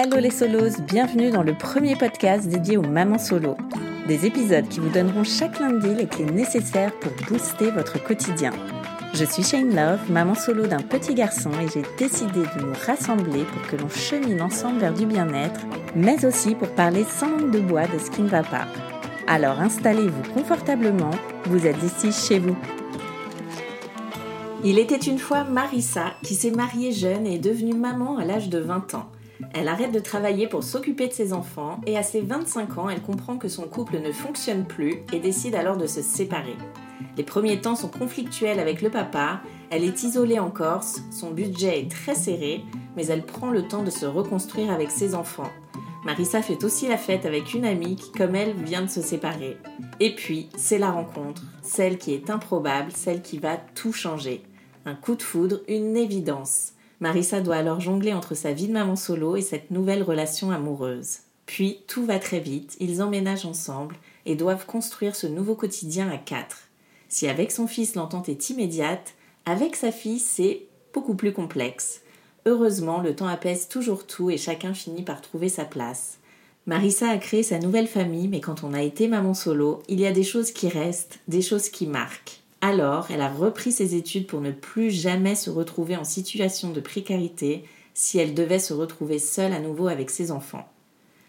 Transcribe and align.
Hello 0.00 0.18
les 0.20 0.30
solos, 0.30 0.80
bienvenue 0.86 1.32
dans 1.32 1.42
le 1.42 1.54
premier 1.54 1.96
podcast 1.96 2.46
dédié 2.46 2.76
aux 2.76 2.82
mamans 2.82 3.18
solo. 3.18 3.56
Des 4.06 4.26
épisodes 4.26 4.68
qui 4.68 4.78
vous 4.78 4.90
donneront 4.90 5.24
chaque 5.24 5.58
lundi 5.58 5.92
les 5.92 6.06
clés 6.06 6.24
nécessaires 6.24 6.92
pour 7.00 7.10
booster 7.28 7.72
votre 7.72 8.00
quotidien. 8.00 8.52
Je 9.12 9.24
suis 9.24 9.42
Shane 9.42 9.74
Love, 9.74 10.08
maman 10.08 10.36
solo 10.36 10.68
d'un 10.68 10.82
petit 10.82 11.14
garçon 11.14 11.50
et 11.60 11.66
j'ai 11.66 11.82
décidé 11.98 12.42
de 12.42 12.62
nous 12.62 12.74
rassembler 12.86 13.42
pour 13.42 13.62
que 13.66 13.74
l'on 13.74 13.88
chemine 13.88 14.40
ensemble 14.40 14.78
vers 14.78 14.94
du 14.94 15.04
bien-être, 15.04 15.62
mais 15.96 16.24
aussi 16.24 16.54
pour 16.54 16.68
parler 16.76 17.02
sans 17.02 17.30
langue 17.30 17.50
de 17.50 17.58
bois 17.58 17.88
de 17.88 17.98
ce 17.98 18.08
qui 18.08 18.22
ne 18.22 18.28
va 18.28 18.44
pas. 18.44 18.68
Alors 19.26 19.58
installez-vous 19.58 20.32
confortablement, 20.32 21.10
vous 21.46 21.66
êtes 21.66 21.82
ici 21.82 22.12
chez 22.12 22.38
vous. 22.38 22.56
Il 24.62 24.78
était 24.78 24.94
une 24.94 25.18
fois 25.18 25.42
Marissa 25.42 26.12
qui 26.22 26.36
s'est 26.36 26.52
mariée 26.52 26.92
jeune 26.92 27.26
et 27.26 27.34
est 27.34 27.40
devenue 27.40 27.74
maman 27.74 28.16
à 28.16 28.24
l'âge 28.24 28.48
de 28.48 28.60
20 28.60 28.94
ans. 28.94 29.10
Elle 29.54 29.68
arrête 29.68 29.92
de 29.92 30.00
travailler 30.00 30.46
pour 30.46 30.64
s'occuper 30.64 31.08
de 31.08 31.12
ses 31.12 31.32
enfants 31.32 31.80
et 31.86 31.96
à 31.96 32.02
ses 32.02 32.20
25 32.20 32.78
ans, 32.78 32.88
elle 32.88 33.02
comprend 33.02 33.36
que 33.38 33.48
son 33.48 33.64
couple 33.64 34.00
ne 34.00 34.12
fonctionne 34.12 34.64
plus 34.64 35.02
et 35.12 35.20
décide 35.20 35.54
alors 35.54 35.76
de 35.76 35.86
se 35.86 36.02
séparer. 36.02 36.56
Les 37.16 37.22
premiers 37.22 37.60
temps 37.60 37.76
sont 37.76 37.88
conflictuels 37.88 38.60
avec 38.60 38.82
le 38.82 38.90
papa, 38.90 39.40
elle 39.70 39.84
est 39.84 40.02
isolée 40.02 40.38
en 40.38 40.50
Corse, 40.50 41.02
son 41.10 41.30
budget 41.30 41.80
est 41.80 41.90
très 41.90 42.14
serré, 42.14 42.64
mais 42.96 43.06
elle 43.06 43.24
prend 43.24 43.50
le 43.50 43.66
temps 43.66 43.82
de 43.82 43.90
se 43.90 44.06
reconstruire 44.06 44.70
avec 44.70 44.90
ses 44.90 45.14
enfants. 45.14 45.50
Marissa 46.04 46.42
fait 46.42 46.64
aussi 46.64 46.88
la 46.88 46.96
fête 46.96 47.26
avec 47.26 47.54
une 47.54 47.64
amie 47.64 47.96
qui, 47.96 48.12
comme 48.12 48.34
elle, 48.34 48.54
vient 48.54 48.82
de 48.82 48.88
se 48.88 49.02
séparer. 49.02 49.58
Et 50.00 50.14
puis, 50.14 50.48
c'est 50.56 50.78
la 50.78 50.90
rencontre, 50.90 51.42
celle 51.62 51.98
qui 51.98 52.14
est 52.14 52.30
improbable, 52.30 52.92
celle 52.94 53.20
qui 53.20 53.38
va 53.38 53.56
tout 53.74 53.92
changer. 53.92 54.42
Un 54.86 54.94
coup 54.94 55.16
de 55.16 55.22
foudre, 55.22 55.60
une 55.68 55.96
évidence. 55.96 56.72
Marissa 57.00 57.40
doit 57.40 57.56
alors 57.56 57.80
jongler 57.80 58.12
entre 58.12 58.34
sa 58.34 58.52
vie 58.52 58.66
de 58.66 58.72
maman 58.72 58.96
solo 58.96 59.36
et 59.36 59.42
cette 59.42 59.70
nouvelle 59.70 60.02
relation 60.02 60.50
amoureuse. 60.50 61.18
Puis 61.46 61.78
tout 61.86 62.04
va 62.04 62.18
très 62.18 62.40
vite, 62.40 62.76
ils 62.80 63.00
emménagent 63.02 63.46
ensemble 63.46 63.96
et 64.26 64.34
doivent 64.34 64.66
construire 64.66 65.16
ce 65.16 65.26
nouveau 65.26 65.54
quotidien 65.54 66.10
à 66.10 66.18
quatre. 66.18 66.68
Si 67.08 67.28
avec 67.28 67.52
son 67.52 67.66
fils 67.66 67.94
l'entente 67.94 68.28
est 68.28 68.50
immédiate, 68.50 69.14
avec 69.46 69.76
sa 69.76 69.92
fille 69.92 70.18
c'est 70.18 70.62
beaucoup 70.92 71.14
plus 71.14 71.32
complexe. 71.32 72.02
Heureusement, 72.46 73.00
le 73.00 73.14
temps 73.14 73.28
apaise 73.28 73.68
toujours 73.68 74.06
tout 74.06 74.30
et 74.30 74.36
chacun 74.36 74.74
finit 74.74 75.02
par 75.02 75.22
trouver 75.22 75.48
sa 75.48 75.64
place. 75.64 76.18
Marissa 76.66 77.08
a 77.08 77.16
créé 77.16 77.42
sa 77.42 77.58
nouvelle 77.58 77.88
famille, 77.88 78.28
mais 78.28 78.40
quand 78.40 78.62
on 78.62 78.74
a 78.74 78.82
été 78.82 79.08
maman 79.08 79.32
solo, 79.32 79.82
il 79.88 80.00
y 80.00 80.06
a 80.06 80.12
des 80.12 80.24
choses 80.24 80.50
qui 80.50 80.68
restent, 80.68 81.20
des 81.28 81.40
choses 81.40 81.70
qui 81.70 81.86
marquent. 81.86 82.42
Alors, 82.60 83.06
elle 83.10 83.20
a 83.20 83.28
repris 83.28 83.70
ses 83.70 83.94
études 83.94 84.26
pour 84.26 84.40
ne 84.40 84.50
plus 84.50 84.90
jamais 84.90 85.34
se 85.34 85.50
retrouver 85.50 85.96
en 85.96 86.04
situation 86.04 86.70
de 86.70 86.80
précarité 86.80 87.64
si 87.94 88.18
elle 88.18 88.34
devait 88.34 88.58
se 88.58 88.72
retrouver 88.72 89.18
seule 89.18 89.52
à 89.52 89.60
nouveau 89.60 89.88
avec 89.88 90.10
ses 90.10 90.30
enfants. 90.32 90.68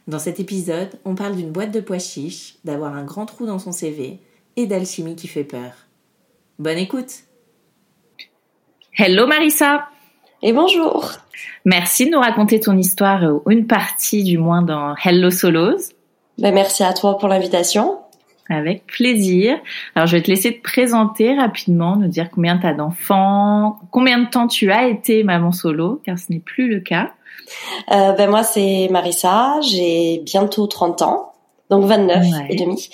Dans 0.08 0.20
cet 0.20 0.40
épisode, 0.40 0.90
on 1.06 1.14
parle 1.14 1.36
d'une 1.36 1.52
boîte 1.52 1.72
de 1.72 1.82
pois 1.82 2.00
chiches, 2.00 2.56
d'avoir 2.64 2.96
un 2.96 3.04
grand 3.04 3.28
trou 3.28 3.46
dans 3.46 3.60
son 3.60 3.72
CV 3.72 4.20
et 4.56 4.66
d'alchimie 4.66 5.16
qui 5.16 5.28
fait 5.28 5.44
peur. 5.44 5.72
Bonne 6.58 6.80
écoute 6.80 7.24
Hello 8.98 9.28
Marissa 9.28 9.88
Et 10.42 10.52
bonjour 10.52 11.12
Merci 11.64 12.06
de 12.06 12.12
nous 12.12 12.20
raconter 12.20 12.60
ton 12.60 12.78
histoire, 12.78 13.24
ou 13.24 13.52
une 13.52 13.68
partie 13.68 14.24
du 14.24 14.38
moins 14.38 14.62
dans 14.62 14.96
Hello 14.96 15.30
Solos. 15.30 15.94
Ben, 16.38 16.54
merci 16.54 16.84
à 16.84 16.94
toi 16.94 17.18
pour 17.18 17.28
l'invitation. 17.30 18.00
Avec 18.50 18.88
plaisir. 18.88 19.58
Alors, 19.94 20.08
je 20.08 20.18
vais 20.18 20.24
te 20.24 20.28
laisser 20.28 20.58
te 20.58 20.62
présenter 20.64 21.36
rapidement, 21.36 21.96
nous 21.96 22.08
dire 22.08 22.30
combien 22.32 22.58
tu 22.58 22.66
as 22.66 22.74
d'enfants, 22.74 23.78
combien 23.92 24.20
de 24.20 24.28
temps 24.28 24.48
tu 24.48 24.72
as 24.72 24.88
été 24.88 25.24
maman 25.24 25.52
solo, 25.52 26.02
car 26.04 26.18
ce 26.18 26.32
n'est 26.32 26.40
plus 26.40 26.68
le 26.68 26.80
cas. 26.80 27.12
Euh, 27.92 28.14
ben 28.14 28.30
moi, 28.30 28.44
c'est 28.44 28.88
Marissa, 28.90 29.60
j'ai 29.62 30.22
bientôt 30.26 30.68
30 30.68 31.02
ans, 31.04 31.34
donc 31.70 31.86
29 31.86 32.26
et 32.50 32.56
demi. 32.56 32.90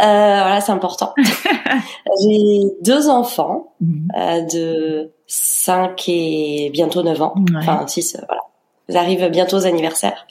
Euh, 0.00 0.04
voilà, 0.04 0.60
c'est 0.60 0.72
important. 0.72 1.14
j'ai 2.22 2.60
deux 2.82 3.08
enfants 3.08 3.72
mhm. 3.80 4.08
euh, 4.16 4.40
de 4.42 5.12
5 5.26 6.08
et 6.08 6.70
bientôt 6.72 7.02
9 7.02 7.22
ans, 7.22 7.34
enfin 7.56 7.86
6, 7.86 8.18
voilà. 8.26 8.42
Ils 8.88 8.96
arrivent 8.96 9.28
bientôt 9.30 9.56
aux 9.56 9.66
anniversaires. 9.66 10.26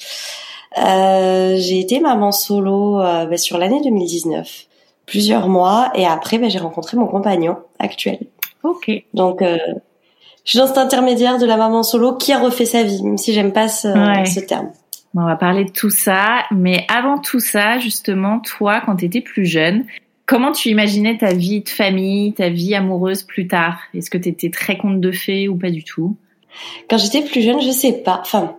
Euh, 0.77 1.55
j'ai 1.57 1.79
été 1.79 1.99
maman 1.99 2.31
solo 2.31 2.99
euh, 2.99 3.25
bah, 3.25 3.37
sur 3.37 3.57
l'année 3.57 3.81
2019, 3.83 4.65
plusieurs 5.05 5.47
mois, 5.47 5.91
et 5.95 6.05
après 6.05 6.37
bah, 6.39 6.49
j'ai 6.49 6.59
rencontré 6.59 6.97
mon 6.97 7.07
compagnon 7.07 7.57
actuel. 7.79 8.19
Ok. 8.63 8.91
Donc 9.13 9.41
euh, 9.41 9.57
je 10.45 10.51
suis 10.51 10.59
dans 10.59 10.67
cet 10.67 10.77
intermédiaire 10.77 11.37
de 11.37 11.45
la 11.45 11.57
maman 11.57 11.83
solo 11.83 12.15
qui 12.15 12.33
a 12.33 12.39
refait 12.39 12.65
sa 12.65 12.83
vie, 12.83 13.03
même 13.03 13.17
si 13.17 13.33
j'aime 13.33 13.53
pas 13.53 13.67
ce, 13.67 13.87
ce 14.25 14.39
terme. 14.39 14.71
on 15.15 15.25
va 15.25 15.35
parler 15.35 15.65
de 15.65 15.71
tout 15.71 15.91
ça, 15.91 16.43
mais 16.51 16.85
avant 16.89 17.19
tout 17.19 17.39
ça, 17.39 17.77
justement, 17.77 18.39
toi, 18.39 18.81
quand 18.85 18.95
tu 18.97 19.05
étais 19.05 19.21
plus 19.21 19.45
jeune, 19.45 19.85
comment 20.25 20.51
tu 20.51 20.69
imaginais 20.69 21.17
ta 21.17 21.33
vie 21.33 21.61
de 21.61 21.69
famille, 21.69 22.33
ta 22.33 22.49
vie 22.49 22.73
amoureuse 22.73 23.23
plus 23.23 23.47
tard? 23.47 23.79
Est-ce 23.93 24.09
que 24.09 24.17
tu 24.17 24.29
étais 24.29 24.49
très 24.49 24.77
conte 24.77 24.99
de 24.99 25.11
fées 25.11 25.47
ou 25.47 25.55
pas 25.55 25.69
du 25.69 25.83
tout? 25.83 26.15
Quand 26.89 26.97
j'étais 26.97 27.21
plus 27.21 27.41
jeune, 27.41 27.61
je 27.61 27.71
sais 27.71 27.93
pas. 28.03 28.19
Enfin, 28.21 28.55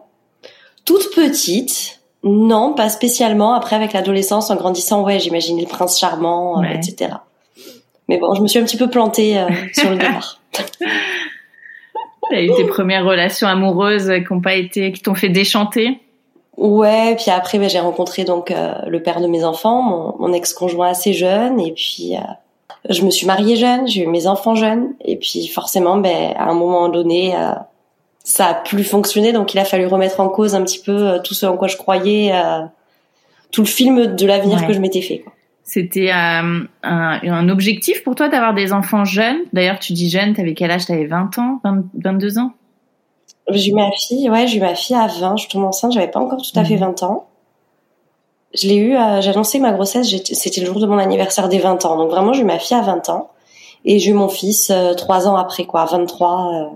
toute 0.84 1.14
petite, 1.14 1.93
non, 2.24 2.72
pas 2.72 2.88
spécialement. 2.88 3.52
Après, 3.52 3.76
avec 3.76 3.92
l'adolescence, 3.92 4.50
en 4.50 4.56
grandissant, 4.56 5.02
ouais, 5.02 5.20
j'imaginais 5.20 5.60
le 5.60 5.68
prince 5.68 5.98
charmant, 5.98 6.62
euh, 6.62 6.66
etc. 6.66 7.12
Mais 8.08 8.16
bon, 8.16 8.34
je 8.34 8.40
me 8.40 8.48
suis 8.48 8.58
un 8.58 8.64
petit 8.64 8.78
peu 8.78 8.88
plantée 8.88 9.38
euh, 9.38 9.48
sur 9.74 9.90
le 9.90 9.96
départ. 9.96 10.40
T'as 12.30 12.40
eu 12.40 12.54
tes 12.56 12.64
premières 12.64 13.04
relations 13.04 13.46
amoureuses 13.46 14.10
qui 14.26 14.32
ont 14.32 14.40
pas 14.40 14.54
été, 14.54 14.90
qui 14.92 15.02
t'ont 15.02 15.14
fait 15.14 15.28
déchanter? 15.28 16.00
Ouais, 16.56 17.14
puis 17.16 17.30
après, 17.30 17.58
ben, 17.58 17.68
j'ai 17.68 17.80
rencontré 17.80 18.24
donc 18.24 18.50
euh, 18.50 18.72
le 18.86 19.02
père 19.02 19.20
de 19.20 19.26
mes 19.26 19.44
enfants, 19.44 19.82
mon, 19.82 20.16
mon 20.18 20.32
ex-conjoint 20.32 20.88
assez 20.88 21.12
jeune, 21.12 21.60
et 21.60 21.72
puis 21.72 22.14
je 22.88 23.02
me 23.02 23.10
suis 23.10 23.26
mariée 23.26 23.56
jeune, 23.56 23.86
j'ai 23.86 24.04
eu 24.04 24.06
mes 24.06 24.26
enfants 24.26 24.54
jeunes, 24.54 24.94
et 25.04 25.16
puis 25.16 25.46
forcément, 25.48 25.98
ben, 25.98 26.32
à 26.38 26.48
un 26.48 26.54
moment 26.54 26.88
donné, 26.88 27.34
ça 28.24 28.46
a 28.46 28.54
plus 28.54 28.84
fonctionné, 28.84 29.32
donc 29.32 29.52
il 29.52 29.58
a 29.58 29.64
fallu 29.66 29.86
remettre 29.86 30.18
en 30.18 30.28
cause 30.28 30.54
un 30.54 30.64
petit 30.64 30.80
peu 30.80 30.92
euh, 30.92 31.18
tout 31.18 31.34
ce 31.34 31.44
en 31.44 31.56
quoi 31.56 31.68
je 31.68 31.76
croyais, 31.76 32.32
euh, 32.32 32.62
tout 33.52 33.60
le 33.60 33.66
film 33.66 34.16
de 34.16 34.26
l'avenir 34.26 34.66
que 34.66 34.72
je 34.72 34.80
m'étais 34.80 35.02
fait. 35.02 35.24
C'était 35.62 36.10
euh, 36.10 36.64
un, 36.82 37.20
un, 37.22 37.48
objectif 37.48 38.02
pour 38.02 38.14
toi 38.14 38.28
d'avoir 38.28 38.54
des 38.54 38.72
enfants 38.72 39.04
jeunes? 39.04 39.38
D'ailleurs, 39.52 39.78
tu 39.78 39.92
dis 39.92 40.10
jeune, 40.10 40.34
t'avais 40.34 40.54
quel 40.54 40.70
âge? 40.70 40.86
T'avais 40.86 41.06
20 41.06 41.38
ans 41.38 41.60
22 41.94 42.38
ans? 42.38 42.52
J'ai 43.50 43.70
eu 43.70 43.74
ma 43.74 43.90
fille, 43.92 44.28
ouais, 44.30 44.46
j'ai 44.46 44.56
eu 44.56 44.60
ma 44.60 44.74
fille 44.74 44.96
à 44.96 45.06
20, 45.06 45.36
je 45.36 45.48
tombe 45.48 45.64
enceinte, 45.64 45.92
j'avais 45.92 46.10
pas 46.10 46.20
encore 46.20 46.40
tout 46.40 46.58
à 46.58 46.64
fait 46.64 46.76
20 46.76 47.02
mhm. 47.02 47.08
ans. 47.08 47.26
Je 48.54 48.68
l'ai 48.68 48.76
eu, 48.76 48.96
j'ai 49.20 49.30
annoncé 49.30 49.58
ma 49.58 49.72
grossesse, 49.72 50.08
c'était 50.32 50.60
le 50.60 50.66
jour 50.66 50.80
de 50.80 50.86
mon 50.86 50.96
anniversaire 50.96 51.48
des 51.48 51.58
20 51.58 51.84
ans, 51.84 51.96
donc 51.98 52.10
vraiment 52.10 52.32
j'ai 52.32 52.42
eu 52.42 52.46
ma 52.46 52.58
fille 52.58 52.76
à 52.76 52.82
20 52.82 53.10
ans. 53.10 53.30
Et 53.84 53.98
j'ai 53.98 54.12
eu 54.12 54.14
mon 54.14 54.28
fils 54.28 54.72
trois 54.96 55.28
ans 55.28 55.36
après, 55.36 55.66
quoi, 55.66 55.84
23. 55.84 56.72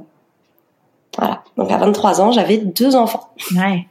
Voilà. 1.19 1.43
Donc 1.57 1.71
à 1.71 1.77
23 1.79 2.21
ans, 2.21 2.33
j'avais 2.33 2.59
deux 2.59 2.95
enfants. 2.95 3.29
Ouais. 3.55 3.87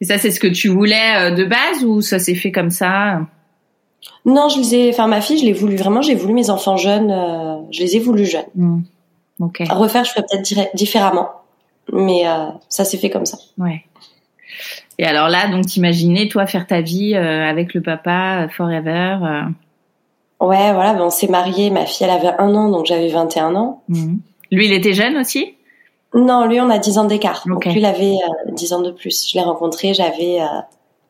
Et 0.00 0.04
ça, 0.04 0.18
c'est 0.18 0.30
ce 0.30 0.40
que 0.40 0.46
tu 0.46 0.68
voulais 0.68 1.16
euh, 1.16 1.30
de 1.30 1.44
base 1.44 1.84
ou 1.84 2.00
ça 2.02 2.18
s'est 2.18 2.34
fait 2.34 2.52
comme 2.52 2.70
ça? 2.70 3.20
Non, 4.26 4.48
je 4.48 4.58
les 4.58 4.74
ai. 4.74 4.90
Enfin, 4.90 5.06
ma 5.06 5.20
fille, 5.20 5.38
je 5.38 5.44
l'ai 5.44 5.52
voulu 5.52 5.76
vraiment. 5.76 6.02
J'ai 6.02 6.14
voulu 6.14 6.34
mes 6.34 6.50
enfants 6.50 6.76
jeunes. 6.76 7.10
Euh, 7.10 7.56
je 7.70 7.80
les 7.80 7.96
ai 7.96 8.00
voulus 8.00 8.26
jeunes. 8.26 8.44
Mmh. 8.54 8.80
Ok. 9.40 9.62
À 9.68 9.74
refaire, 9.74 10.04
je 10.04 10.10
ferais 10.10 10.24
peut-être 10.28 10.76
différemment, 10.76 11.28
mais 11.92 12.26
euh, 12.26 12.46
ça 12.68 12.84
s'est 12.84 12.98
fait 12.98 13.10
comme 13.10 13.26
ça. 13.26 13.38
Ouais. 13.58 13.84
Et 14.98 15.04
alors 15.04 15.28
là, 15.28 15.48
donc 15.48 15.66
t'imaginais 15.66 16.28
toi 16.28 16.46
faire 16.46 16.66
ta 16.66 16.80
vie 16.80 17.16
avec 17.16 17.74
le 17.74 17.82
papa 17.82 18.46
forever 18.48 19.18
Ouais, 20.40 20.72
voilà, 20.72 20.94
ben 20.94 21.02
on 21.02 21.10
s'est 21.10 21.26
mariés. 21.26 21.70
Ma 21.70 21.84
fille, 21.86 22.06
elle 22.06 22.12
avait 22.12 22.36
un 22.38 22.54
an, 22.54 22.70
donc 22.70 22.86
j'avais 22.86 23.08
21 23.08 23.56
ans. 23.56 23.82
Mhm. 23.88 24.20
Lui, 24.52 24.66
il 24.66 24.72
était 24.72 24.92
jeune 24.92 25.16
aussi? 25.16 25.54
Non, 26.14 26.46
lui, 26.46 26.60
on 26.60 26.70
a 26.70 26.78
10 26.78 26.98
ans 26.98 27.04
d'écart. 27.04 27.44
Donc 27.46 27.64
lui, 27.66 27.78
il 27.78 27.84
avait 27.84 28.16
10 28.52 28.72
ans 28.72 28.80
de 28.80 28.90
plus. 28.90 29.28
Je 29.28 29.34
l'ai 29.34 29.44
rencontré, 29.44 29.94
j'avais 29.94 30.38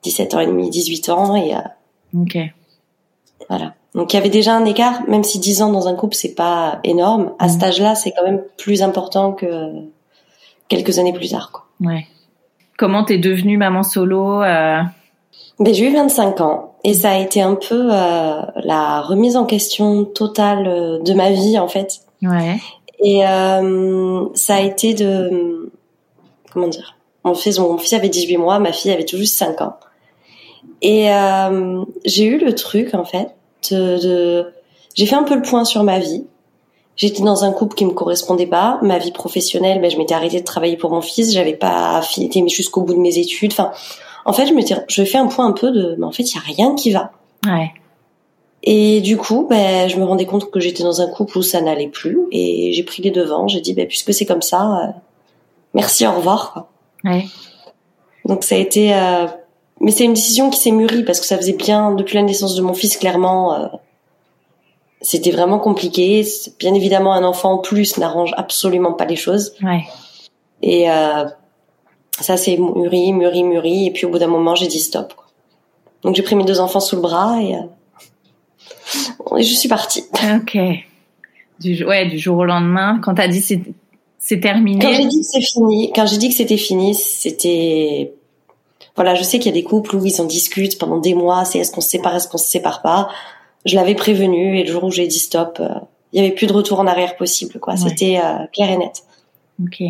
17 0.03 0.35
ans 0.35 0.41
et 0.41 0.47
demi, 0.47 0.71
18 0.71 1.09
ans 1.11 1.37
et. 1.37 1.55
ok. 2.17 2.39
Voilà. 3.49 3.75
Donc 3.95 4.12
il 4.12 4.17
y 4.17 4.19
avait 4.19 4.31
déjà 4.31 4.56
un 4.56 4.65
écart, 4.65 5.03
même 5.09 5.23
si 5.23 5.39
10 5.39 5.62
ans 5.62 5.73
dans 5.73 5.87
un 5.87 5.95
couple 5.95 6.15
c'est 6.15 6.35
pas 6.35 6.81
énorme. 6.83 7.33
À 7.39 7.49
cet 7.49 7.61
mhm. 7.61 7.69
âge-là, 7.69 7.95
c'est 7.95 8.12
quand 8.12 8.25
même 8.25 8.43
plus 8.56 8.83
important 8.83 9.33
que 9.33 9.71
quelques 10.69 10.99
années 10.99 11.12
plus 11.12 11.31
tard. 11.31 11.50
Quoi. 11.53 11.67
Ouais. 11.81 12.07
Comment 12.77 13.05
t'es 13.05 13.19
devenue 13.19 13.57
maman 13.57 13.85
solo 13.85 14.43
euh... 14.43 14.81
ben, 15.61 15.75
J'ai 15.75 15.89
eu 15.89 15.95
25 15.95 16.41
ans 16.41 16.75
et 16.83 16.93
ça 16.93 17.12
a 17.12 17.19
été 17.19 17.41
un 17.41 17.55
peu 17.55 17.89
euh, 17.93 18.43
la 18.65 19.00
remise 19.00 19.37
en 19.37 19.45
question 19.45 20.05
totale 20.05 20.67
euh, 20.67 20.99
de 21.00 21.15
ma 21.15 21.31
vie 21.31 21.59
en 21.59 21.69
fait. 21.69 22.00
Ouais. 22.23 22.59
Et 23.00 23.26
euh, 23.26 24.26
ça 24.35 24.56
a 24.56 24.61
été 24.61 24.94
de 24.94 25.70
comment 26.52 26.69
dire 26.69 26.96
mon 27.25 27.35
fils, 27.35 27.58
mon 27.58 27.79
fils 27.79 27.94
avait 27.94 28.08
18 28.08 28.37
mois, 28.37 28.58
ma 28.58 28.73
fille 28.73 28.93
avait 28.93 29.05
tout 29.05 29.17
juste 29.17 29.37
5 29.38 29.61
ans. 29.62 29.76
Et 30.82 31.11
euh, 31.11 31.82
j'ai 32.05 32.25
eu 32.25 32.38
le 32.38 32.55
truc 32.55 32.94
en 32.94 33.05
fait 33.05 33.35
de, 33.70 34.52
j'ai 34.94 35.06
fait 35.06 35.17
un 35.17 35.23
peu 35.23 35.35
le 35.35 35.43
point 35.43 35.64
sur 35.64 35.82
ma 35.82 35.99
vie. 35.99 36.26
J'étais 36.96 37.23
dans 37.23 37.44
un 37.44 37.52
couple 37.52 37.75
qui 37.75 37.85
me 37.87 37.91
correspondait 37.91 38.46
pas. 38.46 38.79
Ma 38.82 38.99
vie 38.99 39.11
professionnelle, 39.11 39.81
ben, 39.81 39.90
je 39.90 39.99
m'étais 39.99 40.14
arrêtée 40.14 40.38
de 40.38 40.44
travailler 40.44 40.76
pour 40.76 40.90
mon 40.90 41.00
fils. 41.00 41.32
J'avais 41.32 41.55
pas 41.55 42.02
été 42.19 42.47
jusqu'au 42.49 42.82
bout 42.82 42.94
de 42.94 43.00
mes 43.00 43.19
études. 43.19 43.52
Enfin, 43.52 43.73
en 44.25 44.32
fait, 44.32 44.47
je 44.47 44.55
m'étais, 44.55 44.76
je 44.87 45.05
fais 45.05 45.19
un 45.19 45.26
point 45.26 45.47
un 45.47 45.52
peu 45.52 45.73
de, 45.73 45.97
mais 45.99 46.05
en 46.05 46.12
fait, 46.12 46.23
il 46.23 46.35
y 46.35 46.38
a 46.38 46.43
rien 46.43 46.75
qui 46.76 46.93
va. 46.93 47.11
Ouais. 47.44 47.73
Et 48.66 49.00
du 49.02 49.16
coup, 49.16 49.46
ben, 49.49 49.88
je 49.88 49.96
me 49.99 50.05
rendais 50.05 50.26
compte 50.26 50.50
que 50.50 50.58
j'étais 50.58 50.82
dans 50.82 51.00
un 51.00 51.08
couple 51.08 51.38
où 51.38 51.43
ça 51.43 51.61
n'allait 51.61 51.88
plus. 51.88 52.19
Et 52.32 52.72
j'ai 52.72 52.82
pris 52.82 53.02
les 53.02 53.11
devants. 53.11 53.46
J'ai 53.46 53.61
dit, 53.61 53.75
ben, 53.75 53.87
puisque 53.87 54.12
c'est 54.12 54.26
comme 54.26 54.43
ça, 54.43 54.62
euh, 54.62 54.88
merci, 55.75 56.06
au 56.06 56.12
revoir. 56.12 56.52
Quoi. 56.52 56.69
Ouais. 57.05 57.26
Donc 58.25 58.43
ça 58.43 58.55
a 58.55 58.58
été 58.58 58.94
euh, 58.94 59.26
mais 59.81 59.90
c'est 59.90 60.05
une 60.05 60.14
décision 60.14 60.50
qui 60.50 60.58
s'est 60.58 60.70
mûrie 60.70 61.05
parce 61.05 61.20
que 61.20 61.26
ça 61.26 61.37
faisait 61.37 61.55
bien 61.55 61.93
depuis 61.93 62.16
la 62.16 62.22
naissance 62.22 62.55
de 62.55 62.62
mon 62.62 62.75
fils 62.75 62.96
clairement 62.96 63.55
euh, 63.55 63.66
c'était 65.00 65.31
vraiment 65.31 65.58
compliqué 65.58 66.26
bien 66.58 66.75
évidemment 66.75 67.12
un 67.12 67.25
enfant 67.25 67.52
en 67.52 67.58
plus 67.58 67.99
n'arrange 67.99 68.32
absolument 68.37 68.93
pas 68.93 69.05
les 69.05 69.16
choses 69.16 69.55
ouais. 69.62 69.84
et 70.62 70.90
euh, 70.90 71.25
ça 72.20 72.37
s'est 72.37 72.56
mûri 72.56 73.12
mûri 73.12 73.43
mûri 73.43 73.87
et 73.87 73.90
puis 73.90 74.06
au 74.06 74.11
bout 74.11 74.19
d'un 74.19 74.28
moment 74.28 74.55
j'ai 74.55 74.69
dit 74.69 74.81
stop 74.81 75.14
quoi. 75.14 75.26
donc 76.02 76.14
j'ai 76.14 76.22
pris 76.22 76.37
mes 76.37 76.44
deux 76.44 76.61
enfants 76.61 76.81
sous 76.81 76.96
le 76.96 77.02
bras 77.02 77.40
et, 77.43 77.55
euh, 77.55 77.61
et 79.39 79.43
je 79.43 79.55
suis 79.55 79.69
partie 79.69 80.05
ok 80.37 80.59
du 81.61 81.85
ouais 81.85 82.07
du 82.07 82.19
jour 82.19 82.39
au 82.39 82.45
lendemain 82.45 83.01
quand 83.03 83.15
t'as 83.15 83.29
dit 83.29 83.41
c'est 83.41 83.61
c'est 84.19 84.41
terminé 84.41 84.85
quand 84.85 84.93
j'ai 84.93 85.07
dit 85.07 85.21
que 85.21 85.27
c'est 85.27 85.43
fini 85.43 85.93
quand 85.95 86.07
j'ai 86.07 86.19
dit 86.19 86.29
que 86.29 86.35
c'était 86.35 86.57
fini 86.57 86.95
c'était 86.95 88.13
voilà, 88.97 89.15
je 89.15 89.23
sais 89.23 89.39
qu'il 89.39 89.47
y 89.47 89.59
a 89.59 89.61
des 89.61 89.65
couples 89.65 89.97
où 89.97 90.07
ils 90.07 90.21
en 90.21 90.25
discutent 90.25 90.79
pendant 90.79 90.99
des 90.99 91.15
mois, 91.15 91.45
c'est 91.45 91.59
est-ce 91.59 91.73
qu'on 91.73 91.81
se 91.81 91.91
sépare, 91.91 92.15
est-ce 92.15 92.29
qu'on 92.29 92.39
se 92.39 92.47
sépare 92.49 92.81
pas. 92.81 93.09
Je 93.65 93.75
l'avais 93.75 93.95
prévenu 93.95 94.59
et 94.59 94.65
le 94.65 94.71
jour 94.71 94.85
où 94.85 94.91
j'ai 94.91 95.07
dit 95.07 95.19
stop, 95.19 95.59
euh, 95.59 95.69
il 96.13 96.23
y 96.23 96.25
avait 96.25 96.35
plus 96.35 96.47
de 96.47 96.53
retour 96.53 96.79
en 96.79 96.87
arrière 96.87 97.17
possible, 97.17 97.59
quoi. 97.59 97.77
C'était 97.77 98.21
euh, 98.23 98.47
clair 98.53 98.71
et 98.71 98.77
net. 98.77 99.03
Ok. 99.63 99.83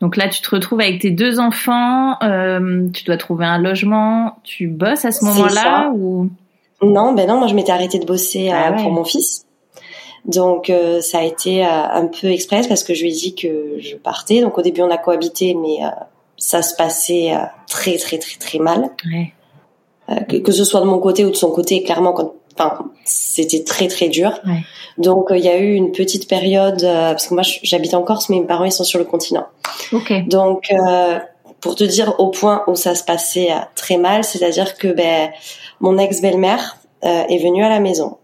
Donc 0.00 0.16
là, 0.16 0.28
tu 0.28 0.42
te 0.42 0.50
retrouves 0.50 0.80
avec 0.80 1.00
tes 1.00 1.10
deux 1.10 1.38
enfants, 1.38 2.20
euh, 2.22 2.88
tu 2.92 3.04
dois 3.04 3.16
trouver 3.16 3.46
un 3.46 3.58
logement, 3.58 4.38
tu 4.42 4.66
bosses 4.66 5.04
à 5.04 5.12
ce 5.12 5.24
moment-là 5.24 5.92
ou? 5.94 6.28
Non, 6.82 7.12
ben 7.12 7.28
non, 7.28 7.38
moi 7.38 7.46
je 7.46 7.54
m'étais 7.54 7.72
arrêtée 7.72 7.98
de 7.98 8.06
bosser 8.06 8.50
ah 8.50 8.72
pour 8.72 8.90
mon 8.90 9.04
fils. 9.04 9.46
Donc 10.24 10.72
ça 11.00 11.18
a 11.18 11.22
été 11.22 11.64
un 11.64 12.06
peu 12.06 12.28
express 12.28 12.66
parce 12.68 12.84
que 12.84 12.94
je 12.94 13.02
lui 13.02 13.10
ai 13.10 13.12
dit 13.12 13.34
que 13.34 13.76
je 13.78 13.96
partais. 13.96 14.40
Donc 14.40 14.56
au 14.58 14.62
début 14.62 14.82
on 14.82 14.90
a 14.90 14.98
cohabité, 14.98 15.54
mais 15.54 15.78
ça 16.42 16.60
se 16.62 16.74
passait 16.74 17.32
euh, 17.32 17.38
très 17.68 17.96
très 17.96 18.18
très 18.18 18.36
très 18.36 18.58
mal. 18.58 18.90
Ouais. 19.06 19.32
Euh, 20.10 20.16
que, 20.16 20.36
que, 20.36 20.50
ce 20.50 20.64
soit 20.64 20.80
de 20.80 20.86
mon 20.86 20.98
côté 20.98 21.24
ou 21.24 21.30
de 21.30 21.36
son 21.36 21.52
côté, 21.52 21.84
clairement, 21.84 22.12
quand, 22.12 22.34
enfin, 22.58 22.90
c'était 23.04 23.62
très 23.62 23.86
très 23.86 24.08
dur. 24.08 24.40
Ouais. 24.44 24.64
Donc 24.98 25.28
il 25.30 25.38
y 25.38 25.48
a 25.48 25.58
eu 25.58 25.74
une 25.74 25.92
petite 25.92 26.28
période 26.28 26.82
parce 26.82 27.28
que 27.28 27.34
moi 27.34 27.44
j'habite 27.44 27.94
en 27.94 28.02
Corse, 28.02 28.28
mais 28.28 28.40
mes 28.40 28.46
parents 28.46 28.64
ils 28.64 28.72
sont 28.72 28.84
sur 28.84 28.98
le 28.98 29.04
continent. 29.04 29.46
Okay. 29.92 30.22
Donc 30.22 30.70
pour 31.60 31.76
te 31.76 31.84
dire 31.84 32.16
au 32.18 32.28
point 32.28 32.62
où 32.66 32.74
ça 32.74 32.94
se 32.94 33.04
passait 33.04 33.48
très 33.74 33.96
mal, 33.96 34.22
c'est-à-dire 34.22 34.76
que 34.76 34.88
ben 34.88 35.30
mon 35.82 35.98
ex 35.98 36.22
belle-mère 36.22 36.78
euh, 37.04 37.24
est 37.28 37.38
venue 37.38 37.62
à 37.62 37.68
la 37.68 37.80
maison. 37.80 38.16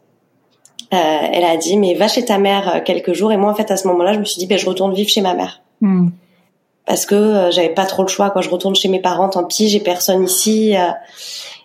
Euh, 0.94 0.96
elle 0.96 1.44
a 1.44 1.58
dit 1.58 1.76
mais 1.76 1.92
va 1.94 2.08
chez 2.08 2.24
ta 2.24 2.38
mère 2.38 2.82
quelques 2.82 3.12
jours 3.12 3.30
et 3.30 3.36
moi 3.36 3.50
en 3.50 3.54
fait 3.54 3.70
à 3.70 3.76
ce 3.76 3.86
moment-là 3.88 4.14
je 4.14 4.20
me 4.20 4.24
suis 4.24 4.38
dit 4.38 4.46
ben 4.46 4.56
je 4.56 4.64
retourne 4.64 4.94
vivre 4.94 5.10
chez 5.10 5.20
ma 5.20 5.34
mère. 5.34 5.60
Mm 5.82 6.08
parce 6.88 7.04
que 7.04 7.14
euh, 7.14 7.50
j'avais 7.50 7.68
pas 7.68 7.84
trop 7.84 8.02
le 8.02 8.08
choix. 8.08 8.30
Quand 8.30 8.40
je 8.40 8.48
retourne 8.48 8.74
chez 8.74 8.88
mes 8.88 8.98
parents, 8.98 9.28
tant 9.28 9.44
pis, 9.44 9.68
j'ai 9.68 9.78
personne 9.78 10.24
ici. 10.24 10.74
Euh. 10.74 10.90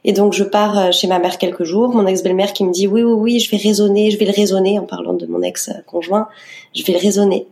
et 0.03 0.11
donc 0.11 0.33
je 0.33 0.43
pars 0.43 0.77
euh, 0.77 0.91
chez 0.91 1.07
ma 1.07 1.17
mère 1.17 1.37
quelques 1.37 1.63
jours. 1.63 1.89
Mon 1.95 2.05
ex-belle-mère 2.05 2.51
qui 2.51 2.65
me 2.65 2.73
dit 2.73 2.87
oui, 2.87 3.01
oui, 3.01 3.13
oui, 3.13 3.39
je 3.39 3.49
vais 3.49 3.57
raisonner, 3.57 4.11
je 4.11 4.19
vais 4.19 4.25
le 4.25 4.33
raisonner 4.33 4.77
en 4.77 4.83
parlant 4.83 5.13
de 5.13 5.25
mon 5.25 5.41
ex-conjoint. 5.41 6.27
Je 6.75 6.83
vais 6.83 6.91
le 6.91 6.99
raisonner. 6.99 7.47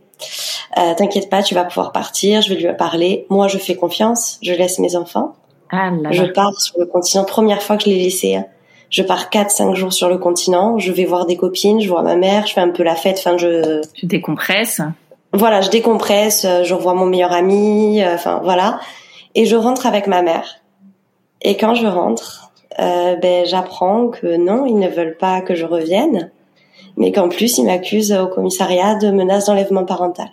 Euh, 0.78 0.94
T'inquiète 0.96 1.30
pas, 1.30 1.42
tu 1.42 1.56
vas 1.56 1.64
pouvoir 1.64 1.94
partir. 1.94 2.42
Je 2.42 2.54
vais 2.54 2.60
lui 2.60 2.68
parler. 2.76 3.26
Moi, 3.30 3.48
je 3.48 3.58
fais 3.58 3.76
confiance. 3.76 4.38
Je 4.42 4.52
laisse 4.52 4.78
mes 4.78 4.98
enfants. 4.98 5.34
Ah 5.72 5.92
je 6.12 6.24
pars 6.24 6.60
sur 6.60 6.80
le 6.80 6.86
continent. 6.86 7.24
Première 7.24 7.62
fois 7.62 7.78
que 7.78 7.84
je 7.84 7.90
l'ai 7.90 8.04
laissé. 8.04 8.36
Hein. 8.36 8.46
Je 8.90 9.04
pars 9.04 9.30
4-5 9.30 9.76
jours 9.76 9.94
sur 9.94 10.10
le 10.10 10.18
continent. 10.18 10.78
Je 10.78 10.92
vais 10.92 11.06
voir 11.06 11.26
des 11.26 11.38
copines. 11.38 11.80
Je 11.80 11.90
vois 11.90 12.02
ma 12.02 12.16
mère. 12.16 12.46
Je 12.46 12.54
fais 12.54 12.62
un 12.62 12.70
peu 12.70 12.84
la 12.84 12.96
fête. 12.96 13.18
Enfin, 13.20 13.38
je. 13.38 13.82
Tu 13.94 14.06
décompresses 14.06 14.82
voilà, 15.34 15.62
je 15.62 15.70
décompresse, 15.70 16.46
euh, 16.46 16.64
je 16.64 16.74
revois 16.74 16.94
mon 16.94 17.06
meilleur 17.06 17.32
ami, 17.32 18.04
euh, 18.04 18.16
enfin 18.16 18.42
voilà, 18.44 18.80
et 19.34 19.46
je 19.46 19.56
rentre 19.56 19.88
avec 19.88 20.08
ma 20.08 20.22
mère. 20.22 20.60
Et 21.42 21.56
quand 21.56 21.74
je 21.74 21.88
rentre, 21.88 22.52
euh, 22.80 23.16
ben 23.16 23.46
j'apprends 23.46 24.08
que 24.10 24.36
non, 24.36 24.66
ils 24.66 24.78
ne 24.78 24.90
veulent 24.90 25.18
pas 25.18 25.42
que 25.42 25.56
je 25.56 25.66
revienne, 25.66 26.32
mais 26.98 27.12
qu'en 27.12 27.30
plus 27.30 27.58
ils 27.58 27.66
m'accusent 27.66 28.14
au 28.14 28.28
commissariat 28.28 28.96
de 28.96 29.10
menace 29.10 29.46
d'enlèvement 29.46 29.86
parental. 29.86 30.30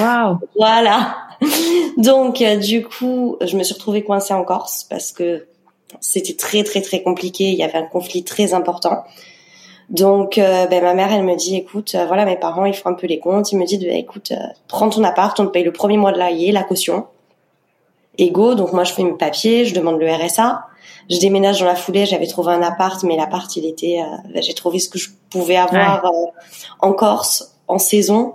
Waouh. 0.00 0.38
voilà. 0.56 1.16
Donc 1.96 2.42
du 2.60 2.84
coup, 2.84 3.36
je 3.40 3.56
me 3.56 3.62
suis 3.62 3.74
retrouvée 3.74 4.02
coincée 4.02 4.34
en 4.34 4.44
Corse 4.44 4.84
parce 4.84 5.12
que 5.12 5.46
c'était 6.00 6.34
très 6.34 6.64
très 6.64 6.80
très 6.80 7.02
compliqué. 7.02 7.44
Il 7.44 7.56
y 7.56 7.62
avait 7.62 7.78
un 7.78 7.86
conflit 7.86 8.24
très 8.24 8.54
important. 8.54 9.04
Donc, 9.90 10.38
euh, 10.38 10.66
ben, 10.66 10.82
ma 10.82 10.94
mère, 10.94 11.12
elle 11.12 11.24
me 11.24 11.36
dit, 11.36 11.56
écoute, 11.56 11.94
euh, 11.94 12.06
voilà, 12.06 12.24
mes 12.24 12.36
parents, 12.36 12.64
ils 12.64 12.74
font 12.74 12.88
un 12.88 12.94
peu 12.94 13.06
les 13.06 13.18
comptes. 13.18 13.52
Ils 13.52 13.58
me 13.58 13.66
disent, 13.66 13.80
ben, 13.80 13.96
écoute, 13.96 14.32
euh, 14.32 14.46
prends 14.68 14.88
ton 14.88 15.04
appart, 15.04 15.38
on 15.40 15.46
te 15.46 15.50
paye 15.50 15.64
le 15.64 15.72
premier 15.72 15.96
mois 15.96 16.12
de 16.12 16.18
loyer, 16.18 16.52
la 16.52 16.62
caution. 16.62 17.06
Et 18.16 18.30
go, 18.30 18.54
donc 18.54 18.72
moi, 18.72 18.84
je 18.84 18.92
fais 18.92 19.02
mes 19.02 19.12
papiers, 19.12 19.64
je 19.64 19.74
demande 19.74 19.98
le 19.98 20.10
RSA. 20.10 20.66
Je 21.10 21.18
déménage 21.18 21.60
dans 21.60 21.66
la 21.66 21.74
foulée, 21.74 22.06
j'avais 22.06 22.26
trouvé 22.26 22.52
un 22.52 22.62
appart, 22.62 23.02
mais 23.02 23.16
l'appart, 23.16 23.54
il 23.56 23.66
était... 23.66 24.00
Ben, 24.32 24.42
j'ai 24.42 24.54
trouvé 24.54 24.78
ce 24.78 24.88
que 24.88 24.98
je 24.98 25.10
pouvais 25.28 25.56
avoir 25.56 26.02
en 26.80 26.92
Corse, 26.92 27.54
en 27.68 27.78
saison. 27.78 28.34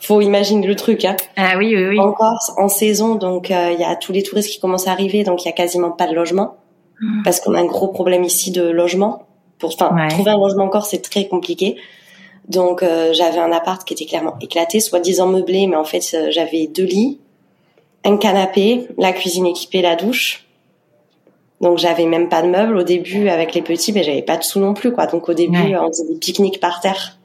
Faut 0.00 0.20
imaginer 0.20 0.66
le 0.66 0.74
truc, 0.76 1.04
hein. 1.04 1.16
Ah 1.36 1.54
oui, 1.58 1.74
oui, 1.76 1.88
oui. 1.90 2.00
En 2.00 2.12
Corse, 2.12 2.52
en 2.56 2.68
saison, 2.68 3.16
donc 3.16 3.50
il 3.50 3.80
y 3.80 3.84
a 3.84 3.96
tous 3.96 4.12
les 4.12 4.22
touristes 4.22 4.50
qui 4.50 4.58
commencent 4.58 4.88
à 4.88 4.92
arriver, 4.92 5.24
donc 5.24 5.44
il 5.44 5.46
y 5.46 5.50
a 5.50 5.52
quasiment 5.52 5.90
pas 5.90 6.06
de 6.06 6.14
logement. 6.14 6.56
Mmh. 7.00 7.22
Parce 7.22 7.40
qu'on 7.40 7.54
a 7.54 7.60
un 7.60 7.66
gros 7.66 7.88
problème 7.88 8.24
ici 8.24 8.50
de 8.50 8.62
logement. 8.62 9.26
Pour 9.58 9.74
enfin 9.74 10.08
trouver 10.08 10.30
un 10.30 10.38
logement 10.38 10.64
encore, 10.64 10.86
c'est 10.86 11.02
très 11.02 11.28
compliqué. 11.28 11.76
Donc 12.48 12.82
euh, 12.82 13.12
j'avais 13.12 13.38
un 13.38 13.52
appart 13.52 13.84
qui 13.84 13.94
était 13.94 14.06
clairement 14.06 14.36
éclaté, 14.40 14.80
soi-disant 14.80 15.28
meublé, 15.28 15.66
mais 15.66 15.76
en 15.76 15.84
fait 15.84 16.02
euh, 16.14 16.30
j'avais 16.30 16.66
deux 16.66 16.84
lits, 16.84 17.20
un 18.04 18.16
canapé, 18.16 18.88
la 18.98 19.12
cuisine 19.12 19.46
équipée, 19.46 19.82
la 19.82 19.94
douche. 19.94 20.46
Donc 21.60 21.78
j'avais 21.78 22.06
même 22.06 22.28
pas 22.28 22.42
de 22.42 22.48
meubles 22.48 22.76
au 22.76 22.82
début 22.82 23.28
avec 23.28 23.54
les 23.54 23.62
petits, 23.62 23.92
mais 23.92 24.02
j'avais 24.02 24.22
pas 24.22 24.36
de 24.36 24.42
sous 24.42 24.58
non 24.58 24.74
plus 24.74 24.92
quoi. 24.92 25.06
Donc 25.06 25.28
au 25.28 25.34
début 25.34 25.76
on 25.76 25.88
faisait 25.88 26.08
des 26.08 26.18
pique-niques 26.18 26.58
par 26.58 26.80
terre. 26.80 27.18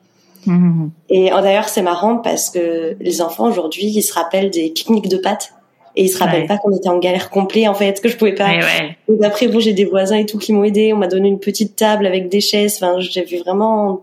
Mmh. 0.46 0.90
Et 1.10 1.32
oh, 1.34 1.42
d'ailleurs 1.42 1.70
c'est 1.70 1.82
marrant 1.82 2.18
parce 2.18 2.50
que 2.50 2.96
les 3.00 3.22
enfants 3.22 3.48
aujourd'hui 3.48 3.86
ils 3.86 4.02
se 4.02 4.14
rappellent 4.14 4.52
des 4.52 4.70
pique-niques 4.70 5.10
de 5.10 5.18
pâtes. 5.18 5.54
Et 5.98 6.04
ils 6.04 6.10
se 6.10 6.18
rappellent 6.18 6.46
pas 6.46 6.58
qu'on 6.58 6.76
était 6.76 6.90
en 6.90 7.00
galère 7.00 7.30
complet 7.30 7.70
en 7.70 7.74
fait 7.74 8.02
que 8.02 8.10
je 8.10 8.18
pouvais 8.18 8.36
pas. 8.36 8.50
Ouais, 8.50 8.98
donc 9.08 9.24
après 9.24 9.48
bon 9.48 9.60
j'ai 9.60 9.72
des 9.72 9.86
voisins 9.86 10.18
et 10.18 10.26
tout 10.26 10.38
qui 10.38 10.52
m'ont 10.52 10.66
aidé. 10.66 10.92
On 10.94 10.98
m'a 10.98 11.08
donné 11.08 11.30
une 11.30 11.40
petite 11.40 11.78
table 11.78 12.06
avec 12.06 12.28
des 12.28 12.42
chaises. 12.42 12.80
Enfin 12.82 13.00
j'ai 13.00 13.24
vu 13.24 13.38
vraiment 13.38 14.02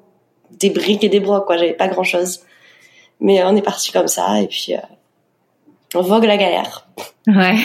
des 0.58 0.70
briques 0.70 1.04
et 1.04 1.10
des 1.10 1.20
brocs 1.20 1.44
quoi. 1.44 1.58
J'avais 1.58 1.74
pas 1.74 1.88
grand 1.88 2.04
chose 2.04 2.40
mais 3.22 3.42
on 3.44 3.56
est 3.56 3.62
parti 3.62 3.92
comme 3.92 4.08
ça. 4.08 4.40
Et 4.40 4.48
puis 4.48 4.74
euh, 4.74 4.78
on 5.94 6.02
vogue 6.02 6.24
la 6.24 6.36
galère. 6.36 6.86
Ouais. 7.26 7.56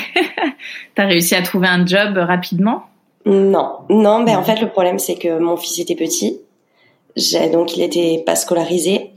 T'as 0.95 1.05
réussi 1.05 1.35
à 1.35 1.41
trouver 1.41 1.67
un 1.67 1.85
job 1.85 2.17
rapidement? 2.17 2.83
Non. 3.25 3.79
Non 3.89 4.19
mais 4.19 4.35
en 4.35 4.43
fait 4.43 4.61
le 4.61 4.69
problème 4.69 4.99
c'est 4.99 5.15
que 5.15 5.39
mon 5.39 5.57
fils 5.57 5.79
était 5.79 5.95
petit 5.95 6.39
j'ai 7.17 7.49
donc 7.49 7.75
il 7.75 7.83
était 7.83 8.23
pas 8.25 8.35
scolarisé 8.35 9.11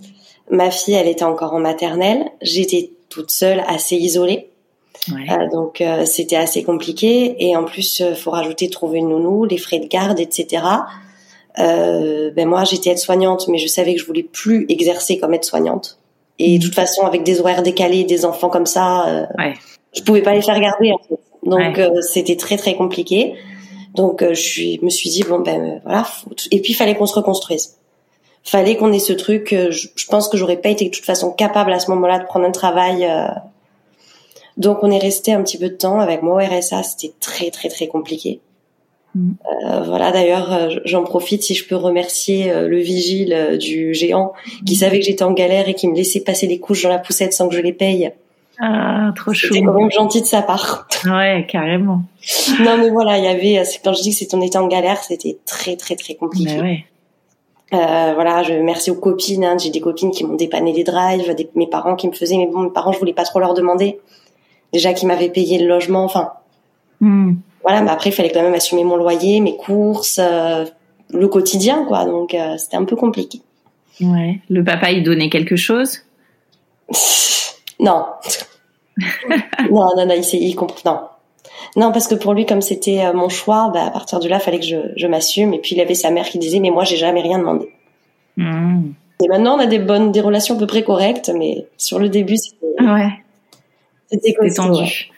ma 0.51 0.71
fille 0.71 0.95
elle 0.95 1.07
était 1.07 1.25
encore 1.25 1.55
en 1.55 1.61
maternelle 1.61 2.25
j'étais 2.43 2.91
toute 3.09 3.31
seule 3.31 3.63
assez 3.69 3.97
isolée 3.97 4.49
donc 5.53 5.83
c'était 6.05 6.37
assez 6.37 6.63
compliqué 6.63 7.37
et 7.39 7.57
en 7.57 7.65
plus 7.65 8.03
faut 8.15 8.33
rajouter 8.33 8.69
trouver 8.69 8.99
une 8.99 9.09
nounou, 9.09 9.45
les 9.45 9.57
frais 9.57 9.79
de 9.79 9.87
garde, 9.87 10.21
etc. 10.21 10.63
ben 11.57 12.47
moi 12.47 12.65
j'étais 12.65 12.91
aide-soignante 12.91 13.49
mais 13.49 13.57
je 13.59 13.67
savais 13.67 13.95
que 13.95 14.01
je 14.01 14.05
voulais 14.07 14.25
plus 14.25 14.67
exercer 14.69 15.19
comme 15.19 15.33
aide-soigngnante 15.33 15.99
et 16.39 16.59
de 16.59 16.63
toute 16.63 16.75
façon 16.75 17.07
avec 17.07 17.23
des 17.23 17.41
horaires 17.41 17.63
décalés, 17.63 18.05
des 18.05 18.25
enfants 18.27 18.51
comme 18.51 18.67
ça, 18.67 19.27
ouais. 19.39 19.55
je 19.95 20.03
pouvais 20.03 20.23
pas 20.23 20.35
les 20.35 20.43
faire 20.43 20.61
garder 20.61 20.93
en 20.93 20.99
fait. 20.99 21.19
Donc 21.45 21.81
c'était 22.03 22.37
très 22.37 22.57
très 22.57 22.75
compliqué. 22.75 23.37
Donc 23.95 24.23
euh, 24.23 24.35
je 24.35 24.83
me 24.85 24.91
suis 24.91 25.11
dit 25.11 25.23
bon 25.23 25.41
ben 25.41 25.61
euh, 25.61 25.79
voilà. 25.85 26.07
Et 26.51 26.61
puis 26.61 26.73
il 26.73 26.77
fallait 26.77 26.95
qu'on 26.95 27.07
se 27.07 27.15
reconstruise. 27.15 27.77
Fallait 28.43 28.77
qu'on 28.77 28.93
ait 28.93 28.99
ce 28.99 29.13
truc. 29.13 29.53
Euh, 29.53 29.71
je, 29.71 30.07
pense 30.09 30.29
que 30.29 30.37
j'aurais 30.37 30.57
pas 30.57 30.71
été 30.71 30.87
de 30.87 30.91
toute 30.91 31.05
façon 31.05 31.31
capable 31.31 31.73
à 31.73 31.79
ce 31.79 31.91
moment-là 31.91 32.19
de 32.19 32.25
prendre 32.25 32.47
un 32.47 32.51
travail. 32.51 33.07
Donc 34.57 34.79
on 34.83 34.91
est 34.91 34.99
resté 34.99 35.33
un 35.33 35.43
petit 35.43 35.59
peu 35.59 35.69
de 35.69 35.77
temps 35.77 36.01
avec 36.01 36.23
moi 36.23 36.43
au 36.43 36.47
RSA. 36.47 36.83
C'était 36.83 37.13
très 37.21 37.51
très 37.51 37.69
très 37.69 37.87
compliqué. 37.87 38.41
Mm. 39.17 39.33
voilà 39.87 40.13
d'ailleurs 40.13 40.71
j'en 40.85 41.03
profite 41.03 41.43
si 41.43 41.57
je 41.57 41.67
peux 41.67 41.75
remercier 41.75 42.53
le 42.55 42.79
vigile 42.79 43.59
du 43.59 43.93
géant 43.93 44.35
qui 44.65 44.75
mm. 44.75 44.77
savait 44.77 45.01
que 45.01 45.05
j'étais 45.05 45.25
en 45.25 45.33
galère 45.33 45.69
et 45.69 45.75
qui 45.75 45.89
me 45.89 45.97
laissait 45.97 46.21
passer 46.21 46.47
les 46.47 46.61
couches 46.61 46.85
dans 46.85 46.91
la 46.91 47.01
poussette 47.01 47.33
sans 47.33 47.49
que 47.49 47.57
je 47.57 47.61
les 47.61 47.73
paye 47.73 48.13
ah, 48.61 49.13
trop 49.17 49.33
chou. 49.33 49.55
C'était 49.55 49.65
quand 49.65 49.73
même 49.73 49.91
gentil 49.91 50.21
de 50.21 50.27
sa 50.27 50.43
part. 50.43 50.87
Ouais, 51.07 51.47
carrément. 51.49 52.03
non, 52.61 52.77
mais 52.77 52.91
voilà, 52.91 53.17
il 53.17 53.25
y 53.25 53.29
avait, 53.29 53.63
quand 53.83 53.95
je 53.95 54.03
dis 54.03 54.11
que 54.11 54.17
c'est 54.17 54.35
on 54.35 54.43
était 54.43 54.59
en 54.59 54.69
galère, 54.69 55.03
c'était 55.03 55.39
très, 55.47 55.77
très, 55.77 55.97
très 55.97 56.15
compliqué. 56.15 56.57
Mais 56.57 56.61
ouais. 56.61 56.85
Euh, 57.73 58.13
voilà, 58.15 58.43
je 58.43 58.55
merci 58.55 58.91
aux 58.91 58.97
copines. 58.97 59.45
Hein, 59.45 59.57
J'ai 59.59 59.71
des 59.71 59.81
copines 59.81 60.11
qui 60.11 60.25
m'ont 60.25 60.35
dépanné 60.35 60.73
des 60.73 60.85
drives, 60.85 61.35
des, 61.35 61.49
mes 61.55 61.67
parents 61.67 61.97
qui 61.97 62.09
me 62.09 62.13
faisaient, 62.13 62.37
mais 62.37 62.47
bon, 62.47 62.61
mes 62.61 62.71
parents, 62.71 62.93
je 62.93 62.99
voulais 62.99 63.13
pas 63.13 63.25
trop 63.25 63.39
leur 63.39 63.55
demander. 63.55 64.01
Déjà 64.73 64.93
qui 64.93 65.07
m'avaient 65.07 65.31
payé 65.31 65.59
le 65.59 65.67
logement, 65.67 66.05
enfin. 66.05 66.33
Hmm. 67.01 67.35
Voilà, 67.63 67.83
mais 67.83 67.91
après 67.91 68.11
il 68.11 68.13
fallait 68.13 68.31
quand 68.31 68.43
même 68.43 68.55
assumer 68.55 68.85
mon 68.85 68.97
loyer, 68.97 69.41
mes 69.41 69.57
courses, 69.57 70.19
euh, 70.19 70.65
le 71.13 71.29
quotidien, 71.29 71.85
quoi. 71.85 72.05
Donc 72.05 72.35
euh, 72.35 72.57
c'était 72.57 72.77
un 72.77 72.85
peu 72.85 72.97
compliqué. 72.97 73.41
Ouais. 74.01 74.41
Le 74.49 74.65
papa, 74.65 74.91
il 74.91 75.03
donnait 75.03 75.31
quelque 75.31 75.57
chose? 75.57 76.01
Non. 77.83 78.05
non, 79.71 79.97
non, 79.97 80.05
non, 80.05 80.15
il, 80.15 80.35
il 80.35 80.55
Non. 80.85 81.01
Non, 81.77 81.93
parce 81.93 82.09
que 82.09 82.15
pour 82.15 82.35
lui, 82.35 82.47
comme 82.47 82.61
c'était 82.61 83.05
euh, 83.05 83.13
mon 83.13 83.29
choix, 83.29 83.71
bah, 83.73 83.87
à 83.87 83.91
partir 83.91 84.21
de 84.21 84.29
là, 84.29 84.37
il 84.37 84.43
fallait 84.43 84.59
que 84.59 84.67
je, 84.67 84.77
je 84.97 85.07
m'assume. 85.07 85.55
Et 85.55 85.59
puis, 85.59 85.75
il 85.75 85.81
avait 85.81 85.95
sa 85.95 86.11
mère 86.11 86.29
qui 86.29 86.39
disait, 86.39 86.61
mais 86.61 86.71
moi, 86.71 86.85
j'ai 86.85 86.97
jamais 86.97 87.21
rien 87.21 87.39
demandé. 87.39 87.69
Hmm. 88.37 88.93
Et 89.23 89.29
maintenant, 89.29 89.57
on 89.57 89.61
a 89.61 89.67
des 89.67 89.79
bonnes, 89.79 90.13
des 90.13 90.21
relations 90.21 90.57
à 90.57 90.59
peu 90.59 90.67
près 90.67 90.83
correctes, 90.83 91.31
mais 91.35 91.67
sur 91.77 91.99
le 91.99 92.09
début, 92.09 92.37
c'était, 92.37 92.83
ouais. 92.83 93.11
c'était 94.11 94.35
tendu. 94.55 95.11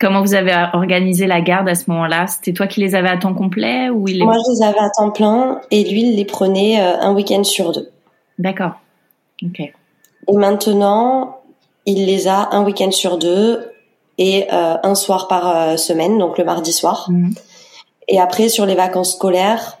Comment 0.00 0.20
vous 0.20 0.34
avez 0.34 0.52
organisé 0.72 1.26
la 1.26 1.40
garde 1.40 1.68
à 1.68 1.74
ce 1.74 1.90
moment-là? 1.90 2.26
C'était 2.26 2.52
toi 2.52 2.66
qui 2.66 2.80
les 2.80 2.94
avais 2.94 3.08
à 3.08 3.16
temps 3.16 3.34
complet 3.34 3.90
ou 3.90 4.06
il 4.08 4.22
Moi, 4.22 4.34
je 4.34 4.52
les 4.52 4.66
avais 4.66 4.78
à 4.78 4.90
temps 4.90 5.10
plein 5.10 5.60
et 5.70 5.84
lui, 5.84 6.02
il 6.02 6.16
les 6.16 6.24
prenait 6.24 6.80
euh, 6.80 7.00
un 7.00 7.14
week-end 7.14 7.42
sur 7.42 7.72
deux. 7.72 7.90
D'accord. 8.38 8.72
Ok. 9.42 9.60
Et 9.60 9.72
maintenant, 10.32 11.40
il 11.86 12.06
les 12.06 12.28
a 12.28 12.48
un 12.52 12.64
week-end 12.64 12.90
sur 12.90 13.18
deux 13.18 13.60
et 14.18 14.46
euh, 14.52 14.76
un 14.82 14.94
soir 14.94 15.28
par 15.28 15.48
euh, 15.48 15.76
semaine, 15.76 16.18
donc 16.18 16.38
le 16.38 16.44
mardi 16.44 16.72
soir. 16.72 17.06
Mhm. 17.10 17.34
Et 18.08 18.20
après, 18.20 18.48
sur 18.48 18.66
les 18.66 18.74
vacances 18.74 19.14
scolaires, 19.14 19.78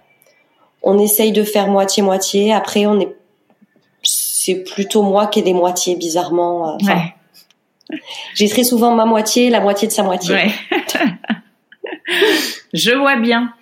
on 0.82 0.98
essaye 0.98 1.32
de 1.32 1.42
faire 1.42 1.68
moitié-moitié. 1.68 2.52
Après, 2.52 2.86
on 2.86 3.00
est, 3.00 3.14
c'est 4.02 4.64
plutôt 4.64 5.02
moi 5.02 5.26
qui 5.26 5.40
ai 5.40 5.42
des 5.42 5.54
moitiés, 5.54 5.96
bizarrement. 5.96 6.74
Euh, 6.74 6.86
ouais. 6.86 7.14
J'ai 8.34 8.48
très 8.48 8.64
souvent 8.64 8.94
ma 8.94 9.04
moitié, 9.04 9.50
la 9.50 9.60
moitié 9.60 9.88
de 9.88 9.92
sa 9.92 10.02
moitié. 10.02 10.34
Ouais. 10.34 10.50
Je 12.72 12.92
vois 12.92 13.16
bien. 13.16 13.52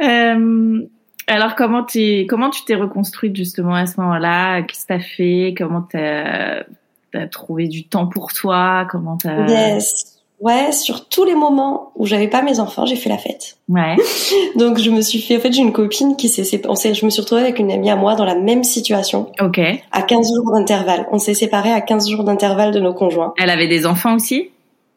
Euh, 0.00 0.86
alors 1.26 1.54
comment 1.54 1.84
tu 1.84 2.26
comment 2.28 2.50
tu 2.50 2.64
t'es 2.64 2.74
reconstruite 2.74 3.36
justement 3.36 3.74
à 3.74 3.86
ce 3.86 4.00
moment-là? 4.00 4.62
Qu'est-ce 4.62 4.82
que 4.82 4.88
t'as 4.88 5.00
fait? 5.00 5.54
Comment 5.56 5.82
t'as 5.82 6.64
t'as 7.12 7.26
trouvé 7.26 7.68
du 7.68 7.84
temps 7.84 8.06
pour 8.06 8.32
toi 8.32 8.86
Comment 8.90 9.16
t'as 9.16 9.46
Yes. 9.46 10.20
Ouais, 10.40 10.72
sur 10.72 11.08
tous 11.08 11.22
les 11.22 11.36
moments 11.36 11.92
où 11.94 12.04
j'avais 12.04 12.26
pas 12.26 12.42
mes 12.42 12.58
enfants, 12.58 12.84
j'ai 12.84 12.96
fait 12.96 13.08
la 13.08 13.16
fête. 13.16 13.58
Ouais. 13.68 13.94
Donc 14.56 14.78
je 14.78 14.90
me 14.90 15.00
suis 15.00 15.20
fait 15.20 15.36
en 15.36 15.40
fait 15.40 15.52
j'ai 15.52 15.62
une 15.62 15.72
copine 15.72 16.16
qui 16.16 16.28
s'est 16.28 16.42
séparée 16.42 16.94
je 16.94 17.04
me 17.04 17.10
suis 17.10 17.20
retrouvée 17.20 17.42
avec 17.42 17.60
une 17.60 17.70
amie 17.70 17.90
à 17.90 17.94
moi 17.94 18.16
dans 18.16 18.24
la 18.24 18.34
même 18.34 18.64
situation. 18.64 19.30
OK. 19.40 19.60
À 19.92 20.02
15 20.02 20.34
jours 20.34 20.52
d'intervalle. 20.52 21.06
On 21.12 21.18
s'est 21.20 21.34
séparés 21.34 21.70
à 21.70 21.80
15 21.80 22.10
jours 22.10 22.24
d'intervalle 22.24 22.72
de 22.72 22.80
nos 22.80 22.92
conjoints. 22.92 23.34
Elle 23.38 23.50
avait 23.50 23.68
des 23.68 23.86
enfants 23.86 24.16
aussi? 24.16 24.50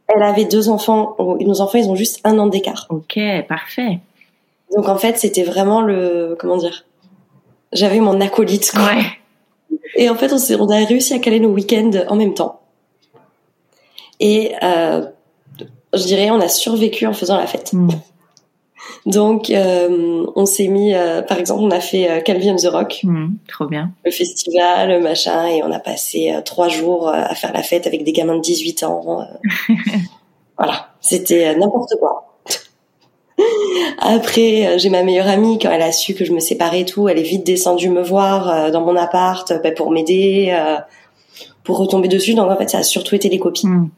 Elle 0.07 0.23
avait 0.23 0.45
deux 0.45 0.69
enfants, 0.69 1.15
nos 1.19 1.61
enfants 1.61 1.77
ils 1.77 1.89
ont 1.89 1.95
juste 1.95 2.21
un 2.23 2.39
an 2.39 2.47
d'écart. 2.47 2.87
OK, 2.89 3.19
parfait. 3.47 3.99
Donc 4.75 4.89
en 4.89 4.97
fait, 4.97 5.17
c'était 5.19 5.43
vraiment 5.43 5.81
le 5.81 6.35
comment 6.39 6.57
dire? 6.57 6.85
J'avais 7.71 7.99
mon 7.99 8.19
acolyte 8.19 8.71
quoi. 8.71 8.85
Ouais. 8.85 9.03
Et 9.95 10.09
en 10.09 10.15
fait, 10.15 10.33
on, 10.33 10.61
on 10.61 10.69
a 10.69 10.85
réussi 10.85 11.13
à 11.13 11.19
caler 11.19 11.39
nos 11.39 11.49
week-ends 11.49 11.91
en 12.07 12.15
même 12.15 12.33
temps. 12.33 12.61
Et 14.19 14.53
euh, 14.63 15.05
je 15.93 16.03
dirais, 16.03 16.29
on 16.31 16.39
a 16.39 16.47
survécu 16.47 17.05
en 17.05 17.13
faisant 17.13 17.37
la 17.37 17.47
fête. 17.47 17.73
Mm. 17.73 17.89
Donc, 19.05 19.49
euh, 19.49 20.25
on 20.35 20.45
s'est 20.45 20.67
mis, 20.67 20.93
euh, 20.93 21.21
par 21.21 21.37
exemple, 21.37 21.61
on 21.61 21.71
a 21.71 21.79
fait 21.79 22.09
euh, 22.09 22.21
Calvi 22.21 22.55
the 22.55 22.67
Rock. 22.67 23.01
Mm, 23.03 23.35
trop 23.47 23.65
bien. 23.65 23.91
Le 24.03 24.11
festival, 24.11 24.89
le 24.89 24.99
machin, 24.99 25.47
et 25.47 25.63
on 25.63 25.71
a 25.71 25.79
passé 25.79 26.31
euh, 26.33 26.41
trois 26.41 26.69
jours 26.69 27.09
à 27.09 27.33
faire 27.35 27.53
la 27.53 27.61
fête 27.61 27.87
avec 27.87 28.03
des 28.03 28.13
gamins 28.13 28.35
de 28.35 28.41
18 28.41 28.83
ans. 28.83 29.27
voilà, 30.57 30.89
c'était 31.01 31.55
n'importe 31.55 31.93
quoi. 31.99 32.34
Après, 33.99 34.67
euh, 34.67 34.77
j'ai 34.77 34.89
ma 34.89 35.03
meilleure 35.03 35.27
amie 35.27 35.59
quand 35.59 35.71
elle 35.71 35.81
a 35.81 35.91
su 35.91 36.13
que 36.13 36.25
je 36.25 36.33
me 36.33 36.39
séparais 36.39 36.81
et 36.81 36.85
tout, 36.85 37.09
elle 37.09 37.19
est 37.19 37.23
vite 37.23 37.45
descendue 37.45 37.89
me 37.89 38.01
voir 38.01 38.49
euh, 38.49 38.71
dans 38.71 38.81
mon 38.81 38.95
appart 38.95 39.51
bah, 39.63 39.71
pour 39.71 39.91
m'aider, 39.91 40.53
euh, 40.53 40.77
pour 41.63 41.77
retomber 41.77 42.07
dessus. 42.07 42.33
Donc 42.33 42.49
en 42.49 42.55
fait, 42.55 42.69
ça 42.69 42.79
a 42.79 42.83
surtout 42.83 43.15
été 43.15 43.29
les 43.29 43.39
copines. 43.39 43.69
Hmm. 43.69 43.89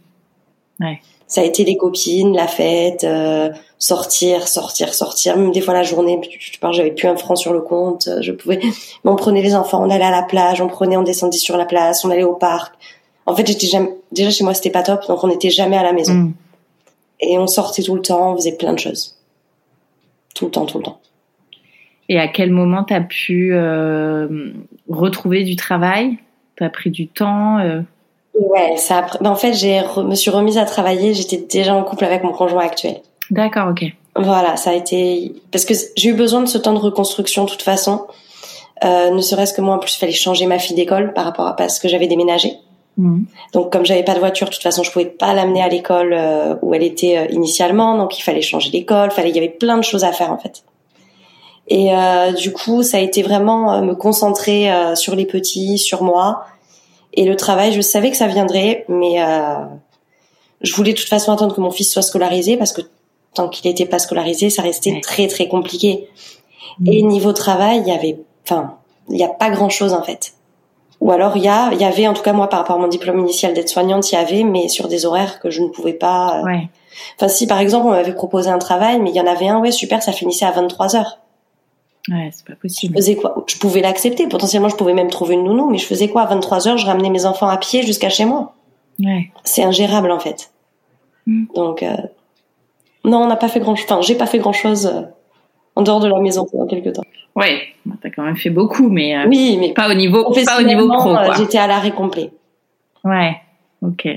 Ouais. 0.79 1.01
Ça 1.27 1.41
a 1.41 1.43
été 1.43 1.65
les 1.65 1.75
copines, 1.75 2.33
la 2.33 2.47
fête, 2.47 3.05
sortir, 3.79 4.47
sortir, 4.47 4.93
sortir. 4.93 5.35
Même 5.35 5.51
des 5.51 5.59
fois 5.59 5.73
la 5.73 5.83
journée, 5.83 6.21
je 6.39 6.57
parle, 6.57 6.73
j'avais 6.73 6.91
plus 6.91 7.09
un 7.09 7.17
franc 7.17 7.35
sur 7.35 7.51
le 7.51 7.59
compte. 7.59 8.07
Je 8.21 8.31
pouvais, 8.31 8.59
mais 9.03 9.11
on 9.11 9.17
prenait 9.17 9.41
les 9.41 9.53
enfants, 9.53 9.83
on 9.83 9.89
allait 9.89 10.05
à 10.05 10.11
la 10.11 10.23
plage, 10.23 10.61
on 10.61 10.69
prenait, 10.69 10.95
on 10.95 11.03
descendait 11.03 11.37
sur 11.37 11.57
la 11.57 11.65
place, 11.65 12.05
on 12.05 12.11
allait 12.11 12.23
au 12.23 12.35
parc. 12.35 12.75
En 13.25 13.35
fait, 13.35 13.45
j'étais 13.45 13.67
jamais, 13.67 13.93
déjà 14.13 14.29
chez 14.29 14.45
moi 14.45 14.53
c'était 14.53 14.69
pas 14.69 14.83
top, 14.83 15.05
donc 15.05 15.21
on 15.21 15.27
n'était 15.27 15.49
jamais 15.49 15.75
à 15.75 15.83
la 15.83 15.91
maison. 15.91 16.13
Hmm. 16.13 16.33
Et 17.19 17.37
on 17.37 17.47
sortait 17.47 17.83
tout 17.83 17.95
le 17.95 18.01
temps, 18.01 18.31
on 18.31 18.35
faisait 18.37 18.53
plein 18.53 18.71
de 18.71 18.79
choses 18.79 19.16
tout 20.37 20.45
le 20.45 20.51
temps, 20.51 20.65
tout 20.65 20.77
le 20.77 20.83
temps. 20.83 20.99
Et 22.09 22.19
à 22.19 22.27
quel 22.27 22.51
moment 22.51 22.83
tu 22.83 22.93
as 22.93 23.01
pu 23.01 23.49
euh, 23.53 24.51
retrouver 24.87 25.43
du 25.43 25.55
travail? 25.55 26.17
Tu 26.55 26.63
as 26.63 26.69
pris 26.69 26.89
du 26.89 27.07
temps 27.07 27.59
euh? 27.59 27.81
Ouais, 28.39 28.77
ça 28.77 29.07
ben, 29.19 29.31
en 29.31 29.35
fait, 29.35 29.53
j'ai 29.53 29.81
me 29.97 30.15
suis 30.15 30.29
remise 30.29 30.57
à 30.57 30.65
travailler, 30.65 31.13
j'étais 31.13 31.37
déjà 31.37 31.73
en 31.73 31.83
couple 31.83 32.05
avec 32.05 32.23
mon 32.23 32.31
conjoint 32.31 32.63
actuel. 32.63 32.97
D'accord, 33.31 33.69
OK. 33.69 33.83
Voilà, 34.15 34.57
ça 34.57 34.71
a 34.71 34.73
été 34.73 35.33
parce 35.51 35.65
que 35.65 35.73
j'ai 35.95 36.09
eu 36.09 36.13
besoin 36.13 36.41
de 36.41 36.47
ce 36.47 36.57
temps 36.57 36.73
de 36.73 36.79
reconstruction 36.79 37.45
de 37.45 37.49
toute 37.49 37.61
façon. 37.61 38.05
Euh, 38.83 39.09
ne 39.09 39.21
serait-ce 39.21 39.53
que 39.53 39.61
moi 39.61 39.75
en 39.75 39.79
plus 39.79 39.95
il 39.95 39.99
fallait 39.99 40.11
changer 40.11 40.45
ma 40.45 40.59
fille 40.59 40.75
d'école 40.75 41.13
par 41.13 41.25
rapport 41.25 41.47
à 41.47 41.55
parce 41.55 41.79
que 41.79 41.87
j'avais 41.87 42.07
déménagé. 42.07 42.53
Mmh. 42.97 43.23
Donc 43.53 43.71
comme 43.71 43.85
j'avais 43.85 44.03
pas 44.03 44.15
de 44.15 44.19
voiture, 44.19 44.47
de 44.47 44.53
toute 44.53 44.63
façon, 44.63 44.83
je 44.83 44.91
pouvais 44.91 45.05
pas 45.05 45.33
l'amener 45.33 45.61
à 45.61 45.69
l'école 45.69 46.13
euh, 46.13 46.55
où 46.61 46.73
elle 46.73 46.83
était 46.83 47.17
euh, 47.17 47.25
initialement. 47.29 47.97
Donc 47.97 48.17
il 48.17 48.23
fallait 48.23 48.41
changer 48.41 48.71
d'école, 48.71 49.11
fallait, 49.11 49.29
il 49.29 49.35
y 49.35 49.39
avait 49.39 49.49
plein 49.49 49.77
de 49.77 49.83
choses 49.83 50.03
à 50.03 50.11
faire 50.11 50.31
en 50.31 50.37
fait. 50.37 50.63
Et 51.67 51.93
euh, 51.93 52.31
du 52.31 52.53
coup, 52.53 52.81
ça 52.81 52.97
a 52.97 53.01
été 53.01 53.21
vraiment 53.21 53.81
me 53.81 53.93
concentrer 53.93 54.71
sur 54.95 55.15
les 55.15 55.25
petits, 55.25 55.77
sur 55.77 56.01
moi. 56.01 56.45
Et 57.13 57.25
le 57.25 57.35
travail, 57.35 57.73
je 57.73 57.81
savais 57.81 58.09
que 58.09 58.15
ça 58.15 58.27
viendrait, 58.27 58.85
mais 58.87 59.17
je 60.61 60.73
voulais 60.73 60.93
de 60.93 60.97
toute 60.97 61.09
façon 61.09 61.33
attendre 61.33 61.53
que 61.53 61.59
mon 61.59 61.71
fils 61.71 61.91
soit 61.91 62.03
scolarisé 62.03 62.55
parce 62.55 62.71
que 62.71 62.81
tant 63.33 63.49
qu'il 63.49 63.69
n'était 63.69 63.85
pas 63.85 63.99
scolarisé, 63.99 64.49
ça 64.49 64.61
restait 64.61 65.01
très 65.01 65.27
très 65.27 65.49
compliqué. 65.49 66.07
Mmh. 66.79 66.87
Et 66.87 67.01
niveau 67.01 67.33
travail, 67.33 67.81
il 67.85 67.87
y 67.89 67.91
avait, 67.91 68.17
enfin, 68.45 68.77
il 69.09 69.15
n'y 69.15 69.25
a 69.25 69.27
pas 69.27 69.49
grand 69.49 69.69
chose 69.69 69.91
en 69.91 70.03
fait. 70.03 70.36
Ou 70.99 71.11
alors 71.11 71.37
il 71.37 71.43
y 71.43 71.47
a, 71.47 71.73
y 71.73 71.83
avait 71.85 72.07
en 72.07 72.13
tout 72.13 72.23
cas 72.23 72.33
moi 72.33 72.49
par 72.49 72.59
rapport 72.59 72.77
à 72.77 72.79
mon 72.79 72.87
diplôme 72.87 73.19
initial 73.19 73.53
d'aide-soignante, 73.53 74.11
il 74.11 74.15
y 74.15 74.17
avait, 74.17 74.43
mais 74.43 74.67
sur 74.67 74.87
des 74.87 75.05
horaires 75.05 75.39
que 75.39 75.49
je 75.49 75.61
ne 75.61 75.67
pouvais 75.67 75.93
pas. 75.93 76.39
Euh, 76.39 76.43
ouais. 76.43 76.69
Enfin 77.15 77.27
si 77.27 77.45
par 77.45 77.59
exemple 77.59 77.87
on 77.87 77.91
m'avait 77.91 78.13
proposé 78.13 78.49
un 78.49 78.57
travail, 78.57 78.99
mais 78.99 79.11
il 79.11 79.15
y 79.15 79.21
en 79.21 79.27
avait 79.27 79.47
un, 79.47 79.59
ouais 79.59 79.71
super, 79.71 80.01
ça 80.01 80.11
finissait 80.11 80.45
à 80.45 80.51
23 80.51 80.95
heures. 80.95 81.19
Ouais, 82.09 82.29
c'est 82.31 82.45
pas 82.45 82.55
possible. 82.55 82.95
Je 82.95 83.01
faisais 83.01 83.15
quoi? 83.15 83.43
Je 83.47 83.57
pouvais 83.57 83.81
l'accepter. 83.81 84.27
Potentiellement, 84.27 84.69
je 84.69 84.77
pouvais 84.77 84.93
même 84.93 85.09
trouver 85.09 85.33
une 85.33 85.43
nounou, 85.43 85.69
mais 85.69 85.77
je 85.77 85.85
faisais 85.85 86.07
quoi? 86.07 86.21
À 86.21 86.25
23 86.27 86.67
heures 86.67 86.77
Je 86.77 86.85
ramenais 86.85 87.09
mes 87.09 87.25
enfants 87.25 87.49
à 87.49 87.57
pied 87.57 87.83
jusqu'à 87.83 88.09
chez 88.09 88.23
moi. 88.25 88.53
Ouais. 89.03 89.29
C'est 89.43 89.63
ingérable 89.63 90.09
en 90.11 90.19
fait. 90.19 90.51
Mm. 91.25 91.45
Donc 91.53 91.83
euh... 91.83 91.95
non, 93.03 93.23
on 93.23 93.27
n'a 93.27 93.35
pas 93.35 93.49
fait 93.49 93.59
grand. 93.59 93.73
Enfin, 93.73 93.99
j'ai 94.01 94.15
pas 94.15 94.25
fait 94.25 94.39
grand 94.39 94.53
chose 94.53 94.87
euh, 94.87 95.01
en 95.77 95.81
dehors 95.83 95.99
de 95.99 96.07
la 96.07 96.19
maison 96.19 96.45
pendant 96.49 96.65
quelques 96.65 96.93
temps. 96.93 97.03
Ouais, 97.35 97.61
t'as 98.01 98.09
quand 98.09 98.23
même 98.23 98.35
fait 98.35 98.49
beaucoup, 98.49 98.89
mais 98.89 99.15
euh, 99.15 99.27
oui, 99.27 99.57
mais 99.59 99.73
pas 99.73 99.89
au 99.89 99.93
niveau, 99.93 100.33
pas 100.45 100.59
au 100.59 100.63
niveau 100.63 100.87
pro. 100.87 101.15
Euh, 101.15 101.33
j'étais 101.37 101.59
à 101.59 101.67
l'arrêt 101.67 101.91
complet. 101.91 102.31
Ouais, 103.03 103.35
ok. 103.81 104.07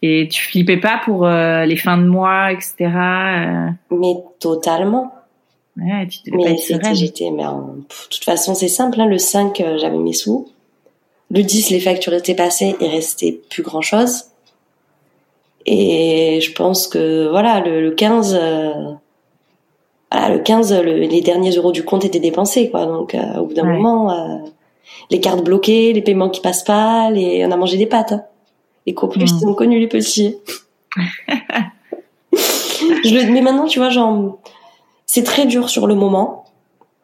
Et 0.00 0.28
tu 0.28 0.42
flippais 0.42 0.78
pas 0.78 1.00
pour 1.04 1.26
les 1.26 1.76
fins 1.76 1.98
de 1.98 2.06
mois, 2.06 2.50
etc. 2.50 2.88
Mais 3.90 4.14
totalement. 4.38 5.12
Ouais, 5.76 6.06
tu 6.08 6.30
devais 6.30 6.56
mais 6.82 6.94
J'étais, 6.94 7.30
mais 7.30 7.42
de 7.42 7.84
toute 8.10 8.24
façon, 8.24 8.54
c'est 8.54 8.68
simple. 8.68 8.98
Hein, 9.00 9.06
le 9.06 9.18
5, 9.18 9.62
j'avais 9.76 9.98
mes 9.98 10.14
sous. 10.14 10.48
Le 11.30 11.42
10, 11.42 11.70
les 11.70 11.80
factures 11.80 12.14
étaient 12.14 12.34
passées, 12.34 12.74
il 12.80 12.88
restait 12.88 13.38
plus 13.50 13.62
grand 13.62 13.82
chose. 13.82 14.30
Et 15.66 16.40
je 16.40 16.52
pense 16.52 16.88
que 16.88 17.28
voilà, 17.28 17.60
le, 17.60 17.90
15, 17.90 18.38
euh, 18.40 18.72
voilà, 20.12 20.34
le 20.34 20.40
15, 20.40 20.72
les 20.82 21.20
derniers 21.20 21.52
euros 21.52 21.72
du 21.72 21.84
compte 21.84 22.04
étaient 22.04 22.20
dépensés, 22.20 22.70
quoi. 22.70 22.86
Donc 22.86 23.14
euh, 23.14 23.38
au 23.38 23.46
bout 23.46 23.54
d'un 23.54 23.64
moment, 23.64 24.10
euh, 24.10 24.38
les 25.10 25.20
cartes 25.20 25.44
bloquées, 25.44 25.92
les 25.92 26.02
paiements 26.02 26.30
qui 26.30 26.40
passent 26.40 26.64
pas, 26.64 27.10
les, 27.10 27.44
on 27.46 27.50
a 27.50 27.56
mangé 27.56 27.76
des 27.76 27.86
pâtes. 27.86 28.12
Hein. 28.12 28.24
Les 28.86 28.94
coplus, 28.94 29.24
mmh. 29.24 29.38
ils 29.40 29.46
ont 29.46 29.54
connu 29.54 29.78
les 29.78 29.86
petits. 29.86 30.36
je 32.32 33.14
le, 33.14 33.30
mais 33.30 33.42
maintenant, 33.42 33.66
tu 33.66 33.78
vois, 33.78 33.90
genre, 33.90 34.38
c'est 35.06 35.22
très 35.22 35.46
dur 35.46 35.68
sur 35.68 35.86
le 35.86 35.94
moment. 35.94 36.44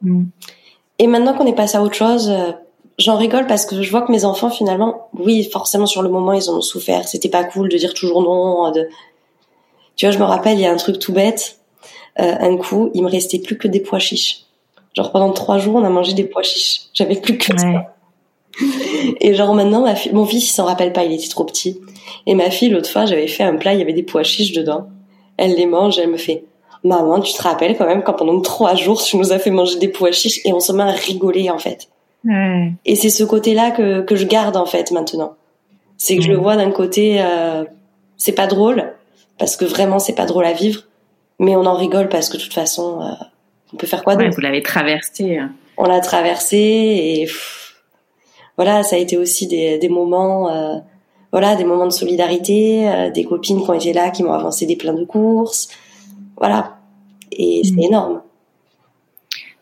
Mm. 0.02 0.24
Et 0.98 1.06
maintenant 1.06 1.34
qu'on 1.34 1.46
est 1.46 1.54
passé 1.54 1.76
à 1.76 1.82
autre 1.82 1.94
chose, 1.94 2.32
j'en 2.98 3.16
rigole 3.16 3.46
parce 3.46 3.66
que 3.66 3.82
je 3.82 3.90
vois 3.90 4.02
que 4.02 4.10
mes 4.10 4.24
enfants 4.24 4.50
finalement, 4.50 5.08
oui, 5.18 5.44
forcément 5.44 5.86
sur 5.86 6.02
le 6.02 6.08
moment 6.08 6.32
ils 6.32 6.50
ont 6.50 6.60
souffert. 6.62 7.06
C'était 7.06 7.28
pas 7.28 7.44
cool 7.44 7.68
de 7.68 7.76
dire 7.76 7.94
toujours 7.94 8.22
non. 8.22 8.70
De... 8.70 8.88
Tu 9.96 10.06
vois, 10.06 10.12
je 10.12 10.18
me 10.18 10.24
rappelle, 10.24 10.58
il 10.58 10.62
y 10.62 10.66
a 10.66 10.72
un 10.72 10.76
truc 10.76 10.98
tout 10.98 11.12
bête. 11.12 11.55
Euh, 12.18 12.34
un 12.40 12.56
coup, 12.56 12.90
il 12.94 13.02
me 13.02 13.08
restait 13.08 13.38
plus 13.38 13.58
que 13.58 13.68
des 13.68 13.80
pois 13.80 13.98
chiches. 13.98 14.44
Genre 14.94 15.12
pendant 15.12 15.32
trois 15.32 15.58
jours, 15.58 15.76
on 15.76 15.84
a 15.84 15.90
mangé 15.90 16.14
des 16.14 16.24
pois 16.24 16.42
chiches. 16.42 16.82
J'avais 16.94 17.16
plus 17.16 17.36
que 17.36 17.58
ça. 17.58 17.94
Et 19.20 19.34
genre 19.34 19.54
maintenant, 19.54 19.82
ma 19.82 19.94
fille, 19.94 20.12
mon 20.12 20.24
fils, 20.24 20.48
il 20.48 20.52
s'en 20.52 20.64
rappelle 20.64 20.92
pas, 20.92 21.04
il 21.04 21.12
était 21.12 21.28
trop 21.28 21.44
petit. 21.44 21.80
Et 22.26 22.34
ma 22.34 22.50
fille, 22.50 22.70
l'autre 22.70 22.88
fois, 22.88 23.04
j'avais 23.04 23.26
fait 23.26 23.42
un 23.42 23.56
plat, 23.56 23.74
il 23.74 23.78
y 23.78 23.82
avait 23.82 23.92
des 23.92 24.02
pois 24.02 24.22
chiches 24.22 24.52
dedans. 24.52 24.88
Elle 25.36 25.54
les 25.54 25.66
mange, 25.66 25.98
elle 25.98 26.08
me 26.08 26.16
fait, 26.16 26.44
maman, 26.82 27.20
tu 27.20 27.34
te 27.34 27.42
rappelles 27.42 27.76
quand 27.76 27.86
même 27.86 28.02
quand 28.02 28.14
pendant 28.14 28.40
trois 28.40 28.74
jours, 28.74 29.02
tu 29.02 29.18
nous 29.18 29.32
as 29.32 29.38
fait 29.38 29.50
manger 29.50 29.78
des 29.78 29.88
pois 29.88 30.12
chiches 30.12 30.40
et 30.44 30.52
on 30.52 30.60
se 30.60 30.72
met 30.72 30.82
à 30.82 30.86
rigoler 30.86 31.50
en 31.50 31.58
fait. 31.58 31.88
Et 32.84 32.96
c'est 32.96 33.10
ce 33.10 33.22
côté-là 33.22 33.70
que, 33.70 34.00
que 34.00 34.16
je 34.16 34.24
garde 34.24 34.56
en 34.56 34.66
fait 34.66 34.90
maintenant. 34.90 35.34
C'est 35.96 36.16
que 36.16 36.22
je 36.22 36.28
le 36.28 36.36
vois 36.36 36.56
d'un 36.56 36.70
côté, 36.70 37.20
euh, 37.20 37.64
c'est 38.16 38.32
pas 38.32 38.46
drôle 38.46 38.92
parce 39.38 39.56
que 39.56 39.64
vraiment 39.64 39.98
c'est 39.98 40.14
pas 40.14 40.26
drôle 40.26 40.44
à 40.44 40.52
vivre, 40.52 40.82
mais 41.38 41.56
on 41.56 41.64
en 41.66 41.74
rigole 41.74 42.08
parce 42.08 42.28
que 42.28 42.36
de 42.36 42.42
toute 42.42 42.54
façon, 42.54 43.00
euh, 43.02 43.24
on 43.72 43.76
peut 43.76 43.86
faire 43.86 44.02
quoi 44.02 44.16
d'autre 44.16 44.34
Vous 44.34 44.40
l'avez 44.40 44.62
traversé. 44.62 45.38
Hein. 45.38 45.52
On 45.76 45.84
l'a 45.84 46.00
traversé 46.00 46.56
et 46.56 47.28
voilà, 48.56 48.82
ça 48.82 48.96
a 48.96 48.98
été 48.98 49.16
aussi 49.16 49.46
des, 49.46 49.78
des 49.78 49.88
moments, 49.88 50.48
euh, 50.50 50.76
voilà, 51.30 51.56
des 51.56 51.64
moments 51.64 51.86
de 51.86 51.92
solidarité, 51.92 52.88
euh, 52.88 53.10
des 53.10 53.24
copines 53.24 53.62
qui 53.62 53.70
ont 53.70 53.74
été 53.74 53.92
là, 53.92 54.10
qui 54.10 54.22
m'ont 54.22 54.32
avancé 54.32 54.64
des 54.64 54.76
plans 54.76 54.94
de 54.94 55.04
courses, 55.04 55.68
voilà, 56.38 56.76
et 57.32 57.62
c'est 57.64 57.74
mm. 57.74 57.80
énorme. 57.80 58.22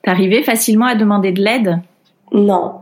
T'arrivais 0.03 0.43
facilement 0.43 0.87
à 0.87 0.95
demander 0.95 1.33
de 1.33 1.43
l'aide? 1.43 1.81
Non. 2.33 2.81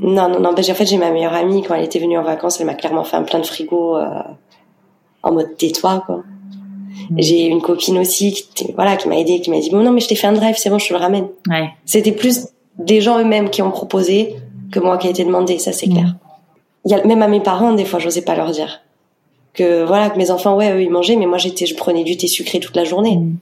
Non, 0.00 0.28
non, 0.28 0.40
non. 0.40 0.52
Ben, 0.52 0.64
en 0.70 0.74
fait, 0.74 0.86
j'ai 0.86 0.98
ma 0.98 1.10
meilleure 1.10 1.34
amie, 1.34 1.62
quand 1.62 1.74
elle 1.74 1.84
était 1.84 1.98
venue 1.98 2.18
en 2.18 2.22
vacances, 2.22 2.60
elle 2.60 2.66
m'a 2.66 2.74
clairement 2.74 3.04
fait 3.04 3.16
un 3.16 3.22
plein 3.22 3.38
de 3.38 3.46
frigo 3.46 3.96
euh, 3.96 4.22
en 5.22 5.32
mode 5.32 5.56
tais-toi, 5.56 6.02
quoi. 6.04 6.22
Mm. 7.10 7.16
J'ai 7.18 7.46
une 7.46 7.60
copine 7.60 7.98
aussi 7.98 8.46
qui, 8.54 8.72
voilà, 8.74 8.96
qui 8.96 9.08
m'a 9.08 9.18
aidé, 9.18 9.40
qui 9.40 9.50
m'a 9.50 9.60
dit, 9.60 9.70
bon, 9.70 9.82
non, 9.82 9.92
mais 9.92 10.00
je 10.00 10.08
t'ai 10.08 10.14
fait 10.14 10.26
un 10.26 10.32
drive, 10.32 10.56
c'est 10.58 10.70
bon, 10.70 10.78
je 10.78 10.88
te 10.88 10.92
le 10.92 10.98
ramène. 10.98 11.28
Ouais. 11.48 11.70
C'était 11.84 12.12
plus 12.12 12.48
des 12.78 13.00
gens 13.00 13.18
eux-mêmes 13.18 13.50
qui 13.50 13.62
ont 13.62 13.70
proposé 13.70 14.34
que 14.72 14.80
moi 14.80 14.98
qui 14.98 15.08
ai 15.08 15.10
été 15.10 15.24
demandé, 15.24 15.58
ça 15.58 15.72
c'est 15.72 15.88
clair. 15.88 16.06
Mm. 16.06 16.16
Il 16.86 16.92
y 16.92 16.94
a, 16.94 17.04
même 17.04 17.22
à 17.22 17.28
mes 17.28 17.40
parents, 17.40 17.72
des 17.72 17.84
fois, 17.84 17.98
j'osais 17.98 18.22
pas 18.22 18.34
leur 18.34 18.50
dire. 18.50 18.80
Que 19.52 19.84
voilà, 19.84 20.10
que 20.10 20.16
mes 20.16 20.30
enfants, 20.30 20.56
ouais, 20.56 20.72
eux, 20.72 20.82
ils 20.82 20.90
mangeaient, 20.90 21.16
mais 21.16 21.26
moi, 21.26 21.38
j'étais, 21.38 21.66
je 21.66 21.74
prenais 21.74 22.04
du 22.04 22.16
thé 22.16 22.26
sucré 22.26 22.60
toute 22.60 22.76
la 22.76 22.84
journée. 22.84 23.16
Mm. 23.16 23.36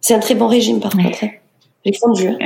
C'est 0.00 0.14
un 0.14 0.20
très 0.20 0.34
bon 0.34 0.46
régime, 0.46 0.80
par 0.80 0.92
contre. 0.92 1.24
Hein. 1.24 1.30
J'ai 1.84 1.92
fondu. 1.92 2.30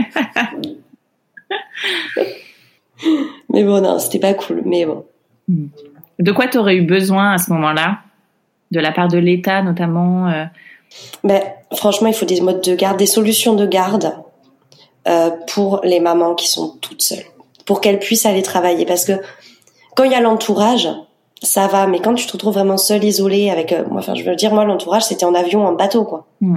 mais 3.51 3.65
bon, 3.65 3.81
non, 3.81 3.99
c'était 3.99 4.19
pas 4.19 4.35
cool. 4.35 4.63
Mais 4.65 4.87
bon. 4.87 5.05
De 6.19 6.33
quoi 6.33 6.49
tu 6.49 6.59
aurais 6.59 6.77
eu 6.77 6.83
besoin 6.83 7.33
à 7.33 7.39
ce 7.39 7.53
moment-là? 7.53 7.99
De 8.73 8.81
la 8.81 8.91
part 8.91 9.09
de 9.09 9.19
l'État, 9.19 9.63
notamment 9.63 10.29
euh? 10.29 10.45
ben, 11.23 11.41
Franchement, 11.75 12.09
il 12.09 12.15
faut 12.15 12.27
des 12.27 12.41
modes 12.41 12.63
de 12.63 12.75
garde, 12.75 12.99
des 12.99 13.07
solutions 13.07 13.55
de 13.55 13.67
garde 13.67 14.15
euh, 15.07 15.31
pour 15.49 15.81
les 15.85 16.01
mamans 16.01 16.35
qui 16.35 16.49
sont 16.49 16.77
toutes 16.81 17.03
seules. 17.03 17.25
Pour 17.65 17.81
qu'elles 17.81 17.99
puissent 17.99 18.27
aller 18.27 18.43
travailler. 18.43 18.85
Parce 18.85 19.05
que 19.05 19.13
quand 19.95 20.05
il 20.05 20.13
y 20.13 20.15
a 20.15 20.21
l'entourage, 20.21 20.89
ça 21.43 21.67
va. 21.67 21.87
Mais 21.87 22.01
quand 22.01 22.15
tu 22.15 22.27
te 22.27 22.33
retrouves 22.33 22.55
vraiment 22.55 22.77
seule, 22.77 23.05
isolée, 23.05 23.51
avec. 23.51 23.73
Euh, 23.73 23.85
moi, 23.89 24.01
enfin, 24.01 24.15
je 24.15 24.25
veux 24.25 24.35
dire, 24.35 24.53
moi, 24.53 24.65
l'entourage, 24.65 25.05
c'était 25.05 25.25
en 25.25 25.35
avion, 25.35 25.67
en 25.67 25.73
bateau, 25.73 26.05
quoi. 26.05 26.27
Mm. 26.41 26.57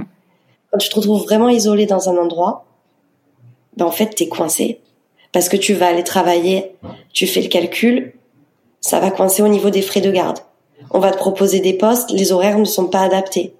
Quand 0.70 0.78
tu 0.78 0.88
te 0.88 0.94
retrouves 0.96 1.22
vraiment 1.22 1.48
isolée 1.48 1.86
dans 1.86 2.08
un 2.08 2.16
endroit, 2.16 2.66
ben, 3.76 3.86
en 3.86 3.90
fait, 3.90 4.14
t'es 4.14 4.28
coincé 4.28 4.80
parce 5.32 5.50
que 5.50 5.56
tu 5.58 5.74
vas 5.74 5.88
aller 5.88 6.02
travailler, 6.02 6.72
tu 7.12 7.26
fais 7.26 7.42
le 7.42 7.48
calcul, 7.48 8.14
ça 8.80 9.00
va 9.00 9.10
coincer 9.10 9.42
au 9.42 9.48
niveau 9.48 9.68
des 9.68 9.82
frais 9.82 10.00
de 10.00 10.10
garde. 10.10 10.38
On 10.90 10.98
va 10.98 11.10
te 11.10 11.16
proposer 11.16 11.60
des 11.60 11.74
postes, 11.74 12.10
les 12.10 12.32
horaires 12.32 12.58
ne 12.58 12.64
sont 12.64 12.88
pas 12.88 13.00
adaptés. 13.00 13.54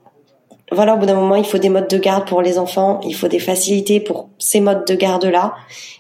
Voilà, 0.72 0.94
au 0.94 0.98
bout 0.98 1.06
d'un 1.06 1.14
moment, 1.14 1.36
il 1.36 1.44
faut 1.44 1.58
des 1.58 1.68
modes 1.68 1.88
de 1.88 1.96
garde 1.96 2.26
pour 2.26 2.42
les 2.42 2.58
enfants, 2.58 3.00
il 3.06 3.14
faut 3.14 3.28
des 3.28 3.38
facilités 3.38 4.00
pour 4.00 4.28
ces 4.38 4.58
modes 4.58 4.84
de 4.84 4.94
garde-là. 4.96 5.54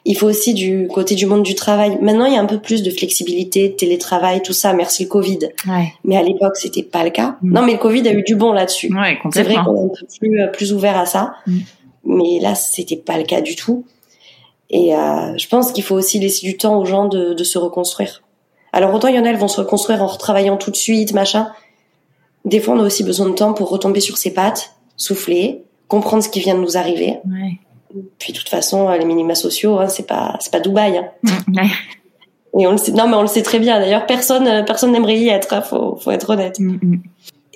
Il 0.04 0.16
faut 0.16 0.26
aussi 0.26 0.54
du 0.54 0.88
côté 0.88 1.14
du 1.14 1.26
monde 1.26 1.44
du 1.44 1.54
travail. 1.54 1.98
Maintenant, 2.00 2.24
il 2.24 2.34
y 2.34 2.36
a 2.36 2.40
un 2.40 2.46
peu 2.46 2.58
plus 2.58 2.82
de 2.82 2.90
flexibilité, 2.90 3.76
télétravail, 3.76 4.42
tout 4.42 4.52
ça, 4.52 4.72
merci 4.72 5.04
le 5.04 5.08
Covid. 5.08 5.38
Ouais. 5.68 5.92
Mais 6.02 6.16
à 6.16 6.22
l'époque, 6.22 6.56
c'était 6.56 6.82
pas 6.82 7.04
le 7.04 7.10
cas. 7.10 7.36
Mm. 7.42 7.52
Non, 7.52 7.62
mais 7.64 7.72
le 7.72 7.78
Covid 7.78 8.08
a 8.08 8.12
eu 8.12 8.24
du 8.24 8.34
bon 8.34 8.52
là-dessus. 8.52 8.92
Ouais, 8.92 9.18
c'est 9.32 9.44
vrai 9.44 9.54
qu'on 9.64 9.76
est 9.76 9.84
un 9.84 9.88
peu 9.88 10.06
plus, 10.18 10.40
euh, 10.40 10.46
plus 10.48 10.72
ouvert 10.72 10.98
à 10.98 11.06
ça. 11.06 11.34
Mm. 11.46 11.58
Mais 12.06 12.40
là, 12.40 12.56
c'était 12.56 12.96
pas 12.96 13.18
le 13.18 13.24
cas 13.24 13.40
du 13.40 13.54
tout. 13.54 13.84
Et 14.70 14.96
euh, 14.96 15.36
je 15.36 15.46
pense 15.46 15.70
qu'il 15.70 15.84
faut 15.84 15.94
aussi 15.94 16.18
laisser 16.18 16.44
du 16.44 16.56
temps 16.56 16.80
aux 16.80 16.84
gens 16.84 17.06
de, 17.06 17.34
de, 17.34 17.44
se 17.44 17.56
reconstruire. 17.56 18.22
Alors 18.76 18.92
autant 18.92 19.08
il 19.08 19.16
y 19.16 19.18
en 19.18 19.24
a, 19.24 19.30
elles 19.30 19.38
vont 19.38 19.48
se 19.48 19.58
reconstruire 19.58 20.02
en 20.02 20.06
retravaillant 20.06 20.58
tout 20.58 20.70
de 20.70 20.76
suite, 20.76 21.14
machin. 21.14 21.50
Des 22.44 22.60
fois, 22.60 22.74
on 22.74 22.80
a 22.80 22.82
aussi 22.82 23.04
besoin 23.04 23.26
de 23.26 23.34
temps 23.34 23.54
pour 23.54 23.70
retomber 23.70 24.00
sur 24.00 24.18
ses 24.18 24.34
pattes, 24.34 24.74
souffler, 24.98 25.62
comprendre 25.88 26.22
ce 26.22 26.28
qui 26.28 26.40
vient 26.40 26.54
de 26.54 26.60
nous 26.60 26.76
arriver. 26.76 27.18
Ouais. 27.24 27.58
Puis 28.18 28.34
de 28.34 28.38
toute 28.38 28.50
façon, 28.50 28.90
les 28.90 29.06
minima 29.06 29.34
sociaux, 29.34 29.78
hein, 29.78 29.88
c'est 29.88 30.06
pas 30.06 30.36
c'est 30.40 30.52
pas 30.52 30.60
Dubaï. 30.60 30.98
Hein. 30.98 31.08
Ouais. 31.54 31.70
Et 32.58 32.66
on 32.66 32.72
le 32.72 32.76
sait, 32.76 32.92
non 32.92 33.08
mais 33.08 33.16
on 33.16 33.22
le 33.22 33.28
sait 33.28 33.42
très 33.42 33.58
bien. 33.58 33.80
D'ailleurs, 33.80 34.04
personne 34.04 34.64
personne 34.66 34.92
n'aimerait 34.92 35.16
y 35.16 35.28
être. 35.30 35.54
Hein, 35.54 35.62
faut 35.62 35.96
faut 35.96 36.10
être 36.10 36.28
honnête. 36.28 36.60
Mm, 36.60 36.78
mm. 36.82 37.02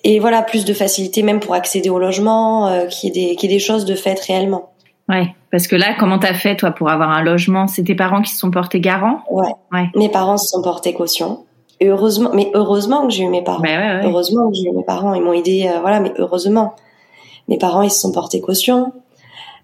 Et 0.05 0.21
voilà, 0.21 0.41
plus 0.41 0.65
de 0.65 0.73
facilité 0.73 1.23
même 1.23 1.41
pour 1.41 1.53
accéder 1.53 1.91
au 1.91 1.99
logement, 1.99 2.67
euh, 2.69 2.87
qui 2.87 3.09
est 3.09 3.11
des 3.11 3.37
qui 3.37 3.45
est 3.45 3.51
des 3.51 3.59
choses 3.59 3.85
de 3.85 3.95
fait 3.95 4.19
réellement. 4.21 4.73
Ouais, 5.07 5.35
parce 5.51 5.67
que 5.67 5.77
là, 5.77 5.95
comment 5.99 6.19
t'as 6.19 6.35
fait 6.35 6.57
toi 6.57 6.71
pour 6.71 6.91
avoir 6.91 7.11
un 7.11 7.23
logement? 7.23 7.67
C'est 7.67 7.83
tes 7.83 7.95
parents 7.95 8.23
qui 8.23 8.31
se 8.31 8.39
sont 8.39 8.51
portés 8.51 8.81
garants? 8.81 9.23
Ouais. 9.31 9.49
ouais. 9.73 9.91
Mes 9.97 10.09
parents 10.09 10.37
se 10.37 10.49
sont 10.49 10.63
portés 10.63 10.93
caution. 10.95 11.45
Et 11.81 11.89
heureusement, 11.89 12.31
mais 12.35 12.51
heureusement 12.55 13.07
que 13.07 13.13
j'ai 13.13 13.25
eu 13.25 13.29
mes 13.29 13.43
parents. 13.43 13.61
Ben 13.61 14.03
heureusement 14.05 14.51
que 14.51 14.55
j'ai 14.55 14.69
eu 14.69 14.73
mes 14.73 14.85
parents, 14.85 15.15
ils 15.15 15.23
m'ont 15.23 15.33
aidé, 15.33 15.67
euh, 15.67 15.81
voilà. 15.81 16.01
Mais 16.01 16.13
heureusement, 16.19 16.75
mes 17.49 17.57
parents 17.59 17.83
ils 17.83 17.91
se 17.91 18.01
sont 18.01 18.13
portés 18.13 18.41
caution. 18.41 18.93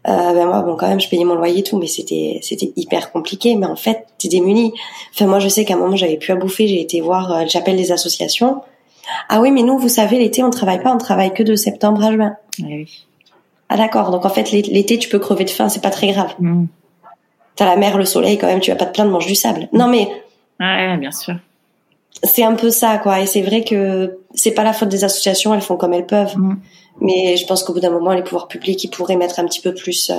Euh, 0.08 0.32
ben 0.32 0.46
moi, 0.46 0.62
bon, 0.62 0.76
quand 0.76 0.88
même, 0.88 1.00
je 1.00 1.08
payais 1.08 1.24
mon 1.24 1.34
loyer 1.34 1.60
et 1.60 1.62
tout, 1.62 1.78
mais 1.78 1.86
c'était 1.86 2.38
c'était 2.42 2.72
hyper 2.76 3.12
compliqué. 3.12 3.54
Mais 3.54 3.66
en 3.66 3.76
fait, 3.76 4.06
t'es 4.18 4.28
démuni. 4.28 4.72
Enfin, 5.14 5.26
moi, 5.26 5.40
je 5.40 5.48
sais 5.48 5.64
qu'à 5.64 5.74
un 5.74 5.78
moment, 5.78 5.96
j'avais 5.96 6.16
plus 6.16 6.32
à 6.32 6.36
bouffer. 6.36 6.66
J'ai 6.66 6.80
été 6.80 7.00
voir, 7.00 7.32
euh, 7.32 7.44
j'appelle 7.46 7.76
les 7.76 7.92
associations. 7.92 8.62
Ah 9.28 9.40
oui, 9.40 9.50
mais 9.50 9.62
nous, 9.62 9.78
vous 9.78 9.88
savez, 9.88 10.18
l'été, 10.18 10.42
on 10.42 10.50
travaille 10.50 10.82
pas, 10.82 10.92
on 10.92 10.98
travaille 10.98 11.32
que 11.32 11.42
de 11.42 11.54
septembre 11.54 12.02
à 12.02 12.12
juin. 12.12 12.36
oui. 12.58 13.05
Ah 13.68 13.76
d'accord, 13.76 14.10
donc 14.10 14.24
en 14.24 14.28
fait 14.28 14.50
l'été 14.52 14.98
tu 14.98 15.08
peux 15.08 15.18
crever 15.18 15.44
de 15.44 15.50
faim, 15.50 15.68
c'est 15.68 15.82
pas 15.82 15.90
très 15.90 16.08
grave. 16.08 16.34
Mm. 16.38 16.66
T'as 17.56 17.66
la 17.66 17.76
mer, 17.76 17.98
le 17.98 18.04
soleil 18.04 18.38
quand 18.38 18.46
même, 18.46 18.60
tu 18.60 18.70
vas 18.70 18.76
pas 18.76 18.86
te 18.86 18.92
plaindre 18.92 19.10
de 19.10 19.14
manger 19.14 19.28
du 19.28 19.34
sable. 19.34 19.68
Non 19.72 19.88
mais. 19.88 20.08
Ouais, 20.60 20.96
bien 20.98 21.10
sûr. 21.10 21.34
C'est 22.22 22.44
un 22.44 22.54
peu 22.54 22.70
ça 22.70 22.98
quoi, 22.98 23.20
et 23.20 23.26
c'est 23.26 23.42
vrai 23.42 23.64
que 23.64 24.18
c'est 24.34 24.52
pas 24.52 24.62
la 24.62 24.72
faute 24.72 24.88
des 24.88 25.04
associations, 25.04 25.52
elles 25.52 25.60
font 25.60 25.76
comme 25.76 25.94
elles 25.94 26.06
peuvent. 26.06 26.36
Mm. 26.36 26.58
Mais 27.00 27.36
je 27.36 27.46
pense 27.46 27.62
qu'au 27.62 27.72
bout 27.72 27.80
d'un 27.80 27.90
moment, 27.90 28.12
les 28.12 28.22
pouvoirs 28.22 28.48
publics 28.48 28.82
ils 28.84 28.90
pourraient 28.90 29.16
mettre 29.16 29.40
un 29.40 29.44
petit 29.44 29.60
peu 29.60 29.74
plus 29.74 30.10
euh, 30.10 30.14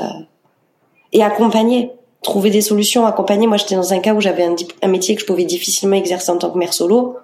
et 1.14 1.24
accompagner, 1.24 1.92
trouver 2.22 2.50
des 2.50 2.62
solutions, 2.62 3.06
accompagner. 3.06 3.48
Moi 3.48 3.58
j'étais 3.58 3.76
dans 3.76 3.94
un 3.94 4.00
cas 4.00 4.14
où 4.14 4.20
j'avais 4.20 4.44
un, 4.44 4.56
un, 4.82 4.88
métier 4.88 5.16
que 5.16 5.22
je 5.22 5.26
pouvais 5.26 5.46
difficilement 5.46 5.96
exercer 5.96 6.32
en 6.32 6.38
tant 6.38 6.50
que 6.50 6.58
mère 6.58 6.74
solo. 6.74 7.16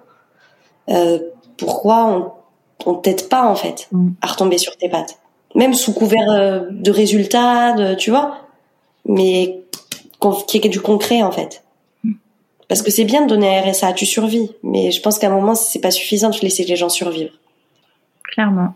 Euh, 0.88 1.18
pourquoi 1.56 2.06
on, 2.06 2.90
on 2.90 2.94
t'aide 2.94 3.28
pas 3.28 3.44
en 3.44 3.54
fait 3.54 3.88
mm. 3.92 4.10
à 4.22 4.26
retomber 4.26 4.58
sur 4.58 4.76
tes 4.76 4.88
pattes? 4.88 5.18
Même 5.54 5.74
sous 5.74 5.92
couvert 5.92 6.30
euh, 6.30 6.60
de 6.70 6.90
résultats, 6.90 7.72
de, 7.72 7.94
tu 7.94 8.10
vois, 8.10 8.38
mais 9.06 9.60
qu'il 10.48 10.62
y 10.62 10.66
ait 10.66 10.70
du 10.70 10.80
concret 10.80 11.22
en 11.22 11.30
fait. 11.30 11.62
Parce 12.68 12.82
que 12.82 12.90
c'est 12.90 13.04
bien 13.04 13.22
de 13.22 13.28
donner 13.28 13.58
un 13.58 13.70
RSA, 13.70 13.92
tu 13.92 14.06
survis, 14.06 14.50
mais 14.62 14.90
je 14.90 15.00
pense 15.00 15.18
qu'à 15.18 15.28
un 15.28 15.34
moment 15.34 15.54
c'est 15.54 15.80
pas 15.80 15.90
suffisant 15.90 16.30
de 16.30 16.38
laisser 16.40 16.64
les 16.64 16.76
gens 16.76 16.88
survivre. 16.88 17.32
Clairement. 18.22 18.74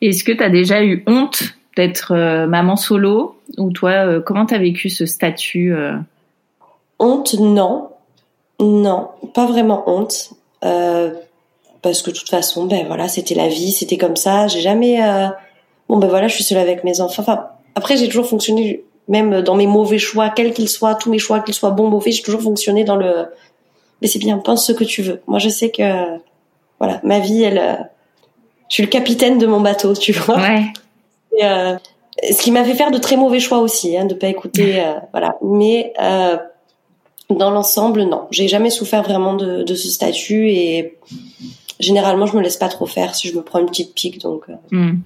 Est-ce 0.00 0.24
que 0.24 0.32
tu 0.32 0.42
as 0.42 0.50
déjà 0.50 0.82
eu 0.82 1.04
honte 1.06 1.42
d'être 1.76 2.12
euh, 2.12 2.46
maman 2.46 2.76
solo? 2.76 3.36
Ou 3.58 3.70
toi 3.70 3.90
euh, 3.90 4.20
comment 4.20 4.46
tu 4.46 4.54
as 4.54 4.58
vécu 4.58 4.88
ce 4.88 5.06
statut 5.06 5.74
Honte 6.98 7.34
non. 7.34 7.90
Non, 8.58 9.10
pas 9.34 9.44
vraiment 9.44 9.84
honte 9.86 10.30
parce 11.82 12.02
que 12.02 12.10
de 12.10 12.16
toute 12.16 12.30
façon, 12.30 12.64
ben 12.64 12.84
voilà, 12.86 13.06
c'était 13.06 13.34
la 13.34 13.46
vie, 13.46 13.70
c'était 13.70 13.98
comme 13.98 14.16
ça. 14.16 14.48
J'ai 14.48 14.60
jamais, 14.60 15.00
bon 15.88 15.98
ben 15.98 16.08
voilà, 16.08 16.28
je 16.28 16.34
suis 16.34 16.44
seule 16.44 16.58
avec 16.58 16.84
mes 16.84 17.00
enfants. 17.00 17.22
Enfin, 17.22 17.46
après 17.74 17.96
j'ai 17.96 18.06
toujours 18.06 18.26
fonctionné, 18.26 18.84
même 19.08 19.42
dans 19.42 19.54
mes 19.54 19.66
mauvais 19.66 19.98
choix, 19.98 20.30
quels 20.30 20.52
qu'ils 20.52 20.68
soient, 20.68 20.94
tous 20.94 21.10
mes 21.10 21.18
choix, 21.18 21.40
qu'ils 21.40 21.54
soient 21.54 21.70
bons, 21.70 21.88
mauvais, 21.88 22.12
j'ai 22.12 22.22
toujours 22.22 22.42
fonctionné 22.42 22.84
dans 22.84 22.96
le, 22.96 23.26
mais 24.02 24.08
c'est 24.08 24.18
bien, 24.18 24.38
pense 24.38 24.66
ce 24.66 24.72
que 24.72 24.84
tu 24.84 25.02
veux. 25.02 25.22
Moi, 25.26 25.38
je 25.38 25.48
sais 25.48 25.70
que, 25.70 26.18
voilà, 26.78 27.00
ma 27.02 27.18
vie, 27.18 27.42
elle, 27.42 27.58
euh, 27.58 27.76
je 28.68 28.74
suis 28.74 28.82
le 28.82 28.88
capitaine 28.88 29.38
de 29.38 29.46
mon 29.46 29.60
bateau, 29.60 29.94
tu 29.94 30.12
vois. 30.12 30.36
Ouais. 30.36 30.64
Et, 31.38 31.44
euh, 31.44 31.76
ce 32.30 32.42
qui 32.42 32.50
m'a 32.50 32.64
fait 32.64 32.74
faire 32.74 32.90
de 32.90 32.98
très 32.98 33.16
mauvais 33.16 33.40
choix 33.40 33.58
aussi, 33.58 33.96
hein, 33.96 34.06
de 34.06 34.14
pas 34.14 34.28
écouter, 34.28 34.80
euh, 34.80 34.94
voilà. 35.12 35.36
Mais 35.42 35.92
euh, 36.00 36.36
dans 37.30 37.50
l'ensemble, 37.50 38.04
non, 38.04 38.26
j'ai 38.30 38.48
jamais 38.48 38.70
souffert 38.70 39.02
vraiment 39.02 39.34
de, 39.34 39.62
de, 39.62 39.74
ce 39.74 39.88
statut 39.88 40.48
et 40.48 40.98
généralement, 41.78 42.26
je 42.26 42.36
me 42.36 42.42
laisse 42.42 42.56
pas 42.56 42.68
trop 42.68 42.86
faire 42.86 43.14
si 43.14 43.28
je 43.28 43.36
me 43.36 43.42
prends 43.42 43.58
une 43.58 43.66
petite 43.66 43.94
pique, 43.94 44.20
donc 44.20 44.44
euh, 44.48 44.54
mm. 44.70 45.00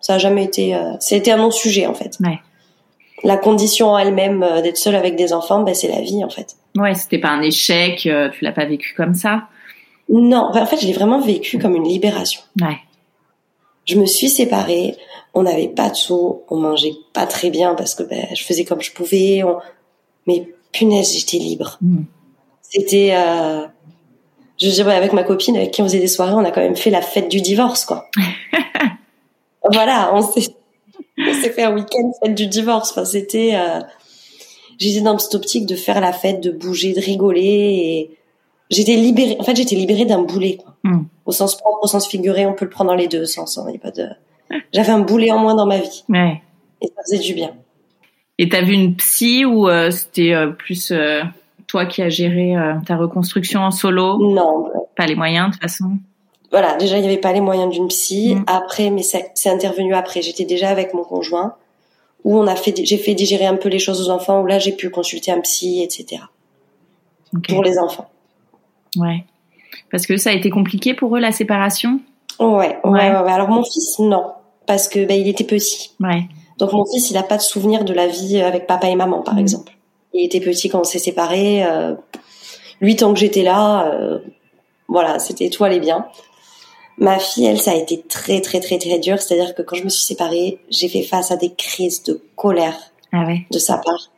Ça 0.00 0.14
a 0.14 0.18
jamais 0.18 0.44
été, 0.44 0.74
euh, 0.74 0.92
ça 1.00 1.14
a 1.14 1.18
été 1.18 1.30
un 1.32 1.36
non-sujet 1.36 1.86
en 1.86 1.94
fait. 1.94 2.18
Ouais. 2.20 2.38
La 3.22 3.36
condition 3.36 3.96
elle-même 3.98 4.42
euh, 4.42 4.62
d'être 4.62 4.78
seule 4.78 4.96
avec 4.96 5.16
des 5.16 5.32
enfants, 5.32 5.62
ben 5.62 5.74
c'est 5.74 5.88
la 5.88 6.00
vie 6.00 6.24
en 6.24 6.30
fait. 6.30 6.56
Ouais, 6.76 6.94
c'était 6.94 7.18
pas 7.18 7.30
un 7.30 7.42
échec, 7.42 7.98
tu 7.98 8.44
l'as 8.44 8.52
pas 8.52 8.64
vécu 8.64 8.94
comme 8.96 9.14
ça? 9.14 9.48
Non, 10.08 10.50
en 10.52 10.66
fait, 10.66 10.80
je 10.80 10.86
l'ai 10.86 10.92
vraiment 10.92 11.20
vécu 11.20 11.58
comme 11.58 11.76
une 11.76 11.86
libération. 11.86 12.40
Ouais. 12.60 12.78
Je 13.86 13.96
me 13.96 14.06
suis 14.06 14.28
séparée, 14.28 14.96
on 15.34 15.44
n'avait 15.44 15.68
pas 15.68 15.90
de 15.90 15.94
sous, 15.94 16.42
on 16.48 16.56
mangeait 16.56 16.94
pas 17.12 17.26
très 17.26 17.50
bien 17.50 17.74
parce 17.74 17.94
que 17.94 18.02
ben, 18.02 18.26
je 18.34 18.42
faisais 18.42 18.64
comme 18.64 18.80
je 18.80 18.92
pouvais, 18.92 19.42
on... 19.44 19.58
mais 20.26 20.48
punaise, 20.72 21.12
j'étais 21.16 21.38
libre. 21.38 21.78
Mm. 21.80 22.02
C'était, 22.62 23.14
euh... 23.14 23.66
je 24.60 24.68
dirais 24.68 24.96
avec 24.96 25.12
ma 25.12 25.22
copine 25.22 25.56
avec 25.56 25.70
qui 25.70 25.82
on 25.82 25.84
faisait 25.84 26.00
des 26.00 26.08
soirées, 26.08 26.34
on 26.34 26.44
a 26.44 26.50
quand 26.50 26.60
même 26.60 26.76
fait 26.76 26.90
la 26.90 27.02
fête 27.02 27.28
du 27.28 27.40
divorce, 27.40 27.84
quoi. 27.84 28.10
voilà, 29.64 30.10
on 30.14 30.22
s'est, 30.22 30.42
fait 31.50 31.62
un 31.62 31.74
week-end 31.74 32.12
fête 32.22 32.34
du 32.34 32.46
divorce. 32.46 32.90
Enfin, 32.90 33.04
c'était, 33.04 33.52
euh... 33.54 33.80
j'étais 34.78 35.00
dans 35.00 35.18
cette 35.18 35.34
optique 35.34 35.66
de 35.66 35.76
faire 35.76 36.00
la 36.00 36.12
fête, 36.12 36.42
de 36.42 36.50
bouger, 36.50 36.92
de 36.92 37.00
rigoler 37.00 37.40
et 37.42 38.18
j'étais 38.70 38.96
libérée. 38.96 39.36
En 39.38 39.44
fait, 39.44 39.56
j'étais 39.56 39.76
libérée 39.76 40.06
d'un 40.06 40.22
boulet, 40.22 40.56
quoi. 40.56 40.74
Mm. 40.84 41.02
Au 41.26 41.32
sens 41.32 41.56
propre, 41.56 41.80
au 41.82 41.86
sens 41.86 42.08
figuré, 42.08 42.46
on 42.46 42.54
peut 42.54 42.64
le 42.64 42.70
prendre 42.70 42.90
dans 42.90 42.96
les 42.96 43.08
deux 43.08 43.26
sens. 43.26 43.58
Hein, 43.58 43.66
il 43.68 43.74
y 43.74 43.76
a 43.76 43.80
pas 43.80 43.90
de. 43.90 44.08
J'avais 44.72 44.90
un 44.90 45.00
boulet 45.00 45.30
en 45.30 45.38
moins 45.38 45.54
dans 45.54 45.66
ma 45.66 45.78
vie. 45.78 46.04
Ouais. 46.08 46.42
Et 46.80 46.86
ça 46.88 47.02
faisait 47.04 47.22
du 47.22 47.34
bien. 47.34 47.52
Et 48.38 48.48
t'as 48.48 48.62
vu 48.62 48.72
une 48.72 48.96
psy 48.96 49.44
ou 49.44 49.68
euh, 49.68 49.90
c'était 49.90 50.32
euh, 50.32 50.48
plus 50.48 50.90
euh, 50.92 51.22
toi 51.66 51.84
qui 51.84 52.00
as 52.00 52.08
géré 52.08 52.54
ta 52.86 52.96
reconstruction 52.96 53.60
en 53.60 53.70
solo? 53.70 54.18
Non. 54.34 54.72
Pas 54.96 55.06
les 55.06 55.14
moyens 55.14 55.48
de 55.48 55.52
toute 55.52 55.62
façon? 55.62 55.98
Voilà, 56.50 56.76
déjà 56.76 56.96
il 56.98 57.02
n'y 57.02 57.06
avait 57.06 57.18
pas 57.18 57.32
les 57.32 57.40
moyens 57.40 57.70
d'une 57.70 57.88
psy. 57.88 58.34
Mm. 58.34 58.44
Après, 58.46 58.90
mais 58.90 59.02
c'est 59.02 59.50
intervenu 59.50 59.94
après. 59.94 60.22
J'étais 60.22 60.44
déjà 60.44 60.68
avec 60.68 60.94
mon 60.94 61.04
conjoint 61.04 61.54
où 62.24 62.36
on 62.36 62.46
a 62.46 62.56
fait, 62.56 62.74
j'ai 62.84 62.98
fait 62.98 63.14
digérer 63.14 63.46
un 63.46 63.56
peu 63.56 63.68
les 63.68 63.78
choses 63.78 64.08
aux 64.08 64.10
enfants 64.10 64.42
où 64.42 64.46
là 64.46 64.58
j'ai 64.58 64.72
pu 64.72 64.90
consulter 64.90 65.30
un 65.30 65.40
psy, 65.40 65.82
etc. 65.82 66.22
Okay. 67.36 67.54
Pour 67.54 67.62
les 67.62 67.78
enfants. 67.78 68.10
Ouais. 68.96 69.24
Parce 69.90 70.06
que 70.06 70.16
ça 70.16 70.30
a 70.30 70.32
été 70.32 70.50
compliqué 70.50 70.94
pour 70.94 71.16
eux 71.16 71.20
la 71.20 71.32
séparation? 71.32 72.00
Ouais, 72.38 72.48
ouais, 72.48 72.78
ouais. 72.84 72.90
ouais. 72.90 73.32
Alors 73.32 73.48
mon 73.48 73.62
fils, 73.62 73.98
non, 73.98 74.24
parce 74.66 74.88
que 74.88 75.04
bah, 75.06 75.14
il 75.14 75.28
était 75.28 75.44
petit. 75.44 75.92
Ouais. 76.00 76.24
Donc 76.58 76.72
mon 76.72 76.84
fils, 76.84 77.10
il 77.10 77.14
n'a 77.14 77.22
pas 77.22 77.36
de 77.36 77.42
souvenir 77.42 77.84
de 77.84 77.92
la 77.92 78.06
vie 78.06 78.40
avec 78.40 78.66
papa 78.66 78.88
et 78.88 78.96
maman, 78.96 79.22
par 79.22 79.34
mmh. 79.34 79.40
exemple. 79.40 79.72
Il 80.12 80.24
était 80.24 80.40
petit 80.40 80.68
quand 80.68 80.80
on 80.80 80.84
s'est 80.84 80.98
séparés. 80.98 81.64
Euh, 81.64 81.94
lui, 82.80 82.96
tant 82.96 83.12
que 83.12 83.18
j'étais 83.18 83.42
là, 83.42 83.86
euh, 83.86 84.18
voilà, 84.88 85.18
c'était 85.18 85.48
tout 85.50 85.64
allait 85.64 85.80
bien. 85.80 86.06
Ma 87.00 87.18
fille, 87.18 87.46
elle, 87.46 87.58
ça 87.58 87.72
a 87.72 87.74
été 87.74 88.02
très, 88.02 88.40
très, 88.40 88.60
très, 88.60 88.78
très 88.78 88.98
dur. 88.98 89.20
C'est-à-dire 89.20 89.54
que 89.54 89.62
quand 89.62 89.76
je 89.76 89.84
me 89.84 89.88
suis 89.88 90.04
séparée, 90.04 90.58
j'ai 90.68 90.88
fait 90.88 91.02
face 91.02 91.30
à 91.30 91.36
des 91.36 91.52
crises 91.52 92.02
de 92.02 92.22
colère 92.36 92.76
ah 93.12 93.24
ouais. 93.24 93.46
de 93.50 93.58
sa 93.58 93.78
part, 93.78 94.10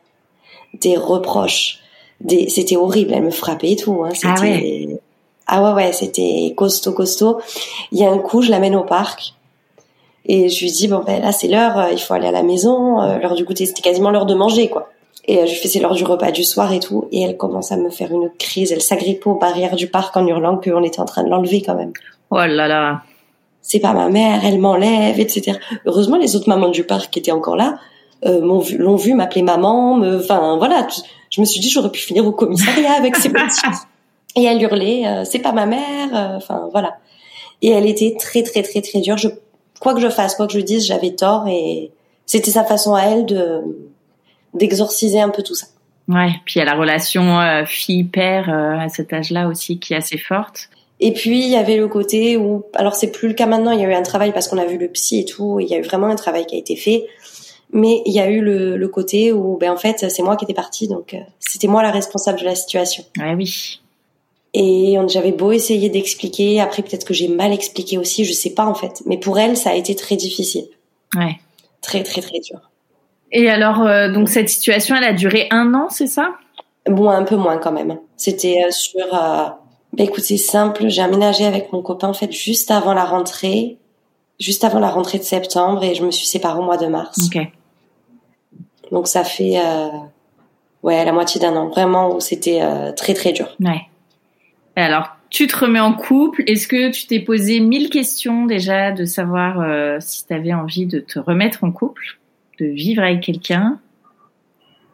des 0.73 0.97
reproches, 0.97 1.79
des, 2.19 2.49
c'était 2.49 2.75
horrible. 2.75 3.13
Elle 3.13 3.23
me 3.23 3.31
frappait 3.31 3.71
et 3.71 3.75
tout. 3.77 4.03
Hein. 4.03 4.09
C'était, 4.13 4.27
ah 4.27 4.41
ouais. 4.41 4.99
ah 5.47 5.63
ouais, 5.63 5.83
ouais, 5.83 5.93
c'était 5.93 6.53
costaud, 6.55 6.91
costaud. 6.91 7.39
Il 7.91 7.99
y 7.99 8.05
a 8.05 8.11
un 8.11 8.19
coup, 8.19 8.41
je 8.41 8.51
l'amène 8.51 8.75
au 8.75 8.83
parc. 8.83 9.33
Et 10.25 10.49
je 10.49 10.63
lui 10.63 10.71
dis 10.71 10.87
bon 10.87 11.03
ben 11.05 11.21
là 11.21 11.31
c'est 11.31 11.47
l'heure, 11.49 11.77
euh, 11.77 11.91
il 11.91 11.99
faut 11.99 12.13
aller 12.13 12.27
à 12.27 12.31
la 12.31 12.43
maison. 12.43 13.01
Euh, 13.01 13.17
l'heure 13.17 13.35
du 13.35 13.43
goûter, 13.43 13.65
c'était 13.65 13.81
quasiment 13.81 14.09
l'heure 14.09 14.25
de 14.25 14.33
manger 14.33 14.69
quoi. 14.69 14.89
Et 15.25 15.39
euh, 15.39 15.45
je 15.45 15.51
lui 15.51 15.57
fais 15.57 15.67
c'est 15.67 15.79
l'heure 15.79 15.95
du 15.95 16.05
repas 16.05 16.31
du 16.31 16.43
soir 16.43 16.71
et 16.71 16.79
tout. 16.79 17.07
Et 17.11 17.21
elle 17.21 17.35
commence 17.35 17.71
à 17.71 17.77
me 17.77 17.89
faire 17.89 18.11
une 18.11 18.29
crise. 18.37 18.71
Elle 18.71 18.81
s'agrippe 18.81 19.27
aux 19.27 19.35
barrières 19.35 19.75
du 19.75 19.87
parc 19.87 20.15
en 20.15 20.25
hurlant 20.25 20.57
qu'on 20.57 20.83
était 20.83 21.01
en 21.01 21.05
train 21.05 21.23
de 21.23 21.29
l'enlever 21.29 21.61
quand 21.61 21.75
même. 21.75 21.91
Oh 22.33 22.45
là 22.45 22.67
là. 22.67 23.03
C'est 23.61 23.79
pas 23.79 23.93
ma 23.93 24.09
mère, 24.09 24.41
elle 24.43 24.59
m'enlève, 24.59 25.19
etc. 25.19 25.57
Heureusement 25.85 26.17
les 26.17 26.35
autres 26.35 26.49
mamans 26.49 26.69
du 26.69 26.83
parc 26.83 27.11
qui 27.11 27.19
étaient 27.19 27.31
encore 27.31 27.55
là 27.55 27.79
euh, 28.25 28.41
l'ont 28.41 28.95
vu, 28.95 29.13
m'appeler 29.13 29.41
maman. 29.41 30.01
Enfin 30.17 30.57
voilà, 30.57 30.87
je 31.29 31.41
me 31.41 31.45
suis 31.45 31.59
dit 31.59 31.69
j'aurais 31.69 31.91
pu 31.91 32.01
finir 32.01 32.25
au 32.25 32.31
commissariat 32.31 32.93
avec 32.93 33.15
ces 33.15 33.29
petits. 33.29 33.61
Et 34.35 34.43
elle 34.45 34.61
hurlait 34.61 35.23
c'est 35.25 35.39
pas 35.39 35.51
ma 35.51 35.65
mère. 35.65 36.09
Enfin 36.35 36.67
voilà. 36.71 36.97
Et 37.61 37.69
elle 37.69 37.85
était 37.85 38.15
très 38.19 38.43
très 38.43 38.63
très 38.63 38.81
très 38.81 38.99
dure. 38.99 39.17
Je 39.17 39.29
quoi 39.83 39.93
que 39.93 39.99
je 39.99 40.09
fasse, 40.09 40.35
quoi 40.35 40.47
que 40.47 40.53
je 40.53 40.59
dise, 40.59 40.87
j'avais 40.87 41.11
tort 41.11 41.47
et 41.47 41.91
c'était 42.25 42.51
sa 42.51 42.63
façon 42.63 42.95
à 42.95 43.01
elle 43.03 43.25
de 43.25 43.61
d'exorciser 44.53 45.19
un 45.19 45.29
peu 45.29 45.43
tout 45.43 45.55
ça. 45.55 45.67
Ouais, 46.07 46.31
puis 46.45 46.55
il 46.55 46.59
y 46.59 46.61
a 46.61 46.65
la 46.65 46.75
relation 46.75 47.39
euh, 47.39 47.65
fille-père 47.65 48.49
euh, 48.49 48.77
à 48.77 48.89
cet 48.89 49.13
âge-là 49.13 49.47
aussi 49.47 49.79
qui 49.79 49.93
est 49.93 49.97
assez 49.97 50.17
forte. 50.17 50.69
Et 51.05 51.11
puis 51.11 51.43
il 51.43 51.49
y 51.49 51.57
avait 51.57 51.75
le 51.75 51.89
côté 51.89 52.37
où, 52.37 52.63
alors 52.75 52.95
c'est 52.95 53.11
plus 53.11 53.27
le 53.27 53.33
cas 53.33 53.45
maintenant, 53.45 53.71
il 53.71 53.81
y 53.81 53.83
a 53.83 53.89
eu 53.89 53.93
un 53.93 54.03
travail 54.03 54.31
parce 54.31 54.47
qu'on 54.47 54.57
a 54.57 54.63
vu 54.63 54.77
le 54.77 54.87
psy 54.87 55.19
et 55.19 55.25
tout, 55.25 55.59
il 55.59 55.67
y 55.67 55.73
a 55.73 55.77
eu 55.77 55.81
vraiment 55.81 56.07
un 56.07 56.15
travail 56.15 56.45
qui 56.45 56.55
a 56.55 56.57
été 56.57 56.77
fait, 56.77 57.07
mais 57.73 58.01
il 58.05 58.13
y 58.13 58.21
a 58.21 58.29
eu 58.29 58.39
le, 58.39 58.77
le 58.77 58.87
côté 58.87 59.33
où, 59.33 59.57
ben 59.57 59.69
en 59.69 59.75
fait, 59.75 60.09
c'est 60.09 60.23
moi 60.23 60.37
qui 60.37 60.45
étais 60.45 60.53
partie, 60.53 60.87
donc 60.87 61.13
euh, 61.13 61.17
c'était 61.39 61.67
moi 61.67 61.83
la 61.83 61.91
responsable 61.91 62.39
de 62.39 62.45
la 62.45 62.55
situation. 62.55 63.03
Ouais, 63.19 63.35
oui. 63.35 63.81
Et 64.53 64.95
j'avais 65.09 65.33
beau 65.33 65.51
essayer 65.51 65.89
d'expliquer, 65.89 66.61
après 66.61 66.83
peut-être 66.83 67.05
que 67.05 67.13
j'ai 67.13 67.27
mal 67.27 67.51
expliqué 67.51 67.97
aussi, 67.97 68.23
je 68.23 68.31
sais 68.31 68.51
pas 68.51 68.65
en 68.65 68.73
fait. 68.73 69.03
Mais 69.05 69.17
pour 69.17 69.37
elle, 69.37 69.57
ça 69.57 69.71
a 69.71 69.75
été 69.75 69.95
très 69.95 70.15
difficile. 70.15 70.67
Ouais. 71.17 71.35
Très 71.81 72.03
très 72.03 72.21
très 72.21 72.39
dur. 72.39 72.61
Et 73.33 73.49
alors, 73.49 73.81
euh, 73.81 74.09
donc 74.09 74.29
cette 74.29 74.47
situation, 74.47 74.95
elle 74.95 75.03
a 75.03 75.11
duré 75.11 75.47
un 75.51 75.73
an, 75.73 75.89
c'est 75.89 76.07
ça? 76.07 76.29
Bon, 76.85 77.09
un 77.09 77.23
peu 77.23 77.35
moins 77.35 77.57
quand 77.57 77.73
même. 77.73 77.99
C'était 78.15 78.63
euh, 78.65 78.71
sur. 78.71 79.13
Euh... 79.13 79.49
Bah 79.93 80.03
écoute, 80.03 80.23
c'est 80.23 80.37
simple. 80.37 80.87
J'ai 80.87 81.01
aménagé 81.01 81.45
avec 81.45 81.71
mon 81.71 81.81
copain 81.81 82.07
en 82.07 82.13
fait 82.13 82.31
juste 82.31 82.71
avant 82.71 82.93
la 82.93 83.05
rentrée, 83.05 83.77
juste 84.39 84.63
avant 84.63 84.79
la 84.79 84.89
rentrée 84.89 85.19
de 85.19 85.23
septembre, 85.23 85.83
et 85.83 85.93
je 85.93 86.03
me 86.03 86.11
suis 86.11 86.25
séparée 86.25 86.59
au 86.59 86.63
mois 86.63 86.77
de 86.77 86.87
mars. 86.87 87.17
Ok. 87.27 87.39
Donc 88.91 89.07
ça 89.07 89.23
fait 89.23 89.59
euh... 89.63 89.89
ouais 90.81 91.05
la 91.05 91.11
moitié 91.11 91.39
d'un 91.39 91.55
an, 91.55 91.67
vraiment 91.67 92.15
où 92.15 92.19
c'était 92.19 92.61
euh, 92.61 92.91
très 92.91 93.13
très 93.13 93.33
dur. 93.33 93.55
Ouais. 93.59 93.81
Alors, 94.75 95.09
tu 95.29 95.45
te 95.47 95.55
remets 95.55 95.79
en 95.79 95.93
couple. 95.93 96.43
Est-ce 96.47 96.67
que 96.67 96.91
tu 96.91 97.05
t'es 97.05 97.19
posé 97.19 97.59
mille 97.59 97.89
questions 97.89 98.45
déjà 98.45 98.91
de 98.91 99.05
savoir 99.05 99.61
euh, 99.61 99.97
si 99.99 100.25
tu 100.25 100.33
avais 100.33 100.53
envie 100.53 100.87
de 100.87 100.99
te 100.99 101.19
remettre 101.19 101.63
en 101.63 101.71
couple, 101.71 102.19
de 102.59 102.65
vivre 102.65 103.03
avec 103.03 103.21
quelqu'un? 103.21 103.79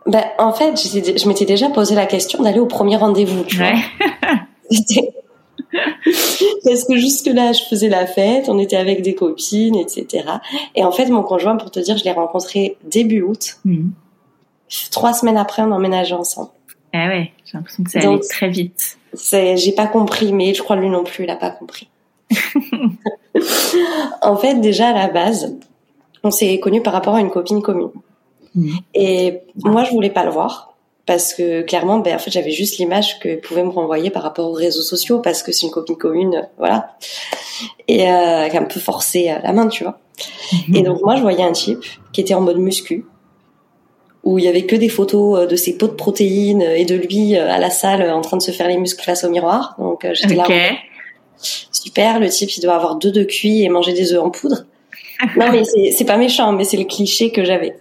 Ben, 0.06 0.24
En 0.38 0.54
fait, 0.54 0.76
je 0.76 1.28
m'étais 1.28 1.46
déjà 1.46 1.70
posé 1.70 1.96
la 1.96 2.06
question 2.06 2.42
d'aller 2.42 2.60
au 2.60 2.66
premier 2.66 2.98
rendez-vous. 2.98 3.44
Tu 3.44 3.60
ouais. 3.60 3.76
Parce 6.64 6.84
que 6.86 6.96
jusque-là, 6.96 7.52
je 7.52 7.64
faisais 7.70 7.90
la 7.90 8.08
fête, 8.08 8.50
on 8.50 8.60
était 8.60 8.78
avec 8.78 9.02
des 9.02 9.16
copines, 9.16 9.76
etc. 9.76 10.26
Et 10.76 10.84
en 10.84 10.92
fait, 10.92 11.08
mon 11.08 11.24
conjoint, 11.24 11.58
pour 11.58 11.72
te 11.72 11.80
dire, 11.80 11.98
je 11.98 12.04
l'ai 12.04 12.12
rencontré 12.12 12.78
début 12.84 13.22
août. 13.22 13.58
Mmh. 13.66 13.90
Trois 14.92 15.14
semaines 15.14 15.38
après, 15.38 15.62
on 15.62 15.72
emménageait 15.72 16.16
ensemble. 16.16 16.50
Ah 16.94 17.08
ouais, 17.08 17.32
j'ai 17.46 17.58
l'impression 17.58 17.84
que 17.84 17.92
ça 17.92 18.00
allait 18.00 18.20
très 18.20 18.50
vite. 18.50 18.98
J'ai 19.14 19.72
pas 19.74 19.88
compris, 19.88 20.34
mais 20.34 20.54
je 20.54 20.64
crois 20.64 20.76
lui 20.76 20.90
non 20.90 21.04
plus, 21.04 21.24
il 21.26 21.30
a 21.30 21.36
pas 21.36 21.52
compris. 21.52 21.88
en 24.22 24.38
fait, 24.38 24.56
déjà 24.56 24.90
à 24.90 24.94
la 24.94 25.08
base, 25.08 25.56
on 26.24 26.32
s'est 26.32 26.60
connus 26.60 26.82
par 26.82 26.94
rapport 26.94 27.16
à 27.16 27.22
une 27.22 27.30
copine 27.30 27.62
commune. 27.62 27.92
Mmh. 28.56 28.72
Et 28.96 29.40
moi, 29.64 29.84
je 29.84 29.92
voulais 29.92 30.10
pas 30.10 30.24
le 30.24 30.32
voir 30.32 30.69
parce 31.10 31.34
que 31.34 31.64
clairement, 31.64 31.98
ben 31.98 32.14
en 32.14 32.20
fait, 32.20 32.30
j'avais 32.30 32.52
juste 32.52 32.78
l'image 32.78 33.18
que 33.18 33.36
pouvait 33.38 33.64
me 33.64 33.72
renvoyer 33.72 34.12
par 34.12 34.22
rapport 34.22 34.48
aux 34.48 34.54
réseaux 34.54 34.84
sociaux 34.84 35.18
parce 35.18 35.42
que 35.42 35.52
c'est 35.52 35.66
une 35.66 35.72
copine 35.72 35.98
commune, 35.98 36.48
voilà, 36.60 36.96
et 37.88 38.08
euh, 38.08 38.48
qui 38.48 38.56
a 38.56 38.62
un 38.62 38.66
peu 38.66 38.80
forcé 38.80 39.36
la 39.42 39.52
main, 39.52 39.68
tu 39.70 39.86
vois. 39.86 39.98
Mmh. 40.68 40.76
Et 40.76 40.82
donc 40.84 41.02
moi, 41.02 41.16
je 41.16 41.22
voyais 41.22 41.42
un 41.42 41.52
type 41.52 41.84
qui 42.14 42.22
était 42.22 42.36
en 42.36 42.42
mode 42.42 42.60
muscu, 42.60 43.06
où 44.24 44.38
il 44.38 44.46
y 44.46 44.48
avait 44.48 44.68
que 44.68 44.76
des 44.76 44.90
photos 44.90 45.40
euh, 45.40 45.46
de 45.48 45.56
ses 45.56 45.80
pots 45.80 45.88
de 45.88 45.94
protéines 45.94 46.62
et 46.62 46.86
de 46.86 46.94
lui 46.94 47.36
euh, 47.36 47.52
à 47.52 47.58
la 47.58 47.72
salle 47.72 48.08
en 48.12 48.22
train 48.22 48.38
de 48.38 48.44
se 48.44 48.52
faire 48.52 48.68
les 48.68 48.78
muscles 48.78 49.04
face 49.04 49.24
au 49.24 49.32
miroir. 49.32 49.76
Donc 49.80 50.06
euh, 50.06 50.12
j'étais 50.14 50.40
okay. 50.40 50.54
là. 50.54 50.76
Super, 51.72 52.20
le 52.20 52.30
type 52.30 52.56
il 52.56 52.62
doit 52.62 52.76
avoir 52.76 52.98
deux 52.98 53.12
de 53.12 53.24
cuits 53.24 53.64
et 53.64 53.70
manger 53.70 53.94
des 53.94 54.14
œufs 54.14 54.22
en 54.22 54.30
poudre. 54.30 54.66
non 55.36 55.48
mais 55.52 55.64
c'est 55.64 56.06
pas 56.06 56.18
méchant, 56.18 56.52
mais 56.52 56.66
c'est 56.66 56.78
le 56.78 56.84
cliché 56.84 57.32
que 57.32 57.44
j'avais. 57.44 57.76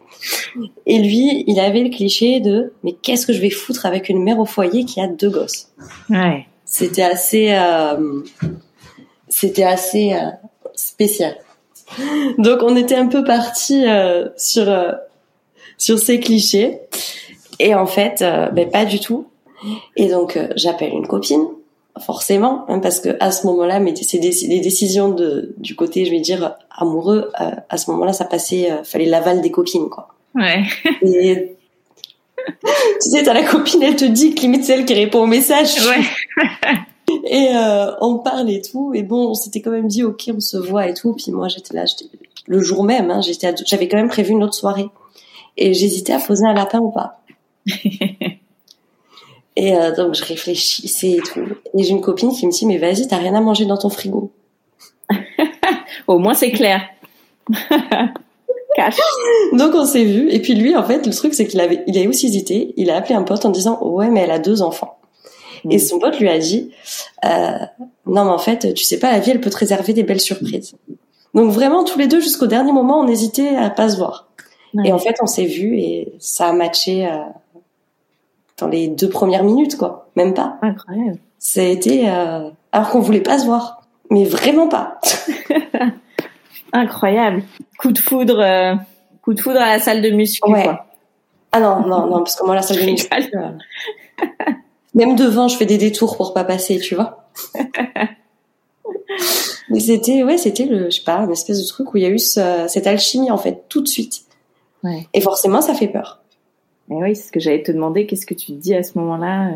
Et 0.87 0.99
lui, 0.99 1.45
il 1.47 1.61
avait 1.61 1.83
le 1.83 1.91
cliché 1.91 2.41
de 2.41 2.73
mais 2.83 2.93
qu'est-ce 2.93 3.27
que 3.27 3.33
je 3.33 3.41
vais 3.41 3.51
foutre 3.51 3.87
avec 3.87 4.09
une 4.09 4.23
mère 4.23 4.39
au 4.39 4.45
foyer 4.45 4.85
qui 4.85 5.01
a 5.01 5.07
deux 5.07 5.31
gosses? 5.31 5.69
Ouais. 6.11 6.47
C'était 6.65 7.03
assez. 7.03 7.53
Euh... 7.53 8.23
c'était 9.29 9.65
assez 9.65 10.13
euh, 10.13 10.31
spécial. 10.75 11.37
Donc 12.39 12.63
on 12.63 12.77
était 12.77 12.97
un 12.97 13.07
peu 13.07 13.25
parti 13.25 13.87
euh, 13.87 14.29
sur 14.37 14.67
sur 15.79 15.99
ces 15.99 16.21
clichés 16.21 16.81
et 17.59 17.75
en 17.75 17.87
fait 17.87 18.23
ben 18.53 18.69
pas 18.71 18.85
du 18.85 19.01
tout. 19.01 19.29
Et 19.97 20.09
donc 20.09 20.39
j'appelle 20.57 20.93
une 20.93 21.07
copine 21.07 21.47
forcément 21.99 22.65
hein, 22.69 22.79
parce 22.79 23.01
que 23.01 23.17
à 23.21 23.31
ce 23.31 23.47
moment-là 23.47 23.81
mais 23.81 23.95
c'est 23.97 24.19
des, 24.19 24.31
les 24.31 24.61
décisions 24.61 25.09
de 25.09 25.55
du 25.59 25.75
côté 25.77 26.05
je 26.05 26.11
vais 26.11 26.21
dire 26.21 26.55
amoureux 26.71 27.31
à 27.69 27.77
ce 27.77 27.91
moment-là 27.91 28.13
ça 28.13 28.25
passait 28.25 28.71
fallait 28.85 29.07
l'aval 29.07 29.41
des 29.41 29.51
copines 29.51 29.89
quoi. 29.89 30.09
Ouais. 30.35 30.65
Et 31.03 31.57
tu 33.01 33.11
sais, 33.11 33.23
t'as 33.23 33.35
la 33.35 33.45
copine, 33.45 33.83
elle 33.83 33.97
te 33.97 34.05
dit 34.05 34.35
que 34.35 34.43
limite 34.43 34.65
c'est 34.65 34.75
elle 34.75 34.85
qui 34.85 34.95
répond 34.95 35.23
au 35.23 35.27
message. 35.27 35.77
Ouais. 35.87 36.05
et 37.31 37.49
euh, 37.55 37.93
on 38.01 38.19
parle 38.19 38.51
et 38.51 38.63
tout. 38.63 38.93
Et 38.95 39.03
bon, 39.03 39.31
on 39.31 39.35
s'était 39.35 39.61
quand 39.61 39.71
même 39.71 39.89
dit, 39.89 40.05
ok, 40.05 40.31
on 40.35 40.41
se 40.41 40.57
voit 40.57 40.89
et 40.89 40.95
tout. 40.95 41.15
Puis 41.15 41.33
moi, 41.33 41.49
j'étais 41.49 41.75
là, 41.75 41.85
le 42.47 42.63
jour 42.63 42.85
même, 42.85 43.11
hein, 43.11 43.21
j'étais, 43.21 43.55
j'avais 43.67 43.89
quand 43.89 43.97
même 43.97 44.09
prévu 44.09 44.33
une 44.33 44.43
autre 44.43 44.55
soirée. 44.55 44.89
Et 45.57 45.75
j'hésitais 45.75 46.13
à 46.13 46.19
poser 46.19 46.47
un 46.47 46.55
lapin 46.55 46.79
ou 46.79 46.91
pas. 46.91 47.21
et 49.59 49.77
euh, 49.77 49.93
donc, 49.93 50.15
je 50.15 50.25
réfléchissais 50.25 51.11
et 51.11 51.21
tout. 51.21 51.41
Et 51.77 51.83
j'ai 51.83 51.91
une 51.91 52.01
copine 52.01 52.31
qui 52.31 52.47
me 52.47 52.53
dit, 52.53 52.65
mais 52.65 52.79
vas-y, 52.79 53.09
t'as 53.09 53.17
rien 53.17 53.35
à 53.35 53.41
manger 53.41 53.65
dans 53.65 53.77
ton 53.77 53.89
frigo. 53.89 54.31
au 56.07 56.21
moins, 56.21 56.35
c'est 56.35 56.53
clair. 56.53 56.83
Donc 59.53 59.75
on 59.75 59.85
s'est 59.85 60.05
vu 60.05 60.31
et 60.31 60.41
puis 60.41 60.55
lui 60.55 60.77
en 60.77 60.85
fait 60.85 61.05
le 61.05 61.13
truc 61.13 61.35
c'est 61.35 61.49
qu'il 61.49 61.59
avait 61.59 61.83
il 61.89 61.99
a 61.99 62.09
aussi 62.09 62.27
hésité, 62.27 62.75
il 62.77 62.91
a 62.91 62.97
appelé 62.97 63.17
un 63.17 63.25
pote 63.25 63.45
en 63.45 63.51
disant 63.51 63.83
ouais 63.83 64.09
mais 64.09 64.21
elle 64.21 64.31
a 64.31 64.39
deux 64.39 64.63
enfants. 64.63 64.99
Et 65.69 65.79
mm. 65.79 65.81
son 65.81 65.99
pote 65.99 66.21
lui 66.21 66.29
a 66.29 66.39
dit 66.39 66.71
euh, 67.25 67.59
non 68.07 68.25
mais 68.25 68.31
en 68.31 68.39
fait 68.39 68.73
tu 68.75 68.85
sais 68.85 69.01
pas 69.01 69.11
la 69.11 69.19
vie 69.19 69.33
elle 69.33 69.41
peut 69.41 69.51
te 69.51 69.57
réserver 69.57 69.95
des 69.95 70.05
belles 70.05 70.21
surprises. 70.21 70.77
Donc 71.35 71.51
vraiment 71.51 71.83
tous 71.83 71.99
les 71.99 72.07
deux 72.07 72.21
jusqu'au 72.21 72.47
dernier 72.47 72.71
moment 72.71 73.01
on 73.01 73.09
hésitait 73.09 73.57
à 73.57 73.69
pas 73.69 73.89
se 73.89 73.97
voir. 73.97 74.29
Et 74.85 74.93
en 74.93 74.99
fait 74.99 75.17
on 75.21 75.27
s'est 75.27 75.47
vu 75.47 75.81
et 75.81 76.13
ça 76.21 76.47
a 76.47 76.53
matché 76.53 77.05
euh, 77.07 77.17
dans 78.59 78.69
les 78.69 78.89
deux 78.89 79.09
premières 79.09 79.45
minutes 79.45 79.77
quoi, 79.77 80.09
même 80.17 80.35
pas. 80.35 80.59
Incroyable. 80.63 81.19
Ça 81.39 81.61
a 81.61 81.65
été 81.65 82.11
euh, 82.11 82.51
alors 82.73 82.91
qu'on 82.91 83.01
voulait 83.01 83.21
pas 83.21 83.39
se 83.39 83.47
voir, 83.47 83.83
mais 84.11 84.25
vraiment 84.25 84.69
pas. 84.69 85.01
Incroyable. 86.73 87.45
Coup 87.79 87.93
de 87.93 87.99
foudre, 87.99 88.41
euh, 88.41 88.75
coup 89.23 89.35
de 89.35 89.41
foudre 89.41 89.61
à 89.61 89.69
la 89.69 89.79
salle 89.79 90.03
de 90.03 90.11
muscu. 90.11 90.51
Ouais. 90.51 90.69
Ah 91.53 91.61
non, 91.61 91.87
non, 91.87 92.07
non, 92.07 92.19
parce 92.19 92.37
que 92.37 92.45
moi 92.45 92.55
la 92.55 92.63
salle 92.63 92.79
de 92.79 92.83
muscu. 92.91 93.09
Euh, 93.35 93.53
même 94.95 95.15
devant, 95.15 95.49
je 95.49 95.57
fais 95.57 95.67
des 95.67 95.79
détours 95.79 96.17
pour 96.17 96.35
pas 96.35 96.45
passer, 96.45 96.79
tu 96.79 96.95
vois. 96.95 97.29
Mais 99.71 99.81
c'était, 99.81 100.23
ouais, 100.25 100.39
c'était 100.39 100.65
le, 100.65 100.87
je 100.87 100.97
sais 100.97 101.05
pas, 101.05 101.19
une 101.19 101.31
espèce 101.31 101.61
de 101.61 101.67
truc 101.67 101.93
où 101.93 101.99
il 101.99 102.03
y 102.03 102.07
a 102.07 102.09
eu 102.09 102.19
cette 102.19 102.87
alchimie 102.87 103.31
en 103.31 103.37
fait, 103.37 103.65
tout 103.69 103.83
de 103.83 103.89
suite. 103.89 104.23
Ouais. 104.83 105.07
Et 105.13 105.21
forcément, 105.21 105.61
ça 105.61 105.75
fait 105.75 105.89
peur. 105.89 106.23
Mais 106.89 106.97
oui, 106.97 107.17
c'est 107.17 107.29
ce 107.29 107.33
que 107.33 107.41
j'allais 107.41 107.63
te 107.63 107.73
demander. 107.73 108.07
Qu'est-ce 108.07 108.27
que 108.27 108.35
tu 108.35 108.47
te 108.47 108.53
dis 108.53 108.75
à 108.75 108.83
ce 108.83 108.99
moment-là? 108.99 109.53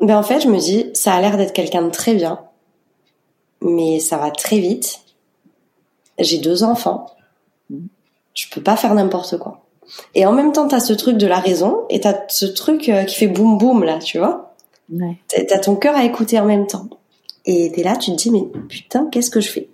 Ben 0.00 0.16
en 0.16 0.22
fait, 0.22 0.40
je 0.40 0.48
me 0.48 0.58
dis, 0.58 0.90
ça 0.94 1.14
a 1.14 1.20
l'air 1.20 1.36
d'être 1.36 1.52
quelqu'un 1.52 1.82
de 1.82 1.90
très 1.90 2.14
bien, 2.14 2.40
mais 3.62 3.98
ça 3.98 4.18
va 4.18 4.30
très 4.30 4.58
vite 4.58 5.00
j'ai 6.18 6.38
deux 6.38 6.62
enfants, 6.62 7.06
je 8.34 8.46
peux 8.50 8.62
pas 8.62 8.76
faire 8.76 8.94
n'importe 8.94 9.38
quoi. 9.38 9.62
Et 10.14 10.26
en 10.26 10.32
même 10.32 10.52
temps, 10.52 10.66
t'as 10.66 10.80
ce 10.80 10.92
truc 10.92 11.16
de 11.16 11.26
la 11.26 11.38
raison 11.38 11.84
et 11.90 12.00
t'as 12.00 12.22
ce 12.28 12.46
truc 12.46 12.88
euh, 12.88 13.04
qui 13.04 13.16
fait 13.16 13.28
boum 13.28 13.56
boum 13.56 13.84
là, 13.84 13.98
tu 13.98 14.18
vois? 14.18 14.54
Ouais. 14.92 15.16
T'as 15.28 15.58
ton 15.58 15.76
cœur 15.76 15.96
à 15.96 16.04
écouter 16.04 16.38
en 16.40 16.44
même 16.44 16.66
temps. 16.66 16.88
Et 17.44 17.70
t'es 17.72 17.82
là, 17.82 17.96
tu 17.96 18.10
te 18.10 18.16
dis 18.16 18.30
mais 18.30 18.42
putain, 18.68 19.08
qu'est-ce 19.10 19.30
que 19.30 19.40
je 19.40 19.50
fais? 19.50 19.68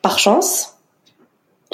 Par 0.00 0.18
chance, 0.18 0.76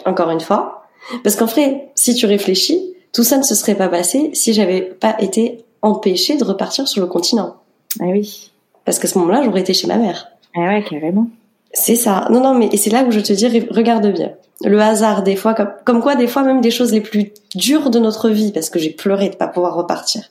encore 0.07 0.31
une 0.31 0.40
fois, 0.40 0.87
parce 1.22 1.37
qu'en 1.37 1.46
fait, 1.46 1.90
si 1.94 2.14
tu 2.14 2.24
réfléchis, 2.24 2.93
tout 3.14 3.24
ça 3.24 3.38
ne 3.38 3.42
se 3.42 3.55
serait 3.55 3.77
pas 3.77 3.88
passé 3.88 4.31
si 4.35 4.53
j'avais 4.53 4.83
pas 4.83 5.16
été 5.20 5.64
empêchée 5.81 6.37
de 6.37 6.44
repartir 6.44 6.88
sur 6.88 7.00
le 7.00 7.07
continent. 7.07 7.57
Ah 8.00 8.07
oui. 8.07 8.50
Parce 8.85 8.98
qu'à 8.98 9.09
ce 9.09 9.16
moment-là, 9.18 9.42
j'aurais 9.44 9.61
été 9.61 9.72
chez 9.72 9.87
ma 9.87 9.96
mère. 9.96 10.29
Ah 10.55 10.66
ouais, 10.66 10.85
carrément. 10.88 11.29
C'est 11.72 11.96
ça. 11.96 12.27
Non, 12.31 12.40
non, 12.40 12.55
mais 12.55 12.68
et 12.72 12.77
c'est 12.77 12.90
là 12.90 13.05
où 13.05 13.11
je 13.11 13.20
te 13.20 13.33
dis, 13.33 13.46
regarde 13.70 14.07
bien. 14.12 14.33
Le 14.62 14.81
hasard, 14.81 15.22
des 15.22 15.37
fois, 15.37 15.55
comme, 15.55 15.70
comme 15.85 16.00
quoi, 16.03 16.16
des 16.16 16.27
fois, 16.27 16.42
même 16.42 16.61
des 16.61 16.70
choses 16.70 16.92
les 16.92 17.00
plus 17.00 17.33
dures 17.55 17.90
de 17.90 17.98
notre 17.98 18.31
vie, 18.31 18.53
parce 18.53 18.68
que 18.68 18.79
j'ai 18.79 18.90
pleuré 18.90 19.29
de 19.29 19.37
pas 19.37 19.48
pouvoir 19.48 19.74
repartir, 19.74 20.31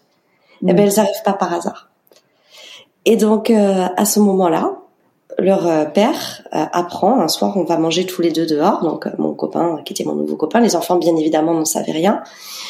eh 0.62 0.74
ben, 0.74 0.80
elles 0.80 1.00
arrivent 1.00 1.24
pas 1.24 1.34
par 1.34 1.54
hasard. 1.54 1.90
Et 3.06 3.16
donc, 3.16 3.50
euh, 3.50 3.88
à 3.96 4.06
ce 4.06 4.20
moment-là, 4.20 4.78
leur 5.40 5.68
euh, 5.68 5.86
père 5.86 6.42
euh, 6.54 6.66
apprend, 6.72 7.20
un 7.20 7.28
soir, 7.28 7.58
on 7.58 7.64
va 7.64 7.78
manger 7.78 8.06
tous 8.06 8.22
les 8.22 8.32
deux 8.32 8.46
dehors, 8.46 8.84
donc 8.84 9.08
mon 9.18 9.34
copain, 9.34 9.80
qui 9.86 9.94
était 9.94 10.04
mon 10.04 10.16
nouveau 10.16 10.36
copain, 10.36 10.60
les 10.60 10.76
enfants, 10.76 10.98
bien 10.98 11.16
évidemment, 11.16 11.54
n'en 11.54 11.66
savaient 11.66 11.92
rien. 11.92 12.24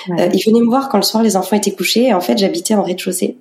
ils 0.08 0.44
venaient 0.46 0.62
me 0.62 0.70
voir 0.70 0.90
quand 0.90 0.98
le 0.98 1.04
soir, 1.04 1.24
les 1.24 1.38
enfants 1.38 1.56
étaient 1.56 1.74
couchés, 1.74 2.08
et 2.08 2.14
en 2.14 2.22
fait, 2.22 2.38
j'habitais 2.38 2.76
en 2.76 2.84
rez-de-chaussée. 2.84 3.38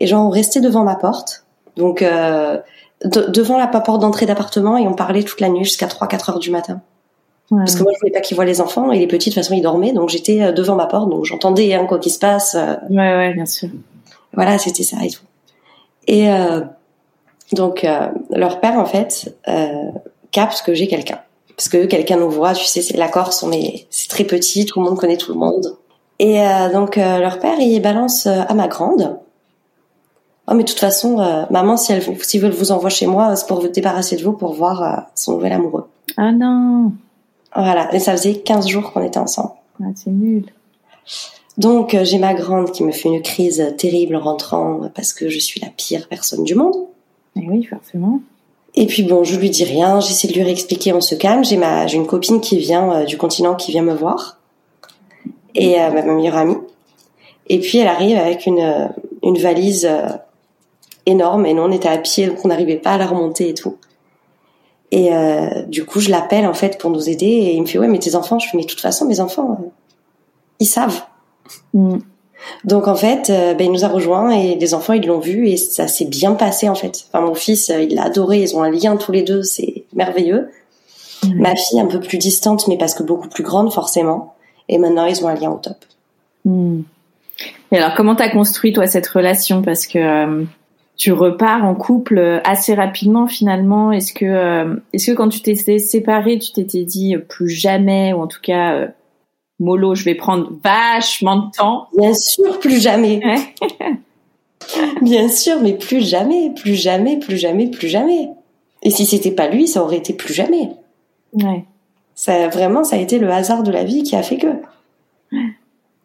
Et 0.00 0.06
genre, 0.06 0.26
on 0.26 0.30
restait 0.30 0.60
devant 0.60 0.84
ma 0.84 0.96
porte, 0.96 1.44
donc 1.76 2.04
devant 3.04 3.58
la 3.58 3.66
porte 3.66 4.00
d'entrée 4.00 4.26
d'appartement 4.26 4.76
et 4.76 4.86
on 4.86 4.94
parlait 4.94 5.24
toute 5.24 5.40
la 5.40 5.48
nuit 5.48 5.64
jusqu'à 5.64 5.86
3-4 5.86 6.30
heures 6.30 6.38
du 6.38 6.50
matin. 6.50 6.80
Parce 7.50 7.74
que 7.74 7.82
moi, 7.82 7.92
je 7.94 7.98
voulais 8.00 8.12
pas 8.12 8.20
qu'ils 8.20 8.34
voient 8.34 8.46
les 8.46 8.62
enfants 8.62 8.92
et 8.92 8.98
les 8.98 9.06
petits, 9.06 9.28
de 9.28 9.34
toute 9.34 9.42
façon, 9.42 9.54
ils 9.54 9.62
dormaient, 9.62 9.92
donc 9.92 10.08
j'étais 10.08 10.40
euh, 10.40 10.52
devant 10.52 10.74
ma 10.74 10.86
porte, 10.86 11.10
donc 11.10 11.26
j'entendais 11.26 11.74
hein, 11.74 11.84
quoi 11.86 11.98
qu'il 11.98 12.12
se 12.12 12.18
passe. 12.18 12.54
Euh. 12.54 12.76
Ouais, 12.88 12.96
ouais, 12.96 13.34
bien 13.34 13.44
sûr. 13.44 13.68
Voilà, 14.32 14.56
c'était 14.56 14.84
ça 14.84 14.96
et 15.04 15.10
tout. 15.10 15.22
Et 16.06 16.30
euh, 16.30 16.62
donc, 17.52 17.84
euh, 17.84 18.08
leur 18.30 18.60
père, 18.60 18.78
en 18.78 18.84
fait, 18.84 19.36
euh, 19.48 19.90
capte 20.30 20.62
que 20.62 20.74
j'ai 20.74 20.88
quelqu'un. 20.88 21.20
Parce 21.56 21.68
que 21.68 21.84
quelqu'un 21.86 22.16
nous 22.16 22.30
voit, 22.30 22.54
tu 22.54 22.64
sais, 22.64 22.82
c'est 22.82 22.96
la 22.96 23.08
Corse, 23.08 23.42
on 23.42 23.52
est, 23.52 23.86
c'est 23.90 24.08
très 24.08 24.24
petit, 24.24 24.64
tout 24.66 24.80
le 24.80 24.86
monde 24.88 24.98
connaît 24.98 25.16
tout 25.16 25.32
le 25.32 25.38
monde. 25.38 25.76
Et 26.18 26.40
donc, 26.72 26.96
leur 26.96 27.40
père, 27.40 27.58
il 27.58 27.80
balance 27.80 28.26
à 28.26 28.54
ma 28.54 28.68
grande, 28.68 29.18
Oh, 30.48 30.54
mais 30.54 30.64
de 30.64 30.68
toute 30.68 30.80
façon, 30.80 31.20
euh, 31.20 31.44
maman, 31.50 31.76
si 31.76 31.92
elle, 31.92 32.02
si 32.22 32.38
veut 32.38 32.50
vous 32.50 32.72
envoie 32.72 32.90
chez 32.90 33.06
moi, 33.06 33.36
c'est 33.36 33.46
pour 33.46 33.60
vous 33.60 33.68
débarrasser 33.68 34.16
de 34.16 34.24
vous, 34.24 34.32
pour 34.32 34.54
voir 34.54 34.82
euh, 34.82 35.00
son 35.14 35.34
nouvel 35.34 35.52
amoureux. 35.52 35.88
Ah 36.16 36.32
non. 36.32 36.92
Voilà. 37.54 37.94
Et 37.94 38.00
ça 38.00 38.12
faisait 38.12 38.34
15 38.34 38.66
jours 38.66 38.92
qu'on 38.92 39.02
était 39.02 39.18
ensemble. 39.18 39.52
Ah, 39.80 39.86
c'est 39.94 40.10
nul. 40.10 40.46
Donc, 41.58 41.94
euh, 41.94 42.04
j'ai 42.04 42.18
ma 42.18 42.34
grande 42.34 42.72
qui 42.72 42.82
me 42.82 42.90
fait 42.90 43.08
une 43.08 43.22
crise 43.22 43.74
terrible 43.78 44.16
en 44.16 44.20
rentrant 44.20 44.80
parce 44.94 45.12
que 45.12 45.28
je 45.28 45.38
suis 45.38 45.60
la 45.60 45.68
pire 45.68 46.08
personne 46.08 46.42
du 46.42 46.56
monde. 46.56 46.74
Et 47.36 47.40
eh 47.42 47.48
oui, 47.48 47.64
forcément. 47.64 48.20
Et 48.74 48.86
puis 48.86 49.02
bon, 49.02 49.24
je 49.24 49.38
lui 49.38 49.50
dis 49.50 49.64
rien, 49.64 50.00
j'essaie 50.00 50.28
de 50.28 50.32
lui 50.32 50.42
réexpliquer, 50.42 50.92
on 50.92 51.00
se 51.00 51.14
calme. 51.14 51.44
J'ai 51.44 51.56
ma, 51.56 51.86
j'ai 51.86 51.96
une 51.96 52.06
copine 52.06 52.40
qui 52.40 52.58
vient 52.58 53.04
du 53.04 53.16
continent 53.18 53.54
qui 53.54 53.70
vient 53.70 53.82
me 53.82 53.94
voir 53.94 54.38
et 55.54 55.76
ma 55.76 56.02
meilleure 56.02 56.36
amie. 56.36 56.56
Et 57.48 57.60
puis 57.60 57.78
elle 57.78 57.88
arrive 57.88 58.16
avec 58.16 58.46
une 58.46 58.90
une 59.22 59.36
valise 59.36 59.86
énorme 61.06 61.46
et 61.46 61.54
nous 61.54 61.62
on 61.62 61.70
était 61.70 61.88
à 61.88 61.98
pied 61.98 62.26
donc 62.26 62.44
on 62.44 62.48
n'arrivait 62.48 62.76
pas 62.76 62.92
à 62.92 62.98
la 62.98 63.06
remonter 63.06 63.48
et 63.48 63.54
tout. 63.54 63.76
Et 64.90 65.12
euh, 65.12 65.62
du 65.62 65.84
coup 65.84 66.00
je 66.00 66.10
l'appelle 66.10 66.46
en 66.46 66.54
fait 66.54 66.78
pour 66.78 66.90
nous 66.90 67.08
aider 67.08 67.26
et 67.26 67.54
il 67.54 67.62
me 67.62 67.66
fait 67.66 67.78
ouais 67.78 67.88
mais 67.88 67.98
tes 67.98 68.14
enfants 68.14 68.38
je 68.38 68.48
fais 68.48 68.56
mais 68.56 68.64
de 68.64 68.68
toute 68.68 68.80
façon 68.80 69.06
mes 69.06 69.20
enfants 69.20 69.58
euh, 69.60 69.68
ils 70.60 70.66
savent. 70.66 71.02
Mm. 71.74 71.98
Donc 72.64 72.88
en 72.88 72.94
fait 72.94 73.30
euh, 73.30 73.54
ben, 73.54 73.66
il 73.66 73.72
nous 73.72 73.84
a 73.84 73.88
rejoint 73.88 74.30
et 74.30 74.56
les 74.56 74.74
enfants 74.74 74.92
ils 74.92 75.06
l'ont 75.06 75.18
vu 75.18 75.48
et 75.48 75.56
ça 75.56 75.88
s'est 75.88 76.06
bien 76.06 76.34
passé 76.34 76.68
en 76.68 76.74
fait. 76.74 77.04
Enfin 77.08 77.24
mon 77.24 77.34
fils 77.34 77.72
il 77.76 77.94
l'a 77.94 78.04
adoré 78.04 78.40
ils 78.42 78.56
ont 78.56 78.62
un 78.62 78.70
lien 78.70 78.96
tous 78.96 79.12
les 79.12 79.22
deux 79.22 79.42
c'est 79.42 79.84
merveilleux. 79.94 80.50
Ma 81.34 81.54
fille 81.54 81.80
un 81.80 81.86
peu 81.86 82.00
plus 82.00 82.18
distante 82.18 82.66
mais 82.68 82.76
parce 82.76 82.94
que 82.94 83.02
beaucoup 83.02 83.28
plus 83.28 83.44
grande 83.44 83.72
forcément 83.72 84.34
et 84.68 84.78
maintenant 84.78 85.06
ils 85.06 85.24
ont 85.24 85.28
un 85.28 85.34
lien 85.34 85.50
au 85.50 85.58
top. 85.58 85.76
Mm. 86.44 86.80
Et 87.70 87.78
alors 87.78 87.94
comment 87.94 88.14
t'as 88.14 88.28
construit 88.28 88.72
toi 88.72 88.86
cette 88.86 89.06
relation? 89.06 89.62
Parce 89.62 89.86
que 89.86 90.44
tu 91.02 91.12
repars 91.12 91.64
en 91.64 91.74
couple 91.74 92.18
euh, 92.18 92.40
assez 92.44 92.74
rapidement 92.74 93.26
finalement. 93.26 93.90
Est-ce 93.92 94.12
que, 94.12 94.24
euh, 94.24 94.76
est-ce 94.92 95.10
que 95.10 95.16
quand 95.16 95.28
tu 95.28 95.40
t'étais 95.40 95.80
séparé, 95.80 96.38
tu 96.38 96.52
t'étais 96.52 96.84
dit 96.84 97.16
euh, 97.16 97.18
plus 97.18 97.48
jamais, 97.48 98.12
ou 98.12 98.20
en 98.20 98.26
tout 98.26 98.40
cas, 98.40 98.88
mollo, 99.62 99.94
je 99.94 100.04
vais 100.04 100.14
prendre 100.14 100.50
vachement 100.62 101.36
de 101.36 101.50
temps 101.56 101.88
Bien 101.96 102.14
sûr, 102.14 102.58
plus 102.58 102.80
jamais. 102.80 103.20
Bien 105.02 105.28
sûr, 105.28 105.60
mais 105.60 105.74
plus 105.74 106.00
jamais, 106.00 106.50
plus 106.50 106.74
jamais, 106.74 107.18
plus 107.18 107.36
jamais, 107.36 107.68
plus 107.68 107.88
jamais. 107.88 108.30
Et 108.82 108.90
si 108.90 109.06
c'était 109.06 109.30
pas 109.30 109.48
lui, 109.48 109.68
ça 109.68 109.82
aurait 109.82 109.96
été 109.96 110.12
plus 110.12 110.34
jamais. 110.34 110.70
Ouais. 111.34 111.64
Ça, 112.14 112.48
vraiment, 112.48 112.84
ça 112.84 112.96
a 112.96 112.98
été 112.98 113.18
le 113.18 113.30
hasard 113.30 113.62
de 113.62 113.70
la 113.70 113.84
vie 113.84 114.02
qui 114.02 114.16
a 114.16 114.22
fait 114.22 114.36
que. 114.36 114.48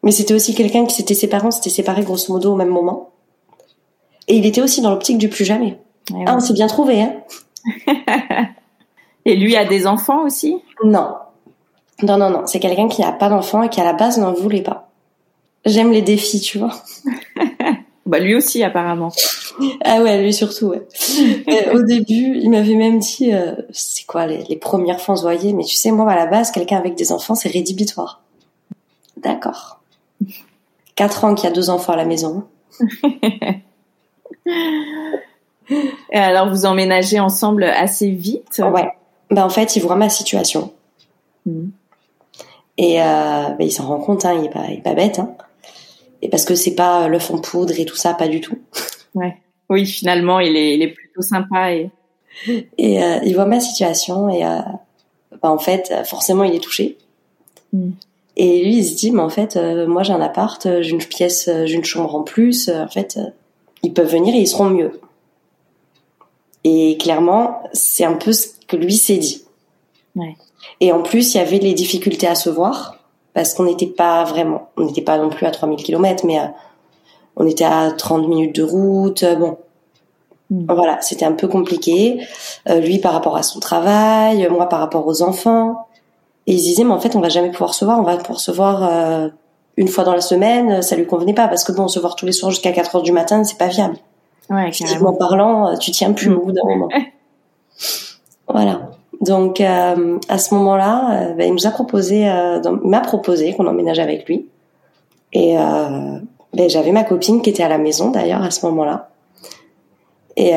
Mais 0.03 0.11
c'était 0.11 0.33
aussi 0.33 0.55
quelqu'un 0.55 0.85
qui 0.85 0.95
s'était 0.95 1.13
séparé, 1.13 1.51
s'était 1.51 1.69
séparé 1.69 2.03
grosso 2.03 2.31
modo 2.31 2.53
au 2.53 2.55
même 2.55 2.69
moment. 2.69 3.11
Et 4.27 4.37
il 4.37 4.45
était 4.45 4.61
aussi 4.61 4.81
dans 4.81 4.91
l'optique 4.91 5.17
du 5.17 5.29
plus 5.29 5.45
jamais. 5.45 5.77
Ah, 6.25 6.35
on 6.35 6.39
s'est 6.39 6.53
bien 6.53 6.67
trouvé, 6.67 7.01
hein 7.01 7.13
Et 9.25 9.35
lui 9.35 9.55
a 9.57 9.65
des 9.65 9.87
enfants 9.87 10.23
aussi? 10.23 10.55
Non. 10.83 11.15
Non, 12.03 12.17
non, 12.17 12.29
non. 12.29 12.45
C'est 12.45 12.59
quelqu'un 12.59 12.87
qui 12.87 13.01
n'a 13.01 13.11
pas 13.11 13.29
d'enfants 13.29 13.63
et 13.63 13.69
qui 13.69 13.81
à 13.81 13.83
la 13.83 13.93
base 13.93 14.17
n'en 14.17 14.33
voulait 14.33 14.61
pas. 14.61 14.89
J'aime 15.65 15.91
les 15.91 16.01
défis, 16.01 16.39
tu 16.39 16.59
vois. 16.59 16.73
bah 18.05 18.19
lui 18.19 18.35
aussi 18.35 18.63
apparemment. 18.63 19.11
Ah 19.83 20.01
ouais, 20.01 20.21
lui 20.21 20.33
surtout. 20.33 20.67
Ouais. 20.67 20.87
au 21.73 21.81
début, 21.81 22.37
il 22.37 22.49
m'avait 22.49 22.75
même 22.75 22.99
dit, 22.99 23.33
euh, 23.33 23.55
c'est 23.71 24.05
quoi 24.05 24.27
les, 24.27 24.55
premières 24.55 24.99
on 25.07 25.15
se 25.15 25.23
voyait, 25.23 25.53
mais 25.53 25.63
tu 25.63 25.75
sais, 25.75 25.91
moi 25.91 26.09
à 26.11 26.15
la 26.15 26.27
base, 26.27 26.51
quelqu'un 26.51 26.77
avec 26.77 26.95
des 26.95 27.11
enfants, 27.11 27.35
c'est 27.35 27.49
rédhibitoire. 27.49 28.21
D'accord. 29.17 29.79
Quatre 30.95 31.25
ans 31.25 31.35
qu'il 31.35 31.49
y 31.49 31.51
a 31.51 31.55
deux 31.55 31.69
enfants 31.69 31.93
à 31.93 31.97
la 31.97 32.05
maison. 32.05 32.43
Et 36.11 36.17
alors, 36.17 36.49
vous 36.49 36.65
emménagez 36.65 37.19
ensemble 37.19 37.63
assez 37.63 38.09
vite? 38.09 38.59
Ouais. 38.59 38.89
Ben, 39.29 39.43
en 39.43 39.49
fait, 39.49 39.75
il 39.75 39.81
voit 39.81 39.95
ma 39.95 40.09
situation. 40.09 40.71
Hmm. 41.45 41.67
Et 42.77 43.01
euh, 43.01 43.49
ben, 43.57 43.61
il 43.65 43.71
s'en 43.71 43.87
rend 43.87 43.99
compte, 43.99 44.25
hein, 44.25 44.35
il, 44.39 44.45
est 44.45 44.49
pas, 44.49 44.65
il 44.69 44.79
est 44.79 44.81
pas 44.81 44.93
bête. 44.93 45.19
Hein. 45.19 45.35
Et 46.21 46.29
parce 46.29 46.45
que 46.45 46.55
c'est 46.55 46.75
pas 46.75 47.07
le 47.07 47.19
fond 47.19 47.39
poudre 47.39 47.73
et 47.79 47.85
tout 47.85 47.95
ça, 47.95 48.13
pas 48.13 48.27
du 48.27 48.41
tout. 48.41 48.57
Ouais. 49.15 49.35
Oui, 49.69 49.87
finalement, 49.87 50.39
il 50.39 50.55
est, 50.55 50.75
il 50.75 50.83
est 50.83 50.89
plutôt 50.89 51.23
sympa. 51.23 51.73
Et, 51.73 51.89
et 52.77 53.03
euh, 53.03 53.19
il 53.25 53.33
voit 53.33 53.45
ma 53.45 53.59
situation 53.59 54.29
et 54.29 54.45
euh, 54.45 54.59
ben, 55.41 55.49
en 55.49 55.57
fait, 55.57 55.91
forcément, 56.05 56.43
il 56.43 56.53
est 56.53 56.59
touché. 56.59 56.97
Hmm. 57.73 57.91
Et 58.35 58.63
lui, 58.63 58.77
il 58.77 58.85
se 58.85 58.95
dit, 58.95 59.11
mais 59.11 59.21
en 59.21 59.29
fait, 59.29 59.57
euh, 59.57 59.87
moi 59.87 60.03
j'ai 60.03 60.13
un 60.13 60.21
appart, 60.21 60.61
j'ai 60.81 60.91
une 60.91 60.99
pièce, 60.99 61.49
j'ai 61.65 61.73
une 61.73 61.83
chambre 61.83 62.13
en 62.13 62.21
plus. 62.21 62.69
en 62.69 62.87
fait, 62.87 63.19
ils 63.81 63.93
peuvent 63.93 64.11
venir 64.11 64.35
et 64.35 64.39
ils 64.39 64.47
seront 64.47 64.69
mieux. 64.69 64.99
Et 66.63 66.97
clairement, 66.97 67.63
c'est 67.73 68.05
un 68.05 68.13
peu 68.13 68.33
ce 68.33 68.49
que 68.67 68.75
lui 68.75 68.93
s'est 68.93 69.17
dit. 69.17 69.43
Et 70.79 70.91
en 70.91 71.01
plus, 71.01 71.33
il 71.33 71.37
y 71.37 71.41
avait 71.41 71.59
les 71.59 71.73
difficultés 71.73 72.27
à 72.27 72.35
se 72.35 72.49
voir 72.49 72.97
parce 73.37 73.53
qu'on 73.53 73.65
n'était 73.65 73.85
pas 73.85 74.23
vraiment, 74.23 74.69
on 74.77 74.85
n'était 74.85 75.03
pas 75.03 75.19
non 75.19 75.29
plus 75.29 75.45
à 75.45 75.51
3000 75.51 75.83
km, 75.83 76.25
mais 76.25 76.39
euh, 76.39 76.45
on 77.35 77.45
était 77.45 77.65
à 77.65 77.91
30 77.91 78.27
minutes 78.27 78.55
de 78.55 78.63
route. 78.63 79.21
Euh, 79.21 79.35
bon, 79.35 79.57
hmm. 80.49 80.65
voilà, 80.73 80.99
c'était 81.01 81.25
un 81.25 81.33
peu 81.33 81.47
compliqué. 81.47 82.19
Euh, 82.67 82.79
lui 82.79 82.97
par 82.97 83.13
rapport 83.13 83.37
à 83.37 83.43
son 83.43 83.59
travail, 83.59 84.47
moi 84.49 84.67
par 84.67 84.79
rapport 84.79 85.05
aux 85.05 85.21
enfants. 85.21 85.87
Et 86.47 86.53
il 86.53 86.59
se 86.59 86.63
disait, 86.63 86.83
mais 86.83 86.93
en 86.93 86.99
fait, 86.99 87.15
on 87.15 87.19
va 87.19 87.29
jamais 87.29 87.51
pouvoir 87.51 87.75
se 87.75 87.85
voir. 87.85 87.99
On 87.99 88.03
va 88.03 88.17
pouvoir 88.17 88.39
se 88.39 88.49
voir 88.49 89.29
une 89.75 89.87
fois 89.87 90.03
dans 90.03 90.15
la 90.15 90.21
semaine. 90.21 90.81
Ça 90.81 90.95
lui 90.95 91.05
convenait 91.05 91.35
pas 91.35 91.47
parce 91.47 91.63
que 91.63 91.73
bon, 91.73 91.87
se 91.87 91.99
voir 91.99 92.15
tous 92.15 92.25
les 92.25 92.31
soirs 92.31 92.49
jusqu'à 92.49 92.71
4 92.71 92.95
heures 92.95 93.03
du 93.03 93.11
matin, 93.11 93.43
c'est 93.43 93.59
pas 93.59 93.67
viable. 93.67 93.97
Ouais, 94.49 94.71
Physiquement 94.71 95.13
parlant, 95.13 95.77
tu 95.77 95.91
tiens 95.91 96.13
plus 96.13 96.31
au 96.31 96.39
bout 96.39 96.53
d'un 96.53 96.63
moment. 96.63 96.89
voilà. 98.47 98.96
Donc 99.21 99.61
euh, 99.61 100.19
à 100.29 100.37
ce 100.37 100.53
moment-là, 100.55 101.09
euh, 101.11 101.33
ben, 101.33 101.47
il 101.47 101.53
nous 101.53 101.67
a 101.67 101.71
proposé, 101.71 102.29
euh, 102.29 102.61
il 102.63 102.89
m'a 102.89 103.01
proposé 103.01 103.53
qu'on 103.53 103.67
emménage 103.67 103.99
avec 103.99 104.27
lui. 104.27 104.47
Et 105.33 105.55
ben, 105.55 106.69
j'avais 106.69 106.91
ma 106.91 107.03
copine 107.03 107.41
qui 107.41 107.49
était 107.49 107.63
à 107.63 107.67
la 107.67 107.77
maison 107.77 108.11
d'ailleurs 108.11 108.41
à 108.41 108.49
ce 108.49 108.65
moment-là. 108.67 109.09
Et 110.37 110.53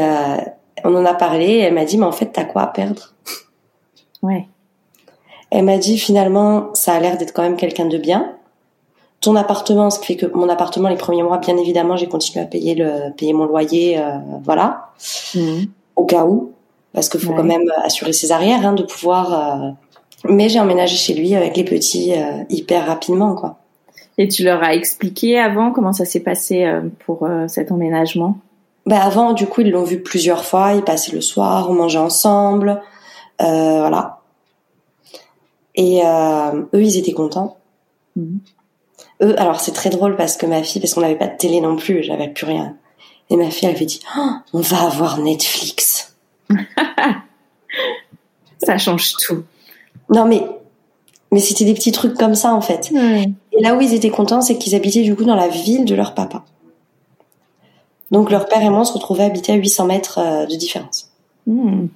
on 0.85 0.95
en 0.95 1.05
a 1.05 1.15
parlé. 1.15 1.47
Et 1.47 1.59
elle 1.59 1.75
m'a 1.75 1.85
dit, 1.85 1.99
mais 1.99 2.07
en 2.07 2.13
fait, 2.13 2.27
t'as 2.27 2.45
quoi 2.45 2.63
à 2.63 2.67
perdre? 2.69 3.15
Ouais. 4.23 4.47
Elle 5.51 5.65
m'a 5.65 5.77
dit 5.77 5.99
finalement, 5.99 6.73
ça 6.75 6.95
a 6.95 7.01
l'air 7.01 7.19
d'être 7.19 7.33
quand 7.33 7.43
même 7.43 7.57
quelqu'un 7.57 7.87
de 7.87 7.99
bien. 7.99 8.33
Ton 9.21 9.35
appartement, 9.37 9.91
ce 9.91 9.99
qui 9.99 10.07
fait 10.07 10.17
que 10.17 10.27
mon 10.27 10.49
appartement 10.49 10.89
les 10.89 10.97
premiers 10.97 11.25
mois, 11.25 11.39
bien 11.39 11.57
évidemment, 11.57 11.97
j'ai 11.97 12.09
continué 12.09 12.43
à 12.43 12.47
payer 12.47 12.75
le 12.77 13.13
payer 13.17 13.33
mon 13.33 13.45
loyer, 13.45 14.01
voilà, 14.45 14.91
mmh. 15.35 15.65
au 15.97 16.05
cas 16.05 16.25
où 16.25 16.53
parce 16.93 17.09
qu'il 17.09 17.21
faut 17.21 17.33
quand 17.33 17.45
même 17.45 17.71
assurer 17.85 18.13
ses 18.13 18.33
arrières, 18.33 18.67
hein, 18.67 18.73
de 18.73 18.83
pouvoir. 18.83 19.33
Euh, 19.33 19.71
mais 20.29 20.49
j'ai 20.49 20.61
emménagé 20.61 20.97
chez 20.97 21.15
lui 21.15 21.35
avec 21.35 21.57
les 21.57 21.65
petits 21.65 22.13
euh, 22.15 22.45
hyper 22.49 22.87
rapidement, 22.87 23.35
quoi. 23.35 23.57
Et 24.19 24.29
tu 24.29 24.45
leur 24.45 24.63
as 24.63 24.75
expliqué 24.75 25.39
avant 25.39 25.73
comment 25.73 25.93
ça 25.93 26.05
s'est 26.05 26.21
passé 26.21 26.65
euh, 26.65 26.83
pour 27.07 27.27
cet 27.49 27.73
emménagement? 27.73 28.37
Ben 28.87 28.99
avant, 28.99 29.33
du 29.33 29.47
coup, 29.47 29.63
ils 29.63 29.71
l'ont 29.71 29.85
vu 29.85 30.01
plusieurs 30.01 30.45
fois. 30.45 30.75
Ils 30.75 30.83
passaient 30.83 31.13
le 31.13 31.21
soir, 31.21 31.71
on 31.71 31.75
mangeait 31.75 31.99
ensemble, 31.99 32.83
voilà. 33.39 34.21
Et 35.77 36.03
eux, 36.03 36.83
ils 36.83 36.99
étaient 36.99 37.13
contents. 37.13 37.57
Mhm. 38.17 38.41
Eux, 39.23 39.39
alors 39.39 39.61
c'est 39.61 39.73
très 39.73 39.91
drôle 39.91 40.17
parce 40.17 40.37
que 40.37 40.47
ma 40.47 40.63
fille, 40.63 40.81
parce 40.81 40.95
qu'on 40.95 41.03
n'avait 41.03 41.17
pas 41.17 41.27
de 41.27 41.37
télé 41.37 41.61
non 41.61 41.77
plus, 41.77 42.03
j'avais 42.03 42.29
plus 42.29 42.47
rien. 42.47 42.77
Et 43.29 43.37
ma 43.37 43.51
fille, 43.51 43.69
elle 43.69 43.77
avait 43.77 43.87
dit, 43.87 44.01
oh, 44.17 44.31
on 44.53 44.61
va 44.61 44.83
avoir 44.83 45.19
Netflix. 45.19 46.10
ça 48.63 48.79
change 48.79 49.17
tout. 49.17 49.45
Non, 50.09 50.27
mais, 50.27 50.43
mais 51.33 51.41
c'était 51.41 51.65
des 51.65 51.75
petits 51.75 51.93
trucs 51.93 52.15
comme 52.15 52.35
ça, 52.35 52.55
en 52.55 52.61
fait. 52.61 52.93
Et 52.93 53.63
là 53.63 53.75
où 53.75 53.81
ils 53.81 53.95
étaient 53.95 54.11
contents, 54.11 54.41
c'est 54.41 54.59
qu'ils 54.59 54.75
habitaient 54.75 55.03
du 55.03 55.15
coup 55.15 55.25
dans 55.25 55.37
la 55.37 55.49
ville 55.49 55.85
de 55.85 55.95
leur 55.95 56.15
papa. 56.15 56.45
Donc 58.11 58.31
leur 58.31 58.47
père 58.47 58.63
et 58.63 58.71
moi, 58.71 58.81
on 58.81 58.85
se 58.85 58.93
retrouvait 58.93 59.25
habités 59.25 59.53
à 59.53 59.57
800 59.57 59.87
mètres 59.87 60.19
euh, 60.19 60.47
de 60.47 60.57
différence. 60.57 61.11
Hmm. 61.47 61.87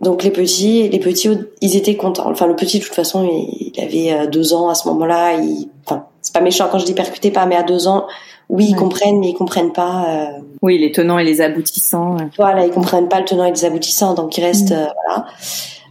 Donc 0.00 0.22
les 0.22 0.30
petits, 0.30 0.88
les 0.88 0.98
petits, 0.98 1.28
ils 1.60 1.76
étaient 1.76 1.96
contents. 1.96 2.30
Enfin 2.30 2.46
le 2.46 2.56
petit, 2.56 2.78
de 2.78 2.84
toute 2.84 2.94
façon, 2.94 3.28
il, 3.28 3.72
avait 3.80 4.12
euh, 4.12 4.26
deux 4.26 4.54
ans 4.54 4.68
à 4.68 4.74
ce 4.74 4.88
moment-là. 4.88 5.38
Enfin, 5.84 6.06
c'est 6.22 6.32
pas 6.32 6.40
méchant 6.40 6.68
quand 6.70 6.78
je 6.78 6.86
dis 6.86 6.94
percuter 6.94 7.30
pas, 7.30 7.46
mais 7.46 7.56
à 7.56 7.62
deux 7.62 7.88
ans, 7.88 8.06
oui, 8.50 8.66
ils 8.70 8.76
comprennent, 8.76 9.20
mais 9.20 9.28
ils 9.28 9.34
comprennent 9.34 9.72
pas. 9.72 10.06
Euh... 10.08 10.40
Oui, 10.60 10.76
les 10.76 10.90
tenants 10.90 11.18
et 11.18 11.24
les 11.24 11.40
aboutissants. 11.40 12.16
Voilà, 12.36 12.66
ils 12.66 12.72
comprennent 12.72 13.08
pas 13.08 13.20
le 13.20 13.24
tenant 13.24 13.44
et 13.44 13.52
les 13.52 13.64
aboutissants, 13.64 14.14
donc 14.14 14.36
ils 14.36 14.44
restent. 14.44 14.72
Mm. 14.72 14.74
Euh, 14.74 14.86
voilà. 15.06 15.26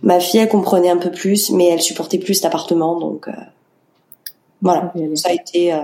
Ma 0.04 0.20
fille, 0.20 0.42
elle 0.42 0.50
comprenait 0.50 0.90
un 0.90 0.98
peu 0.98 1.10
plus, 1.10 1.52
mais 1.52 1.68
elle 1.68 1.82
supportait 1.82 2.18
plus 2.18 2.36
cet 2.36 2.46
appartement, 2.46 3.00
donc 3.00 3.30
euh... 3.30 3.32
voilà. 4.62 4.92
Ça 5.16 5.30
a 5.30 5.34
été. 5.34 5.74
Euh, 5.74 5.78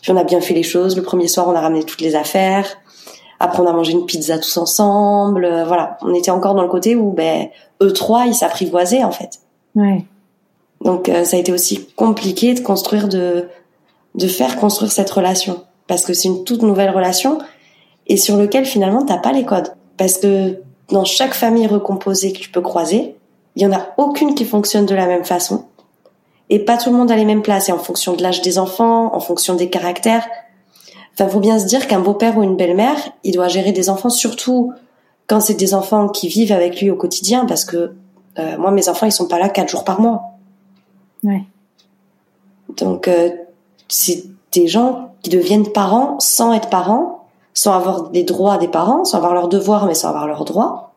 puis 0.00 0.12
on 0.12 0.16
a 0.16 0.24
bien 0.24 0.40
fait 0.40 0.54
les 0.54 0.62
choses. 0.62 0.96
Le 0.96 1.02
premier 1.02 1.28
soir, 1.28 1.46
on 1.46 1.54
a 1.54 1.60
ramené 1.60 1.84
toutes 1.84 2.00
les 2.00 2.14
affaires. 2.14 2.66
Après, 3.38 3.62
on 3.62 3.66
a 3.66 3.72
mangé 3.72 3.92
une 3.92 4.06
pizza 4.06 4.38
tous 4.38 4.56
ensemble. 4.56 5.44
Euh, 5.44 5.64
voilà, 5.66 5.98
on 6.00 6.14
était 6.14 6.30
encore 6.30 6.54
dans 6.54 6.62
le 6.62 6.68
côté 6.68 6.96
où 6.96 7.12
ben 7.12 7.48
eux 7.82 7.92
trois, 7.92 8.24
ils 8.24 8.34
s'apprivoisaient 8.34 9.04
en 9.04 9.12
fait. 9.12 9.40
Ouais. 9.74 10.04
Donc 10.82 11.10
ça 11.24 11.36
a 11.36 11.38
été 11.38 11.52
aussi 11.52 11.86
compliqué 11.94 12.54
de 12.54 12.60
construire 12.60 13.06
de 13.08 13.46
de 14.20 14.28
faire 14.28 14.56
construire 14.56 14.92
cette 14.92 15.10
relation 15.10 15.64
parce 15.86 16.04
que 16.04 16.12
c'est 16.12 16.28
une 16.28 16.44
toute 16.44 16.62
nouvelle 16.62 16.90
relation 16.90 17.38
et 18.06 18.16
sur 18.16 18.36
lequel 18.36 18.66
finalement 18.66 19.04
t'as 19.04 19.18
pas 19.18 19.32
les 19.32 19.44
codes 19.44 19.72
parce 19.96 20.18
que 20.18 20.60
dans 20.88 21.04
chaque 21.04 21.34
famille 21.34 21.66
recomposée 21.66 22.32
que 22.32 22.38
tu 22.38 22.50
peux 22.50 22.60
croiser, 22.60 23.16
il 23.56 23.62
y 23.62 23.66
en 23.66 23.72
a 23.72 23.88
aucune 23.96 24.34
qui 24.34 24.44
fonctionne 24.44 24.86
de 24.86 24.94
la 24.94 25.06
même 25.06 25.24
façon 25.24 25.64
et 26.50 26.58
pas 26.58 26.76
tout 26.76 26.90
le 26.90 26.96
monde 26.96 27.10
a 27.10 27.16
les 27.16 27.24
mêmes 27.24 27.42
places 27.42 27.68
et 27.68 27.72
en 27.72 27.78
fonction 27.78 28.12
de 28.14 28.22
l'âge 28.22 28.42
des 28.42 28.58
enfants, 28.58 29.14
en 29.14 29.20
fonction 29.20 29.54
des 29.54 29.70
caractères. 29.70 30.26
Enfin, 31.14 31.28
faut 31.28 31.40
bien 31.40 31.58
se 31.58 31.64
dire 31.64 31.86
qu'un 31.86 32.00
beau-père 32.00 32.36
ou 32.36 32.42
une 32.42 32.56
belle-mère, 32.56 32.96
il 33.24 33.32
doit 33.32 33.48
gérer 33.48 33.72
des 33.72 33.88
enfants 33.88 34.10
surtout 34.10 34.72
quand 35.28 35.40
c'est 35.40 35.54
des 35.54 35.74
enfants 35.74 36.08
qui 36.08 36.28
vivent 36.28 36.52
avec 36.52 36.80
lui 36.80 36.90
au 36.90 36.96
quotidien 36.96 37.46
parce 37.46 37.64
que 37.64 37.94
euh, 38.38 38.58
moi 38.58 38.70
mes 38.70 38.88
enfants 38.88 39.06
ils 39.06 39.12
sont 39.12 39.28
pas 39.28 39.38
là 39.38 39.48
quatre 39.48 39.70
jours 39.70 39.84
par 39.84 40.00
mois. 40.00 40.22
Ouais. 41.22 41.44
Donc 42.76 43.08
euh, 43.08 43.30
c'est 43.90 44.24
des 44.52 44.66
gens 44.66 45.12
qui 45.22 45.30
deviennent 45.30 45.70
parents 45.70 46.18
sans 46.20 46.52
être 46.52 46.70
parents, 46.70 47.28
sans 47.52 47.72
avoir 47.72 48.10
des 48.10 48.22
droits 48.22 48.56
des 48.56 48.68
parents, 48.68 49.04
sans 49.04 49.18
avoir 49.18 49.34
leurs 49.34 49.48
devoirs 49.48 49.86
mais 49.86 49.94
sans 49.94 50.08
avoir 50.08 50.26
leurs 50.26 50.44
droits, 50.44 50.92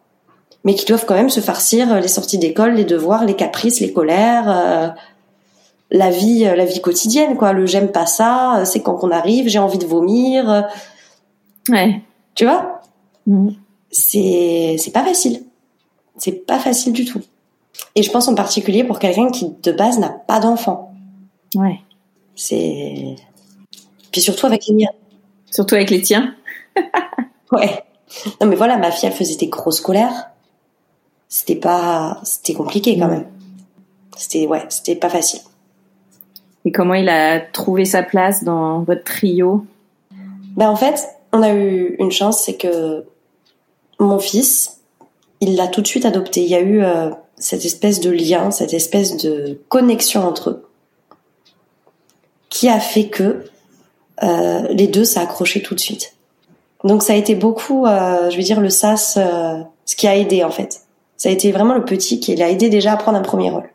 mais 0.64 0.76
qui 0.76 0.86
doivent 0.86 1.06
quand 1.06 1.16
même 1.16 1.30
se 1.30 1.42
farcir 1.42 2.00
les 2.00 2.08
sorties 2.08 2.38
d'école, 2.38 2.76
les 2.76 2.86
devoirs, 2.86 3.26
les 3.26 3.36
caprices, 3.36 3.82
les 3.82 3.92
colères, 3.92 4.46
euh, 4.48 4.88
la 5.92 6.10
vie, 6.10 6.46
euh, 6.46 6.56
la 6.56 6.66
vie 6.66 6.82
quotidienne 6.82 7.36
quoi. 7.36 7.52
Le 7.52 7.66
j'aime 7.66 7.92
pas 7.92 8.06
ça, 8.06 8.60
euh, 8.60 8.66
c'est 8.66 8.82
quand 8.82 9.00
on 9.02 9.12
arrive, 9.12 9.50
j'ai 9.50 9.60
envie 9.60 9.78
de 9.78 9.86
vomir. 9.86 10.70
Ouais. 11.70 12.02
Tu 12.36 12.46
vois? 12.46 12.82
Mmh. 13.28 13.50
C'est 13.92 14.76
c'est 14.80 14.92
pas 14.92 15.04
facile. 15.04 15.44
C'est 16.18 16.46
pas 16.46 16.60
facile 16.60 16.94
du 16.94 17.06
tout. 17.06 17.22
Et 17.96 18.04
je 18.04 18.12
pense 18.12 18.28
en 18.28 18.36
particulier 18.36 18.84
pour 18.84 19.00
quelqu'un 19.00 19.30
qui 19.30 19.54
de 19.62 19.72
base 19.72 20.00
n'a 20.00 20.10
pas 20.10 20.40
d'enfant. 20.40 20.94
Ouais. 21.56 21.80
C'est. 22.36 23.16
Puis 24.12 24.22
surtout 24.22 24.46
avec 24.46 24.66
les 24.68 24.76
miens. 24.76 24.92
Surtout 25.52 25.76
avec 25.76 25.90
les 25.90 26.02
tiens. 26.02 26.36
ouais. 27.52 27.84
Non 28.42 28.48
mais 28.48 28.56
voilà, 28.56 28.78
ma 28.78 28.92
fille 28.92 29.10
elle 29.10 29.16
faisait 29.16 29.38
des 29.38 29.48
grosses 29.48 29.82
colères. 29.82 30.30
C'était 31.30 31.56
pas, 31.56 32.20
c'était 32.24 32.54
compliqué 32.54 32.98
quand 32.98 33.08
même. 33.08 33.28
C'était 34.16 34.46
ouais, 34.48 34.66
c'était 34.70 34.96
pas 34.96 35.10
facile. 35.10 35.42
Et 36.66 36.72
comment 36.72 36.94
il 36.94 37.10
a 37.10 37.40
trouvé 37.40 37.86
sa 37.86 38.04
place 38.04 38.44
dans 38.44 38.84
votre 38.84 39.04
trio? 39.04 39.66
Ben 40.56 40.70
en 40.70 40.76
fait, 40.76 41.08
on 41.32 41.42
a 41.42 41.54
eu 41.54 41.96
une 42.00 42.12
chance, 42.12 42.44
c'est 42.44 42.56
que 42.56 43.04
mon 44.00 44.20
fils, 44.20 44.80
il 45.42 45.56
l'a 45.56 45.68
tout 45.68 45.82
de 45.82 45.88
suite 45.88 46.06
adopté. 46.06 46.44
Il 46.44 46.50
y 46.50 46.56
a 46.56 46.62
eu 46.62 46.84
euh, 46.84 47.10
cette 47.38 47.66
espèce 47.66 48.00
de 48.00 48.12
lien, 48.12 48.52
cette 48.52 48.74
espèce 48.74 49.18
de 49.18 49.60
connexion 49.70 50.26
entre 50.26 50.52
eux 50.52 50.70
qui 52.54 52.70
a 52.70 52.80
fait 52.80 53.08
que 53.08 53.46
euh, 54.22 54.68
les 54.70 54.88
deux 54.88 55.18
accroché 55.18 55.64
tout 55.64 55.74
de 55.74 55.80
suite. 55.80 56.14
Donc 56.84 57.02
ça 57.02 57.14
a 57.14 57.16
été 57.16 57.34
beaucoup, 57.34 57.88
euh, 57.88 58.30
je 58.30 58.38
vais 58.38 58.44
dire 58.44 58.62
le 58.62 58.70
sas, 58.70 59.18
euh, 59.18 59.64
ce 59.86 59.96
qui 59.96 60.08
a 60.08 60.16
aidé 60.16 60.44
en 60.44 60.52
fait. 60.52 60.82
Ça 61.18 61.30
a 61.30 61.32
été 61.32 61.52
vraiment 61.52 61.74
le 61.74 61.84
petit 61.84 62.20
qui 62.20 62.36
l'a 62.36 62.50
aidé 62.50 62.70
déjà 62.70 62.94
à 62.94 62.98
prendre 62.98 63.18
un 63.18 63.24
premier 63.24 63.50
rôle. 63.50 63.68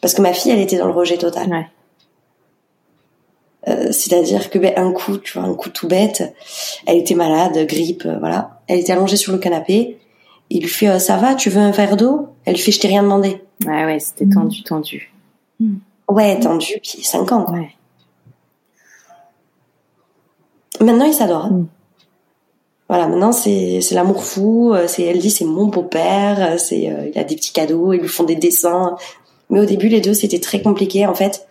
Parce 0.00 0.14
que 0.14 0.22
ma 0.22 0.32
fille, 0.32 0.52
elle 0.52 0.60
était 0.60 0.78
dans 0.78 0.86
le 0.86 0.92
rejet 0.92 1.18
total. 1.18 1.68
Euh, 3.66 3.90
c'est-à-dire 3.90 4.50
que 4.50 4.58
ben, 4.60 4.72
un 4.76 4.92
coup, 4.92 5.18
tu 5.18 5.36
vois, 5.36 5.48
un 5.48 5.54
coup 5.54 5.70
tout 5.70 5.88
bête, 5.88 6.22
elle 6.86 6.98
était 6.98 7.16
malade, 7.16 7.66
grippe, 7.66 8.06
voilà. 8.20 8.60
Elle 8.68 8.78
était 8.78 8.92
allongée 8.92 9.16
sur 9.16 9.32
le 9.32 9.38
canapé. 9.38 9.98
Il 10.48 10.62
lui 10.62 10.68
fait 10.68 11.00
ça 11.00 11.16
va, 11.16 11.34
tu 11.34 11.50
veux 11.50 11.60
un 11.60 11.72
verre 11.72 11.96
d'eau? 11.96 12.28
Elle 12.44 12.54
lui 12.54 12.60
fait 12.60 12.70
je 12.70 12.78
t'ai 12.78 12.88
rien 12.88 13.02
demandé. 13.02 13.42
Ouais 13.66 13.84
ouais, 13.84 13.98
c'était 13.98 14.28
tendu, 14.28 14.62
tendu. 14.62 15.12
Ouais, 16.08 16.38
tendu, 16.38 16.74
puis 16.80 17.02
5 17.02 17.32
ans 17.32 17.42
quoi. 17.42 17.54
Ouais. 17.54 17.70
Maintenant, 20.80 21.04
il 21.04 21.14
s'adore. 21.14 21.50
Mm. 21.50 21.66
Voilà, 22.92 23.08
maintenant 23.08 23.32
c'est 23.32 23.80
c'est 23.80 23.94
l'amour 23.94 24.22
fou. 24.22 24.74
Euh, 24.74 24.86
c'est 24.86 25.02
elle 25.04 25.18
dit 25.18 25.30
c'est 25.30 25.46
mon 25.46 25.64
beau-père. 25.64 26.52
Euh, 26.52 26.58
c'est 26.58 26.90
euh, 26.90 27.08
il 27.10 27.18
a 27.18 27.24
des 27.24 27.36
petits 27.36 27.52
cadeaux, 27.52 27.94
ils 27.94 28.00
lui 28.00 28.08
font 28.08 28.24
des 28.24 28.36
dessins. 28.36 28.96
Mais 29.48 29.60
au 29.60 29.64
début, 29.64 29.88
les 29.88 30.02
deux 30.02 30.12
c'était 30.12 30.40
très 30.40 30.60
compliqué. 30.60 31.06
En 31.06 31.14
fait, 31.14 31.48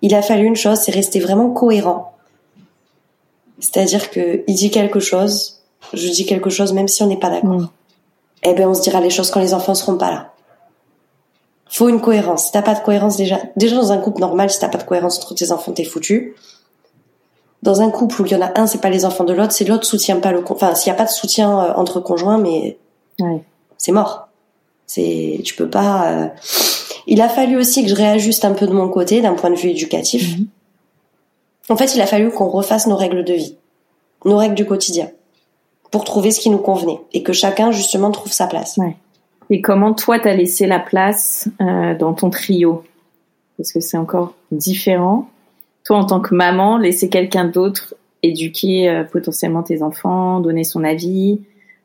il 0.00 0.12
a 0.12 0.22
fallu 0.22 0.44
une 0.44 0.56
chose, 0.56 0.80
c'est 0.80 0.90
rester 0.90 1.20
vraiment 1.20 1.50
cohérent. 1.50 2.16
C'est-à-dire 3.60 4.10
que 4.10 4.42
il 4.48 4.54
dit 4.56 4.72
quelque 4.72 4.98
chose, 4.98 5.62
je 5.92 6.08
dis 6.08 6.26
quelque 6.26 6.50
chose, 6.50 6.72
même 6.72 6.88
si 6.88 7.00
on 7.04 7.06
n'est 7.06 7.16
pas 7.16 7.30
d'accord. 7.30 7.60
Mm. 7.60 7.68
Eh 8.44 8.54
ben, 8.54 8.66
on 8.68 8.74
se 8.74 8.82
dira 8.82 9.00
les 9.00 9.10
choses 9.10 9.30
quand 9.30 9.38
les 9.38 9.54
enfants 9.54 9.76
seront 9.76 9.96
pas 9.96 10.10
là. 10.10 10.32
Faut 11.70 11.88
une 11.88 12.00
cohérence. 12.00 12.46
Si 12.46 12.52
t'as 12.52 12.62
pas 12.62 12.74
de 12.74 12.80
cohérence 12.80 13.16
déjà, 13.16 13.38
déjà 13.54 13.76
dans 13.76 13.92
un 13.92 13.98
couple 13.98 14.20
normal, 14.20 14.50
si 14.50 14.58
t'as 14.58 14.68
pas 14.68 14.78
de 14.78 14.82
cohérence 14.82 15.18
entre 15.18 15.36
tes 15.36 15.52
enfants, 15.52 15.70
t'es 15.70 15.84
foutu 15.84 16.34
dans 17.62 17.80
un 17.80 17.90
couple 17.90 18.22
où 18.22 18.26
il 18.26 18.32
y 18.32 18.34
en 18.34 18.42
a 18.42 18.60
un, 18.60 18.66
c'est 18.66 18.80
pas 18.80 18.90
les 18.90 19.04
enfants 19.04 19.24
de 19.24 19.32
l'autre, 19.32 19.52
c'est 19.52 19.64
l'autre 19.64 19.84
soutient 19.84 20.18
pas 20.18 20.32
le, 20.32 20.44
enfin, 20.50 20.74
s'il 20.74 20.90
y 20.90 20.94
a 20.94 20.96
pas 20.96 21.04
de 21.04 21.10
soutien 21.10 21.60
euh, 21.60 21.72
entre 21.76 22.00
conjoints, 22.00 22.38
mais 22.38 22.76
ouais. 23.20 23.42
c'est 23.78 23.92
mort. 23.92 24.28
C'est, 24.86 25.40
tu 25.44 25.54
peux 25.54 25.70
pas. 25.70 26.10
Euh, 26.10 26.28
il 27.06 27.20
a 27.20 27.28
fallu 27.28 27.56
aussi 27.56 27.82
que 27.82 27.88
je 27.88 27.94
réajuste 27.94 28.44
un 28.44 28.52
peu 28.52 28.66
de 28.66 28.72
mon 28.72 28.88
côté, 28.88 29.20
d'un 29.20 29.34
point 29.34 29.50
de 29.50 29.54
vue 29.56 29.70
éducatif. 29.70 30.38
Mhm. 30.38 30.46
En 31.68 31.76
fait, 31.76 31.94
il 31.94 32.00
a 32.00 32.06
fallu 32.06 32.30
qu'on 32.30 32.48
refasse 32.48 32.88
nos 32.88 32.96
règles 32.96 33.24
de 33.24 33.32
vie, 33.32 33.56
nos 34.24 34.36
règles 34.36 34.56
du 34.56 34.66
quotidien, 34.66 35.10
pour 35.92 36.02
trouver 36.04 36.32
ce 36.32 36.40
qui 36.40 36.50
nous 36.50 36.58
convenait 36.58 37.00
et 37.12 37.22
que 37.22 37.32
chacun 37.32 37.70
justement 37.70 38.10
trouve 38.10 38.32
sa 38.32 38.48
place. 38.48 38.76
Ouais. 38.76 38.96
Et 39.50 39.60
comment 39.60 39.94
toi 39.94 40.18
t'as 40.18 40.34
laissé 40.34 40.66
la 40.66 40.80
place 40.80 41.48
euh, 41.60 41.96
dans 41.96 42.12
ton 42.12 42.30
trio? 42.30 42.82
Parce 43.56 43.72
que 43.72 43.80
c'est 43.80 43.96
encore 43.96 44.34
différent 44.50 45.28
toi 45.84 45.98
en 45.98 46.04
tant 46.04 46.20
que 46.20 46.34
maman, 46.34 46.78
laisser 46.78 47.08
quelqu'un 47.08 47.44
d'autre 47.44 47.94
éduquer 48.22 48.88
euh, 48.88 49.04
potentiellement 49.04 49.62
tes 49.62 49.82
enfants, 49.82 50.40
donner 50.40 50.64
son 50.64 50.84
avis, 50.84 51.40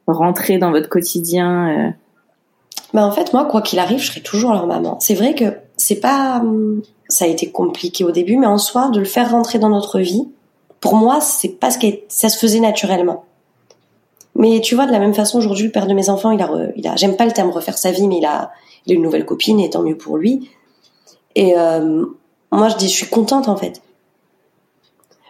rentrer 0.08 0.58
dans 0.58 0.72
votre 0.72 0.89
quotidien. 0.89 1.70
Euh... 1.70 1.89
Bah 2.93 3.06
en 3.06 3.12
fait 3.12 3.34
moi 3.34 3.45
quoi 3.45 3.62
qu'il 3.62 3.80
arrive, 3.80 4.00
je 4.00 4.08
serai 4.08 4.22
toujours 4.22 4.54
leur 4.54 4.68
maman. 4.68 4.98
C'est 5.00 5.16
vrai 5.16 5.34
que 5.34 5.45
c'est 5.76 6.00
pas 6.00 6.39
hum, 6.39 6.82
ça 7.10 7.26
a 7.26 7.28
été 7.28 7.52
compliqué 7.52 8.04
au 8.04 8.12
début, 8.12 8.38
mais 8.38 8.48
en 8.48 8.58
soi 8.58 8.89
de 8.89 9.00
le 9.00 9.06
faire 9.06 9.32
rentrer 9.32 9.60
dans 9.60 9.70
notre 9.70 10.00
vie, 10.00 10.28
pour 10.80 10.95
moi 10.95 11.20
c'est 11.22 11.60
pas 11.60 11.72
ce 11.72 11.78
qui 11.78 12.00
ça 12.08 12.30
se 12.30 12.38
faisait 12.38 12.60
naturellement. 12.60 13.26
Mais 14.36 14.62
tu 14.62 14.76
vois 14.76 14.86
de 14.86 14.91
la 14.91 15.00
même 15.00 15.16
façon 15.16 15.39
aujourd'hui 15.39 15.66
le 15.66 15.72
père 15.72 15.88
de 15.88 15.93
mes 15.93 16.10
enfants, 16.10 16.32
il 16.32 16.41
a 16.41 16.50
a 16.91 16.95
j'aime 16.95 17.18
pas 17.18 17.26
le 17.26 17.32
terme 17.32 17.50
refaire 17.50 17.78
sa 17.78 17.91
vie, 17.91 18.08
mais 18.08 18.20
il 18.20 18.26
a 18.26 18.52
il 18.86 18.93
a 18.93 18.95
une 18.95 19.02
nouvelle 19.02 19.26
copine 19.26 19.60
et 19.60 19.70
tant 19.70 19.82
mieux 19.82 19.98
pour 19.98 20.18
lui. 20.18 20.50
Et 21.36 21.58
euh, 21.58 22.06
moi 22.52 22.70
je 22.70 22.78
dis 22.78 22.88
je 22.88 22.95
suis 22.95 23.08
contente 23.08 23.48
en 23.50 23.58
fait 23.58 23.82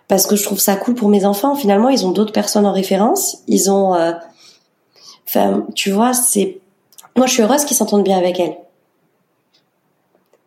parce 0.07 0.25
que 0.25 0.35
je 0.35 0.43
trouve 0.43 0.59
ça 0.59 0.75
cool 0.75 0.95
pour 0.95 1.09
mes 1.09 1.25
enfants. 1.25 1.55
Finalement, 1.55 1.89
ils 1.89 2.05
ont 2.05 2.11
d'autres 2.11 2.31
personnes 2.31 2.65
en 2.65 2.71
référence. 2.71 3.39
Ils 3.47 3.69
ont, 3.69 3.93
euh... 3.95 4.13
enfin, 5.27 5.65
tu 5.75 5.91
vois, 5.91 6.13
c'est, 6.13 6.59
moi, 7.15 7.25
je 7.25 7.33
suis 7.33 7.43
heureuse 7.43 7.65
qu'ils 7.65 7.77
s'entendent 7.77 8.03
bien 8.03 8.17
avec 8.17 8.39
elle. 8.39 8.57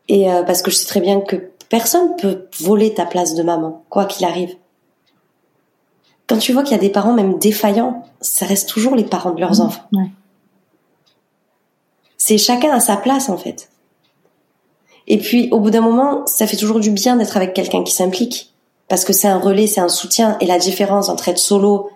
Et 0.09 0.33
euh, 0.33 0.43
parce 0.43 0.63
que 0.63 0.71
je 0.71 0.77
sais 0.77 0.87
très 0.87 1.01
bien 1.01 1.21
que 1.21 1.51
personne 1.69 2.17
peut 2.17 2.49
voler 2.59 2.95
ta 2.95 3.07
place 3.07 3.35
de 3.35 3.43
maman, 3.43 3.85
quoi 3.91 4.07
qu'il 4.07 4.27
arrive. 4.27 4.57
Quand 6.27 6.39
tu 6.39 6.53
vois 6.53 6.63
qu'il 6.63 6.73
y 6.73 6.79
a 6.79 6.83
des 6.83 6.91
parents 6.91 7.13
même 7.13 7.39
défaillants, 7.39 8.05
ça 8.21 8.47
reste 8.47 8.69
toujours 8.69 8.95
les 8.97 9.05
parents 9.05 9.33
de 9.33 9.41
leurs 9.41 9.59
mmh, 9.59 9.67
enfants. 9.67 9.83
Ouais. 9.93 10.11
C'est 12.17 12.39
chacun 12.39 12.73
à 12.73 12.81
sa 12.81 12.97
place 12.97 13.29
en 13.29 13.37
fait. 13.37 13.71
Et 15.07 15.19
puis 15.19 15.49
au 15.51 15.61
bout 15.61 15.71
d'un 15.71 15.81
moment, 15.81 16.27
ça 16.27 16.47
fait 16.47 16.57
toujours 16.57 16.81
du 16.81 16.91
bien 16.91 17.17
d'être 17.17 17.37
avec 17.37 17.55
quelqu'un 17.55 17.83
qui 17.83 17.93
s'implique 17.93 18.50
parce 18.91 19.05
que 19.05 19.13
c'est 19.13 19.29
un 19.29 19.39
relais, 19.39 19.69
c'est 19.69 19.81
un 19.81 19.89
soutien. 19.89 20.37
Et 20.41 20.47
la 20.47 20.59
différence 20.59 21.09
entre 21.09 21.29
être 21.29 21.39
solo 21.39 21.91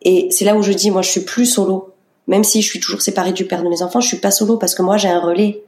et 0.00 0.28
c'est 0.30 0.46
là 0.46 0.56
où 0.56 0.62
je 0.62 0.72
dis, 0.72 0.90
moi, 0.90 1.02
je 1.02 1.10
suis 1.10 1.20
plus 1.20 1.46
solo. 1.46 1.92
Même 2.26 2.42
si 2.42 2.62
je 2.62 2.68
suis 2.68 2.80
toujours 2.80 3.02
séparée 3.02 3.32
du 3.32 3.44
père 3.46 3.62
de 3.62 3.68
mes 3.68 3.82
enfants, 3.82 4.00
je 4.00 4.08
suis 4.08 4.16
pas 4.16 4.30
solo 4.30 4.56
parce 4.56 4.74
que 4.74 4.80
moi, 4.82 4.96
j'ai 4.96 5.08
un 5.08 5.20
relais. 5.20 5.62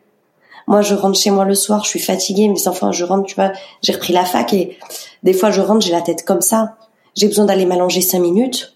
Moi, 0.67 0.81
je 0.81 0.95
rentre 0.95 1.19
chez 1.19 1.31
moi 1.31 1.45
le 1.45 1.55
soir, 1.55 1.85
je 1.85 1.91
suis 1.91 2.01
fatiguée. 2.01 2.49
Mes 2.49 2.67
enfants, 2.67 2.93
je 2.93 3.05
rentre, 3.05 3.27
tu 3.27 3.35
vois, 3.35 3.53
j'ai 3.83 3.93
repris 3.93 4.15
la 4.15 4.25
fac 4.25 4.55
et 4.55 4.79
des 5.23 5.35
fois, 5.35 5.51
je 5.51 5.61
rentre, 5.61 5.85
j'ai 5.85 5.93
la 5.93 6.01
tête 6.01 6.25
comme 6.25 6.41
ça. 6.41 6.77
J'ai 7.15 7.27
besoin 7.27 7.45
d'aller 7.45 7.67
m'allonger 7.67 8.01
cinq 8.01 8.21
minutes. 8.21 8.75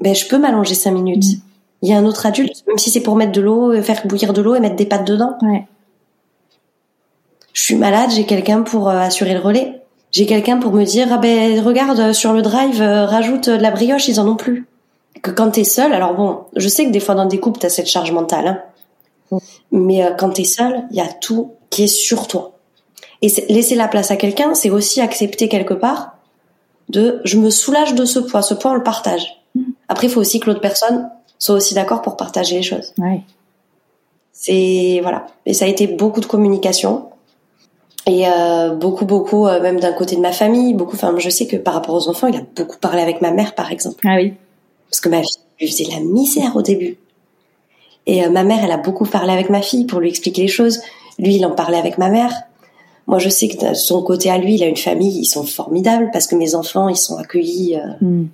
Ben, 0.00 0.16
je 0.16 0.26
peux 0.26 0.38
m'allonger 0.38 0.74
cinq 0.74 0.90
minutes. 0.90 1.24
Mm. 1.24 1.40
Il 1.82 1.90
y 1.90 1.92
a 1.92 1.98
un 1.98 2.06
autre 2.06 2.26
adulte, 2.26 2.64
même 2.66 2.78
si 2.78 2.90
c'est 2.90 3.00
pour 3.02 3.14
mettre 3.14 3.32
de 3.32 3.40
l'eau, 3.40 3.80
faire 3.82 4.04
bouillir 4.06 4.32
de 4.32 4.42
l'eau 4.42 4.56
et 4.56 4.60
mettre 4.60 4.76
des 4.76 4.86
pâtes 4.86 5.06
dedans. 5.06 5.36
Ouais. 5.42 5.68
Je 7.52 7.62
suis 7.62 7.76
malade, 7.76 8.10
j'ai 8.10 8.26
quelqu'un 8.26 8.62
pour 8.62 8.88
euh, 8.88 8.98
assurer 8.98 9.34
le 9.34 9.40
relais 9.40 9.83
j'ai 10.14 10.26
quelqu'un 10.26 10.58
pour 10.58 10.72
me 10.72 10.84
dire 10.84 11.08
ah 11.10 11.18
ben 11.18 11.60
regarde 11.60 12.12
sur 12.12 12.32
le 12.32 12.40
drive 12.40 12.80
euh, 12.80 13.04
rajoute 13.04 13.48
de 13.48 13.60
la 13.60 13.72
brioche 13.72 14.06
ils 14.06 14.20
en 14.20 14.28
ont 14.28 14.36
plus. 14.36 14.64
Que 15.22 15.32
quand 15.32 15.50
t'es 15.50 15.64
seul 15.64 15.92
alors 15.92 16.14
bon 16.14 16.44
je 16.54 16.68
sais 16.68 16.86
que 16.86 16.90
des 16.90 17.00
fois 17.00 17.16
dans 17.16 17.26
des 17.26 17.40
couples 17.40 17.58
t'as 17.58 17.68
cette 17.68 17.88
charge 17.88 18.12
mentale 18.12 18.62
hein, 19.32 19.38
mais 19.72 20.04
euh, 20.04 20.12
quand 20.16 20.30
t'es 20.30 20.44
seul 20.44 20.84
il 20.92 20.96
y 20.96 21.00
a 21.00 21.08
tout 21.08 21.54
qui 21.68 21.84
est 21.84 21.88
sur 21.88 22.28
toi. 22.28 22.52
Et 23.22 23.28
laisser 23.48 23.74
la 23.74 23.88
place 23.88 24.12
à 24.12 24.16
quelqu'un 24.16 24.54
c'est 24.54 24.70
aussi 24.70 25.00
accepter 25.00 25.48
quelque 25.48 25.74
part 25.74 26.16
de 26.90 27.20
je 27.24 27.36
me 27.36 27.50
soulage 27.50 27.94
de 27.94 28.04
ce 28.04 28.20
poids 28.20 28.42
ce 28.42 28.54
poids 28.54 28.70
on 28.70 28.74
le 28.74 28.84
partage. 28.84 29.42
Mm. 29.56 29.62
après 29.88 30.06
il 30.06 30.10
faut 30.10 30.20
aussi 30.20 30.38
que 30.38 30.46
l'autre 30.46 30.60
personne 30.60 31.10
soit 31.40 31.56
aussi 31.56 31.74
d'accord 31.74 32.02
pour 32.02 32.16
partager 32.16 32.54
les 32.54 32.62
choses. 32.62 32.94
Ouais. 32.98 33.20
c'est 34.32 35.00
voilà. 35.02 35.26
Et 35.44 35.54
ça 35.54 35.64
a 35.64 35.68
été 35.68 35.88
beaucoup 35.88 36.20
de 36.20 36.26
communication 36.26 37.08
et 38.06 38.28
euh, 38.28 38.74
beaucoup 38.74 39.06
beaucoup 39.06 39.46
euh, 39.46 39.62
même 39.62 39.80
d'un 39.80 39.92
côté 39.92 40.16
de 40.16 40.20
ma 40.20 40.32
famille 40.32 40.74
beaucoup 40.74 40.96
enfin 40.96 41.14
je 41.18 41.30
sais 41.30 41.46
que 41.46 41.56
par 41.56 41.72
rapport 41.72 41.94
aux 41.94 42.08
enfants 42.08 42.26
il 42.26 42.36
a 42.36 42.42
beaucoup 42.54 42.78
parlé 42.78 43.00
avec 43.00 43.22
ma 43.22 43.30
mère 43.30 43.54
par 43.54 43.72
exemple. 43.72 44.06
Ah 44.06 44.16
oui. 44.16 44.34
Parce 44.90 45.00
que 45.00 45.08
ma 45.08 45.22
fille 45.22 45.38
lui 45.58 45.68
faisait 45.68 45.90
la 45.90 46.00
misère 46.00 46.54
au 46.56 46.62
début. 46.62 46.98
Et 48.06 48.24
euh, 48.24 48.30
ma 48.30 48.44
mère 48.44 48.62
elle 48.62 48.72
a 48.72 48.76
beaucoup 48.76 49.06
parlé 49.06 49.32
avec 49.32 49.48
ma 49.48 49.62
fille 49.62 49.86
pour 49.86 50.00
lui 50.00 50.10
expliquer 50.10 50.42
les 50.42 50.48
choses. 50.48 50.80
Lui 51.18 51.36
il 51.36 51.46
en 51.46 51.52
parlait 51.52 51.78
avec 51.78 51.96
ma 51.96 52.10
mère. 52.10 52.30
Moi 53.06 53.18
je 53.18 53.30
sais 53.30 53.48
que 53.48 53.70
de 53.70 53.74
son 53.74 54.02
côté 54.02 54.30
à 54.30 54.36
lui 54.36 54.56
il 54.56 54.62
a 54.62 54.66
une 54.66 54.76
famille 54.76 55.18
ils 55.20 55.26
sont 55.26 55.44
formidables 55.44 56.10
parce 56.12 56.26
que 56.26 56.36
mes 56.36 56.54
enfants 56.54 56.90
ils 56.90 56.96
sont 56.96 57.16
accueillis 57.16 57.78
mm. 58.02 58.24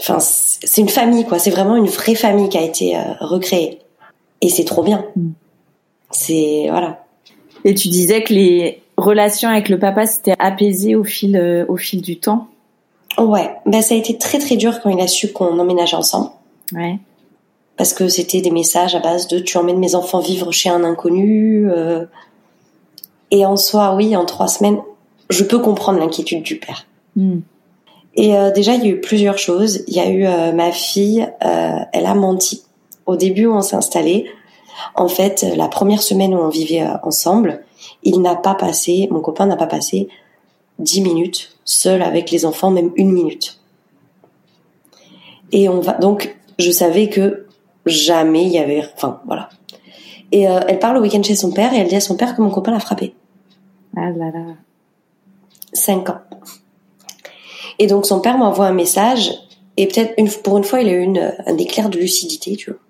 enfin 0.00 0.18
c'est 0.20 0.80
une 0.80 0.88
famille 0.88 1.26
quoi. 1.26 1.38
C'est 1.38 1.50
vraiment 1.50 1.76
une 1.76 1.88
vraie 1.88 2.14
famille 2.14 2.48
qui 2.48 2.56
a 2.56 2.62
été 2.62 2.96
recréée. 3.20 3.80
Et 4.40 4.48
c'est 4.48 4.64
trop 4.64 4.82
bien. 4.82 5.04
Mm. 5.14 5.30
c'est 6.10 6.68
voilà. 6.70 7.04
Et 7.66 7.74
tu 7.74 7.88
disais 7.88 8.22
que 8.22 8.32
les 8.32 8.82
relation 8.96 9.48
avec 9.48 9.68
le 9.68 9.78
papa 9.78 10.06
s'était 10.06 10.34
apaisée 10.38 10.94
au 10.94 11.04
fil, 11.04 11.36
euh, 11.36 11.64
au 11.68 11.76
fil 11.76 12.00
du 12.02 12.18
temps? 12.18 12.48
Ouais, 13.18 13.50
ben 13.66 13.80
ça 13.80 13.94
a 13.94 13.98
été 13.98 14.18
très 14.18 14.38
très 14.38 14.56
dur 14.56 14.80
quand 14.80 14.90
il 14.90 15.00
a 15.00 15.06
su 15.06 15.32
qu'on 15.32 15.58
emménageait 15.58 15.96
ensemble. 15.96 16.30
Ouais. 16.72 16.98
Parce 17.76 17.92
que 17.92 18.08
c'était 18.08 18.40
des 18.40 18.50
messages 18.50 18.94
à 18.94 19.00
base 19.00 19.28
de 19.28 19.38
tu 19.38 19.56
emmènes 19.58 19.78
mes 19.78 19.94
enfants 19.94 20.20
vivre 20.20 20.52
chez 20.52 20.68
un 20.68 20.84
inconnu. 20.84 21.70
Euh... 21.70 22.04
Et 23.30 23.44
en 23.46 23.56
soi, 23.56 23.94
oui, 23.94 24.16
en 24.16 24.24
trois 24.24 24.48
semaines, 24.48 24.78
je 25.30 25.44
peux 25.44 25.58
comprendre 25.58 25.98
l'inquiétude 25.98 26.42
du 26.42 26.56
père. 26.56 26.86
Mm. 27.16 27.40
Et 28.16 28.36
euh, 28.36 28.50
déjà, 28.50 28.74
il 28.74 28.84
y 28.84 28.86
a 28.86 28.90
eu 28.90 29.00
plusieurs 29.00 29.38
choses. 29.38 29.82
Il 29.88 29.94
y 29.94 30.00
a 30.00 30.08
eu 30.08 30.24
euh, 30.24 30.52
ma 30.52 30.70
fille, 30.70 31.28
euh, 31.44 31.78
elle 31.92 32.06
a 32.06 32.14
menti. 32.14 32.62
Au 33.06 33.16
début 33.16 33.46
où 33.46 33.54
on 33.54 33.60
s'est 33.60 33.76
installé, 33.76 34.26
en 34.94 35.08
fait, 35.08 35.44
la 35.56 35.68
première 35.68 36.02
semaine 36.02 36.34
où 36.34 36.38
on 36.38 36.48
vivait 36.48 36.84
ensemble, 37.02 37.63
il 38.04 38.20
n'a 38.20 38.36
pas 38.36 38.54
passé, 38.54 39.08
mon 39.10 39.20
copain 39.20 39.46
n'a 39.46 39.56
pas 39.56 39.66
passé 39.66 40.08
dix 40.78 41.00
minutes 41.00 41.56
seul 41.64 42.02
avec 42.02 42.30
les 42.30 42.44
enfants, 42.44 42.70
même 42.70 42.92
une 42.96 43.12
minute. 43.12 43.60
Et 45.52 45.68
on 45.68 45.80
va 45.80 45.94
donc, 45.94 46.36
je 46.58 46.70
savais 46.70 47.08
que 47.08 47.46
jamais 47.86 48.44
il 48.44 48.52
y 48.52 48.58
avait, 48.58 48.82
enfin 48.94 49.20
voilà. 49.26 49.48
Et 50.32 50.48
euh, 50.48 50.60
elle 50.68 50.78
parle 50.78 50.96
au 50.96 51.00
week-end 51.00 51.22
chez 51.22 51.36
son 51.36 51.52
père 51.52 51.72
et 51.72 51.78
elle 51.78 51.88
dit 51.88 51.96
à 51.96 52.00
son 52.00 52.16
père 52.16 52.34
que 52.36 52.42
mon 52.42 52.50
copain 52.50 52.72
l'a 52.72 52.80
frappé. 52.80 53.14
Ah 53.96 54.10
là 54.10 54.30
là. 54.32 54.54
Cinq 55.72 56.10
ans. 56.10 56.20
Et 57.78 57.86
donc 57.86 58.06
son 58.06 58.20
père 58.20 58.38
m'envoie 58.38 58.66
un 58.66 58.72
message 58.72 59.32
et 59.76 59.86
peut-être 59.86 60.14
une, 60.18 60.28
pour 60.28 60.58
une 60.58 60.64
fois 60.64 60.80
il 60.80 60.88
a 60.88 60.92
eu 60.92 61.02
une, 61.02 61.34
un 61.46 61.56
éclair 61.56 61.88
de 61.88 61.98
lucidité, 61.98 62.56
tu 62.56 62.70
vois. 62.70 62.80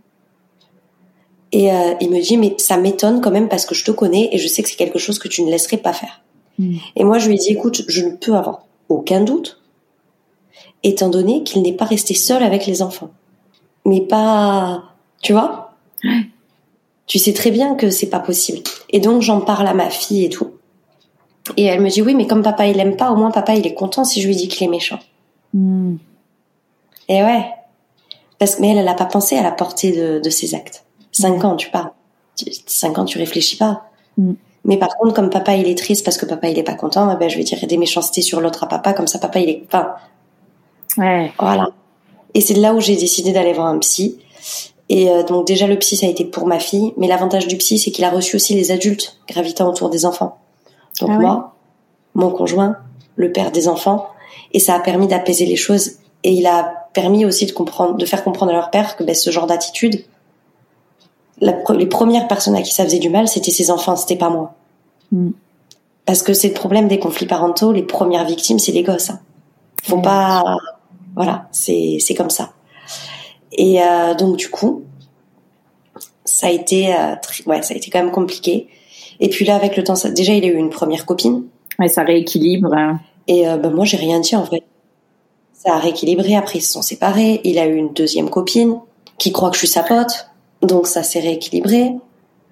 Et 1.55 1.71
euh, 1.71 1.95
il 2.01 2.11
me 2.11 2.21
dit, 2.21 2.37
mais 2.37 2.57
ça 2.59 2.77
m'étonne 2.77 3.21
quand 3.21 3.31
même 3.31 3.49
parce 3.49 3.65
que 3.65 3.77
je 3.77 3.85
te 3.85 3.93
connais 3.93 4.29
et 4.33 4.39
je 4.39 4.49
sais 4.49 4.65
que 4.65 4.69
c'est 4.69 4.75
quelque 4.75 4.99
chose 4.99 5.21
que 5.21 5.29
tu 5.29 5.41
ne 5.45 5.51
laisserais 5.53 5.77
pas 5.77 5.93
faire. 5.93 6.21
Mm. 6.59 6.79
Et 6.97 7.05
moi, 7.05 7.19
je 7.19 7.29
lui 7.29 7.37
ai 7.37 7.39
dit, 7.39 7.53
écoute, 7.53 7.83
je 7.87 8.05
ne 8.05 8.17
peux 8.17 8.35
avoir 8.35 8.65
aucun 8.89 9.21
doute, 9.21 9.63
étant 10.83 11.09
donné 11.09 11.45
qu'il 11.45 11.63
n'est 11.63 11.73
pas 11.73 11.85
resté 11.85 12.15
seul 12.15 12.43
avec 12.43 12.67
les 12.67 12.83
enfants. 12.83 13.11
Mais 13.87 14.01
pas, 14.01 14.83
tu 15.23 15.33
vois? 15.33 15.77
Tu 17.07 17.21
sais 17.21 17.33
très 17.33 17.53
bien 17.53 17.77
que 17.77 17.89
c'est 17.89 18.09
pas 18.09 18.19
possible. 18.19 18.59
Et 18.91 18.99
donc, 18.99 19.23
j'en 19.23 19.41
parle 19.41 19.69
à 19.69 19.75
ma 19.75 19.91
fille 19.91 20.25
et 20.25 20.31
tout. 20.31 20.55
Et 21.57 21.65
elle 21.65 21.83
me 21.83 21.89
dit 21.91 22.03
oui, 22.03 22.17
mais 22.17 22.27
comme 22.27 22.43
papa 22.43 22.67
il 22.67 22.81
aime 22.81 22.97
pas, 22.97 23.11
au 23.11 23.17
moins 23.17 23.31
papa 23.31 23.55
il 23.55 23.67
est 23.67 23.75
content 23.75 24.05
si 24.05 24.23
je 24.23 24.27
lui 24.27 24.35
dis 24.35 24.49
qu'il 24.49 24.67
est 24.67 24.71
méchant. 24.71 24.99
Hmm. 25.53 25.97
Et 27.09 27.23
ouais, 27.23 27.45
parce 28.39 28.57
que 28.57 28.63
mais 28.63 28.71
elle, 28.71 28.79
elle 28.79 28.89
a 28.89 28.95
pas 28.95 29.05
pensé 29.05 29.37
à 29.37 29.43
la 29.43 29.53
portée 29.53 29.93
de, 29.93 30.19
de 30.19 30.31
ses 30.31 30.55
actes. 30.55 30.84
Cinq 31.15 31.45
ans, 31.45 31.57
tu 31.57 31.71
parles. 31.71 31.93
Cinq 32.67 32.99
ans, 32.99 33.05
tu 33.05 33.19
réfléchis 33.19 33.57
pas. 33.57 33.85
Hmm. 34.19 34.35
Mais 34.65 34.79
par 34.79 34.97
contre, 34.97 35.15
comme 35.15 35.31
papa 35.31 35.55
il 35.55 35.69
est 35.69 35.77
triste 35.77 36.05
parce 36.05 36.17
que 36.17 36.27
papa 36.27 36.49
il 36.49 36.59
est 36.59 36.65
pas 36.65 36.75
content, 36.75 37.11
eh 37.13 37.17
ben 37.17 37.29
je 37.29 37.37
vais 37.37 37.45
dire 37.45 37.59
des 37.67 37.77
méchancetés 37.77 38.23
sur 38.23 38.41
l'autre 38.41 38.65
à 38.65 38.69
papa, 38.69 38.93
comme 38.95 39.07
ça 39.07 39.19
papa 39.19 39.39
il 39.39 39.51
est. 39.51 39.63
Enfin, 39.67 39.95
ouais. 40.97 41.33
Voilà. 41.39 41.69
Et 42.33 42.41
c'est 42.41 42.55
là 42.55 42.75
où 42.75 42.81
j'ai 42.81 42.97
décidé 42.97 43.33
d'aller 43.33 43.53
voir 43.53 43.67
un 43.67 43.79
psy. 43.79 44.19
Et 44.89 45.11
euh, 45.11 45.23
donc 45.23 45.47
déjà 45.47 45.67
le 45.67 45.79
psy 45.79 45.97
ça 45.97 46.07
a 46.07 46.09
été 46.09 46.25
pour 46.25 46.47
ma 46.47 46.59
fille, 46.59 46.95
mais 46.97 47.07
l'avantage 47.07 47.47
du 47.47 47.57
psy 47.59 47.79
c'est 47.79 47.91
qu'il 47.91 48.05
a 48.05 48.11
reçu 48.11 48.37
aussi 48.37 48.55
les 48.55 48.71
adultes 48.71 49.19
gravitant 49.29 49.69
autour 49.69 49.91
des 49.91 50.07
enfants. 50.07 50.39
Donc 51.01 51.11
ah 51.13 51.19
moi, 51.19 51.55
mon 52.15 52.31
conjoint, 52.31 52.77
le 53.17 53.33
père 53.33 53.53
des 53.53 53.69
enfants, 53.69 54.09
et 54.53 54.61
ça 54.61 54.75
a 54.75 54.81
permis 54.81 55.07
d'apaiser 55.09 55.47
les 55.47 55.57
choses. 55.57 55.93
Et 56.23 56.33
il 56.33 56.47
a 56.47 56.89
permis 56.95 57.27
aussi 57.27 57.45
de 57.45 57.53
comprendre, 57.53 57.97
de 57.97 58.07
faire 58.07 58.25
comprendre 58.25 58.53
à 58.53 58.55
leur 58.55 58.71
père 58.71 58.97
que 58.97 59.05
ben, 59.05 59.15
ce 59.15 59.31
genre 59.31 59.47
d'attitude, 59.47 60.05
les 61.41 61.87
premières 61.87 62.29
personnes 62.29 62.57
à 62.57 62.63
qui 62.63 62.73
ça 62.73 62.85
faisait 62.85 62.99
du 62.99 63.11
mal, 63.11 63.29
c'était 63.29 63.51
ses 63.51 63.71
enfants, 63.71 63.97
c'était 63.97 64.17
pas 64.17 64.31
moi. 64.31 64.55
Mm. 65.13 65.31
Parce 66.07 66.23
que 66.23 66.35
c'est 66.35 66.49
le 66.49 66.55
problème 66.55 66.89
des 66.89 66.99
conflits 66.99 67.27
parentaux, 67.27 67.73
les 67.73 67.83
premières 67.83 68.27
victimes, 68.27 68.59
c'est 68.59 68.73
les 68.73 68.83
gosses. 68.83 69.11
Hein. 69.11 69.21
Faut 69.83 70.01
pas, 70.01 70.57
voilà, 71.15 71.49
c'est 71.51 71.99
c'est 72.01 72.15
comme 72.15 72.31
ça. 72.31 72.53
Et 73.53 73.83
euh, 73.83 74.15
donc 74.15 74.37
du 74.37 74.49
coup, 74.49 74.83
ça 76.25 76.49
a 76.49 76.51
été, 76.51 76.95
euh, 76.95 77.15
ouais, 77.47 77.63
ça 77.63 77.75
a 77.75 77.77
été 77.77 77.91
quand 77.91 78.01
même 78.01 78.11
compliqué. 78.11 78.69
Et 79.21 79.29
puis 79.29 79.45
là, 79.45 79.55
avec 79.55 79.77
le 79.77 79.85
temps, 79.85 79.95
ça, 79.95 80.11
déjà, 80.11 80.35
il 80.35 80.45
a 80.45 80.49
eu 80.49 80.57
une 80.57 80.71
première 80.71 81.07
copine. 81.07 81.45
Ouais, 81.79 81.89
ça 81.89 82.03
rééquilibre. 82.03 82.75
Et 83.29 83.49
euh, 83.49 83.57
ben, 83.57 83.71
moi, 83.71 83.85
j'ai 83.85 83.97
rien 83.97 84.21
dit 84.21 84.37
en 84.37 84.45
fait. 84.45 84.63
Ça 85.53 85.75
a 85.75 85.79
rééquilibré. 85.79 86.37
Après, 86.37 86.59
ils 86.59 86.63
se 86.63 86.73
sont 86.73 86.83
séparés. 86.83 87.41
Il 87.45 87.59
a 87.59 87.67
eu 87.67 87.77
une 87.77 87.93
deuxième 87.93 88.29
copine 88.29 88.81
qui 89.19 89.33
croit 89.33 89.51
que 89.51 89.55
je 89.55 89.61
suis 89.61 89.69
sa 89.69 89.83
pote. 89.83 90.29
Donc 90.65 90.87
ça 90.87 91.03
s'est 91.03 91.21
rééquilibré. 91.21 91.93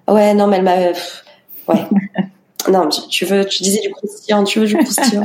Ouais, 0.07 0.33
non, 0.33 0.47
mais 0.47 0.57
elle 0.57 0.63
m'a. 0.63 0.77
Ouais. 1.67 1.87
non, 2.71 2.89
tu 2.89 3.25
veux, 3.25 3.45
tu 3.45 3.63
disais 3.63 3.81
du 3.81 3.91
croustillant. 3.91 4.43
Tu 4.43 4.59
veux 4.59 4.67
du 4.67 4.77
croustillant. 4.77 5.23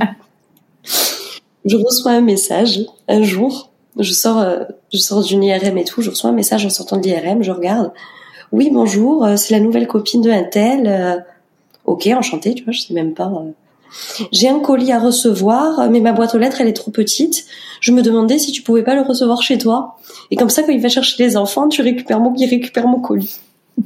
je 1.65 1.77
reçois 1.77 2.13
un 2.13 2.21
message 2.21 2.81
un 3.09 3.23
jour. 3.23 3.71
Je 3.99 4.13
sors, 4.13 4.39
euh, 4.39 4.65
je 4.93 4.99
sors 4.99 5.23
d'une 5.23 5.43
IRM 5.43 5.77
et 5.79 5.85
tout. 5.85 6.03
Je 6.03 6.11
reçois 6.11 6.31
un 6.31 6.35
message 6.35 6.65
en 6.65 6.71
sortant 6.71 6.97
de 6.97 7.03
l'IRM. 7.03 7.43
Je 7.43 7.51
regarde. 7.51 7.93
Oui, 8.53 8.71
bonjour. 8.73 9.25
Euh, 9.25 9.37
c'est 9.37 9.55
la 9.55 9.61
nouvelle 9.61 9.87
copine 9.87 10.23
de 10.23 10.31
un 10.31 10.45
tel. 10.45 11.25
ok, 11.85 12.09
enchantée. 12.15 12.55
Tu 12.55 12.65
vois, 12.65 12.73
je 12.73 12.81
sais 12.81 12.95
même 12.95 13.15
pas. 13.15 13.31
J'ai 14.33 14.49
un 14.49 14.61
colis 14.61 14.93
à 14.93 14.99
recevoir, 14.99 15.91
mais 15.91 16.01
ma 16.01 16.13
boîte 16.13 16.35
aux 16.35 16.39
lettres, 16.39 16.61
elle 16.61 16.69
est 16.69 16.75
trop 16.75 16.91
petite. 16.91 17.47
Je 17.81 17.93
me 17.93 18.03
demandais 18.03 18.39
si 18.39 18.53
tu 18.53 18.63
pouvais 18.63 18.83
pas 18.83 18.95
le 18.95 19.03
recevoir 19.03 19.43
chez 19.43 19.59
toi. 19.59 19.97
Et 20.31 20.37
comme 20.37 20.51
ça, 20.51 20.63
quand 20.63 20.73
il 20.73 20.81
va 20.81 20.89
chercher 20.89 21.23
les 21.23 21.37
enfants, 21.37 21.69
tu 21.69 21.83
récupères 21.83 22.21
mon, 22.21 22.35
il 22.35 22.49
récupère 22.49 22.87
mon 22.87 23.01
colis. 23.01 23.41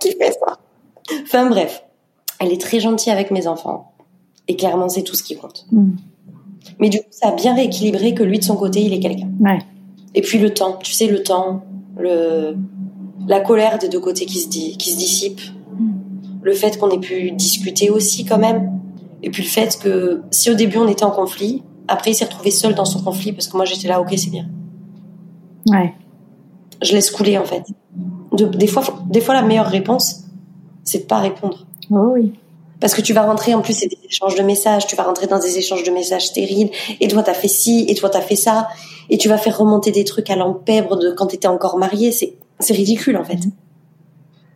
Qui 0.00 0.10
fait 0.12 0.32
ça? 0.32 0.58
Enfin 1.22 1.46
bref, 1.48 1.84
elle 2.40 2.52
est 2.52 2.60
très 2.60 2.80
gentille 2.80 3.12
avec 3.12 3.30
mes 3.30 3.46
enfants. 3.46 3.92
Et 4.48 4.56
clairement, 4.56 4.88
c'est 4.88 5.02
tout 5.02 5.14
ce 5.14 5.22
qui 5.22 5.36
compte. 5.36 5.66
Mm. 5.70 5.92
Mais 6.78 6.88
du 6.88 6.98
coup, 6.98 7.06
ça 7.10 7.28
a 7.28 7.32
bien 7.32 7.54
rééquilibré 7.54 8.14
que 8.14 8.22
lui, 8.22 8.38
de 8.38 8.44
son 8.44 8.56
côté, 8.56 8.80
il 8.80 8.92
est 8.92 9.00
quelqu'un. 9.00 9.28
Ouais. 9.40 9.58
Et 10.14 10.22
puis 10.22 10.38
le 10.38 10.52
temps, 10.52 10.78
tu 10.82 10.92
sais, 10.92 11.06
le 11.06 11.22
temps, 11.22 11.64
le, 11.98 12.56
la 13.26 13.40
colère 13.40 13.78
des 13.78 13.88
deux 13.88 14.00
côtés 14.00 14.26
qui 14.26 14.40
se, 14.40 14.48
dit, 14.48 14.76
qui 14.76 14.90
se 14.92 14.96
dissipe 14.96 15.40
le 16.44 16.52
fait 16.52 16.78
qu'on 16.78 16.90
ait 16.90 17.00
pu 17.00 17.32
discuter 17.32 17.90
aussi 17.90 18.24
quand 18.24 18.38
même. 18.38 18.70
Et 19.22 19.30
puis 19.30 19.42
le 19.42 19.48
fait 19.48 19.78
que 19.82 20.22
si 20.30 20.50
au 20.50 20.54
début 20.54 20.76
on 20.76 20.86
était 20.86 21.04
en 21.04 21.10
conflit, 21.10 21.62
après 21.88 22.10
il 22.10 22.14
s'est 22.14 22.26
retrouvé 22.26 22.50
seul 22.50 22.74
dans 22.74 22.84
son 22.84 23.02
conflit 23.02 23.32
parce 23.32 23.48
que 23.48 23.56
moi 23.56 23.64
j'étais 23.64 23.88
là, 23.88 24.00
ok 24.00 24.12
c'est 24.16 24.30
bien. 24.30 24.46
Ouais. 25.66 25.94
Je 26.82 26.92
laisse 26.92 27.10
couler 27.10 27.38
en 27.38 27.44
fait. 27.44 27.64
des 28.32 28.66
fois, 28.66 28.84
des 29.08 29.22
fois 29.22 29.34
la 29.34 29.42
meilleure 29.42 29.66
réponse, 29.66 30.24
c'est 30.84 30.98
de 30.98 31.04
pas 31.04 31.18
répondre. 31.18 31.66
Oh 31.90 32.10
oui. 32.12 32.34
Parce 32.78 32.94
que 32.94 33.00
tu 33.00 33.14
vas 33.14 33.22
rentrer 33.22 33.54
en 33.54 33.62
plus 33.62 33.72
c'est 33.72 33.88
des 33.88 33.98
échanges 34.04 34.34
de 34.34 34.42
messages, 34.42 34.86
tu 34.86 34.96
vas 34.96 35.04
rentrer 35.04 35.26
dans 35.26 35.38
des 35.38 35.56
échanges 35.56 35.82
de 35.82 35.90
messages 35.90 36.26
stériles. 36.26 36.70
Et 37.00 37.08
toi 37.08 37.22
t'as 37.22 37.32
fait 37.32 37.48
ci, 37.48 37.86
et 37.88 37.94
toi 37.94 38.10
t'as 38.10 38.20
fait 38.20 38.36
ça, 38.36 38.68
et 39.08 39.16
tu 39.16 39.30
vas 39.30 39.38
faire 39.38 39.56
remonter 39.56 39.92
des 39.92 40.04
trucs 40.04 40.28
à 40.28 40.36
l'empèbre 40.36 40.98
de 40.98 41.10
quand 41.10 41.28
t'étais 41.28 41.48
encore 41.48 41.78
marié. 41.78 42.12
C'est 42.12 42.34
c'est 42.60 42.74
ridicule 42.74 43.16
en 43.16 43.24
fait. 43.24 43.38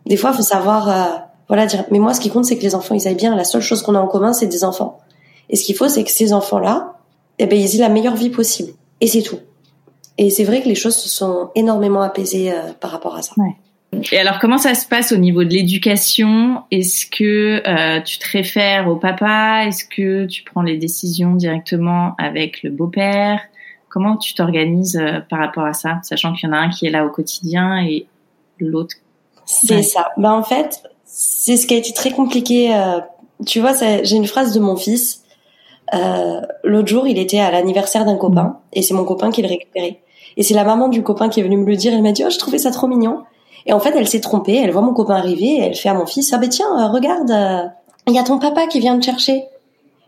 Des 0.04 0.16
fois, 0.16 0.32
faut 0.32 0.42
savoir 0.42 0.88
euh, 0.88 1.27
voilà, 1.48 1.66
dire, 1.66 1.84
mais 1.90 1.98
moi, 1.98 2.14
ce 2.14 2.20
qui 2.20 2.30
compte, 2.30 2.44
c'est 2.44 2.58
que 2.58 2.62
les 2.62 2.74
enfants, 2.74 2.94
ils 2.94 3.08
aillent 3.08 3.14
bien. 3.14 3.34
La 3.34 3.44
seule 3.44 3.62
chose 3.62 3.82
qu'on 3.82 3.94
a 3.94 4.00
en 4.00 4.06
commun, 4.06 4.32
c'est 4.32 4.46
des 4.46 4.64
enfants. 4.64 5.00
Et 5.48 5.56
ce 5.56 5.64
qu'il 5.64 5.74
faut, 5.74 5.88
c'est 5.88 6.04
que 6.04 6.10
ces 6.10 6.32
enfants-là, 6.32 6.94
eh 7.38 7.46
ben, 7.46 7.58
ils 7.58 7.76
aient 7.76 7.80
la 7.80 7.88
meilleure 7.88 8.16
vie 8.16 8.30
possible. 8.30 8.72
Et 9.00 9.06
c'est 9.06 9.22
tout. 9.22 9.38
Et 10.18 10.30
c'est 10.30 10.44
vrai 10.44 10.60
que 10.60 10.68
les 10.68 10.74
choses 10.74 10.96
se 10.96 11.08
sont 11.08 11.50
énormément 11.54 12.02
apaisées 12.02 12.52
euh, 12.52 12.72
par 12.78 12.90
rapport 12.90 13.16
à 13.16 13.22
ça. 13.22 13.32
Ouais. 13.36 13.56
Et 14.12 14.18
alors, 14.18 14.38
comment 14.38 14.58
ça 14.58 14.74
se 14.74 14.86
passe 14.86 15.12
au 15.12 15.16
niveau 15.16 15.44
de 15.44 15.50
l'éducation? 15.50 16.62
Est-ce 16.70 17.06
que 17.06 17.62
euh, 17.66 18.02
tu 18.02 18.18
te 18.18 18.28
réfères 18.28 18.88
au 18.88 18.96
papa? 18.96 19.64
Est-ce 19.66 19.84
que 19.84 20.26
tu 20.26 20.42
prends 20.42 20.62
les 20.62 20.76
décisions 20.76 21.34
directement 21.34 22.14
avec 22.18 22.62
le 22.62 22.70
beau-père? 22.70 23.40
Comment 23.88 24.16
tu 24.16 24.34
t'organises 24.34 24.96
euh, 24.96 25.20
par 25.30 25.38
rapport 25.38 25.64
à 25.64 25.72
ça, 25.72 26.00
sachant 26.02 26.34
qu'il 26.34 26.48
y 26.48 26.52
en 26.52 26.54
a 26.54 26.58
un 26.58 26.68
qui 26.68 26.86
est 26.86 26.90
là 26.90 27.06
au 27.06 27.10
quotidien 27.10 27.78
et 27.78 28.06
l'autre 28.58 28.96
C'est 29.46 29.82
ça. 29.82 30.10
Ben 30.18 30.32
en 30.32 30.42
fait, 30.42 30.82
c'est 31.20 31.56
ce 31.56 31.66
qui 31.66 31.74
a 31.74 31.76
été 31.76 31.92
très 31.92 32.12
compliqué. 32.12 32.72
Euh, 32.72 33.00
tu 33.44 33.58
vois, 33.58 33.72
j'ai 34.04 34.14
une 34.14 34.28
phrase 34.28 34.54
de 34.54 34.60
mon 34.60 34.76
fils. 34.76 35.24
Euh, 35.92 36.40
L'autre 36.62 36.86
jour, 36.86 37.08
il 37.08 37.18
était 37.18 37.40
à 37.40 37.50
l'anniversaire 37.50 38.04
d'un 38.04 38.16
copain 38.16 38.60
et 38.72 38.82
c'est 38.82 38.94
mon 38.94 39.04
copain 39.04 39.32
qui 39.32 39.42
le 39.42 39.48
récupéré. 39.48 40.00
Et 40.36 40.44
c'est 40.44 40.54
la 40.54 40.62
maman 40.62 40.86
du 40.86 41.02
copain 41.02 41.28
qui 41.28 41.40
est 41.40 41.42
venue 41.42 41.56
me 41.56 41.66
le 41.66 41.74
dire. 41.74 41.92
Elle 41.92 42.02
m'a 42.02 42.12
dit, 42.12 42.22
oh, 42.24 42.30
je 42.30 42.38
trouvais 42.38 42.58
ça 42.58 42.70
trop 42.70 42.86
mignon. 42.86 43.24
Et 43.66 43.72
en 43.72 43.80
fait, 43.80 43.92
elle 43.96 44.06
s'est 44.06 44.20
trompée. 44.20 44.60
Elle 44.62 44.70
voit 44.70 44.80
mon 44.80 44.94
copain 44.94 45.16
arriver 45.16 45.56
et 45.56 45.60
elle 45.62 45.74
fait 45.74 45.88
à 45.88 45.94
mon 45.94 46.06
fils, 46.06 46.32
ah 46.32 46.38
ben 46.38 46.48
tiens, 46.48 46.66
euh, 46.78 46.92
regarde, 46.92 47.30
euh, 47.32 47.66
il 48.06 48.14
y 48.14 48.18
a 48.20 48.22
ton 48.22 48.38
papa 48.38 48.68
qui 48.68 48.78
vient 48.78 48.96
te 48.96 49.04
chercher. 49.04 49.44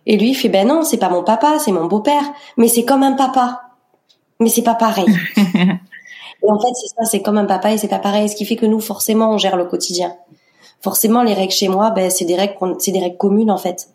Et 0.07 0.17
lui, 0.17 0.31
il 0.31 0.35
fait, 0.35 0.49
ben 0.49 0.69
non, 0.69 0.85
c'est 0.85 0.99
pas 0.99 1.09
mon 1.09 1.25
papa, 1.25 1.59
c'est 1.59 1.73
mon 1.73 1.87
beau-père. 1.87 2.23
Mais 2.57 2.69
c'est 2.69 2.85
comme 2.85 3.03
un 3.03 3.15
papa. 3.15 3.63
Mais 4.39 4.49
c'est 4.49 4.63
pas 4.63 4.77
pareil. 4.77 5.07
et 5.37 6.51
en 6.51 6.61
fait, 6.61 6.73
c'est 6.75 6.87
ça, 6.87 7.05
c'est 7.05 7.21
comme 7.21 7.37
un 7.37 7.47
papa 7.47 7.73
et 7.73 7.79
c'est 7.79 7.89
pas 7.89 7.99
pareil. 7.99 8.29
Ce 8.29 8.37
qui 8.37 8.45
fait 8.45 8.55
que 8.55 8.67
nous, 8.67 8.81
forcément, 8.81 9.33
on 9.33 9.39
gère 9.39 9.57
le 9.57 9.65
quotidien 9.65 10.15
forcément 10.81 11.23
les 11.23 11.35
règles 11.35 11.53
chez 11.53 11.69
moi 11.69 11.91
ben 11.91 12.11
c'est 12.11 12.25
des 12.25 12.37
règles 12.37 12.55
c'est 12.79 12.93
des 12.93 13.01
règles 13.01 13.17
communes 13.17 13.51
en 13.51 13.59
fait 13.59 13.89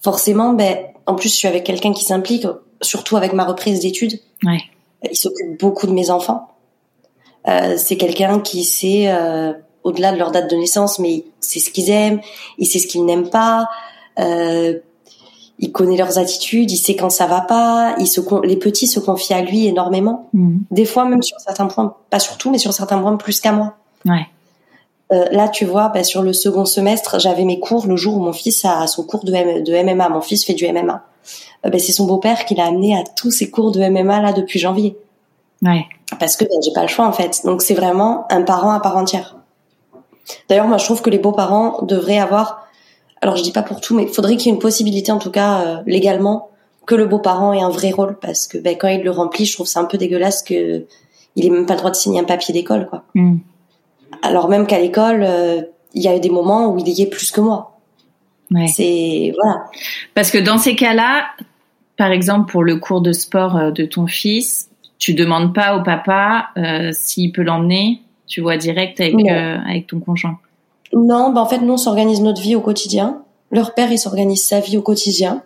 forcément 0.00 0.52
ben 0.52 0.78
en 1.06 1.14
plus 1.14 1.28
je 1.28 1.34
suis 1.34 1.48
avec 1.48 1.64
quelqu'un 1.64 1.92
qui 1.92 2.04
s'implique 2.04 2.46
surtout 2.80 3.16
avec 3.16 3.32
ma 3.32 3.44
reprise 3.44 3.80
d'études 3.80 4.20
ouais. 4.44 4.60
il 5.10 5.16
s'occupe 5.16 5.58
beaucoup 5.58 5.86
de 5.86 5.92
mes 5.92 6.10
enfants 6.10 6.48
euh, 7.48 7.76
c'est 7.76 7.96
quelqu'un 7.96 8.40
qui 8.40 8.64
sait 8.64 9.08
euh, 9.08 9.52
au-delà 9.84 10.12
de 10.12 10.18
leur 10.18 10.30
date 10.30 10.50
de 10.50 10.56
naissance 10.56 10.98
mais 10.98 11.24
c'est 11.40 11.60
ce 11.60 11.70
qu'ils 11.70 11.90
aiment 11.90 12.20
il 12.58 12.66
sait 12.66 12.78
ce 12.78 12.86
qu'ils 12.86 13.04
n'aiment 13.04 13.30
pas 13.30 13.68
euh, 14.18 14.78
il 15.58 15.72
connaît 15.72 15.96
leurs 15.96 16.18
attitudes, 16.18 16.70
il 16.70 16.76
sait 16.76 16.96
quand 16.96 17.10
ça 17.10 17.26
va 17.26 17.40
pas, 17.40 17.94
il 17.98 18.06
se 18.06 18.20
les 18.44 18.56
petits 18.56 18.86
se 18.86 19.00
confient 19.00 19.34
à 19.34 19.42
lui 19.42 19.66
énormément. 19.66 20.28
Mmh. 20.34 20.58
Des 20.70 20.84
fois 20.84 21.06
même 21.06 21.22
sur 21.22 21.40
certains 21.40 21.66
points, 21.66 21.96
pas 22.10 22.18
sur 22.18 22.36
tout, 22.36 22.50
mais 22.50 22.58
sur 22.58 22.72
certains 22.72 22.98
points 22.98 23.16
plus 23.16 23.40
qu'à 23.40 23.52
moi. 23.52 23.74
Ouais. 24.04 24.26
Euh, 25.12 25.26
là, 25.30 25.48
tu 25.48 25.64
vois, 25.64 25.88
bah, 25.88 26.02
sur 26.02 26.22
le 26.22 26.32
second 26.32 26.64
semestre, 26.64 27.20
j'avais 27.20 27.44
mes 27.44 27.60
cours 27.60 27.86
le 27.86 27.96
jour 27.96 28.16
où 28.16 28.20
mon 28.20 28.32
fils 28.32 28.64
a 28.64 28.86
son 28.86 29.04
cours 29.04 29.24
de, 29.24 29.32
de 29.62 29.82
MMA. 29.82 30.08
Mon 30.08 30.20
fils 30.20 30.44
fait 30.44 30.54
du 30.54 30.66
MMA. 30.70 31.04
Euh, 31.64 31.70
bah, 31.70 31.78
c'est 31.78 31.92
son 31.92 32.06
beau-père 32.06 32.44
qui 32.44 32.54
l'a 32.54 32.66
amené 32.66 32.96
à 32.96 33.04
tous 33.16 33.30
ses 33.30 33.50
cours 33.50 33.72
de 33.72 33.80
MMA 33.88 34.20
là 34.20 34.32
depuis 34.32 34.58
janvier. 34.58 34.96
Ouais. 35.62 35.86
Parce 36.18 36.36
que 36.36 36.44
bah, 36.44 36.54
j'ai 36.62 36.72
pas 36.72 36.82
le 36.82 36.88
choix 36.88 37.06
en 37.06 37.12
fait. 37.12 37.42
Donc 37.44 37.62
c'est 37.62 37.74
vraiment 37.74 38.26
un 38.30 38.42
parent 38.42 38.72
à 38.72 38.80
part 38.80 38.96
entière. 38.96 39.36
D'ailleurs, 40.48 40.66
moi 40.66 40.78
je 40.78 40.84
trouve 40.84 41.02
que 41.02 41.10
les 41.10 41.18
beaux-parents 41.18 41.82
devraient 41.82 42.18
avoir. 42.18 42.66
Alors 43.22 43.36
je 43.36 43.42
dis 43.42 43.52
pas 43.52 43.62
pour 43.62 43.80
tout, 43.80 43.94
mais 43.94 44.04
il 44.04 44.08
faudrait 44.08 44.36
qu'il 44.36 44.48
y 44.48 44.50
ait 44.50 44.54
une 44.54 44.60
possibilité 44.60 45.10
en 45.12 45.18
tout 45.18 45.30
cas 45.30 45.60
euh, 45.60 45.76
légalement 45.86 46.50
que 46.86 46.94
le 46.94 47.06
beau-parent 47.06 47.52
ait 47.52 47.62
un 47.62 47.70
vrai 47.70 47.90
rôle 47.90 48.16
parce 48.20 48.46
que 48.46 48.58
ben, 48.58 48.76
quand 48.76 48.88
il 48.88 49.02
le 49.02 49.10
remplit, 49.10 49.46
je 49.46 49.54
trouve 49.54 49.66
c'est 49.66 49.78
un 49.78 49.84
peu 49.84 49.98
dégueulasse 49.98 50.42
que 50.42 50.84
il 51.34 51.46
ait 51.46 51.50
même 51.50 51.66
pas 51.66 51.74
le 51.74 51.78
droit 51.78 51.90
de 51.90 51.96
signer 51.96 52.20
un 52.20 52.24
papier 52.24 52.52
d'école 52.52 52.86
quoi. 52.86 53.04
Mm. 53.14 53.38
Alors 54.22 54.48
même 54.48 54.66
qu'à 54.66 54.78
l'école, 54.78 55.22
euh, 55.22 55.62
il 55.94 56.02
y 56.02 56.08
a 56.08 56.16
eu 56.16 56.20
des 56.20 56.30
moments 56.30 56.68
où 56.68 56.78
il 56.78 56.88
y 56.88 57.02
est 57.02 57.06
plus 57.06 57.30
que 57.30 57.40
moi. 57.40 57.76
Ouais. 58.50 58.68
C'est 58.68 59.32
voilà. 59.34 59.64
Parce 60.14 60.30
que 60.30 60.38
dans 60.38 60.58
ces 60.58 60.76
cas-là, 60.76 61.24
par 61.96 62.12
exemple 62.12 62.50
pour 62.50 62.62
le 62.62 62.76
cours 62.76 63.00
de 63.00 63.12
sport 63.12 63.56
euh, 63.56 63.70
de 63.70 63.84
ton 63.84 64.06
fils, 64.06 64.70
tu 64.98 65.14
demandes 65.14 65.54
pas 65.54 65.76
au 65.76 65.82
papa 65.82 66.48
euh, 66.56 66.90
s'il 66.92 67.32
peut 67.32 67.42
l'emmener. 67.42 68.02
Tu 68.26 68.40
vois 68.40 68.56
direct 68.56 69.00
avec 69.00 69.14
euh, 69.14 69.58
avec 69.68 69.86
ton 69.86 70.00
conjoint. 70.00 70.38
Non, 70.92 71.32
bah 71.32 71.40
en 71.40 71.46
fait 71.46 71.58
nous 71.58 71.74
on 71.74 71.78
s'organise 71.78 72.20
notre 72.20 72.42
vie 72.42 72.54
au 72.54 72.60
quotidien. 72.60 73.22
Leur 73.50 73.74
père 73.74 73.90
il 73.90 73.98
s'organise 73.98 74.44
sa 74.44 74.60
vie 74.60 74.76
au 74.76 74.82
quotidien. 74.82 75.42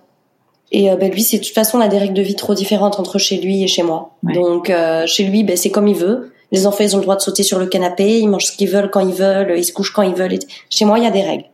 Et 0.72 0.88
ben 0.94 1.10
lui, 1.10 1.22
c'est 1.22 1.38
de 1.38 1.44
toute 1.44 1.52
façon, 1.52 1.78
on 1.78 1.80
a 1.80 1.88
des 1.88 1.98
règles 1.98 2.14
de 2.14 2.22
vie 2.22 2.36
trop 2.36 2.54
différentes 2.54 3.00
entre 3.00 3.18
chez 3.18 3.40
lui 3.40 3.64
et 3.64 3.66
chez 3.66 3.82
moi. 3.82 4.12
Donc 4.22 4.72
chez 5.06 5.24
lui, 5.24 5.42
ben 5.42 5.56
c'est 5.56 5.72
comme 5.72 5.88
il 5.88 5.96
veut. 5.96 6.32
Les 6.52 6.66
enfants, 6.66 6.82
ils 6.82 6.94
ont 6.94 6.98
le 6.98 7.04
droit 7.04 7.16
de 7.16 7.20
sauter 7.20 7.42
sur 7.42 7.58
le 7.58 7.66
canapé, 7.66 8.18
ils 8.18 8.28
mangent 8.28 8.46
ce 8.46 8.52
qu'ils 8.56 8.68
veulent 8.68 8.90
quand 8.90 9.00
ils 9.00 9.14
veulent, 9.14 9.54
ils 9.56 9.64
se 9.64 9.72
couchent 9.72 9.92
quand 9.92 10.02
ils 10.02 10.14
veulent. 10.14 10.38
Chez 10.68 10.84
moi, 10.84 10.98
il 10.98 11.04
y 11.04 11.06
a 11.06 11.10
des 11.10 11.22
règles. 11.22 11.44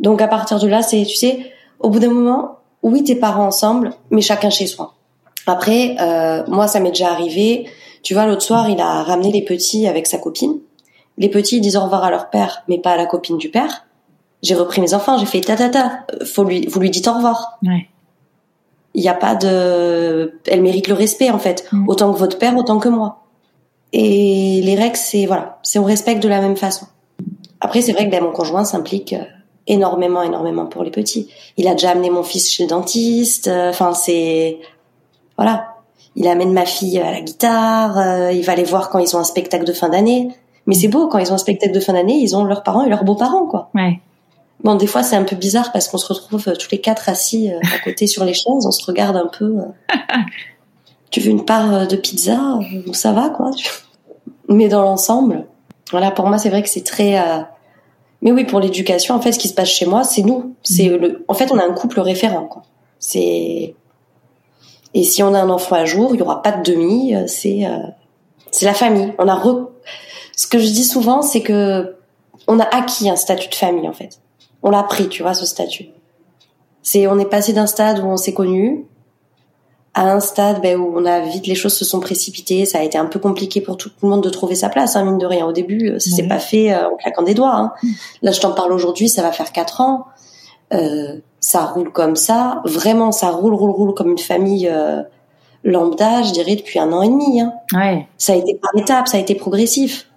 Donc 0.00 0.20
à 0.22 0.28
partir 0.28 0.58
de 0.58 0.66
là, 0.68 0.82
c'est, 0.82 1.04
tu 1.04 1.16
sais, 1.16 1.52
au 1.80 1.90
bout 1.90 1.98
d'un 1.98 2.10
moment, 2.10 2.58
oui, 2.82 3.02
tes 3.04 3.16
parents 3.16 3.46
ensemble, 3.46 3.92
mais 4.10 4.20
chacun 4.20 4.50
chez 4.50 4.66
soi. 4.66 4.94
Après, 5.46 5.96
euh, 6.00 6.44
moi, 6.48 6.68
ça 6.68 6.80
m'est 6.80 6.90
déjà 6.90 7.10
arrivé. 7.10 7.66
Tu 8.02 8.14
vois, 8.14 8.26
l'autre 8.26 8.42
soir, 8.42 8.68
il 8.68 8.80
a 8.80 9.02
ramené 9.02 9.32
les 9.32 9.42
petits 9.42 9.86
avec 9.86 10.06
sa 10.06 10.18
copine. 10.18 10.58
Les 11.18 11.28
petits 11.28 11.60
disent 11.60 11.76
au 11.76 11.80
revoir 11.82 12.04
à 12.04 12.10
leur 12.10 12.30
père, 12.30 12.62
mais 12.68 12.78
pas 12.78 12.92
à 12.92 12.96
la 12.96 13.06
copine 13.06 13.38
du 13.38 13.50
père. 13.50 13.86
J'ai 14.42 14.54
repris 14.54 14.80
mes 14.80 14.94
enfants, 14.94 15.16
j'ai 15.18 15.26
fait 15.26 15.40
ta 15.40 15.56
ta 15.56 15.68
ta. 15.68 16.00
Faut 16.24 16.44
lui, 16.44 16.66
vous 16.66 16.80
lui 16.80 16.90
dites 16.90 17.08
au 17.08 17.12
revoir. 17.14 17.58
Ouais. 17.62 17.88
Il 18.94 19.02
n'y 19.02 19.08
a 19.08 19.14
pas 19.14 19.34
de, 19.34 20.38
elle 20.46 20.62
mérite 20.62 20.86
le 20.88 20.94
respect 20.94 21.30
en 21.30 21.38
fait, 21.38 21.66
Mm. 21.72 21.88
autant 21.88 22.12
que 22.12 22.18
votre 22.18 22.38
père, 22.38 22.56
autant 22.56 22.78
que 22.78 22.88
moi. 22.88 23.23
Et 23.96 24.60
les 24.64 24.74
règles, 24.74 24.96
c'est 24.96 25.24
voilà, 25.26 25.60
c'est 25.62 25.78
on 25.78 25.84
respecte 25.84 26.20
de 26.20 26.28
la 26.28 26.40
même 26.40 26.56
façon. 26.56 26.86
Après, 27.60 27.80
c'est 27.80 27.92
vrai 27.92 28.06
que 28.06 28.10
ben, 28.10 28.24
mon 28.24 28.32
conjoint 28.32 28.64
s'implique 28.64 29.12
euh, 29.12 29.22
énormément, 29.68 30.20
énormément 30.22 30.66
pour 30.66 30.82
les 30.82 30.90
petits. 30.90 31.28
Il 31.56 31.68
a 31.68 31.72
déjà 31.74 31.90
amené 31.90 32.10
mon 32.10 32.24
fils 32.24 32.50
chez 32.50 32.64
le 32.64 32.68
dentiste. 32.68 33.46
euh, 33.46 33.70
Enfin, 33.70 33.94
c'est 33.94 34.58
voilà. 35.38 35.68
Il 36.16 36.26
amène 36.26 36.52
ma 36.52 36.66
fille 36.66 36.98
à 36.98 37.12
la 37.12 37.20
guitare. 37.20 37.96
euh, 37.98 38.32
il 38.32 38.42
va 38.42 38.56
les 38.56 38.64
voir 38.64 38.90
quand 38.90 38.98
ils 38.98 39.14
ont 39.14 39.20
un 39.20 39.24
spectacle 39.24 39.64
de 39.64 39.72
fin 39.72 39.88
d'année. 39.90 40.28
Mais 40.66 40.74
c'est 40.74 40.88
beau 40.88 41.06
quand 41.06 41.18
ils 41.18 41.30
ont 41.30 41.34
un 41.36 41.38
spectacle 41.38 41.72
de 41.72 41.80
fin 41.80 41.92
d'année, 41.92 42.16
ils 42.16 42.34
ont 42.34 42.42
leurs 42.44 42.64
parents 42.64 42.84
et 42.84 42.88
leurs 42.88 43.04
beaux-parents, 43.04 43.46
quoi. 43.46 43.70
Ouais. 43.74 44.00
Bon, 44.64 44.74
des 44.76 44.86
fois, 44.88 45.02
c'est 45.04 45.14
un 45.16 45.24
peu 45.24 45.36
bizarre 45.36 45.70
parce 45.72 45.86
qu'on 45.88 45.98
se 45.98 46.12
retrouve 46.12 46.52
tous 46.58 46.70
les 46.72 46.80
quatre 46.80 47.08
assis 47.08 47.52
euh, 47.52 47.58
à 47.74 47.78
côté 47.84 48.06
sur 48.14 48.24
les 48.24 48.34
chaises, 48.34 48.66
on 48.66 48.70
se 48.72 48.84
regarde 48.84 49.16
un 49.16 49.28
peu. 49.38 49.56
tu 51.10 51.20
veux 51.20 51.30
une 51.30 51.44
part 51.44 51.86
de 51.86 51.96
pizza 51.96 52.58
Ça 52.92 53.12
va, 53.12 53.28
quoi. 53.30 53.50
Mais 54.54 54.68
dans 54.68 54.82
l'ensemble, 54.82 55.46
voilà, 55.90 56.10
pour 56.10 56.26
moi, 56.26 56.38
c'est 56.38 56.48
vrai 56.50 56.62
que 56.62 56.68
c'est 56.68 56.84
très. 56.84 57.18
euh, 57.18 57.40
Mais 58.22 58.32
oui, 58.32 58.44
pour 58.44 58.60
l'éducation, 58.60 59.14
en 59.14 59.20
fait, 59.20 59.32
ce 59.32 59.38
qui 59.38 59.48
se 59.48 59.54
passe 59.54 59.68
chez 59.68 59.86
moi, 59.86 60.04
c'est 60.04 60.22
nous. 60.22 60.54
C'est 60.62 60.88
le. 60.88 61.24
En 61.28 61.34
fait, 61.34 61.50
on 61.52 61.58
a 61.58 61.64
un 61.64 61.72
couple 61.72 62.00
référent, 62.00 62.44
quoi. 62.46 62.62
C'est. 62.98 63.74
Et 64.96 65.02
si 65.02 65.22
on 65.22 65.34
a 65.34 65.40
un 65.40 65.50
enfant 65.50 65.76
à 65.76 65.84
jour, 65.84 66.10
il 66.14 66.20
y 66.20 66.22
aura 66.22 66.40
pas 66.42 66.52
de 66.52 66.62
demi. 66.72 67.14
euh, 67.14 67.26
C'est. 67.26 67.66
euh, 67.66 67.78
C'est 68.50 68.66
la 68.66 68.74
famille. 68.74 69.12
On 69.18 69.28
a. 69.28 69.34
re- 69.36 69.68
Ce 70.36 70.46
que 70.46 70.58
je 70.58 70.66
dis 70.66 70.84
souvent, 70.84 71.22
c'est 71.22 71.42
que 71.42 71.96
on 72.46 72.58
a 72.60 72.64
acquis 72.64 73.08
un 73.08 73.16
statut 73.16 73.48
de 73.48 73.54
famille, 73.54 73.88
en 73.88 73.92
fait 73.92 74.20
on 74.66 74.70
l'a 74.70 74.82
pris, 74.82 75.10
tu 75.10 75.22
vois, 75.22 75.34
ce 75.34 75.44
statut. 75.44 75.88
C'est, 76.82 77.06
on 77.06 77.18
est 77.18 77.26
passé 77.28 77.52
d'un 77.52 77.66
stade 77.66 77.98
où 77.98 78.06
on 78.06 78.16
s'est 78.16 78.32
connu 78.32 78.86
à 79.94 80.12
un 80.12 80.20
stade 80.20 80.60
ben, 80.60 80.76
où 80.78 80.92
on 80.96 81.04
a 81.04 81.20
vite 81.20 81.46
les 81.46 81.54
choses 81.54 81.74
se 81.74 81.84
sont 81.84 82.00
précipitées. 82.00 82.66
Ça 82.66 82.78
a 82.78 82.82
été 82.82 82.98
un 82.98 83.06
peu 83.06 83.18
compliqué 83.20 83.60
pour 83.60 83.76
tout 83.76 83.90
le 84.02 84.08
monde 84.08 84.22
de 84.24 84.30
trouver 84.30 84.56
sa 84.56 84.68
place, 84.68 84.96
hein, 84.96 85.04
mine 85.04 85.18
de 85.18 85.26
rien. 85.26 85.46
Au 85.46 85.52
début, 85.52 85.90
euh, 85.90 85.98
ça 85.98 86.10
s'est 86.10 86.22
Ouais. 86.22 86.28
pas 86.28 86.38
fait 86.40 86.72
euh, 86.74 86.88
en 86.88 86.96
claquant 86.96 87.22
des 87.22 87.34
doigts. 87.34 87.54
Hein. 87.54 87.72
Là, 88.22 88.32
je 88.32 88.40
t'en 88.40 88.52
parle 88.52 88.72
aujourd'hui, 88.72 89.08
ça 89.08 89.22
va 89.22 89.30
faire 89.32 89.52
quatre 89.52 89.80
ans. 89.80 90.06
Euh, 90.72 91.18
ça 91.40 91.64
roule 91.64 91.92
comme 91.92 92.16
ça. 92.16 92.62
Vraiment, 92.64 93.12
ça 93.12 93.30
roule, 93.30 93.54
roule, 93.54 93.70
roule 93.70 93.94
comme 93.94 94.10
une 94.10 94.18
famille 94.18 94.68
euh, 94.68 95.02
lambda, 95.62 96.22
je 96.22 96.32
dirais, 96.32 96.56
depuis 96.56 96.78
un 96.78 96.92
an 96.92 97.02
et 97.02 97.08
demi. 97.08 97.40
Hein. 97.40 97.52
Ouais. 97.72 98.08
Ça 98.18 98.32
a 98.32 98.36
été 98.36 98.54
par 98.54 98.70
étapes, 98.76 99.06
ça 99.08 99.18
a 99.18 99.20
été 99.20 99.34
progressif. 99.34 100.08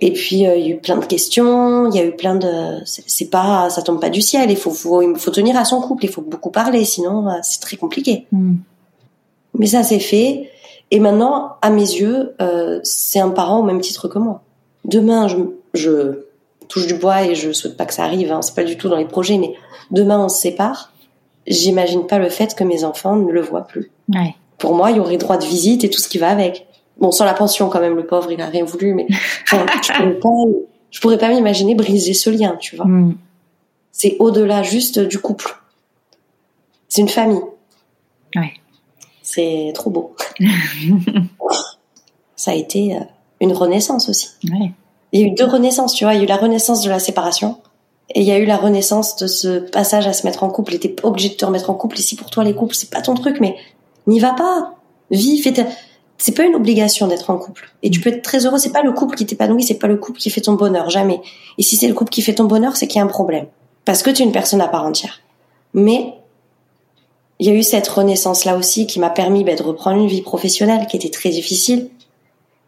Et 0.00 0.12
puis 0.12 0.46
euh, 0.46 0.56
il 0.56 0.66
y 0.66 0.72
a 0.72 0.74
eu 0.74 0.78
plein 0.78 0.96
de 0.96 1.04
questions, 1.04 1.88
il 1.88 1.96
y 1.96 2.00
a 2.00 2.04
eu 2.04 2.16
plein 2.16 2.34
de, 2.34 2.82
c'est 2.84 3.04
c'est 3.06 3.30
pas, 3.30 3.70
ça 3.70 3.82
tombe 3.82 4.00
pas 4.00 4.10
du 4.10 4.20
ciel. 4.20 4.50
Il 4.50 4.56
faut, 4.56 4.70
faut, 4.70 5.02
il 5.02 5.16
faut 5.16 5.30
tenir 5.30 5.56
à 5.56 5.64
son 5.64 5.80
couple, 5.80 6.04
il 6.04 6.10
faut 6.10 6.22
beaucoup 6.22 6.50
parler, 6.50 6.84
sinon 6.84 7.28
euh, 7.28 7.34
c'est 7.42 7.60
très 7.60 7.76
compliqué. 7.76 8.26
Mm. 8.32 8.56
Mais 9.58 9.66
ça 9.66 9.82
c'est 9.82 10.00
fait. 10.00 10.50
Et 10.90 11.00
maintenant, 11.00 11.52
à 11.62 11.70
mes 11.70 11.80
yeux, 11.80 12.34
euh, 12.40 12.80
c'est 12.82 13.20
un 13.20 13.30
parent 13.30 13.60
au 13.60 13.62
même 13.62 13.80
titre 13.80 14.08
que 14.08 14.18
moi. 14.18 14.42
Demain, 14.84 15.28
je, 15.28 15.36
je 15.72 16.24
touche 16.68 16.86
du 16.86 16.94
bois 16.94 17.24
et 17.24 17.34
je 17.34 17.52
souhaite 17.52 17.76
pas 17.76 17.86
que 17.86 17.94
ça 17.94 18.04
arrive. 18.04 18.30
Hein, 18.32 18.42
c'est 18.42 18.54
pas 18.54 18.64
du 18.64 18.76
tout 18.76 18.88
dans 18.88 18.96
les 18.96 19.06
projets, 19.06 19.38
mais 19.38 19.54
demain 19.90 20.22
on 20.24 20.28
se 20.28 20.40
sépare. 20.40 20.92
J'imagine 21.46 22.06
pas 22.06 22.18
le 22.18 22.28
fait 22.28 22.54
que 22.54 22.64
mes 22.64 22.84
enfants 22.84 23.16
ne 23.16 23.30
le 23.30 23.40
voient 23.40 23.66
plus. 23.66 23.90
Ouais. 24.12 24.34
Pour 24.58 24.74
moi, 24.74 24.90
il 24.90 24.96
y 24.96 25.00
aurait 25.00 25.18
droit 25.18 25.36
de 25.36 25.44
visite 25.44 25.84
et 25.84 25.90
tout 25.90 26.00
ce 26.00 26.08
qui 26.08 26.18
va 26.18 26.30
avec. 26.30 26.66
Bon, 26.98 27.10
sans 27.10 27.24
la 27.24 27.34
pension 27.34 27.68
quand 27.68 27.80
même, 27.80 27.96
le 27.96 28.06
pauvre, 28.06 28.30
il 28.30 28.40
a 28.40 28.46
rien 28.46 28.64
voulu, 28.64 28.94
mais 28.94 29.06
enfin, 29.42 29.66
je 29.82 29.92
pourrais 29.92 30.14
pas, 30.14 30.58
je 30.90 31.00
pourrais 31.00 31.18
pas 31.18 31.28
m'imaginer 31.28 31.74
briser 31.74 32.14
ce 32.14 32.30
lien, 32.30 32.56
tu 32.60 32.76
vois. 32.76 32.86
Mm. 32.86 33.16
C'est 33.92 34.16
au-delà 34.18 34.62
juste 34.62 34.98
du 34.98 35.18
couple. 35.18 35.56
C'est 36.88 37.00
une 37.00 37.08
famille. 37.08 37.42
Ouais. 38.36 38.52
C'est 39.22 39.72
trop 39.74 39.90
beau. 39.90 40.14
Ça 42.36 42.50
a 42.50 42.54
été 42.54 42.96
euh, 42.96 43.00
une 43.40 43.52
renaissance 43.52 44.08
aussi. 44.08 44.30
Ouais. 44.44 44.72
Il 45.12 45.20
y 45.20 45.24
a 45.24 45.26
eu 45.26 45.30
deux 45.30 45.46
renaissances, 45.46 45.94
tu 45.94 46.04
vois. 46.04 46.14
Il 46.14 46.18
y 46.18 46.20
a 46.20 46.24
eu 46.24 46.28
la 46.28 46.36
renaissance 46.36 46.82
de 46.82 46.90
la 46.90 46.98
séparation 46.98 47.58
et 48.10 48.20
il 48.20 48.26
y 48.26 48.32
a 48.32 48.38
eu 48.38 48.44
la 48.44 48.56
renaissance 48.56 49.16
de 49.16 49.26
ce 49.26 49.60
passage 49.60 50.06
à 50.06 50.12
se 50.12 50.26
mettre 50.26 50.42
en 50.42 50.50
couple. 50.50 50.74
Et 50.74 50.80
t'es 50.80 50.94
obligé 51.04 51.28
de 51.28 51.34
te 51.34 51.44
remettre 51.44 51.70
en 51.70 51.74
couple. 51.74 51.98
Si 51.98 52.16
pour 52.16 52.30
toi 52.30 52.44
les 52.44 52.54
couples 52.54 52.74
c'est 52.74 52.90
pas 52.90 53.00
ton 53.00 53.14
truc, 53.14 53.38
mais 53.40 53.56
n'y 54.06 54.18
va 54.18 54.32
pas. 54.32 54.74
Vis, 55.10 55.40
fais. 55.40 55.54
C'est 56.18 56.36
pas 56.36 56.44
une 56.44 56.54
obligation 56.54 57.06
d'être 57.06 57.30
en 57.30 57.36
couple. 57.38 57.70
Et 57.82 57.90
tu 57.90 58.00
peux 58.00 58.10
être 58.10 58.22
très 58.22 58.46
heureux. 58.46 58.58
C'est 58.58 58.72
pas 58.72 58.82
le 58.82 58.92
couple 58.92 59.16
qui 59.16 59.26
t'épanouit, 59.26 59.62
c'est 59.64 59.78
pas 59.78 59.88
le 59.88 59.96
couple 59.96 60.18
qui 60.18 60.30
fait 60.30 60.40
ton 60.40 60.52
bonheur, 60.54 60.88
jamais. 60.90 61.20
Et 61.58 61.62
si 61.62 61.76
c'est 61.76 61.88
le 61.88 61.94
couple 61.94 62.10
qui 62.10 62.22
fait 62.22 62.34
ton 62.34 62.44
bonheur, 62.44 62.76
c'est 62.76 62.86
qu'il 62.86 62.98
y 62.98 63.02
a 63.02 63.04
un 63.04 63.08
problème. 63.08 63.46
Parce 63.84 64.02
que 64.02 64.10
tu 64.10 64.22
es 64.22 64.24
une 64.24 64.32
personne 64.32 64.60
à 64.60 64.68
part 64.68 64.84
entière. 64.84 65.20
Mais 65.74 66.14
il 67.40 67.46
y 67.46 67.50
a 67.50 67.54
eu 67.54 67.62
cette 67.62 67.88
renaissance 67.88 68.44
là 68.44 68.56
aussi 68.56 68.86
qui 68.86 69.00
m'a 69.00 69.10
permis 69.10 69.44
ben, 69.44 69.56
de 69.56 69.62
reprendre 69.62 69.98
une 70.00 70.06
vie 70.06 70.22
professionnelle 70.22 70.86
qui 70.86 70.96
était 70.96 71.10
très 71.10 71.30
difficile 71.30 71.90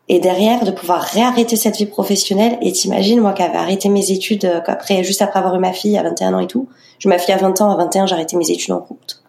et 0.09 0.19
derrière 0.21 0.65
de 0.65 0.71
pouvoir 0.71 1.01
réarrêter 1.03 1.57
cette 1.57 1.77
vie 1.77 1.87
professionnelle 1.87 2.59
et 2.61 2.73
t'imagines 2.73 3.21
moi 3.21 3.33
qui 3.33 3.43
avais 3.43 3.57
arrêté 3.59 3.89
mes 3.89 4.11
études 4.11 4.45
euh, 4.45 4.61
après 4.67 5.03
juste 5.05 5.23
après 5.23 5.39
avoir 5.39 5.55
eu 5.55 5.59
ma 5.59 5.73
fille 5.73 5.97
à 5.97 6.03
21 6.03 6.35
ans 6.35 6.41
et 6.41 6.47
tout 6.47 6.69
j'ai 6.99 7.09
eu 7.09 7.11
ma 7.11 7.19
fille 7.19 7.35
à 7.35 7.39
20 7.39 7.61
ans 7.61 7.71
à 7.71 7.77
21 7.77 8.07
j'ai 8.07 8.15
arrêté 8.15 8.37
mes 8.37 8.51
études 8.51 8.73
en 8.73 8.81
route 8.81 9.23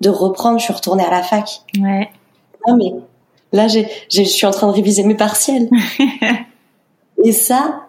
de 0.00 0.08
reprendre 0.08 0.58
je 0.58 0.64
suis 0.64 0.72
retournée 0.72 1.04
à 1.04 1.10
la 1.10 1.22
fac 1.22 1.62
Ouais. 1.78 2.08
non 2.66 2.76
mais 2.76 2.92
là 3.52 3.68
j'ai 3.68 3.88
j'ai- 4.08 4.24
je 4.24 4.30
suis 4.30 4.46
en 4.46 4.50
train 4.50 4.66
de 4.68 4.72
réviser 4.72 5.02
mes 5.04 5.14
partiels 5.14 5.68
et 7.24 7.32
ça 7.32 7.82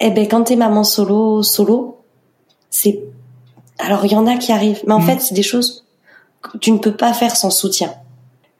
eh 0.00 0.10
ben 0.10 0.26
quand 0.28 0.44
t'es 0.44 0.56
maman 0.56 0.84
solo 0.84 1.42
solo 1.42 1.98
c'est 2.70 3.00
alors 3.78 4.04
il 4.04 4.12
y 4.12 4.16
en 4.16 4.26
a 4.26 4.36
qui 4.36 4.52
arrivent 4.52 4.82
mais 4.86 4.94
en 4.94 5.00
Mm. 5.00 5.06
fait 5.06 5.20
c'est 5.20 5.34
des 5.34 5.42
choses 5.42 5.84
que 6.42 6.58
tu 6.58 6.70
ne 6.72 6.78
peux 6.78 6.96
pas 6.96 7.12
faire 7.12 7.36
sans 7.36 7.50
soutien 7.50 7.92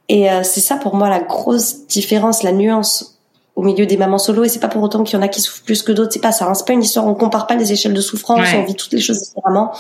et 0.09 0.31
euh, 0.31 0.43
c'est 0.43 0.61
ça 0.61 0.77
pour 0.77 0.95
moi 0.97 1.09
la 1.09 1.21
grosse 1.21 1.87
différence, 1.87 2.43
la 2.43 2.53
nuance 2.53 3.19
au 3.57 3.63
milieu 3.63 3.87
des 3.87 3.97
mamans 3.97 4.19
solo. 4.19 4.45
Et 4.45 4.49
c'est 4.51 4.59
pas 4.59 4.69
pour 4.69 4.83
autant 4.83 5.03
qu'il 5.03 5.17
y 5.17 5.19
en 5.19 5.23
a 5.23 5.29
qui 5.29 5.41
souffrent 5.41 5.63
plus 5.65 5.83
que 5.83 5.93
d'autres. 5.93 6.13
C'est 6.13 6.19
pas 6.21 6.33
ça. 6.33 6.45
Hein. 6.47 6.53
C'est 6.53 6.67
pas 6.67 6.75
une 6.75 6.83
histoire. 6.83 7.07
On 7.07 7.15
compare 7.15 7.47
pas 7.47 7.55
les 7.55 7.73
échelles 7.73 7.95
de 7.95 8.01
souffrance. 8.03 8.41
Ouais. 8.41 8.59
On 8.59 8.65
vit 8.67 8.75
toutes 8.75 8.93
les 8.93 9.01
choses 9.01 9.21
différemment. 9.23 9.73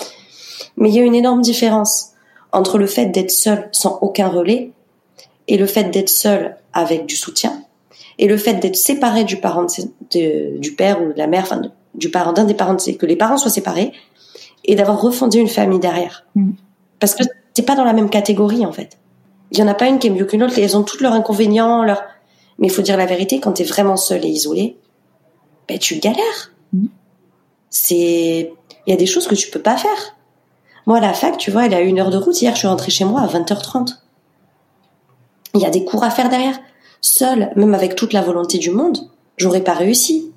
Mais 0.78 0.88
il 0.88 0.94
y 0.94 0.98
a 1.00 1.02
une 1.02 1.14
énorme 1.14 1.42
différence 1.42 2.12
entre 2.52 2.78
le 2.78 2.86
fait 2.86 3.06
d'être 3.06 3.30
seul 3.32 3.68
sans 3.72 3.98
aucun 4.00 4.28
relais 4.28 4.70
et 5.48 5.56
le 5.56 5.66
fait 5.66 5.84
d'être 5.84 6.08
seul 6.08 6.56
avec 6.72 7.06
du 7.06 7.16
soutien 7.16 7.62
et 8.18 8.26
le 8.28 8.36
fait 8.36 8.54
d'être 8.54 8.76
séparé 8.76 9.24
du 9.24 9.36
parent 9.38 9.66
de 10.12 10.58
du 10.58 10.74
père 10.74 11.02
ou 11.02 11.12
de 11.12 11.18
la 11.18 11.26
mère, 11.26 11.42
enfin 11.42 11.58
de- 11.58 11.70
du 11.94 12.10
parent 12.10 12.32
d'un 12.32 12.44
des 12.44 12.54
parents, 12.54 12.78
ses- 12.78 12.96
que 12.96 13.06
les 13.06 13.16
parents 13.16 13.36
soient 13.38 13.50
séparés 13.50 13.92
et 14.64 14.74
d'avoir 14.74 15.00
refondé 15.00 15.38
une 15.38 15.48
famille 15.48 15.80
derrière. 15.80 16.24
Mm. 16.34 16.52
Parce 17.00 17.14
que 17.14 17.24
t'es 17.54 17.62
pas 17.62 17.76
dans 17.76 17.84
la 17.84 17.92
même 17.92 18.10
catégorie 18.10 18.64
en 18.64 18.72
fait. 18.72 18.98
Il 19.52 19.58
y 19.58 19.62
en 19.62 19.68
a 19.68 19.74
pas 19.74 19.86
une 19.86 19.98
qui 19.98 20.06
est 20.06 20.10
mieux 20.10 20.24
qu'une 20.24 20.42
autre. 20.42 20.58
Elles 20.58 20.76
ont 20.76 20.82
toutes 20.82 21.00
leurs 21.02 21.12
inconvénients, 21.12 21.82
leurs. 21.84 22.02
Mais 22.58 22.68
il 22.68 22.72
faut 22.72 22.82
dire 22.82 22.96
la 22.96 23.06
vérité, 23.06 23.40
quand 23.40 23.52
t'es 23.52 23.64
vraiment 23.64 23.96
seul 23.96 24.24
et 24.24 24.28
isolé, 24.28 24.76
ben 25.68 25.78
tu 25.78 25.96
galères. 25.98 26.52
Mm. 26.72 26.86
C'est, 27.70 28.52
il 28.86 28.90
y 28.90 28.92
a 28.92 28.96
des 28.96 29.06
choses 29.06 29.26
que 29.26 29.34
tu 29.34 29.50
peux 29.50 29.60
pas 29.60 29.76
faire. 29.76 30.16
Moi, 30.86 30.98
à 30.98 31.00
la 31.00 31.12
fac, 31.14 31.36
tu 31.38 31.50
vois, 31.50 31.66
elle 31.66 31.74
a 31.74 31.80
une 31.80 31.98
heure 31.98 32.10
de 32.10 32.16
route. 32.18 32.40
Hier, 32.40 32.52
je 32.54 32.58
suis 32.60 32.68
rentrée 32.68 32.90
chez 32.90 33.04
moi 33.04 33.22
à 33.22 33.26
20h30. 33.26 33.98
Il 35.54 35.60
y 35.60 35.66
a 35.66 35.70
des 35.70 35.84
cours 35.84 36.04
à 36.04 36.10
faire 36.10 36.28
derrière. 36.28 36.58
Seule, 37.00 37.50
même 37.56 37.74
avec 37.74 37.94
toute 37.96 38.12
la 38.12 38.22
volonté 38.22 38.58
du 38.58 38.70
monde, 38.70 38.98
j'aurais 39.36 39.62
pas 39.62 39.74
réussi. 39.74 40.32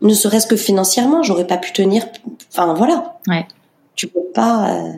Ne 0.00 0.14
serait-ce 0.14 0.46
que 0.46 0.56
financièrement, 0.56 1.22
j'aurais 1.22 1.46
pas 1.46 1.56
pu 1.58 1.72
tenir. 1.72 2.06
Enfin, 2.50 2.74
voilà. 2.74 3.18
Ouais. 3.28 3.46
Tu 3.94 4.06
peux 4.08 4.22
pas. 4.34 4.70
euh, 4.74 4.92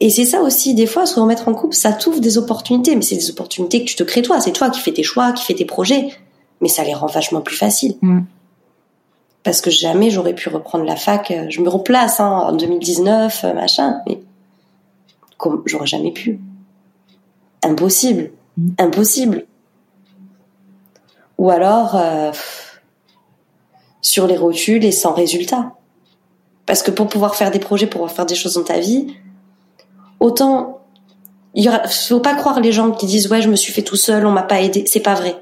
Et 0.00 0.10
c'est 0.10 0.24
ça 0.26 0.42
aussi, 0.42 0.74
des 0.74 0.86
fois, 0.86 1.06
se 1.06 1.18
remettre 1.18 1.48
en 1.48 1.54
couple, 1.54 1.74
ça 1.74 1.92
t'ouvre 1.92 2.20
des 2.20 2.38
opportunités, 2.38 2.94
mais 2.96 3.02
c'est 3.02 3.16
des 3.16 3.30
opportunités 3.30 3.80
que 3.84 3.88
tu 3.88 3.96
te 3.96 4.02
crées 4.04 4.22
toi. 4.22 4.40
C'est 4.40 4.52
toi 4.52 4.70
qui 4.70 4.80
fais 4.80 4.92
tes 4.92 5.02
choix, 5.02 5.32
qui 5.32 5.44
fais 5.44 5.54
tes 5.54 5.64
projets, 5.64 6.08
mais 6.60 6.68
ça 6.68 6.84
les 6.84 6.94
rend 6.94 7.06
vachement 7.06 7.40
plus 7.40 7.56
faciles. 7.56 7.96
Mm. 8.02 8.20
Parce 9.42 9.60
que 9.60 9.70
jamais 9.70 10.10
j'aurais 10.10 10.34
pu 10.34 10.48
reprendre 10.48 10.84
la 10.84 10.96
fac. 10.96 11.30
euh, 11.30 11.46
Je 11.48 11.60
me 11.62 11.68
replace 11.68 12.20
hein, 12.20 12.28
en 12.48 12.52
2019, 12.52 13.44
euh, 13.44 13.52
machin, 13.54 14.00
mais 14.06 14.20
comme 15.38 15.62
j'aurais 15.66 15.86
jamais 15.86 16.10
pu. 16.12 16.40
Impossible. 17.62 18.30
Impossible. 18.78 19.46
Ou 21.38 21.50
alors 21.50 21.96
euh, 21.96 22.32
sur 24.00 24.26
les 24.26 24.36
rotules 24.36 24.84
et 24.84 24.92
sans 24.92 25.12
résultat. 25.12 25.72
Parce 26.64 26.82
que 26.82 26.90
pour 26.90 27.08
pouvoir 27.08 27.34
faire 27.34 27.50
des 27.50 27.58
projets, 27.58 27.86
pour 27.86 28.00
pouvoir 28.00 28.12
faire 28.12 28.26
des 28.26 28.34
choses 28.34 28.54
dans 28.54 28.64
ta 28.64 28.80
vie, 28.80 29.14
autant 30.20 30.80
il 31.54 31.70
faut 31.88 32.20
pas 32.20 32.34
croire 32.34 32.60
les 32.60 32.72
gens 32.72 32.90
qui 32.90 33.06
disent 33.06 33.30
ouais 33.30 33.40
je 33.40 33.48
me 33.48 33.56
suis 33.56 33.72
fait 33.72 33.82
tout 33.82 33.96
seul, 33.96 34.26
on 34.26 34.32
m'a 34.32 34.42
pas 34.42 34.60
aidé, 34.60 34.84
c'est 34.86 35.00
pas 35.00 35.14
vrai, 35.14 35.36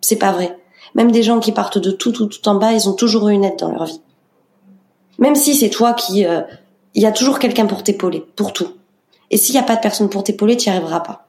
c'est 0.00 0.16
pas 0.16 0.32
vrai. 0.32 0.56
Même 0.94 1.12
des 1.12 1.22
gens 1.22 1.40
qui 1.40 1.52
partent 1.52 1.78
de 1.78 1.90
tout 1.90 2.12
tout 2.12 2.26
tout 2.26 2.48
en 2.48 2.54
bas, 2.54 2.72
ils 2.72 2.88
ont 2.88 2.94
toujours 2.94 3.28
eu 3.28 3.32
une 3.32 3.44
aide 3.44 3.58
dans 3.58 3.70
leur 3.70 3.84
vie. 3.84 4.00
Même 5.18 5.34
si 5.34 5.54
c'est 5.54 5.68
toi 5.68 5.92
qui, 5.92 6.26
euh, 6.26 6.40
il 6.94 7.02
y 7.02 7.06
a 7.06 7.12
toujours 7.12 7.38
quelqu'un 7.38 7.66
pour 7.66 7.84
t'épauler, 7.84 8.24
pour 8.36 8.52
tout. 8.52 8.68
Et 9.30 9.36
s'il 9.36 9.54
n'y 9.54 9.60
a 9.60 9.64
pas 9.64 9.76
de 9.76 9.80
personne 9.80 10.08
pour 10.08 10.24
t'épauler, 10.24 10.56
tu 10.56 10.68
n'y 10.68 10.74
arriveras 10.74 11.00
pas. 11.00 11.26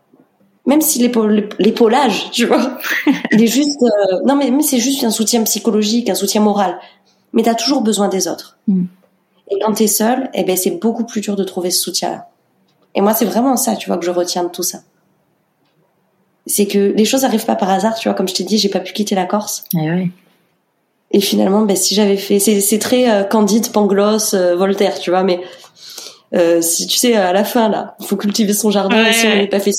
Même 0.65 0.81
si 0.81 0.99
l'épaulage, 0.99 2.29
tu 2.31 2.45
vois, 2.45 2.77
il 3.31 3.41
est 3.43 3.47
juste, 3.47 3.81
euh, 3.81 4.19
non 4.25 4.35
mais, 4.35 4.51
mais 4.51 4.61
c'est 4.61 4.79
juste 4.79 5.03
un 5.03 5.09
soutien 5.09 5.43
psychologique, 5.43 6.09
un 6.09 6.15
soutien 6.15 6.41
moral. 6.41 6.77
Mais 7.33 7.43
tu 7.43 7.49
as 7.49 7.55
toujours 7.55 7.81
besoin 7.81 8.09
des 8.09 8.27
autres. 8.27 8.57
Mm. 8.67 8.83
Et 9.49 9.59
quand 9.59 9.73
tu 9.73 9.83
es 9.83 9.87
seul, 9.87 10.29
eh 10.33 10.43
ben 10.43 10.55
c'est 10.55 10.79
beaucoup 10.79 11.03
plus 11.03 11.21
dur 11.21 11.35
de 11.35 11.43
trouver 11.43 11.71
ce 11.71 11.81
soutien-là. 11.81 12.29
Et 12.95 13.01
moi, 13.01 13.13
c'est 13.13 13.25
vraiment 13.25 13.57
ça, 13.57 13.75
tu 13.75 13.87
vois, 13.87 13.97
que 13.97 14.05
je 14.05 14.11
retiens 14.11 14.43
de 14.43 14.49
tout 14.49 14.63
ça. 14.63 14.79
C'est 16.45 16.67
que 16.67 16.93
les 16.95 17.05
choses 17.05 17.21
n'arrivent 17.21 17.45
pas 17.45 17.55
par 17.55 17.69
hasard, 17.69 17.95
tu 17.95 18.07
vois. 18.07 18.15
Comme 18.15 18.27
je 18.27 18.33
t'ai 18.33 18.43
dit, 18.43 18.57
j'ai 18.57 18.69
pas 18.69 18.79
pu 18.79 18.93
quitter 18.93 19.15
la 19.15 19.25
Corse. 19.25 19.63
Eh 19.75 20.09
Et 21.11 21.21
finalement, 21.21 21.61
ben, 21.61 21.75
si 21.75 21.95
j'avais 21.95 22.17
fait, 22.17 22.39
c'est 22.39 22.79
très 22.79 23.09
euh, 23.09 23.23
Candide, 23.23 23.71
Pangloss, 23.71 24.33
euh, 24.33 24.55
Voltaire, 24.55 24.99
tu 24.99 25.11
vois. 25.11 25.23
Mais 25.23 25.41
euh, 26.33 26.61
si 26.61 26.87
tu 26.87 26.97
sais, 26.97 27.13
à 27.13 27.33
la 27.33 27.43
fin 27.43 27.69
là, 27.69 27.95
il 27.99 28.05
faut 28.05 28.15
cultiver 28.15 28.53
son 28.53 28.71
jardin. 28.71 29.11
si 29.11 29.25
on 29.25 29.29
n'avait 29.29 29.47
pas 29.47 29.59
fait, 29.59 29.73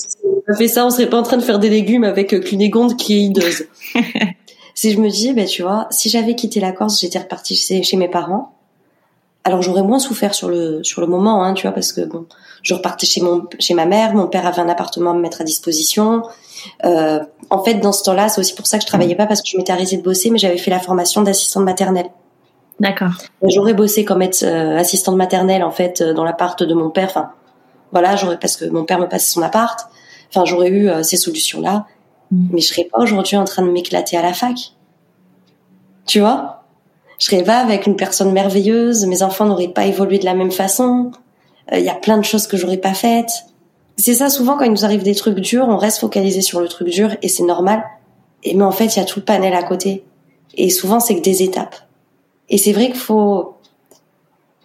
pas 0.47 0.55
fait 0.55 0.69
ça, 0.69 0.87
on 0.87 0.91
serait 0.91 1.09
pas 1.09 1.19
en 1.19 1.23
train 1.23 1.37
de 1.37 1.43
faire 1.43 1.59
des 1.59 1.71
légumes 1.71 2.05
avec 2.05 2.41
Cunégonde 2.41 2.97
qui 2.97 3.15
est 3.15 3.21
hideuse. 3.21 3.65
si 4.75 4.93
je 4.93 5.01
me 5.01 5.09
dis, 5.09 5.33
ben 5.33 5.47
tu 5.47 5.63
vois, 5.63 5.87
si 5.91 6.09
j'avais 6.09 6.35
quitté 6.35 6.61
la 6.61 6.73
Corse, 6.73 7.01
j'étais 7.01 7.19
repartie 7.19 7.57
chez 7.57 7.97
mes 7.97 8.09
parents 8.09 8.53
alors 9.45 9.63
j'aurais 9.63 9.83
moins 9.83 9.99
souffert 9.99 10.35
sur 10.35 10.49
le 10.49 10.85
sur 10.85 11.01
le 11.01 11.07
moment, 11.07 11.43
hein, 11.43 11.55
tu 11.55 11.67
vois, 11.67 11.73
parce 11.73 11.93
que 11.93 12.03
bon, 12.03 12.27
je 12.63 12.75
repartais 12.75 13.07
chez 13.07 13.21
mon 13.21 13.45
chez 13.59 13.75
ma 13.75 13.87
mère, 13.87 14.15
mon 14.15 14.29
père 14.29 14.47
avait 14.47 14.61
un 14.61 14.69
appartement 14.69 15.11
à 15.11 15.15
me 15.15 15.21
mettre 15.21 15.41
à 15.41 15.45
disposition. 15.45 16.23
Euh, 16.85 17.21
en 17.51 17.63
fait, 17.63 17.75
dans 17.75 17.93
ce 17.93 18.05
temps-là, 18.05 18.29
c'est 18.29 18.41
aussi 18.41 18.55
pour 18.55 18.67
ça 18.67 18.79
que 18.79 18.83
je 18.83 18.87
travaillais 18.87 19.17
pas 19.17 19.27
parce 19.27 19.43
que 19.43 19.49
je 19.49 19.57
m'étais 19.57 19.73
arrêtée 19.73 19.97
de 19.97 20.03
bosser, 20.03 20.31
mais 20.31 20.39
j'avais 20.39 20.59
fait 20.59 20.71
la 20.71 20.79
formation 20.79 21.23
d'assistante 21.23 21.65
maternelle. 21.65 22.11
D'accord. 22.79 23.13
J'aurais 23.43 23.75
bossé 23.75 24.05
comme 24.05 24.23
être 24.23 24.45
euh, 24.45 24.79
assistante 24.79 25.17
maternelle 25.17 25.65
en 25.65 25.71
fait 25.71 26.01
euh, 26.01 26.15
dans 26.15 26.25
l'appart 26.25 26.63
de 26.63 26.75
mon 26.75 26.91
père. 26.91 27.09
Enfin, 27.09 27.31
voilà, 27.91 28.15
j'aurais 28.17 28.39
parce 28.39 28.57
que 28.57 28.67
mon 28.67 28.85
père 28.85 29.01
me 29.01 29.09
passait 29.09 29.33
son 29.33 29.43
appart. 29.43 29.89
Enfin, 30.35 30.45
j'aurais 30.45 30.71
eu 30.71 30.91
ces 31.03 31.17
solutions-là, 31.17 31.87
mm. 32.31 32.49
mais 32.53 32.61
je 32.61 32.69
serais 32.69 32.85
pas 32.85 32.99
aujourd'hui 33.01 33.37
en 33.37 33.45
train 33.45 33.63
de 33.63 33.71
m'éclater 33.71 34.17
à 34.17 34.23
la 34.23 34.33
fac. 34.33 34.73
Tu 36.07 36.21
vois? 36.21 36.63
Je 37.19 37.27
serais 37.27 37.45
pas 37.45 37.59
avec 37.59 37.87
une 37.87 37.95
personne 37.95 38.33
merveilleuse, 38.33 39.07
mes 39.07 39.23
enfants 39.23 39.45
n'auraient 39.45 39.69
pas 39.69 39.87
évolué 39.87 40.19
de 40.19 40.25
la 40.25 40.35
même 40.35 40.51
façon. 40.51 41.13
Il 41.71 41.79
euh, 41.79 41.81
y 41.81 41.89
a 41.89 41.95
plein 41.95 42.19
de 42.19 42.25
choses 42.25 42.49
que 42.49 42.57
j'aurais 42.57 42.79
pas 42.79 42.95
faites. 42.95 43.45
C'est 43.97 44.15
ça 44.15 44.29
souvent 44.29 44.57
quand 44.57 44.65
il 44.65 44.73
nous 44.73 44.85
arrive 44.85 45.05
des 45.05 45.15
trucs 45.15 45.39
durs, 45.39 45.67
on 45.69 45.77
reste 45.77 46.01
focalisé 46.01 46.41
sur 46.41 46.61
le 46.61 46.67
truc 46.67 46.89
dur 46.89 47.15
et 47.23 47.29
c'est 47.29 47.45
normal. 47.45 47.85
Et 48.43 48.55
mais 48.55 48.65
en 48.65 48.73
fait, 48.73 48.97
il 48.97 48.99
y 48.99 49.03
a 49.03 49.05
tout 49.05 49.21
le 49.21 49.25
panel 49.25 49.55
à 49.55 49.63
côté. 49.63 50.03
Et 50.55 50.69
souvent, 50.69 50.99
c'est 50.99 51.15
que 51.15 51.23
des 51.23 51.45
étapes. 51.45 51.77
Et 52.49 52.59
c'est 52.59 52.73
vrai 52.73 52.87
qu'il 52.87 52.97
faut, 52.97 53.55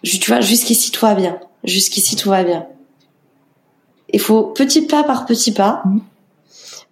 tu 0.02 0.18
vois, 0.26 0.40
jusqu'ici 0.40 0.90
tout 0.90 1.06
va 1.06 1.14
bien. 1.14 1.38
Jusqu'ici 1.62 2.16
tout 2.16 2.30
va 2.30 2.42
bien. 2.42 2.66
Il 4.10 4.20
faut 4.20 4.44
petit 4.44 4.82
pas 4.82 5.04
par 5.04 5.26
petit 5.26 5.52
pas. 5.52 5.82
Mmh. 5.84 5.98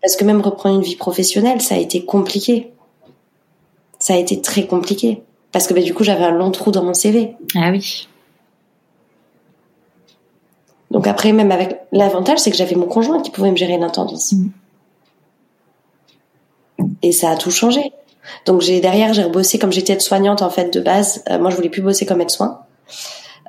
Parce 0.02 0.16
que 0.16 0.24
même 0.24 0.40
reprendre 0.40 0.76
une 0.76 0.82
vie 0.82 0.96
professionnelle, 0.96 1.60
ça 1.60 1.74
a 1.74 1.78
été 1.78 2.04
compliqué. 2.04 2.72
Ça 3.98 4.14
a 4.14 4.16
été 4.16 4.40
très 4.40 4.66
compliqué 4.66 5.22
parce 5.52 5.66
que 5.66 5.74
bah, 5.74 5.80
du 5.80 5.94
coup 5.94 6.04
j'avais 6.04 6.24
un 6.24 6.32
long 6.32 6.50
trou 6.50 6.70
dans 6.70 6.84
mon 6.84 6.92
CV. 6.92 7.34
Ah 7.54 7.70
oui. 7.70 8.08
Donc 10.90 11.06
après 11.06 11.32
même 11.32 11.50
avec 11.50 11.80
l'avantage 11.92 12.38
c'est 12.38 12.50
que 12.50 12.56
j'avais 12.56 12.76
mon 12.76 12.86
conjoint 12.86 13.22
qui 13.22 13.30
pouvait 13.30 13.50
me 13.50 13.56
gérer 13.56 13.78
l'intendance. 13.78 14.32
Mm. 14.32 14.48
Et 17.02 17.12
ça 17.12 17.30
a 17.30 17.36
tout 17.36 17.50
changé. 17.50 17.92
Donc 18.44 18.60
j'ai 18.60 18.80
derrière 18.80 19.14
j'ai 19.14 19.24
rebossé 19.24 19.58
comme 19.58 19.72
j'étais 19.72 19.94
aide-soignante 19.94 20.42
en 20.42 20.50
fait 20.50 20.72
de 20.72 20.80
base. 20.80 21.24
Euh, 21.30 21.38
moi 21.38 21.50
je 21.50 21.56
voulais 21.56 21.70
plus 21.70 21.82
bosser 21.82 22.04
comme 22.04 22.20
aide-soin. 22.20 22.60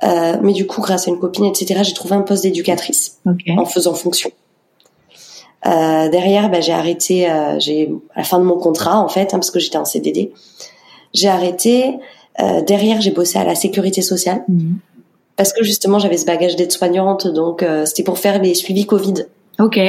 Euh, 0.04 0.38
mais 0.42 0.54
du 0.54 0.68
coup 0.68 0.82
grâce 0.82 1.08
à 1.08 1.10
une 1.10 1.20
copine 1.20 1.46
etc 1.46 1.82
j'ai 1.82 1.94
trouvé 1.94 2.14
un 2.14 2.22
poste 2.22 2.44
d'éducatrice 2.44 3.20
en 3.58 3.66
faisant 3.66 3.96
fonction. 3.96 4.30
Euh, 5.66 6.08
derrière 6.10 6.52
bah, 6.52 6.62
j'ai 6.62 6.74
arrêté 6.74 7.28
j'ai 7.58 7.92
à 8.14 8.20
la 8.20 8.24
fin 8.24 8.38
de 8.38 8.44
mon 8.44 8.60
contrat 8.60 9.00
en 9.00 9.10
fait 9.10 9.34
hein, 9.34 9.40
parce 9.40 9.50
que 9.50 9.60
j'étais 9.60 9.78
en 9.78 9.86
CDD 9.86 10.32
j'ai 11.14 11.28
arrêté. 11.28 12.00
Euh, 12.40 12.62
derrière, 12.62 13.02
j'ai 13.02 13.12
bossé 13.12 13.40
à 13.40 13.44
la 13.44 13.56
sécurité 13.56 14.02
sociale. 14.02 14.44
Mhm. 14.48 14.78
Parce 15.36 15.54
que 15.54 15.64
justement, 15.64 16.00
j'avais 16.00 16.18
ce 16.18 16.26
bagage 16.26 16.56
d'aide-soignante, 16.56 17.28
donc 17.28 17.62
euh, 17.62 17.86
c'était 17.86 18.04
pour 18.04 18.18
faire 18.18 18.42
les 18.42 18.56
suivis 18.56 18.86
Covid. 18.86 19.26
Ok. 19.60 19.80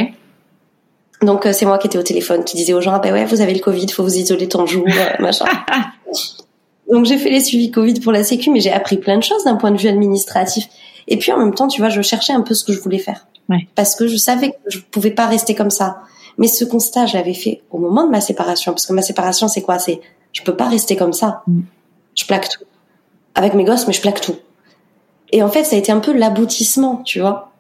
Donc 1.22 1.46
euh, 1.46 1.52
c'est 1.52 1.64
moi 1.64 1.78
qui 1.78 1.86
étais 1.86 1.98
au 1.98 2.02
téléphone, 2.02 2.44
qui 2.44 2.56
disais 2.56 2.74
aux 2.74 2.80
gens, 2.80 2.92
ah 2.92 2.98
ben 2.98 3.12
ouais, 3.12 3.24
vous 3.24 3.40
avez 3.40 3.54
le 3.54 3.60
Covid, 3.60 3.88
faut 3.88 4.02
vous 4.02 4.16
isoler 4.16 4.46
tant 4.46 4.62
de 4.62 4.68
jours, 4.68 4.86
machin. 5.18 5.46
donc 6.90 7.04
j'ai 7.04 7.18
fait 7.18 7.30
les 7.30 7.40
suivis 7.40 7.70
Covid 7.70 8.00
pour 8.00 8.12
la 8.12 8.24
Sécu, 8.24 8.50
mais 8.50 8.60
j'ai 8.60 8.72
appris 8.72 8.96
plein 8.96 9.18
de 9.18 9.22
choses 9.22 9.44
d'un 9.44 9.56
point 9.56 9.70
de 9.70 9.76
vue 9.76 9.88
administratif. 9.88 10.68
Et 11.06 11.16
puis 11.16 11.32
en 11.32 11.38
même 11.38 11.54
temps, 11.54 11.68
tu 11.68 11.80
vois, 11.80 11.90
je 11.90 12.02
cherchais 12.02 12.32
un 12.32 12.42
peu 12.42 12.54
ce 12.54 12.64
que 12.64 12.72
je 12.72 12.80
voulais 12.80 12.98
faire. 12.98 13.26
Ouais. 13.48 13.68
Parce 13.74 13.94
que 13.94 14.06
je 14.06 14.16
savais 14.16 14.50
que 14.50 14.56
je 14.68 14.78
pouvais 14.78 15.10
pas 15.10 15.26
rester 15.26 15.54
comme 15.54 15.70
ça. 15.70 16.02
Mais 16.36 16.48
ce 16.48 16.64
constat, 16.64 17.06
je 17.06 17.16
l'avais 17.16 17.34
fait 17.34 17.62
au 17.70 17.78
moment 17.78 18.04
de 18.04 18.10
ma 18.10 18.20
séparation, 18.20 18.72
parce 18.72 18.86
que 18.86 18.92
ma 18.92 19.02
séparation, 19.02 19.48
c'est 19.48 19.62
quoi? 19.62 19.78
C'est 19.78 20.00
je 20.32 20.42
peux 20.42 20.56
pas 20.56 20.68
rester 20.68 20.96
comme 20.96 21.12
ça. 21.12 21.42
Mm. 21.46 21.60
Je 22.14 22.24
plaque 22.26 22.48
tout. 22.48 22.64
Avec 23.34 23.54
mes 23.54 23.64
gosses, 23.64 23.86
mais 23.86 23.92
je 23.92 24.00
plaque 24.00 24.20
tout. 24.20 24.36
Et 25.32 25.42
en 25.42 25.48
fait, 25.48 25.64
ça 25.64 25.76
a 25.76 25.78
été 25.78 25.92
un 25.92 26.00
peu 26.00 26.12
l'aboutissement, 26.12 27.02
tu 27.04 27.20
vois, 27.20 27.52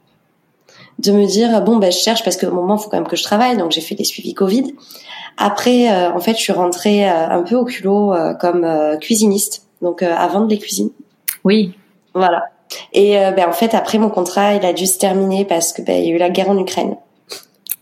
de 0.98 1.12
me 1.12 1.26
dire 1.26 1.62
bon 1.62 1.76
ben 1.76 1.92
je 1.92 1.98
cherche 1.98 2.24
parce 2.24 2.36
qu'au 2.36 2.50
moment 2.50 2.76
il 2.76 2.82
faut 2.82 2.88
quand 2.88 2.96
même 2.96 3.06
que 3.06 3.16
je 3.16 3.22
travaille, 3.22 3.56
donc 3.56 3.72
j'ai 3.72 3.80
fait 3.80 3.94
des 3.94 4.04
suivis 4.04 4.34
Covid. 4.34 4.74
Après, 5.38 5.90
euh, 5.90 6.12
en 6.12 6.20
fait, 6.20 6.32
je 6.32 6.42
suis 6.42 6.52
rentrée 6.52 7.08
euh, 7.08 7.28
un 7.28 7.42
peu 7.42 7.56
au 7.56 7.64
culot 7.64 8.12
euh, 8.12 8.34
comme 8.34 8.66
cuisiniste, 9.00 9.66
donc 9.80 10.02
à 10.02 10.26
vendre 10.28 10.48
des 10.48 10.58
cuisines. 10.58 10.90
Oui. 11.44 11.74
Voilà. 12.14 12.44
Et 12.92 13.14
ben 13.14 13.48
en 13.48 13.52
fait, 13.52 13.74
après 13.74 13.96
mon 13.96 14.10
contrat, 14.10 14.54
il 14.54 14.66
a 14.66 14.74
dû 14.74 14.86
se 14.86 14.98
terminer 14.98 15.46
parce 15.46 15.72
que 15.72 15.80
ben 15.80 15.96
il 15.96 16.08
y 16.08 16.12
a 16.12 16.14
eu 16.14 16.18
la 16.18 16.28
guerre 16.28 16.50
en 16.50 16.58
Ukraine. 16.58 16.96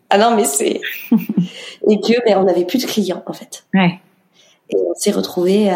Ah 0.08 0.18
non, 0.18 0.36
mais 0.36 0.44
c'est 0.44 0.80
et 1.90 2.00
que 2.00 2.24
ben 2.24 2.38
on 2.38 2.44
n'avait 2.44 2.64
plus 2.64 2.80
de 2.80 2.86
clients 2.86 3.24
en 3.26 3.32
fait. 3.32 3.66
Ouais. 3.74 3.98
Et 4.70 4.76
on 4.76 4.94
s'est 4.94 5.10
retrouvé 5.10 5.68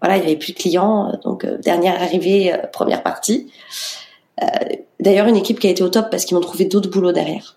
voilà, 0.00 0.16
il 0.16 0.22
y 0.22 0.26
avait 0.26 0.36
plus 0.36 0.52
de 0.52 0.58
clients, 0.58 1.12
donc 1.24 1.44
euh, 1.44 1.58
dernière 1.58 2.00
arrivée, 2.00 2.52
euh, 2.52 2.58
première 2.72 3.02
partie. 3.02 3.52
Euh, 4.42 4.46
d'ailleurs, 5.00 5.26
une 5.26 5.36
équipe 5.36 5.58
qui 5.58 5.66
a 5.66 5.70
été 5.70 5.82
au 5.82 5.88
top 5.88 6.10
parce 6.10 6.24
qu'ils 6.24 6.36
m'ont 6.36 6.40
trouvé 6.40 6.66
d'autres 6.66 6.90
boulots 6.90 7.12
derrière. 7.12 7.56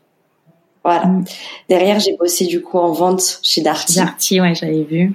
Voilà. 0.84 1.06
Mm. 1.06 1.26
Derrière, 1.70 2.00
j'ai 2.00 2.16
bossé 2.18 2.46
du 2.46 2.62
coup 2.62 2.78
en 2.78 2.92
vente 2.92 3.40
chez 3.44 3.62
Darty. 3.62 3.96
Darty, 3.96 4.42
ouais, 4.42 4.56
j'avais 4.56 4.84
vu. 4.84 5.14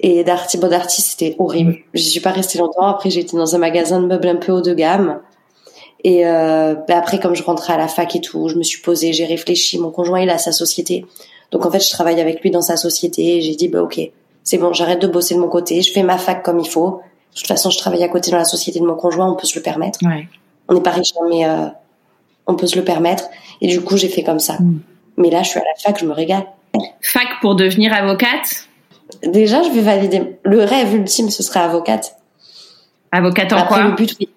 Et 0.00 0.24
Darty, 0.24 0.58
bon, 0.58 0.68
Darty, 0.68 1.02
c'était 1.02 1.36
horrible. 1.38 1.78
Je 1.94 2.00
J'y 2.00 2.10
suis 2.10 2.20
pas 2.20 2.32
restée 2.32 2.58
longtemps. 2.58 2.86
Après, 2.86 3.16
été 3.16 3.36
dans 3.36 3.54
un 3.54 3.58
magasin 3.58 4.00
de 4.00 4.06
meubles 4.06 4.28
un 4.28 4.36
peu 4.36 4.52
haut 4.52 4.62
de 4.62 4.74
gamme. 4.74 5.20
Et 6.04 6.26
euh, 6.26 6.74
bah 6.88 6.98
après, 6.98 7.20
comme 7.20 7.36
je 7.36 7.44
rentrais 7.44 7.74
à 7.74 7.76
la 7.76 7.86
fac 7.86 8.16
et 8.16 8.20
tout, 8.20 8.48
je 8.48 8.56
me 8.56 8.64
suis 8.64 8.80
posée, 8.80 9.12
j'ai 9.12 9.24
réfléchi. 9.24 9.78
Mon 9.78 9.90
conjoint, 9.90 10.20
il 10.20 10.30
a 10.30 10.38
sa 10.38 10.50
société. 10.50 11.06
Donc 11.52 11.64
en 11.64 11.70
fait, 11.70 11.80
je 11.80 11.90
travaille 11.90 12.20
avec 12.20 12.40
lui 12.40 12.50
dans 12.50 12.62
sa 12.62 12.76
société. 12.76 13.40
J'ai 13.40 13.54
dit, 13.54 13.68
bah 13.68 13.82
ok, 13.82 14.00
c'est 14.42 14.58
bon, 14.58 14.72
j'arrête 14.72 15.00
de 15.00 15.06
bosser 15.06 15.34
de 15.34 15.40
mon 15.40 15.48
côté, 15.48 15.80
je 15.82 15.92
fais 15.92 16.02
ma 16.02 16.18
fac 16.18 16.42
comme 16.42 16.58
il 16.58 16.68
faut. 16.68 17.00
De 17.32 17.38
toute 17.38 17.46
façon, 17.46 17.70
je 17.70 17.78
travaille 17.78 18.02
à 18.02 18.08
côté 18.08 18.30
dans 18.30 18.38
la 18.38 18.44
société 18.44 18.80
de 18.80 18.84
mon 18.84 18.94
conjoint, 18.94 19.30
on 19.30 19.36
peut 19.36 19.46
se 19.46 19.56
le 19.56 19.62
permettre. 19.62 20.00
Ouais. 20.04 20.28
On 20.68 20.74
n'est 20.74 20.82
pas 20.82 20.90
riche, 20.90 21.12
hein, 21.20 21.26
mais 21.30 21.46
euh, 21.46 21.66
on 22.46 22.56
peut 22.56 22.66
se 22.66 22.76
le 22.76 22.84
permettre. 22.84 23.28
Et 23.60 23.68
du 23.68 23.80
coup, 23.80 23.96
j'ai 23.96 24.08
fait 24.08 24.22
comme 24.22 24.40
ça. 24.40 24.54
Mm. 24.54 24.80
Mais 25.16 25.30
là, 25.30 25.42
je 25.42 25.50
suis 25.50 25.58
à 25.58 25.62
la 25.62 25.74
fac, 25.82 25.98
je 25.98 26.06
me 26.06 26.12
régale. 26.12 26.46
Fac 27.00 27.26
pour 27.40 27.54
devenir 27.54 27.92
avocate? 27.92 28.68
Déjà, 29.24 29.62
je 29.62 29.70
vais 29.70 29.82
valider. 29.82 30.38
Le 30.44 30.64
rêve 30.64 30.94
ultime, 30.94 31.30
ce 31.30 31.42
serait 31.42 31.60
avocate. 31.60 32.16
Avocate 33.10 33.52
en 33.52 33.58
Après, 33.58 33.74
quoi? 33.74 33.84
le 33.84 33.92
but, 33.92 34.16
oui. 34.20 34.28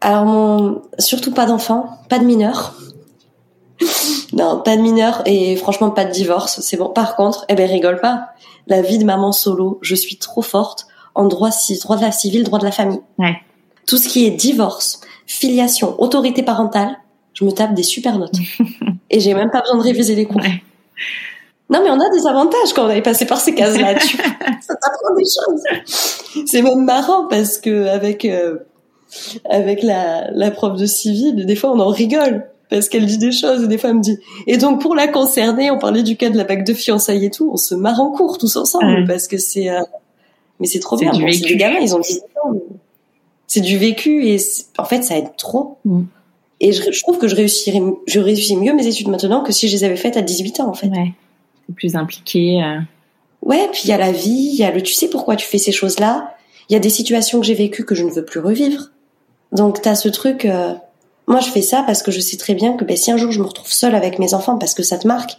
Alors, 0.00 0.24
mon... 0.24 0.82
surtout 0.98 1.32
pas 1.32 1.46
d'enfants, 1.46 1.88
pas 2.08 2.18
de 2.18 2.24
mineurs. 2.24 2.74
non, 4.32 4.60
pas 4.60 4.76
de 4.76 4.82
mineurs 4.82 5.22
et 5.26 5.56
franchement 5.56 5.90
pas 5.90 6.04
de 6.04 6.10
divorce. 6.10 6.60
C'est 6.60 6.76
bon. 6.76 6.88
Par 6.88 7.16
contre, 7.16 7.44
eh 7.48 7.54
ben 7.54 7.68
rigole 7.68 8.00
pas 8.00 8.30
la 8.68 8.82
vie 8.82 8.98
de 8.98 9.04
maman 9.04 9.32
solo, 9.32 9.78
je 9.82 9.94
suis 9.94 10.16
trop 10.16 10.42
forte 10.42 10.86
en 11.14 11.24
droit, 11.24 11.50
droit 11.82 11.96
de 11.96 12.02
la 12.02 12.12
civile, 12.12 12.44
droit 12.44 12.58
de 12.58 12.64
la 12.64 12.70
famille. 12.70 13.00
Ouais. 13.18 13.36
Tout 13.86 13.96
ce 13.96 14.08
qui 14.08 14.26
est 14.26 14.30
divorce, 14.30 15.00
filiation, 15.26 16.00
autorité 16.00 16.42
parentale, 16.42 16.98
je 17.38 17.44
me 17.44 17.52
tape 17.52 17.74
des 17.74 17.84
super 17.84 18.18
notes. 18.18 18.36
Et 19.10 19.20
j'ai 19.20 19.32
même 19.32 19.50
pas 19.50 19.60
besoin 19.60 19.78
de 19.78 19.82
réviser 19.82 20.14
les 20.14 20.24
cours. 20.24 20.42
Non, 21.70 21.80
mais 21.84 21.90
on 21.90 22.00
a 22.00 22.10
des 22.10 22.26
avantages 22.26 22.72
quand 22.74 22.86
on 22.86 22.90
est 22.90 23.02
passé 23.02 23.26
par 23.26 23.38
ces 23.38 23.54
cases-là. 23.54 23.98
ça 24.00 24.74
t'apprend 24.74 25.14
des 25.16 25.24
choses. 25.24 26.44
C'est 26.46 26.62
même 26.62 26.84
marrant 26.84 27.28
parce 27.28 27.58
que 27.58 27.86
avec 27.86 28.24
euh, 28.24 28.58
avec 29.48 29.82
la, 29.82 30.30
la 30.32 30.50
prof 30.50 30.76
de 30.76 30.86
civile, 30.86 31.46
des 31.46 31.54
fois 31.54 31.70
on 31.70 31.78
en 31.78 31.88
rigole 31.88 32.48
parce 32.70 32.88
qu'elle 32.88 33.06
dit 33.06 33.18
des 33.18 33.32
choses 33.32 33.64
et 33.64 33.68
des 33.68 33.78
fois 33.78 33.90
elle 33.90 33.96
me 33.96 34.02
dit 34.02 34.18
et 34.46 34.58
donc 34.58 34.82
pour 34.82 34.94
la 34.94 35.08
concerner 35.08 35.70
on 35.70 35.78
parlait 35.78 36.02
du 36.02 36.16
cas 36.16 36.28
de 36.28 36.36
la 36.36 36.44
bague 36.44 36.66
de 36.66 36.74
fiançailles 36.74 37.24
et 37.24 37.30
tout 37.30 37.50
on 37.50 37.56
se 37.56 37.74
marre 37.74 37.98
en 37.98 38.10
cours 38.10 38.36
tous 38.36 38.56
ensemble 38.56 39.06
parce 39.06 39.26
que 39.26 39.38
c'est 39.38 39.70
euh, 39.70 39.80
mais 40.60 40.66
c'est 40.66 40.80
trop 40.80 40.98
bien 40.98 41.12
c'est 41.14 41.46
des 41.46 41.56
gamins 41.56 41.78
ils 41.80 41.94
ont 41.94 41.98
18 41.98 42.20
ans 42.44 42.54
c'est 43.46 43.62
du 43.62 43.78
vécu 43.78 44.26
et 44.26 44.36
en 44.76 44.84
fait 44.84 45.00
ça 45.00 45.16
aide 45.16 45.34
trop 45.38 45.78
mm. 45.86 46.02
Et 46.60 46.72
je, 46.72 46.90
je, 46.90 47.00
trouve 47.02 47.18
que 47.18 47.28
je 47.28 47.36
réussirais 47.36 47.80
je 48.06 48.20
réussis 48.20 48.56
mieux 48.56 48.74
mes 48.74 48.86
études 48.86 49.08
maintenant 49.08 49.42
que 49.42 49.52
si 49.52 49.68
je 49.68 49.76
les 49.76 49.84
avais 49.84 49.96
faites 49.96 50.16
à 50.16 50.22
18 50.22 50.60
ans 50.60 50.68
en 50.68 50.74
fait 50.74 50.88
ouais 50.88 51.12
plus 51.76 51.96
impliqué 51.96 52.62
euh... 52.62 52.80
ouais 53.42 53.68
puis 53.72 53.82
il 53.84 53.90
y 53.90 53.92
a 53.92 53.98
la 53.98 54.12
vie 54.12 54.50
il 54.52 54.56
y 54.56 54.64
a 54.64 54.70
le 54.70 54.82
tu 54.82 54.94
sais 54.94 55.08
pourquoi 55.08 55.36
tu 55.36 55.46
fais 55.46 55.58
ces 55.58 55.72
choses 55.72 55.98
là 55.98 56.34
Il 56.68 56.72
y 56.72 56.76
a 56.76 56.80
des 56.80 56.90
situations 56.90 57.40
que 57.40 57.46
j'ai 57.46 57.54
vécues 57.54 57.84
que 57.84 57.94
je 57.94 58.04
ne 58.04 58.10
veux 58.10 58.24
plus 58.24 58.40
revivre. 58.40 58.90
Donc 59.52 59.80
t'as 59.80 59.94
ce 59.94 60.08
truc. 60.08 60.44
Euh, 60.44 60.74
moi, 61.28 61.40
je 61.40 61.50
fais 61.50 61.60
ça 61.60 61.82
parce 61.86 62.02
que 62.02 62.10
je 62.10 62.20
sais 62.20 62.38
très 62.38 62.54
bien 62.54 62.72
que 62.72 62.84
ben, 62.86 62.96
si 62.96 63.10
un 63.10 63.18
jour 63.18 63.30
je 63.30 63.40
me 63.40 63.46
retrouve 63.46 63.70
seule 63.70 63.94
avec 63.94 64.18
mes 64.18 64.32
enfants, 64.32 64.56
parce 64.56 64.72
que 64.72 64.82
ça 64.82 64.96
te 64.96 65.06
marque. 65.06 65.38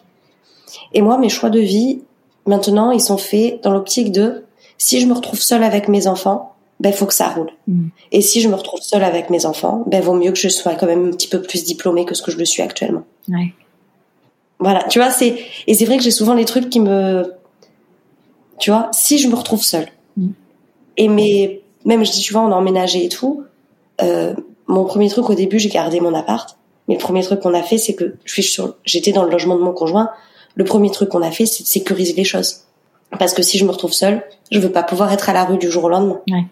Et 0.93 1.01
moi, 1.01 1.17
mes 1.17 1.30
choix 1.30 1.49
de 1.49 1.59
vie, 1.59 2.03
maintenant, 2.45 2.91
ils 2.91 3.01
sont 3.01 3.17
faits 3.17 3.63
dans 3.63 3.74
l'optique 3.74 4.11
de 4.11 4.45
si 4.78 4.99
je 5.01 5.07
me 5.07 5.13
retrouve 5.13 5.41
seule 5.41 5.63
avec 5.63 5.88
mes 5.88 6.05
enfants, 6.05 6.53
ben 6.80 6.93
faut 6.93 7.05
que 7.05 7.13
ça 7.13 7.30
roule. 7.30 7.51
Mm. 7.67 7.88
Et 8.11 8.21
si 8.21 8.41
je 8.41 8.47
me 8.47 8.55
retrouve 8.55 8.82
seule 8.82 9.03
avec 9.03 9.30
mes 9.30 9.45
enfants, 9.45 9.84
ben 9.88 10.01
vaut 10.01 10.13
mieux 10.13 10.32
que 10.32 10.38
je 10.38 10.49
sois 10.49 10.75
quand 10.75 10.86
même 10.86 11.07
un 11.07 11.11
petit 11.11 11.27
peu 11.27 11.41
plus 11.41 11.63
diplômée 11.63 12.05
que 12.05 12.15
ce 12.15 12.21
que 12.21 12.32
je 12.32 12.38
le 12.38 12.45
suis 12.45 12.61
actuellement. 12.61 13.03
Ouais. 13.27 13.53
Voilà, 14.59 14.84
tu 14.84 14.99
vois, 14.99 15.11
c'est 15.11 15.38
et 15.67 15.73
c'est 15.73 15.86
vrai 15.86 15.97
que 15.97 16.03
j'ai 16.03 16.11
souvent 16.11 16.34
les 16.34 16.45
trucs 16.45 16.69
qui 16.69 16.80
me 16.80 17.34
tu 18.59 18.71
vois, 18.71 18.89
si 18.91 19.17
je 19.19 19.27
me 19.27 19.36
retrouve 19.36 19.63
seule. 19.63 19.88
Mm. 20.17 20.30
Et 20.97 21.07
mais 21.07 21.61
même 21.86 22.05
je 22.05 22.11
dis 22.11 22.21
tu 22.21 22.34
vois, 22.34 22.43
on 22.43 22.51
a 22.51 22.55
emménagé 22.55 23.05
et 23.05 23.09
tout, 23.09 23.43
euh, 24.01 24.34
mon 24.67 24.86
premier 24.86 25.09
truc 25.09 25.30
au 25.30 25.36
début, 25.36 25.59
j'ai 25.59 25.69
gardé 25.69 25.99
mon 25.99 26.13
appart, 26.13 26.57
mais 26.88 26.95
le 26.95 26.99
premier 26.99 27.23
truc 27.23 27.41
qu'on 27.41 27.53
a 27.53 27.63
fait 27.63 27.77
c'est 27.77 27.95
que 27.95 28.15
je 28.23 28.34
suis 28.34 28.43
sur 28.43 28.75
j'étais 28.86 29.11
dans 29.11 29.23
le 29.23 29.32
logement 29.32 29.55
de 29.55 29.61
mon 29.61 29.73
conjoint, 29.73 30.09
le 30.55 30.63
premier 30.63 30.91
truc 30.91 31.09
qu'on 31.09 31.23
a 31.23 31.32
fait 31.32 31.45
c'est 31.45 31.63
de 31.63 31.67
sécuriser 31.67 32.13
les 32.13 32.23
choses. 32.23 32.63
Parce 33.17 33.34
que 33.34 33.41
si 33.41 33.57
je 33.57 33.65
me 33.65 33.71
retrouve 33.71 33.91
seule, 33.91 34.23
je 34.51 34.59
veux 34.59 34.71
pas 34.71 34.84
pouvoir 34.84 35.11
être 35.11 35.30
à 35.30 35.34
la 35.34 35.43
rue 35.43 35.57
du 35.57 35.71
jour 35.71 35.86
au 35.86 35.89
lendemain. 35.89 36.21
Ouais. 36.30 36.45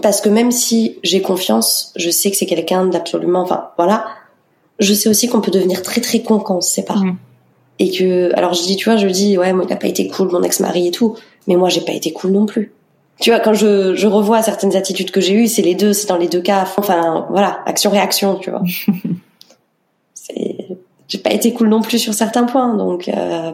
Parce 0.00 0.20
que 0.20 0.28
même 0.28 0.50
si 0.50 0.98
j'ai 1.02 1.20
confiance, 1.20 1.92
je 1.96 2.08
sais 2.08 2.30
que 2.30 2.36
c'est 2.36 2.46
quelqu'un 2.46 2.86
d'absolument, 2.86 3.42
enfin 3.42 3.70
voilà, 3.76 4.06
je 4.78 4.94
sais 4.94 5.08
aussi 5.08 5.28
qu'on 5.28 5.40
peut 5.40 5.50
devenir 5.50 5.82
très 5.82 6.00
très 6.00 6.22
con 6.22 6.38
quand 6.38 6.56
on 6.56 6.60
se 6.60 6.70
sépare. 6.70 7.04
Mm. 7.04 7.16
Et 7.78 7.90
que, 7.90 8.32
alors 8.34 8.54
je 8.54 8.62
dis, 8.62 8.76
tu 8.76 8.88
vois, 8.88 8.96
je 8.96 9.06
dis, 9.08 9.36
ouais, 9.36 9.52
moi 9.52 9.64
il 9.68 9.72
a 9.72 9.76
pas 9.76 9.88
été 9.88 10.08
cool, 10.08 10.30
mon 10.30 10.42
ex-mari 10.42 10.86
et 10.88 10.90
tout, 10.90 11.16
mais 11.46 11.56
moi 11.56 11.68
j'ai 11.68 11.82
pas 11.82 11.92
été 11.92 12.12
cool 12.12 12.30
non 12.30 12.46
plus. 12.46 12.72
Tu 13.20 13.30
vois, 13.30 13.40
quand 13.40 13.54
je, 13.54 13.94
je 13.94 14.06
revois 14.06 14.42
certaines 14.42 14.74
attitudes 14.74 15.10
que 15.10 15.20
j'ai 15.20 15.34
eues, 15.34 15.46
c'est 15.46 15.62
les 15.62 15.74
deux, 15.74 15.92
c'est 15.92 16.08
dans 16.08 16.16
les 16.16 16.28
deux 16.28 16.40
cas. 16.40 16.66
Enfin, 16.76 17.26
voilà, 17.30 17.60
action-réaction, 17.66 18.36
tu 18.36 18.50
vois. 18.50 18.62
j'ai 21.08 21.18
pas 21.18 21.32
été 21.32 21.52
cool 21.52 21.68
non 21.68 21.82
plus 21.82 21.98
sur 21.98 22.14
certains 22.14 22.44
points, 22.44 22.74
donc 22.74 23.08
euh, 23.08 23.52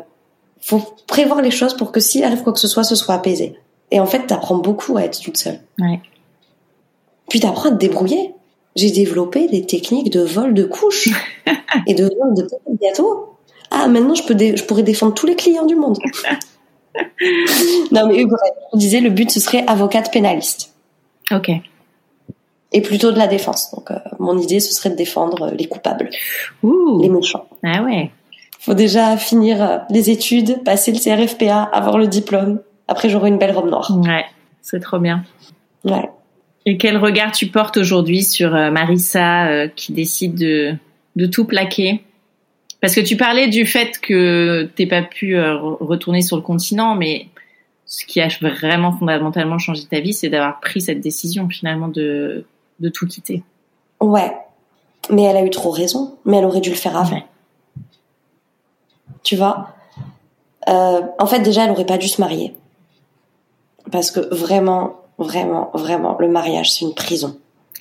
faut 0.61 0.83
prévoir 1.07 1.43
les 1.43 1.51
choses 1.51 1.75
pour 1.77 1.93
que 1.93 2.01
s'il 2.01 2.23
arrive 2.25 2.43
quoi 2.43 2.53
que 2.53 2.61
ce 2.61 2.69
soit, 2.69 2.85
ce 2.85 2.95
soit 2.95 3.15
apaisé. 3.15 3.57
Et 3.91 4.01
en 4.01 4.07
fait, 4.07 4.27
t'apprends 4.27 4.59
beaucoup 4.59 4.97
à 4.97 5.03
être 5.03 5.21
toute 5.21 5.37
seule. 5.37 5.61
Ouais. 5.79 6.01
Puis 7.29 7.41
t'apprends 7.41 7.69
à 7.69 7.73
te 7.73 7.77
débrouiller. 7.77 8.35
J'ai 8.77 8.91
développé 8.91 9.49
des 9.49 9.67
techniques 9.67 10.11
de 10.11 10.21
vol 10.21 10.55
de 10.55 10.65
couches 10.65 11.09
et 11.87 11.95
de 11.95 12.05
vol 12.05 12.35
de 12.35 12.47
gâteaux. 12.81 13.35
Ah, 13.71 13.89
maintenant 13.89 14.15
je 14.15 14.23
peux 14.23 14.37
je 14.39 14.65
pourrais 14.65 14.83
défendre 14.83 15.15
tous 15.15 15.27
les 15.27 15.37
clients 15.37 15.67
du 15.67 15.75
monde. 15.75 15.99
non 17.93 18.07
mais 18.07 18.21
je 18.21 18.79
disais 18.79 19.01
le 19.01 19.11
but 19.11 19.31
ce 19.31 19.41
serait 19.41 19.65
avocate 19.67 20.13
pénaliste. 20.13 20.73
Ok. 21.33 21.51
Et 22.73 22.81
plutôt 22.83 23.13
de 23.13 23.19
la 23.19 23.27
défense. 23.27 23.75
Donc 23.75 23.91
euh, 23.91 23.99
mon 24.19 24.39
idée 24.39 24.61
ce 24.61 24.73
serait 24.73 24.91
de 24.91 24.97
défendre 24.97 25.51
les 25.51 25.67
coupables, 25.67 26.11
Ouh. 26.63 27.01
les 27.03 27.09
méchants. 27.09 27.47
Ah 27.65 27.83
ouais. 27.83 28.11
Faut 28.61 28.75
déjà 28.75 29.17
finir 29.17 29.63
euh, 29.63 29.79
les 29.91 30.11
études, 30.11 30.63
passer 30.65 30.93
le 30.93 30.99
CRFPA, 30.99 31.63
avoir 31.63 31.99
le 31.99 32.07
diplôme. 32.07 32.61
Après 32.87 33.09
j'aurai 33.09 33.29
une 33.29 33.39
belle 33.39 33.53
robe 33.53 33.69
noire. 33.69 33.91
Ouais, 34.03 34.25
c'est 34.63 34.81
trop 34.81 34.99
bien. 34.99 35.25
Ouais. 35.85 36.09
Et 36.69 36.77
quel 36.77 36.99
regard 36.99 37.33
tu 37.33 37.47
portes 37.47 37.79
aujourd'hui 37.79 38.23
sur 38.23 38.55
euh, 38.55 38.71
Marissa 38.71 39.47
euh, 39.47 39.69
qui 39.69 39.95
décide 39.95 40.35
de, 40.35 40.75
de 41.17 41.25
tout 41.25 41.47
plaquer? 41.47 42.05
Parce 42.83 42.95
que 42.95 43.01
tu 43.01 43.17
parlais 43.17 43.49
du 43.49 43.65
fait 43.65 43.99
que 43.99 44.69
t'es 44.75 44.85
pas 44.85 45.01
pu 45.01 45.35
euh, 45.35 45.57
retourner 45.57 46.21
sur 46.21 46.37
le 46.37 46.43
continent, 46.43 46.95
mais 46.95 47.29
ce 47.87 48.05
qui 48.05 48.21
a 48.21 48.29
vraiment 48.43 48.93
fondamentalement 48.93 49.59
changé 49.59 49.85
ta 49.87 50.01
vie, 50.01 50.13
c'est 50.13 50.29
d'avoir 50.29 50.61
pris 50.61 50.83
cette 50.83 51.01
décision 51.01 51.49
finalement 51.49 51.89
de, 51.89 52.45
de 52.81 52.89
tout 52.91 53.07
quitter. 53.07 53.43
Ouais, 54.01 54.31
mais 55.09 55.23
elle 55.23 55.39
a 55.39 55.45
eu 55.47 55.51
trop 55.51 55.71
raison, 55.71 56.19
mais 56.27 56.37
elle 56.37 56.45
aurait 56.45 56.61
dû 56.61 56.69
le 56.69 56.77
faire 56.77 56.99
avant. 56.99 57.25
Tu 59.23 59.37
vois? 59.37 59.75
En 60.67 61.27
fait, 61.27 61.41
déjà, 61.41 61.65
elle 61.65 61.71
aurait 61.71 61.87
pas 61.87 61.97
dû 61.97 62.09
se 62.09 62.21
marier. 62.21 62.53
Parce 63.91 64.11
que 64.11 64.21
vraiment, 64.35 65.08
Vraiment, 65.19 65.71
vraiment, 65.75 66.17
le 66.21 66.29
mariage, 66.29 66.73
c'est 66.73 66.85
une 66.85 66.95
prison. 66.95 67.37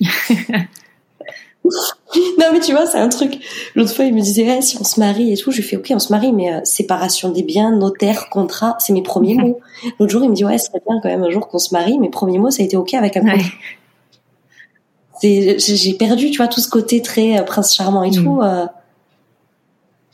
non 1.64 2.46
mais 2.52 2.60
tu 2.60 2.72
vois, 2.72 2.86
c'est 2.86 2.98
un 2.98 3.08
truc. 3.08 3.38
L'autre 3.74 3.92
fois, 3.92 4.06
il 4.06 4.14
me 4.14 4.20
disait, 4.20 4.60
si 4.60 4.76
on 4.80 4.84
se 4.84 4.98
marie 4.98 5.32
et 5.32 5.36
tout, 5.36 5.50
je 5.52 5.58
lui 5.58 5.62
fais, 5.62 5.76
ok, 5.76 5.86
on 5.90 5.98
se 5.98 6.12
marie, 6.12 6.32
mais 6.32 6.52
euh, 6.52 6.60
séparation 6.64 7.30
des 7.30 7.42
biens, 7.42 7.70
notaire, 7.70 8.28
contrat, 8.28 8.76
c'est 8.80 8.92
mes 8.92 9.02
premiers 9.02 9.34
mots. 9.34 9.60
L'autre 9.98 10.10
jour, 10.10 10.24
il 10.24 10.30
me 10.30 10.34
dit, 10.34 10.44
ouais, 10.44 10.58
ce 10.58 10.66
serait 10.66 10.82
bien 10.86 10.98
quand 11.00 11.08
même 11.08 11.22
un 11.22 11.30
jour 11.30 11.48
qu'on 11.48 11.58
se 11.58 11.72
marie. 11.72 11.98
Mes 11.98 12.10
premiers 12.10 12.38
mots, 12.38 12.50
ça 12.50 12.62
a 12.62 12.66
été 12.66 12.76
ok 12.76 12.94
avec 12.94 13.16
un 13.16 13.20
contrat. 13.20 13.50
J'ai 15.22 15.94
perdu, 15.98 16.30
tu 16.30 16.38
vois, 16.38 16.48
tout 16.48 16.60
ce 16.60 16.68
côté 16.68 17.02
très 17.02 17.38
euh, 17.38 17.42
prince 17.42 17.74
charmant 17.74 18.02
et 18.02 18.10
mm. 18.10 18.24
tout. 18.24 18.40
Euh. 18.42 18.66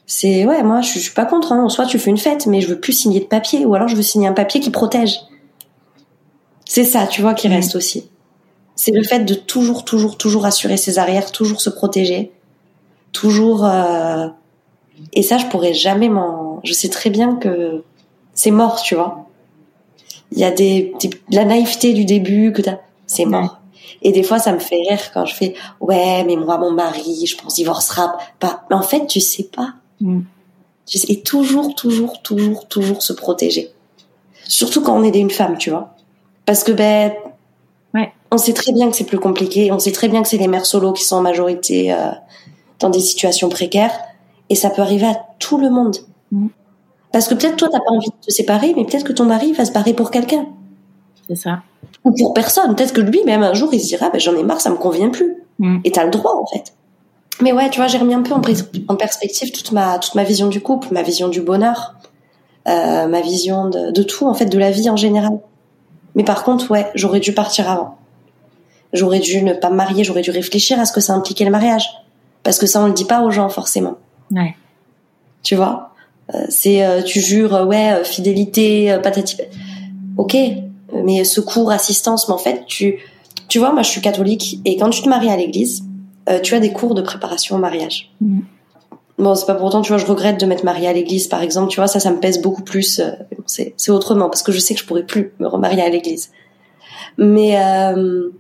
c'est 0.07 0.47
ouais, 0.47 0.63
moi, 0.63 0.81
je, 0.81 0.99
suis 0.99 1.15
pas 1.15 1.25
contre. 1.25 1.53
Hein. 1.53 1.69
Soit 1.69 1.87
tu 1.87 1.99
fais 1.99 2.11
une 2.11 2.19
fête, 2.19 2.47
mais 2.47 2.61
je 2.61 2.69
veux 2.69 2.81
plus 2.81 2.93
signer 2.93 3.21
de 3.21 3.27
papier, 3.27 3.65
ou 3.65 3.75
alors 3.75 3.89
je 3.89 3.97
veux 3.97 4.03
signer 4.03 4.29
un 4.29 4.33
papier 4.33 4.61
qui 4.61 4.71
protège. 4.71 5.21
C'est 6.65 6.85
ça, 6.85 7.07
tu 7.07 7.21
vois, 7.23 7.35
qui 7.35 7.49
mm. 7.49 7.53
reste 7.53 7.77
aussi. 7.77 8.09
C'est 8.77 8.93
le 8.93 9.03
fait 9.03 9.21
de 9.21 9.35
toujours, 9.35 9.85
toujours, 9.85 10.17
toujours 10.17 10.47
assurer 10.47 10.77
ses 10.77 10.99
arrières, 10.99 11.31
toujours 11.31 11.61
se 11.61 11.71
protéger, 11.71 12.33
toujours. 13.13 13.65
Euh... 13.65 14.29
Et 15.13 15.23
ça, 15.23 15.39
je 15.39 15.47
pourrais 15.47 15.75
jamais 15.75 16.09
m'en. 16.09 16.61
Je 16.65 16.73
sais 16.73 16.89
très 16.89 17.11
bien 17.11 17.37
que 17.37 17.83
c'est 18.33 18.51
mort, 18.51 18.83
tu 18.83 18.95
vois. 18.95 19.29
Il 20.33 20.39
y 20.39 20.45
a 20.45 20.51
des, 20.51 20.93
la 21.31 21.45
naïveté 21.45 21.93
du 21.93 22.05
début 22.05 22.53
que 22.53 22.63
t'as, 22.63 22.79
c'est 23.07 23.25
mort. 23.25 23.61
Et 24.03 24.13
des 24.13 24.23
fois, 24.23 24.39
ça 24.39 24.53
me 24.53 24.59
fait 24.59 24.81
rire 24.89 25.13
quand 25.13 25.25
je 25.25 25.35
fais 25.35 25.55
ouais, 25.81 26.25
mais 26.25 26.37
moi, 26.37 26.59
mon 26.59 26.73
mari, 26.73 27.25
je 27.27 27.37
pense 27.37 27.55
divorcera 27.55 28.17
pas. 28.41 28.65
Mais 28.69 28.77
en 28.77 28.83
fait, 28.83 29.07
tu 29.07 29.21
sais 29.21 29.45
pas. 29.45 29.75
Mm. 30.01 30.23
Tu 30.87 30.99
sais, 30.99 31.11
et 31.11 31.23
toujours, 31.23 31.75
toujours, 31.75 32.21
toujours, 32.23 32.69
toujours 32.69 33.03
se 33.03 33.13
protéger. 33.13 33.71
Surtout 34.47 34.83
quand 34.83 34.99
on 34.99 35.05
est 35.05 35.17
une 35.17 35.31
femme, 35.31 35.57
tu 35.57 35.71
vois. 35.71 35.94
Parce 36.47 36.65
que 36.65 36.73
ben, 36.73 37.13
ouais. 37.95 38.13
on 38.31 38.39
sait 38.39 38.53
très 38.53 38.73
bien 38.73 38.91
que 38.91 38.97
c'est 38.97 39.05
plus 39.05 39.19
compliqué. 39.19 39.73
On 39.73 39.79
sait 39.79 39.93
très 39.93 40.09
bien 40.09 40.23
que 40.23 40.29
c'est 40.29 40.37
les 40.37 40.49
mères 40.49 40.67
solo 40.67 40.93
qui 40.93 41.05
sont 41.05 41.17
en 41.17 41.23
majorité 41.23 41.93
euh, 41.93 42.11
dans 42.81 42.91
des 42.91 43.01
situations 43.01 43.49
précaires, 43.49 43.93
et 44.51 44.55
ça 44.55 44.71
peut 44.71 44.83
arriver 44.83 45.07
à 45.07 45.19
tout 45.39 45.59
le 45.59 45.71
monde. 45.71 45.97
Mm. 46.33 46.49
Parce 47.13 47.29
que 47.29 47.35
peut-être 47.35 47.57
toi 47.57 47.69
t'as 47.71 47.79
pas 47.79 47.91
envie 47.91 48.09
de 48.09 48.27
te 48.27 48.31
séparer, 48.31 48.75
mais 48.77 48.85
peut-être 48.85 49.05
que 49.05 49.13
ton 49.13 49.25
mari 49.25 49.53
va 49.53 49.65
se 49.65 49.73
barrer 49.73 49.95
pour 49.95 50.11
quelqu'un. 50.11 50.47
C'est 51.29 51.37
ça. 51.37 51.63
Ou 52.05 52.13
pour 52.13 52.35
personne. 52.35 52.75
Peut-être 52.75 52.93
que 52.93 53.01
lui, 53.01 53.23
même 53.25 53.43
un 53.43 53.55
jour, 53.55 53.73
il 53.73 53.81
se 53.81 53.87
dira, 53.87 54.11
ben, 54.11 54.21
j'en 54.21 54.37
ai 54.37 54.43
marre, 54.43 54.61
ça 54.61 54.71
me 54.71 54.77
convient 54.77 55.09
plus. 55.09 55.37
Mm. 55.59 55.79
Et 55.85 55.93
t'as 55.93 56.05
le 56.05 56.11
droit, 56.11 56.35
en 56.35 56.47
fait. 56.47 56.75
Mais 57.41 57.53
ouais, 57.53 57.71
tu 57.71 57.81
vois, 57.81 57.89
j'ai 57.89 57.99
remis 57.99 58.15
un 58.15 58.23
peu 58.23 58.33
en, 58.33 58.43
en, 58.89 58.97
perspective 58.97 59.51
toute 59.51 59.73
ma, 59.73 59.99
toute 59.99 60.15
ma 60.15 60.25
vision 60.25 60.49
du 60.49 60.61
couple, 60.61 60.89
ma 60.93 61.03
vision 61.03 61.29
du 61.29 61.41
bonheur, 61.41 61.95
euh, 62.69 63.07
ma 63.09 63.21
vision 63.21 63.69
de, 63.69 63.91
de, 63.91 64.03
tout, 64.03 64.27
en 64.27 64.35
fait, 64.35 64.47
de 64.47 64.59
la 64.59 64.71
vie 64.71 64.89
en 64.89 64.97
général. 64.97 65.41
Mais 66.15 66.25
par 66.25 66.45
contre, 66.45 66.71
ouais, 66.71 66.91
j'aurais 66.95 67.21
dû 67.21 67.33
partir 67.33 67.71
avant. 67.71 67.97
J'aurais 68.93 69.19
dû 69.19 69.43
ne 69.43 69.53
pas 69.53 69.71
me 69.71 69.77
marier, 69.77 70.05
j'aurais 70.05 70.23
dû 70.23 70.31
réfléchir 70.31 70.79
à 70.79 70.85
ce 70.85 70.93
que 70.93 71.01
ça 71.01 71.13
impliquait 71.15 71.45
le 71.45 71.51
mariage. 71.51 71.89
Parce 72.43 72.59
que 72.59 72.67
ça, 72.67 72.83
on 72.83 72.87
le 72.87 72.93
dit 72.93 73.07
pas 73.07 73.23
aux 73.23 73.31
gens 73.31 73.49
forcément. 73.49 73.97
Ouais. 74.31 74.55
Tu 75.43 75.57
vois? 75.57 75.91
Euh, 76.35 76.47
C'est, 76.49 76.85
euh, 76.85 77.03
tu 77.03 77.21
jures, 77.21 77.55
euh, 77.55 77.65
ouais, 77.65 78.05
fidélité, 78.05 78.97
patati. 79.03 79.37
Ok, 80.17 80.37
mais 81.05 81.25
secours, 81.25 81.73
assistance, 81.73 82.29
mais 82.29 82.35
en 82.35 82.39
fait, 82.39 82.65
tu, 82.67 82.99
tu 83.49 83.59
vois, 83.59 83.73
moi, 83.73 83.83
je 83.83 83.91
suis 83.91 84.01
catholique 84.01 84.61
et 84.65 84.77
quand 84.77 84.91
tu 84.91 85.03
te 85.03 85.09
maries 85.09 85.31
à 85.31 85.37
l'église, 85.37 85.85
tu 86.43 86.55
as 86.55 86.61
des 86.61 86.73
cours 86.73 86.95
de 86.95 87.03
préparation 87.03 87.57
au 87.57 87.59
mariage. 87.59 88.13
Mm. 88.21 88.41
Bon, 89.19 89.35
c'est 89.35 89.47
pas 89.47 89.55
pour 89.55 89.67
autant, 89.67 89.81
tu 89.81 89.91
vois, 89.91 89.99
je 89.99 90.07
regrette 90.07 90.41
de 90.41 90.47
m'être 90.47 90.65
mariée 90.65 90.89
à 90.89 90.93
l'église, 90.93 91.29
par 91.29 91.43
exemple, 91.43 91.71
tu 91.71 91.77
vois, 91.77 91.87
ça, 91.87 92.01
ça 92.01 92.11
me 92.11 92.19
pèse 92.19 92.43
beaucoup 92.43 92.63
plus. 92.63 92.99
Euh, 92.99 93.11
c'est, 93.47 93.75
c'est 93.77 93.93
autrement, 93.93 94.29
parce 94.29 94.43
que 94.43 94.51
je 94.51 94.59
sais 94.59 94.75
que 94.75 94.81
je 94.81 94.87
pourrais 94.87 95.05
plus 95.05 95.33
me 95.39 95.47
remarier 95.47 95.83
à 95.83 95.89
l'église. 95.89 96.31
Mais 97.17 97.57
euh, 97.63 98.31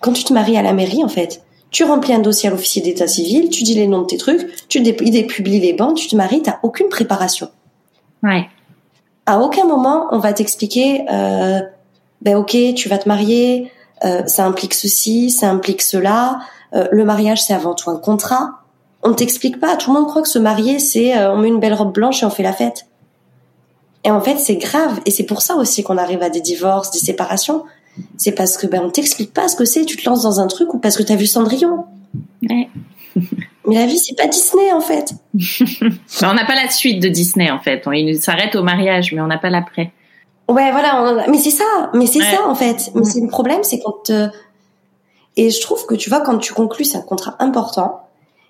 quand 0.00 0.12
tu 0.12 0.24
te 0.24 0.32
maries 0.32 0.58
à 0.58 0.62
la 0.62 0.74
mairie, 0.74 1.02
en 1.02 1.08
fait, 1.08 1.42
tu 1.70 1.84
remplis 1.84 2.12
un 2.12 2.18
dossier 2.18 2.48
à 2.48 2.52
l'officier 2.52 2.82
d'état 2.82 3.06
civil, 3.06 3.48
tu 3.50 3.62
dis 3.62 3.74
les 3.74 3.86
noms 3.86 4.02
de 4.02 4.06
tes 4.06 4.16
trucs, 4.16 4.68
tu 4.68 4.80
il 4.80 5.10
dépublie 5.10 5.60
les 5.60 5.72
bancs, 5.72 5.96
tu 5.96 6.08
te 6.08 6.16
maries, 6.16 6.42
t'as 6.42 6.58
aucune 6.62 6.88
préparation. 6.88 7.48
Ouais. 8.22 8.48
À 9.26 9.40
aucun 9.40 9.66
moment, 9.66 10.08
on 10.10 10.18
va 10.18 10.32
t'expliquer, 10.32 11.04
euh, 11.10 11.60
ben 12.22 12.36
ok, 12.36 12.56
tu 12.74 12.88
vas 12.88 12.98
te 12.98 13.08
marier, 13.08 13.70
euh, 14.04 14.24
ça 14.26 14.46
implique 14.46 14.74
ceci, 14.74 15.30
ça 15.30 15.50
implique 15.50 15.82
cela, 15.82 16.40
euh, 16.74 16.88
le 16.90 17.04
mariage 17.04 17.42
c'est 17.42 17.54
avant 17.54 17.74
tout 17.74 17.90
un 17.90 17.96
contrat 17.96 18.57
on 19.02 19.12
t'explique 19.14 19.60
pas. 19.60 19.76
Tout 19.76 19.92
le 19.92 19.98
monde 19.98 20.08
croit 20.08 20.22
que 20.22 20.28
se 20.28 20.38
marier, 20.38 20.78
c'est 20.78 21.16
euh, 21.16 21.32
on 21.32 21.38
met 21.38 21.48
une 21.48 21.60
belle 21.60 21.74
robe 21.74 21.92
blanche 21.92 22.22
et 22.22 22.26
on 22.26 22.30
fait 22.30 22.42
la 22.42 22.52
fête. 22.52 22.86
Et 24.04 24.10
en 24.10 24.20
fait, 24.20 24.38
c'est 24.38 24.56
grave. 24.56 25.00
Et 25.06 25.10
c'est 25.10 25.24
pour 25.24 25.42
ça 25.42 25.56
aussi 25.56 25.82
qu'on 25.82 25.98
arrive 25.98 26.22
à 26.22 26.30
des 26.30 26.40
divorces, 26.40 26.90
des 26.90 26.98
séparations. 26.98 27.64
C'est 28.16 28.32
parce 28.32 28.56
que 28.56 28.66
ben 28.66 28.80
on 28.84 28.90
t'explique 28.90 29.34
pas 29.34 29.48
ce 29.48 29.56
que 29.56 29.64
c'est. 29.64 29.84
Tu 29.84 29.96
te 29.96 30.08
lances 30.08 30.22
dans 30.22 30.40
un 30.40 30.46
truc 30.46 30.72
ou 30.74 30.78
parce 30.78 30.96
que 30.96 31.02
t'as 31.02 31.16
vu 31.16 31.26
Cendrillon. 31.26 31.84
Ouais. 32.48 32.68
Mais 33.66 33.74
la 33.74 33.86
vie, 33.86 33.98
c'est 33.98 34.14
pas 34.14 34.26
Disney 34.26 34.72
en 34.72 34.80
fait. 34.80 35.12
on 36.22 36.34
n'a 36.34 36.44
pas 36.46 36.54
la 36.54 36.70
suite 36.70 37.02
de 37.02 37.08
Disney 37.08 37.50
en 37.50 37.58
fait. 37.58 37.82
Il 37.92 38.20
s'arrête 38.20 38.54
au 38.54 38.62
mariage, 38.62 39.12
mais 39.12 39.20
on 39.20 39.26
n'a 39.26 39.38
pas 39.38 39.50
l'après. 39.50 39.92
Ouais, 40.48 40.70
voilà. 40.70 41.26
Mais 41.28 41.38
c'est 41.38 41.50
ça. 41.50 41.90
Mais 41.92 42.06
c'est 42.06 42.22
ça 42.22 42.46
en 42.46 42.54
fait. 42.54 42.90
Mais 42.94 43.04
c'est 43.04 43.20
le 43.20 43.28
problème, 43.28 43.62
c'est 43.62 43.80
quand. 43.80 44.10
Et 45.36 45.50
je 45.50 45.60
trouve 45.60 45.84
que 45.86 45.94
tu 45.94 46.08
vois, 46.08 46.20
quand 46.20 46.38
tu 46.38 46.54
conclus, 46.54 46.84
c'est 46.84 46.98
un 46.98 47.02
contrat 47.02 47.36
important. 47.40 48.07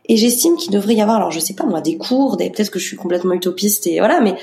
Et 0.09 0.17
j'estime 0.17 0.57
qu'il 0.57 0.73
devrait 0.73 0.95
y 0.95 1.03
avoir, 1.03 1.17
alors 1.17 1.31
je 1.31 1.39
sais 1.39 1.55
pas 1.55 1.65
moi, 1.65 1.81
des 1.81 1.99
cours, 1.99 2.37
des... 2.37 2.51
peut-être 2.51 2.71
que 2.71 2.79
je 2.79 2.85
suis 2.87 2.97
complètement 2.97 3.35
utopiste 3.35 3.87
et 3.87 3.99
voilà, 3.99 4.21
mais 4.21 4.35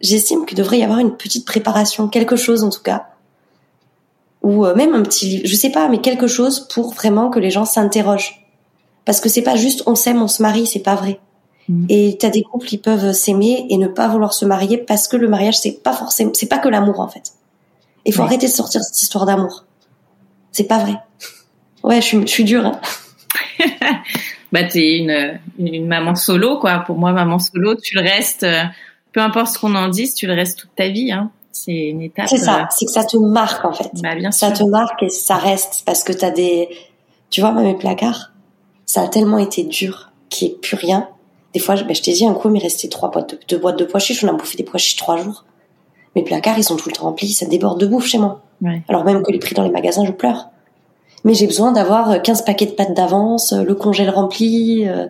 j'estime 0.00 0.44
qu'il 0.44 0.56
devrait 0.56 0.78
y 0.78 0.84
avoir 0.84 0.98
une 0.98 1.16
petite 1.16 1.46
préparation, 1.46 2.08
quelque 2.08 2.36
chose 2.36 2.62
en 2.62 2.70
tout 2.70 2.82
cas, 2.82 3.06
ou 4.42 4.66
euh, 4.66 4.74
même 4.74 4.94
un 4.94 5.02
petit 5.02 5.26
livre, 5.26 5.46
je 5.46 5.56
sais 5.56 5.70
pas, 5.70 5.88
mais 5.88 5.98
quelque 5.98 6.26
chose 6.26 6.68
pour 6.68 6.92
vraiment 6.92 7.30
que 7.30 7.38
les 7.38 7.50
gens 7.50 7.64
s'interrogent. 7.64 8.46
Parce 9.06 9.20
que 9.20 9.30
c'est 9.30 9.42
pas 9.42 9.56
juste 9.56 9.82
on 9.86 9.94
s'aime, 9.94 10.22
on 10.22 10.28
se 10.28 10.42
marie, 10.42 10.66
c'est 10.66 10.78
pas 10.80 10.94
vrai. 10.94 11.18
Mm. 11.68 11.86
Et 11.88 12.16
t'as 12.20 12.28
des 12.28 12.42
couples 12.42 12.66
qui 12.66 12.76
peuvent 12.76 13.12
s'aimer 13.12 13.66
et 13.70 13.78
ne 13.78 13.88
pas 13.88 14.08
vouloir 14.08 14.34
se 14.34 14.44
marier 14.44 14.76
parce 14.76 15.08
que 15.08 15.16
le 15.16 15.28
mariage 15.28 15.58
c'est 15.58 15.82
pas 15.82 15.94
forcément, 15.94 16.32
c'est 16.34 16.46
pas 16.46 16.58
que 16.58 16.68
l'amour 16.68 17.00
en 17.00 17.08
fait. 17.08 17.32
Il 18.04 18.12
faut 18.14 18.22
arrêter 18.22 18.46
de 18.46 18.52
sortir 18.52 18.82
cette 18.82 19.02
histoire 19.02 19.26
d'amour. 19.26 19.64
C'est 20.52 20.64
pas 20.64 20.78
vrai. 20.78 20.94
Ouais, 21.82 22.00
je 22.00 22.06
suis, 22.06 22.20
je 22.22 22.26
suis 22.26 22.44
dure. 22.44 22.64
Hein. 22.64 22.80
bah 24.52 24.64
t'es 24.64 24.98
une, 24.98 25.38
une 25.58 25.86
maman 25.86 26.14
solo 26.14 26.58
quoi. 26.58 26.80
Pour 26.80 26.96
moi, 26.96 27.12
maman 27.12 27.38
solo, 27.38 27.74
tu 27.74 27.94
le 27.94 28.02
restes. 28.02 28.44
Euh, 28.44 28.62
peu 29.12 29.20
importe 29.20 29.48
ce 29.48 29.58
qu'on 29.58 29.74
en 29.74 29.88
dise, 29.88 30.14
tu 30.14 30.26
le 30.26 30.34
restes 30.34 30.58
toute 30.58 30.74
ta 30.74 30.88
vie. 30.88 31.12
Hein. 31.12 31.30
C'est 31.52 31.88
une 31.88 32.02
étape. 32.02 32.28
C'est 32.28 32.38
ça. 32.38 32.62
Euh, 32.62 32.64
c'est 32.70 32.86
que 32.86 32.92
ça 32.92 33.04
te 33.04 33.16
marque 33.16 33.64
en 33.64 33.72
fait. 33.72 33.90
Bah, 34.02 34.14
bien 34.14 34.30
ça 34.30 34.50
te 34.52 34.62
marque 34.62 35.02
et 35.02 35.08
ça 35.08 35.36
reste 35.36 35.82
parce 35.84 36.04
que 36.04 36.12
t'as 36.12 36.30
des. 36.30 36.68
Tu 37.30 37.40
vois, 37.40 37.52
mes 37.52 37.74
placards, 37.74 38.32
ça 38.86 39.02
a 39.02 39.08
tellement 39.08 39.38
été 39.38 39.64
dur 39.64 40.10
qu'il 40.30 40.48
n'y 40.48 40.54
ait 40.54 40.58
plus 40.58 40.76
rien. 40.76 41.08
Des 41.52 41.60
fois, 41.60 41.74
bah, 41.76 41.92
je 41.92 42.02
t'ai 42.02 42.12
dit 42.12 42.26
un 42.26 42.34
coup, 42.34 42.48
il 42.48 42.52
m'est 42.52 42.58
resté 42.58 42.88
trois 42.88 43.10
boîtes 43.10 43.30
de, 43.30 43.40
deux 43.48 43.58
boîtes 43.58 43.78
de 43.78 43.84
pois 43.84 44.00
chiches. 44.00 44.24
On 44.24 44.28
a 44.28 44.32
bouffé 44.32 44.56
des 44.56 44.64
pois 44.64 44.78
chiches 44.78 44.96
trois 44.96 45.16
jours. 45.18 45.44
Mes 46.16 46.22
placards, 46.22 46.58
ils 46.58 46.64
sont 46.64 46.76
tout 46.76 46.88
le 46.88 46.94
temps 46.94 47.04
remplis. 47.04 47.32
Ça 47.32 47.46
déborde 47.46 47.80
de 47.80 47.86
bouffe 47.86 48.06
chez 48.06 48.18
moi. 48.18 48.42
Ouais. 48.62 48.82
Alors 48.88 49.04
même 49.04 49.22
que 49.22 49.30
les 49.30 49.38
prix 49.38 49.54
dans 49.54 49.62
les 49.62 49.70
magasins, 49.70 50.04
je 50.04 50.12
pleure 50.12 50.48
mais 51.28 51.34
j'ai 51.34 51.46
besoin 51.46 51.72
d'avoir 51.72 52.22
15 52.22 52.40
paquets 52.46 52.64
de 52.64 52.70
pâtes 52.70 52.94
d'avance, 52.94 53.52
le 53.52 53.74
congèle 53.74 54.08
rempli. 54.08 54.88
Euh. 54.88 55.08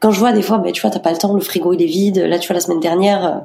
Quand 0.00 0.10
je 0.10 0.18
vois 0.18 0.32
des 0.32 0.42
fois, 0.42 0.58
ben, 0.58 0.72
tu 0.72 0.80
vois, 0.80 0.90
t'as 0.90 0.98
pas 0.98 1.12
le 1.12 1.16
temps, 1.16 1.32
le 1.32 1.40
frigo 1.40 1.72
il 1.72 1.80
est 1.80 1.86
vide. 1.86 2.18
Là, 2.18 2.40
tu 2.40 2.48
vois, 2.48 2.54
la 2.54 2.60
semaine 2.60 2.80
dernière, 2.80 3.24
euh, 3.24 3.38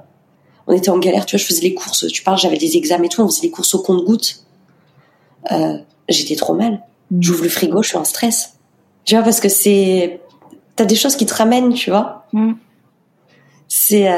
on 0.65 0.73
était 0.73 0.89
en 0.89 0.97
galère, 0.97 1.27
tu 1.27 1.35
vois, 1.35 1.39
je 1.39 1.45
faisais 1.45 1.61
les 1.61 1.75
courses. 1.75 2.07
Tu 2.07 2.23
parles, 2.23 2.39
j'avais 2.39 2.57
des 2.57 2.77
examens 2.77 3.03
et 3.03 3.09
tout, 3.09 3.21
on 3.21 3.27
faisait 3.27 3.43
les 3.43 3.51
courses 3.51 3.75
au 3.75 3.83
compte-gouttes. 3.83 4.43
Euh, 5.51 5.77
j'étais 6.09 6.35
trop 6.35 6.55
mal. 6.55 6.81
Mm. 7.11 7.21
J'ouvre 7.21 7.43
le 7.43 7.49
frigo, 7.49 7.83
je 7.83 7.89
suis 7.89 7.97
en 7.97 8.05
stress. 8.05 8.55
Tu 9.05 9.13
vois, 9.13 9.23
parce 9.23 9.39
que 9.39 9.49
c'est, 9.49 10.19
t'as 10.75 10.85
des 10.85 10.95
choses 10.95 11.15
qui 11.15 11.27
te 11.27 11.35
ramènent, 11.35 11.75
tu 11.75 11.91
vois. 11.91 12.25
Mm. 12.33 12.53
C'est, 13.67 14.09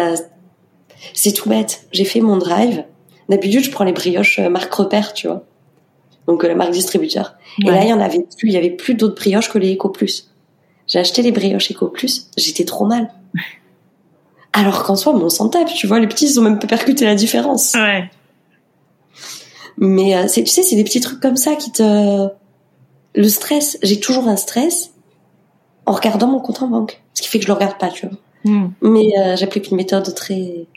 c'est 1.13 1.33
tout 1.33 1.49
bête. 1.49 1.87
J'ai 1.91 2.05
fait 2.05 2.21
mon 2.21 2.37
drive. 2.37 2.85
D'habitude, 3.27 3.65
je 3.65 3.71
prends 3.71 3.83
les 3.83 3.91
brioches 3.91 4.39
marque 4.39 4.73
repère, 4.73 5.11
tu 5.11 5.27
vois 5.27 5.43
donc 6.27 6.43
euh, 6.43 6.47
la 6.47 6.55
marque 6.55 6.71
distributeur. 6.71 7.35
Et 7.63 7.69
là, 7.69 7.83
il 7.83 7.89
y 7.89 7.93
en 7.93 7.99
avait 7.99 8.19
plus, 8.19 8.49
il 8.49 8.53
y 8.53 8.57
avait 8.57 8.69
plus 8.69 8.95
d'autres 8.95 9.15
brioches 9.15 9.49
que 9.49 9.57
les 9.57 9.73
Eco 9.75 9.89
Plus. 9.89 10.29
J'ai 10.87 10.99
acheté 10.99 11.21
les 11.21 11.31
brioches 11.31 11.71
Eco 11.71 11.87
Plus, 11.87 12.29
j'étais 12.37 12.65
trop 12.65 12.85
mal. 12.85 13.09
Alors 14.53 14.83
qu'en 14.83 14.95
soi, 14.95 15.13
on 15.13 15.29
s'en 15.29 15.49
tape, 15.49 15.73
tu 15.73 15.87
vois, 15.87 15.99
les 15.99 16.07
petits, 16.07 16.25
ils 16.25 16.39
ont 16.39 16.43
même 16.43 16.59
pas 16.59 16.67
percuté 16.67 17.05
la 17.05 17.15
différence. 17.15 17.73
Ouais. 17.73 18.09
Mais 19.77 20.15
euh, 20.15 20.27
tu 20.27 20.45
sais, 20.45 20.63
c'est 20.63 20.75
des 20.75 20.83
petits 20.83 21.01
trucs 21.01 21.19
comme 21.19 21.37
ça 21.37 21.55
qui 21.55 21.71
te... 21.71 22.27
Le 23.15 23.29
stress, 23.29 23.77
j'ai 23.81 23.99
toujours 23.99 24.27
un 24.27 24.35
stress 24.35 24.91
en 25.85 25.93
regardant 25.93 26.27
mon 26.27 26.39
compte 26.39 26.61
en 26.61 26.67
banque. 26.67 27.01
Ce 27.13 27.21
qui 27.21 27.27
fait 27.27 27.39
que 27.39 27.43
je 27.43 27.47
le 27.47 27.53
regarde 27.53 27.77
pas, 27.77 27.89
tu 27.89 28.07
vois. 28.07 28.17
Hmm. 28.45 28.69
Mais 28.81 29.09
euh, 29.19 29.35
j'applique 29.35 29.71
une 29.71 29.77
méthode 29.77 30.13
très 30.13 30.67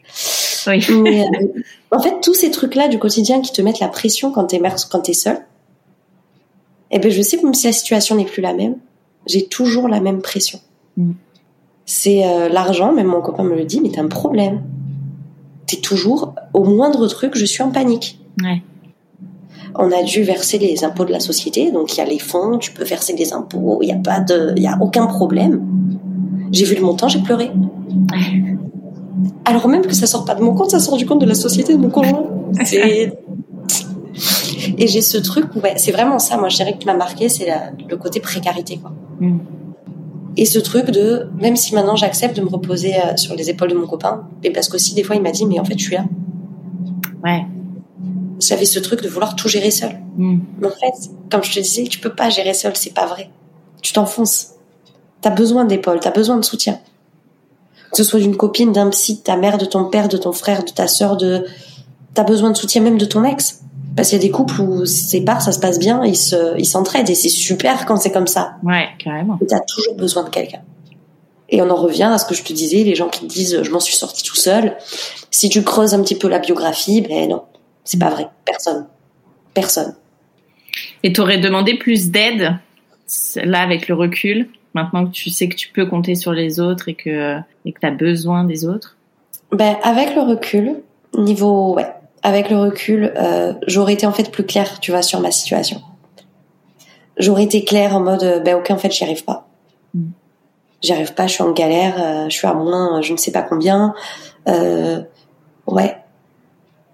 oui. 0.68 0.84
Mais, 1.02 1.22
euh, 1.22 1.62
en 1.90 2.00
fait, 2.00 2.20
tous 2.22 2.34
ces 2.34 2.50
trucs-là 2.50 2.88
du 2.88 2.98
quotidien 2.98 3.40
qui 3.40 3.52
te 3.52 3.62
mettent 3.62 3.80
la 3.80 3.88
pression 3.88 4.30
quand 4.30 4.44
t'es 4.44 4.60
quand 4.90 5.00
t'es 5.00 5.12
seul, 5.12 5.38
eh 6.90 6.98
ben 6.98 7.10
je 7.10 7.22
sais 7.22 7.38
que 7.38 7.44
même 7.44 7.54
si 7.54 7.66
la 7.66 7.72
situation 7.72 8.16
n'est 8.16 8.24
plus 8.24 8.42
la 8.42 8.54
même, 8.54 8.76
j'ai 9.26 9.46
toujours 9.46 9.88
la 9.88 10.00
même 10.00 10.22
pression. 10.22 10.60
Mm. 10.96 11.12
C'est 11.84 12.26
euh, 12.26 12.48
l'argent, 12.48 12.92
même 12.92 13.06
mon 13.06 13.20
copain 13.20 13.44
me 13.44 13.54
le 13.54 13.64
dit, 13.64 13.80
mais 13.80 13.90
t'as 13.90 14.02
un 14.02 14.08
problème. 14.08 14.62
T'es 15.66 15.76
toujours 15.76 16.34
au 16.54 16.64
moindre 16.64 17.06
truc, 17.08 17.36
je 17.36 17.44
suis 17.44 17.62
en 17.62 17.70
panique. 17.70 18.20
Ouais. 18.42 18.62
On 19.74 19.92
a 19.92 20.02
dû 20.02 20.22
verser 20.22 20.58
les 20.58 20.84
impôts 20.84 21.04
de 21.04 21.12
la 21.12 21.20
société, 21.20 21.70
donc 21.70 21.94
il 21.94 21.98
y 21.98 22.00
a 22.00 22.06
les 22.06 22.18
fonds, 22.18 22.58
tu 22.58 22.72
peux 22.72 22.84
verser 22.84 23.12
des 23.12 23.32
impôts, 23.32 23.78
il 23.82 23.86
n'y 23.86 23.92
a 23.92 23.96
pas 23.96 24.20
de, 24.20 24.54
il 24.56 24.62
y 24.62 24.66
a 24.66 24.78
aucun 24.80 25.06
problème. 25.06 25.62
J'ai 26.52 26.64
vu 26.64 26.74
le 26.74 26.80
montant, 26.82 27.08
j'ai 27.08 27.20
pleuré. 27.20 27.50
Ouais 28.12 28.57
alors 29.44 29.68
même 29.68 29.86
que 29.86 29.94
ça 29.94 30.06
sort 30.06 30.24
pas 30.24 30.34
de 30.34 30.42
mon 30.42 30.54
compte, 30.54 30.70
ça 30.70 30.78
sort 30.78 30.96
du 30.96 31.06
compte 31.06 31.20
de 31.20 31.26
la 31.26 31.34
société 31.34 31.74
de 31.74 31.78
mon 31.78 31.90
conjoint. 31.90 32.24
Et 34.78 34.86
j'ai 34.86 35.00
ce 35.00 35.18
truc 35.18 35.46
où 35.54 35.60
c'est 35.76 35.92
vraiment 35.92 36.18
ça, 36.18 36.36
moi 36.36 36.48
je 36.48 36.56
dirais 36.56 36.72
que 36.72 36.78
qui 36.78 36.86
m'a 36.86 36.94
marqué, 36.94 37.28
c'est 37.28 37.48
le 37.88 37.96
côté 37.96 38.20
précarité. 38.20 38.78
Quoi. 38.78 38.92
Mm. 39.20 39.38
Et 40.36 40.44
ce 40.44 40.58
truc 40.58 40.90
de, 40.90 41.28
même 41.40 41.56
si 41.56 41.74
maintenant 41.74 41.96
j'accepte 41.96 42.36
de 42.36 42.42
me 42.42 42.48
reposer 42.48 42.96
euh, 42.96 43.16
sur 43.16 43.34
les 43.34 43.50
épaules 43.50 43.70
de 43.70 43.74
mon 43.74 43.86
copain, 43.86 44.28
et 44.44 44.50
parce 44.50 44.68
qu'aussi 44.68 44.94
des 44.94 45.02
fois 45.02 45.16
il 45.16 45.22
m'a 45.22 45.30
dit, 45.30 45.46
mais 45.46 45.58
en 45.58 45.64
fait 45.64 45.78
je 45.78 45.84
suis 45.84 45.94
là. 45.94 46.04
Ouais. 47.24 47.44
J'avais 48.40 48.64
ce 48.64 48.78
truc 48.78 49.02
de 49.02 49.08
vouloir 49.08 49.34
tout 49.34 49.48
gérer 49.48 49.70
seul. 49.70 49.98
Mm. 50.16 50.38
Mais 50.60 50.66
en 50.66 50.70
fait, 50.70 51.10
comme 51.30 51.42
je 51.42 51.52
te 51.52 51.60
disais, 51.60 51.84
tu 51.84 51.98
peux 51.98 52.14
pas 52.14 52.30
gérer 52.30 52.54
seul, 52.54 52.76
c'est 52.76 52.94
pas 52.94 53.06
vrai. 53.06 53.30
Tu 53.82 53.92
t'enfonces. 53.92 54.52
T'as 55.20 55.30
besoin 55.30 55.64
d'épaules, 55.64 55.98
t'as 56.00 56.12
besoin 56.12 56.36
de 56.36 56.44
soutien 56.44 56.78
que 57.90 57.96
ce 57.96 58.04
soit 58.04 58.20
d'une 58.20 58.36
copine, 58.36 58.72
d'un 58.72 58.90
psy, 58.90 59.16
de 59.16 59.20
ta 59.20 59.36
mère, 59.36 59.58
de 59.58 59.64
ton 59.64 59.84
père, 59.84 60.08
de 60.08 60.16
ton 60.16 60.32
frère, 60.32 60.64
de 60.64 60.70
ta 60.70 60.88
sœur, 60.88 61.16
de 61.16 61.44
t'as 62.14 62.24
besoin 62.24 62.50
de 62.50 62.56
soutien 62.56 62.82
même 62.82 62.98
de 62.98 63.04
ton 63.04 63.24
ex. 63.24 63.60
Parce 63.96 64.10
qu'il 64.10 64.18
y 64.18 64.20
a 64.20 64.24
des 64.24 64.30
couples 64.30 64.60
où 64.60 64.86
c'est 64.86 65.22
pas, 65.22 65.40
ça 65.40 65.50
se 65.50 65.58
passe 65.58 65.78
bien, 65.78 66.04
ils 66.04 66.16
se, 66.16 66.56
ils 66.58 66.66
s'entraident 66.66 67.10
et 67.10 67.14
c'est 67.14 67.28
super 67.28 67.84
quand 67.86 67.96
c'est 67.96 68.12
comme 68.12 68.28
ça. 68.28 68.54
Ouais, 68.62 68.86
carrément. 68.98 69.38
T'as 69.48 69.60
toujours 69.60 69.96
besoin 69.96 70.22
de 70.22 70.28
quelqu'un. 70.28 70.60
Et 71.48 71.62
on 71.62 71.70
en 71.70 71.74
revient 71.74 72.10
à 72.12 72.18
ce 72.18 72.26
que 72.26 72.34
je 72.34 72.42
te 72.42 72.52
disais, 72.52 72.84
les 72.84 72.94
gens 72.94 73.08
qui 73.08 73.20
te 73.20 73.26
disent 73.26 73.62
je 73.62 73.70
m'en 73.70 73.80
suis 73.80 73.96
sorti 73.96 74.22
tout 74.22 74.36
seul. 74.36 74.76
Si 75.30 75.48
tu 75.48 75.62
creuses 75.62 75.94
un 75.94 76.02
petit 76.02 76.14
peu 76.14 76.28
la 76.28 76.38
biographie, 76.38 77.00
ben 77.00 77.28
non, 77.28 77.42
c'est 77.84 77.98
pas 77.98 78.10
vrai. 78.10 78.28
Personne. 78.44 78.86
Personne. 79.54 79.94
Et 81.02 81.12
t'aurais 81.12 81.38
demandé 81.38 81.76
plus 81.76 82.10
d'aide, 82.10 82.58
là, 83.36 83.60
avec 83.60 83.88
le 83.88 83.94
recul 83.94 84.48
maintenant 84.74 85.06
que 85.06 85.10
tu 85.10 85.30
sais 85.30 85.48
que 85.48 85.56
tu 85.56 85.70
peux 85.70 85.86
compter 85.86 86.14
sur 86.14 86.32
les 86.32 86.60
autres 86.60 86.88
et 86.88 86.94
que 86.94 87.38
et 87.64 87.72
que 87.72 87.80
tu 87.80 87.86
as 87.86 87.90
besoin 87.90 88.44
des 88.44 88.66
autres? 88.66 88.96
Ben 89.52 89.76
avec 89.82 90.14
le 90.14 90.22
recul, 90.22 90.82
niveau 91.16 91.74
ouais, 91.74 91.88
avec 92.22 92.50
le 92.50 92.58
recul, 92.58 93.12
euh, 93.16 93.54
j'aurais 93.66 93.94
été 93.94 94.06
en 94.06 94.12
fait 94.12 94.30
plus 94.30 94.44
claire, 94.44 94.80
tu 94.80 94.90
vois, 94.90 95.02
sur 95.02 95.20
ma 95.20 95.30
situation. 95.30 95.80
J'aurais 97.16 97.44
été 97.44 97.64
claire 97.64 97.96
en 97.96 98.00
mode 98.00 98.42
ben 98.44 98.56
ok 98.56 98.70
en 98.70 98.78
fait 98.78 98.92
j'y 98.92 99.04
arrive 99.04 99.24
pas. 99.24 99.48
Mm. 99.94 100.10
J'y 100.82 100.92
arrive 100.92 101.14
pas, 101.14 101.26
je 101.26 101.32
suis 101.32 101.42
en 101.42 101.52
galère, 101.52 101.94
euh, 101.98 102.28
je 102.28 102.36
suis 102.36 102.46
à 102.46 102.54
moins 102.54 103.00
je 103.02 103.12
ne 103.12 103.16
sais 103.16 103.32
pas 103.32 103.42
combien. 103.42 103.94
Euh, 104.48 105.02
ouais. 105.66 105.96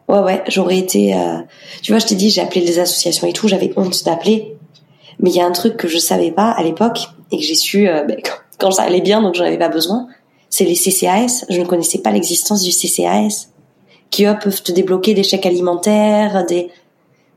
Ouais 0.06 0.18
ouais, 0.18 0.44
j'aurais 0.48 0.78
été 0.78 1.14
euh, 1.14 1.38
tu 1.82 1.92
vois, 1.92 1.98
je 1.98 2.06
t'ai 2.06 2.14
dit 2.14 2.30
j'ai 2.30 2.42
appelé 2.42 2.60
les 2.60 2.78
associations 2.78 3.26
et 3.26 3.32
tout, 3.32 3.48
j'avais 3.48 3.72
honte 3.76 4.04
d'appeler. 4.04 4.56
Mais 5.20 5.30
il 5.30 5.36
y 5.36 5.40
a 5.40 5.46
un 5.46 5.52
truc 5.52 5.76
que 5.76 5.88
je 5.88 5.98
savais 5.98 6.30
pas 6.30 6.50
à 6.50 6.62
l'époque, 6.62 7.08
et 7.30 7.38
que 7.38 7.42
j'ai 7.42 7.54
su 7.54 7.88
euh, 7.88 8.04
ben, 8.04 8.20
quand 8.58 8.70
ça 8.70 8.82
allait 8.82 9.00
bien, 9.00 9.22
donc 9.22 9.34
j'en 9.34 9.44
avais 9.44 9.58
pas 9.58 9.68
besoin, 9.68 10.06
c'est 10.50 10.64
les 10.64 10.74
CCAS. 10.74 11.44
Je 11.48 11.60
ne 11.60 11.66
connaissais 11.66 11.98
pas 11.98 12.10
l'existence 12.10 12.62
du 12.62 12.70
CCAS, 12.70 13.48
qui 14.10 14.24
eux 14.24 14.36
peuvent 14.40 14.62
te 14.62 14.72
débloquer 14.72 15.14
des 15.14 15.22
chèques 15.22 15.46
alimentaires, 15.46 16.46
des. 16.46 16.70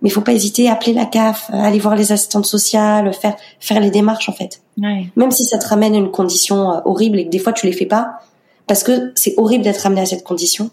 Mais 0.01 0.09
il 0.09 0.11
faut 0.11 0.21
pas 0.21 0.33
hésiter 0.33 0.69
à 0.69 0.73
appeler 0.73 0.93
la 0.93 1.05
CAF, 1.05 1.49
aller 1.51 1.79
voir 1.79 1.95
les 1.95 2.11
assistantes 2.11 2.45
sociales, 2.45 3.11
faire 3.15 3.35
faire 3.59 3.79
les 3.79 3.89
démarches 3.89 4.29
en 4.29 4.33
fait. 4.33 4.61
Ouais. 4.79 5.07
Même 5.15 5.31
si 5.31 5.43
ça 5.43 5.57
te 5.57 5.67
ramène 5.67 5.95
à 5.95 5.97
une 5.97 6.11
condition 6.11 6.71
euh, 6.71 6.79
horrible 6.85 7.17
et 7.17 7.25
que 7.25 7.31
des 7.31 7.39
fois 7.39 7.51
tu 7.51 7.65
les 7.65 7.71
fais 7.71 7.87
pas, 7.87 8.19
parce 8.67 8.83
que 8.83 9.11
c'est 9.15 9.33
horrible 9.37 9.63
d'être 9.63 9.83
amené 9.87 10.01
à 10.01 10.05
cette 10.05 10.23
condition. 10.23 10.69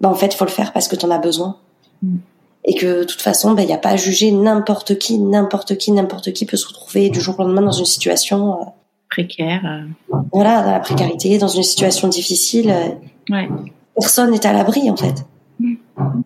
Ben 0.00 0.08
en 0.08 0.14
fait, 0.14 0.34
faut 0.34 0.44
le 0.44 0.50
faire 0.50 0.72
parce 0.72 0.88
que 0.88 0.96
tu 0.96 1.06
en 1.06 1.10
as 1.12 1.18
besoin. 1.18 1.56
Mm. 2.02 2.16
Et 2.64 2.74
que 2.74 3.00
de 3.00 3.04
toute 3.04 3.20
façon, 3.20 3.52
ben 3.52 3.62
il 3.62 3.68
y 3.68 3.72
a 3.72 3.78
pas 3.78 3.90
à 3.90 3.96
juger 3.96 4.30
n'importe 4.30 4.96
qui, 4.98 5.18
n'importe 5.18 5.76
qui, 5.78 5.90
n'importe 5.90 6.32
qui 6.32 6.46
peut 6.46 6.56
se 6.56 6.68
retrouver 6.68 7.10
du 7.10 7.20
jour 7.20 7.38
au 7.38 7.42
lendemain 7.42 7.62
dans 7.62 7.72
une 7.72 7.84
situation 7.84 8.52
euh, 8.52 8.64
précaire. 9.12 9.62
Euh. 9.64 10.16
Voilà, 10.32 10.62
dans 10.62 10.70
la 10.70 10.80
précarité, 10.80 11.38
dans 11.38 11.48
une 11.48 11.62
situation 11.62 12.08
difficile. 12.08 12.70
Euh, 12.70 13.34
ouais. 13.34 13.48
Personne 13.94 14.30
n'est 14.30 14.46
à 14.46 14.52
l'abri 14.52 14.90
en 14.90 14.96
fait. 14.96 15.24
Mm. 15.58 15.74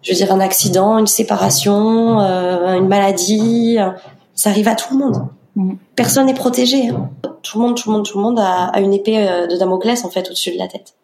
Je 0.03 0.13
veux 0.13 0.17
dire, 0.17 0.33
un 0.33 0.41
accident, 0.41 0.99
une 0.99 1.07
séparation, 1.07 2.21
euh, 2.21 2.75
une 2.75 2.89
maladie, 2.89 3.79
ça 4.35 4.51
arrive 4.51 4.69
à 4.69 4.75
tout 4.75 4.97
le 4.97 5.05
monde. 5.05 5.29
Mm. 5.57 5.75
Personne 5.95 6.27
n'est 6.27 6.35
protégé. 6.35 6.89
Hein. 6.89 7.11
Tout 7.43 7.59
le 7.59 7.67
monde, 7.67 7.77
tout 7.77 7.91
le 7.91 7.97
monde, 7.97 8.07
tout 8.07 8.19
le 8.19 8.25
monde 8.25 8.39
a, 8.39 8.67
a 8.67 8.81
une 8.81 8.93
épée 8.93 9.17
de 9.51 9.57
Damoclès 9.57 10.05
en 10.05 10.11
fait 10.11 10.27
au-dessus 10.27 10.53
de 10.53 10.59
la 10.59 10.69
tête. 10.69 10.95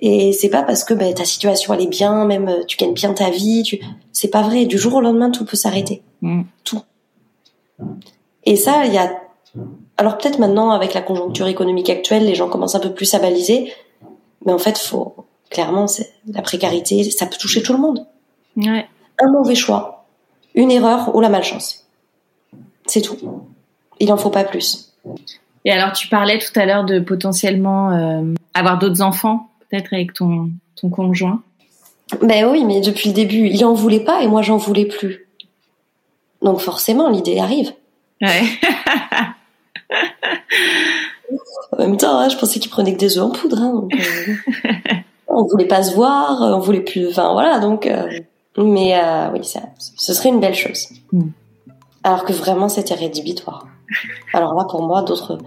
Et 0.00 0.32
c'est 0.32 0.48
pas 0.48 0.62
parce 0.62 0.84
que 0.84 0.94
ben, 0.94 1.12
ta 1.12 1.24
situation 1.24 1.74
elle 1.74 1.82
est 1.82 1.88
bien, 1.88 2.24
même 2.24 2.64
tu 2.66 2.76
gagnes 2.76 2.94
bien 2.94 3.12
ta 3.12 3.30
vie, 3.30 3.62
tu... 3.64 3.80
c'est 4.12 4.28
pas 4.28 4.42
vrai. 4.42 4.64
Du 4.64 4.78
jour 4.78 4.94
au 4.94 5.00
lendemain, 5.00 5.30
tout 5.30 5.44
peut 5.44 5.56
s'arrêter. 5.56 6.02
Mm. 6.22 6.42
Tout. 6.64 6.82
Et 8.44 8.56
ça, 8.56 8.84
il 8.86 8.94
y 8.94 8.98
a 8.98 9.10
alors 9.98 10.16
peut-être 10.16 10.38
maintenant, 10.38 10.70
avec 10.70 10.94
la 10.94 11.02
conjoncture 11.02 11.48
économique 11.48 11.90
actuelle, 11.90 12.24
les 12.24 12.36
gens 12.36 12.48
commencent 12.48 12.76
un 12.76 12.80
peu 12.80 12.94
plus 12.94 13.12
à 13.14 13.18
baliser. 13.18 13.72
Mais 14.46 14.52
en 14.52 14.58
fait, 14.58 14.78
faut 14.78 15.26
clairement, 15.50 15.88
c'est 15.88 16.12
la 16.32 16.40
précarité, 16.42 17.02
ça 17.10 17.26
peut 17.26 17.36
toucher 17.38 17.62
tout 17.62 17.72
le 17.72 17.80
monde. 17.80 18.06
Un 19.20 19.30
mauvais 19.30 19.56
choix, 19.56 20.06
une 20.54 20.70
erreur 20.70 21.14
ou 21.14 21.20
la 21.20 21.28
malchance. 21.28 21.86
C'est 22.86 23.00
tout. 23.00 23.18
Il 23.98 24.08
n'en 24.08 24.16
faut 24.16 24.30
pas 24.30 24.44
plus. 24.44 24.94
Et 25.64 25.72
alors, 25.72 25.92
tu 25.92 26.06
parlais 26.08 26.38
tout 26.38 26.58
à 26.58 26.64
l'heure 26.64 26.84
de 26.84 27.00
potentiellement 27.00 27.90
euh, 27.90 28.34
avoir 28.54 28.78
d'autres 28.78 29.02
enfants, 29.02 29.47
peut-être 29.70 29.92
avec 29.92 30.12
ton, 30.12 30.50
ton 30.76 30.90
conjoint. 30.90 31.42
Ben 32.22 32.50
oui, 32.50 32.64
mais 32.64 32.80
depuis 32.80 33.10
le 33.10 33.14
début, 33.14 33.48
il 33.48 33.64
en 33.64 33.74
voulait 33.74 34.00
pas 34.00 34.22
et 34.22 34.28
moi 34.28 34.42
j'en 34.42 34.56
voulais 34.56 34.86
plus. 34.86 35.28
Donc 36.42 36.60
forcément, 36.60 37.08
l'idée 37.08 37.38
arrive. 37.38 37.72
Ouais. 38.22 38.42
en 41.72 41.78
même 41.78 41.96
temps, 41.96 42.18
hein, 42.18 42.28
je 42.28 42.36
pensais 42.36 42.58
qu'il 42.60 42.70
prenait 42.70 42.92
que 42.94 42.98
des 42.98 43.18
œufs 43.18 43.24
en 43.24 43.30
poudre. 43.30 43.58
Hein, 43.60 43.88
euh, 43.94 44.94
on 45.28 45.44
voulait 45.46 45.66
pas 45.66 45.82
se 45.82 45.94
voir, 45.94 46.40
on 46.40 46.58
voulait 46.60 46.80
plus. 46.80 47.08
Enfin 47.08 47.32
voilà, 47.32 47.58
donc. 47.58 47.86
Euh, 47.86 48.08
mais 48.56 48.98
euh, 48.98 49.30
oui, 49.32 49.44
ça, 49.44 49.60
ce 49.78 50.12
serait 50.14 50.30
une 50.30 50.40
belle 50.40 50.54
chose. 50.54 50.88
Mm. 51.12 51.28
Alors 52.02 52.24
que 52.24 52.32
vraiment, 52.32 52.68
c'était 52.68 52.94
rédhibitoire. 52.94 53.66
Alors 54.32 54.54
là, 54.54 54.64
pour 54.64 54.82
moi, 54.82 55.02
d'autres. 55.02 55.38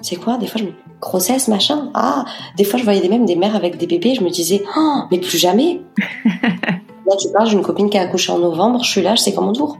C'est 0.00 0.16
quoi? 0.16 0.36
Des 0.38 0.46
fois, 0.46 0.60
je 0.60 0.66
me 0.66 0.72
grossesse, 1.00 1.48
machin. 1.48 1.90
Ah, 1.94 2.24
des 2.56 2.64
fois, 2.64 2.78
je 2.78 2.84
voyais 2.84 3.00
des, 3.00 3.08
même 3.08 3.26
des 3.26 3.36
mères 3.36 3.56
avec 3.56 3.76
des 3.78 3.86
bébés. 3.86 4.14
Je 4.14 4.22
me 4.22 4.30
disais, 4.30 4.62
oh, 4.76 5.00
mais 5.10 5.18
plus 5.18 5.38
jamais. 5.38 5.80
là, 6.24 7.16
tu 7.18 7.28
parles, 7.32 7.48
j'ai 7.48 7.56
une 7.56 7.62
copine 7.62 7.88
qui 7.88 7.98
a 7.98 8.02
accouché 8.02 8.32
en 8.32 8.38
novembre. 8.38 8.82
Je 8.84 8.90
suis 8.90 9.02
là, 9.02 9.14
je 9.14 9.22
sais 9.22 9.34
comment 9.34 9.52
tour. 9.52 9.78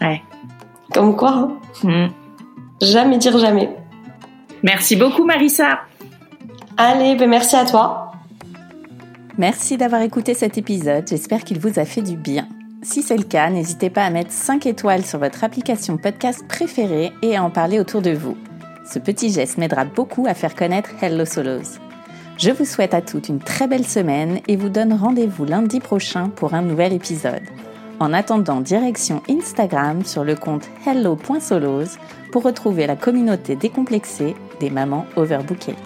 Ouais. 0.00 0.22
Comme 0.92 1.16
quoi. 1.16 1.50
Hein 1.84 2.08
mm. 2.08 2.08
Jamais 2.80 3.18
dire 3.18 3.36
jamais. 3.38 3.76
Merci 4.62 4.96
beaucoup, 4.96 5.24
Marissa. 5.24 5.80
Allez, 6.76 7.16
ben 7.16 7.28
merci 7.28 7.56
à 7.56 7.64
toi. 7.64 8.12
Merci 9.36 9.76
d'avoir 9.76 10.02
écouté 10.02 10.34
cet 10.34 10.58
épisode. 10.58 11.06
J'espère 11.08 11.44
qu'il 11.44 11.58
vous 11.58 11.78
a 11.78 11.84
fait 11.84 12.02
du 12.02 12.16
bien. 12.16 12.48
Si 12.82 13.02
c'est 13.02 13.16
le 13.16 13.24
cas, 13.24 13.50
n'hésitez 13.50 13.90
pas 13.90 14.04
à 14.04 14.10
mettre 14.10 14.30
5 14.30 14.66
étoiles 14.66 15.04
sur 15.04 15.18
votre 15.18 15.42
application 15.42 15.96
podcast 15.96 16.46
préférée 16.48 17.12
et 17.22 17.36
à 17.36 17.42
en 17.42 17.50
parler 17.50 17.80
autour 17.80 18.02
de 18.02 18.12
vous. 18.12 18.36
Ce 18.90 18.98
petit 18.98 19.30
geste 19.30 19.58
m'aidera 19.58 19.84
beaucoup 19.84 20.26
à 20.26 20.32
faire 20.32 20.54
connaître 20.54 20.90
Hello 21.02 21.26
Solos. 21.26 21.78
Je 22.38 22.50
vous 22.50 22.64
souhaite 22.64 22.94
à 22.94 23.02
toutes 23.02 23.28
une 23.28 23.38
très 23.38 23.66
belle 23.66 23.86
semaine 23.86 24.40
et 24.48 24.56
vous 24.56 24.70
donne 24.70 24.94
rendez-vous 24.94 25.44
lundi 25.44 25.78
prochain 25.78 26.30
pour 26.30 26.54
un 26.54 26.62
nouvel 26.62 26.94
épisode. 26.94 27.42
En 28.00 28.14
attendant, 28.14 28.62
direction 28.62 29.22
Instagram 29.28 30.04
sur 30.06 30.24
le 30.24 30.36
compte 30.36 30.68
hello.solos 30.86 31.98
pour 32.32 32.44
retrouver 32.44 32.86
la 32.86 32.96
communauté 32.96 33.56
décomplexée 33.56 34.34
des 34.60 34.70
mamans 34.70 35.04
overbookées. 35.16 35.76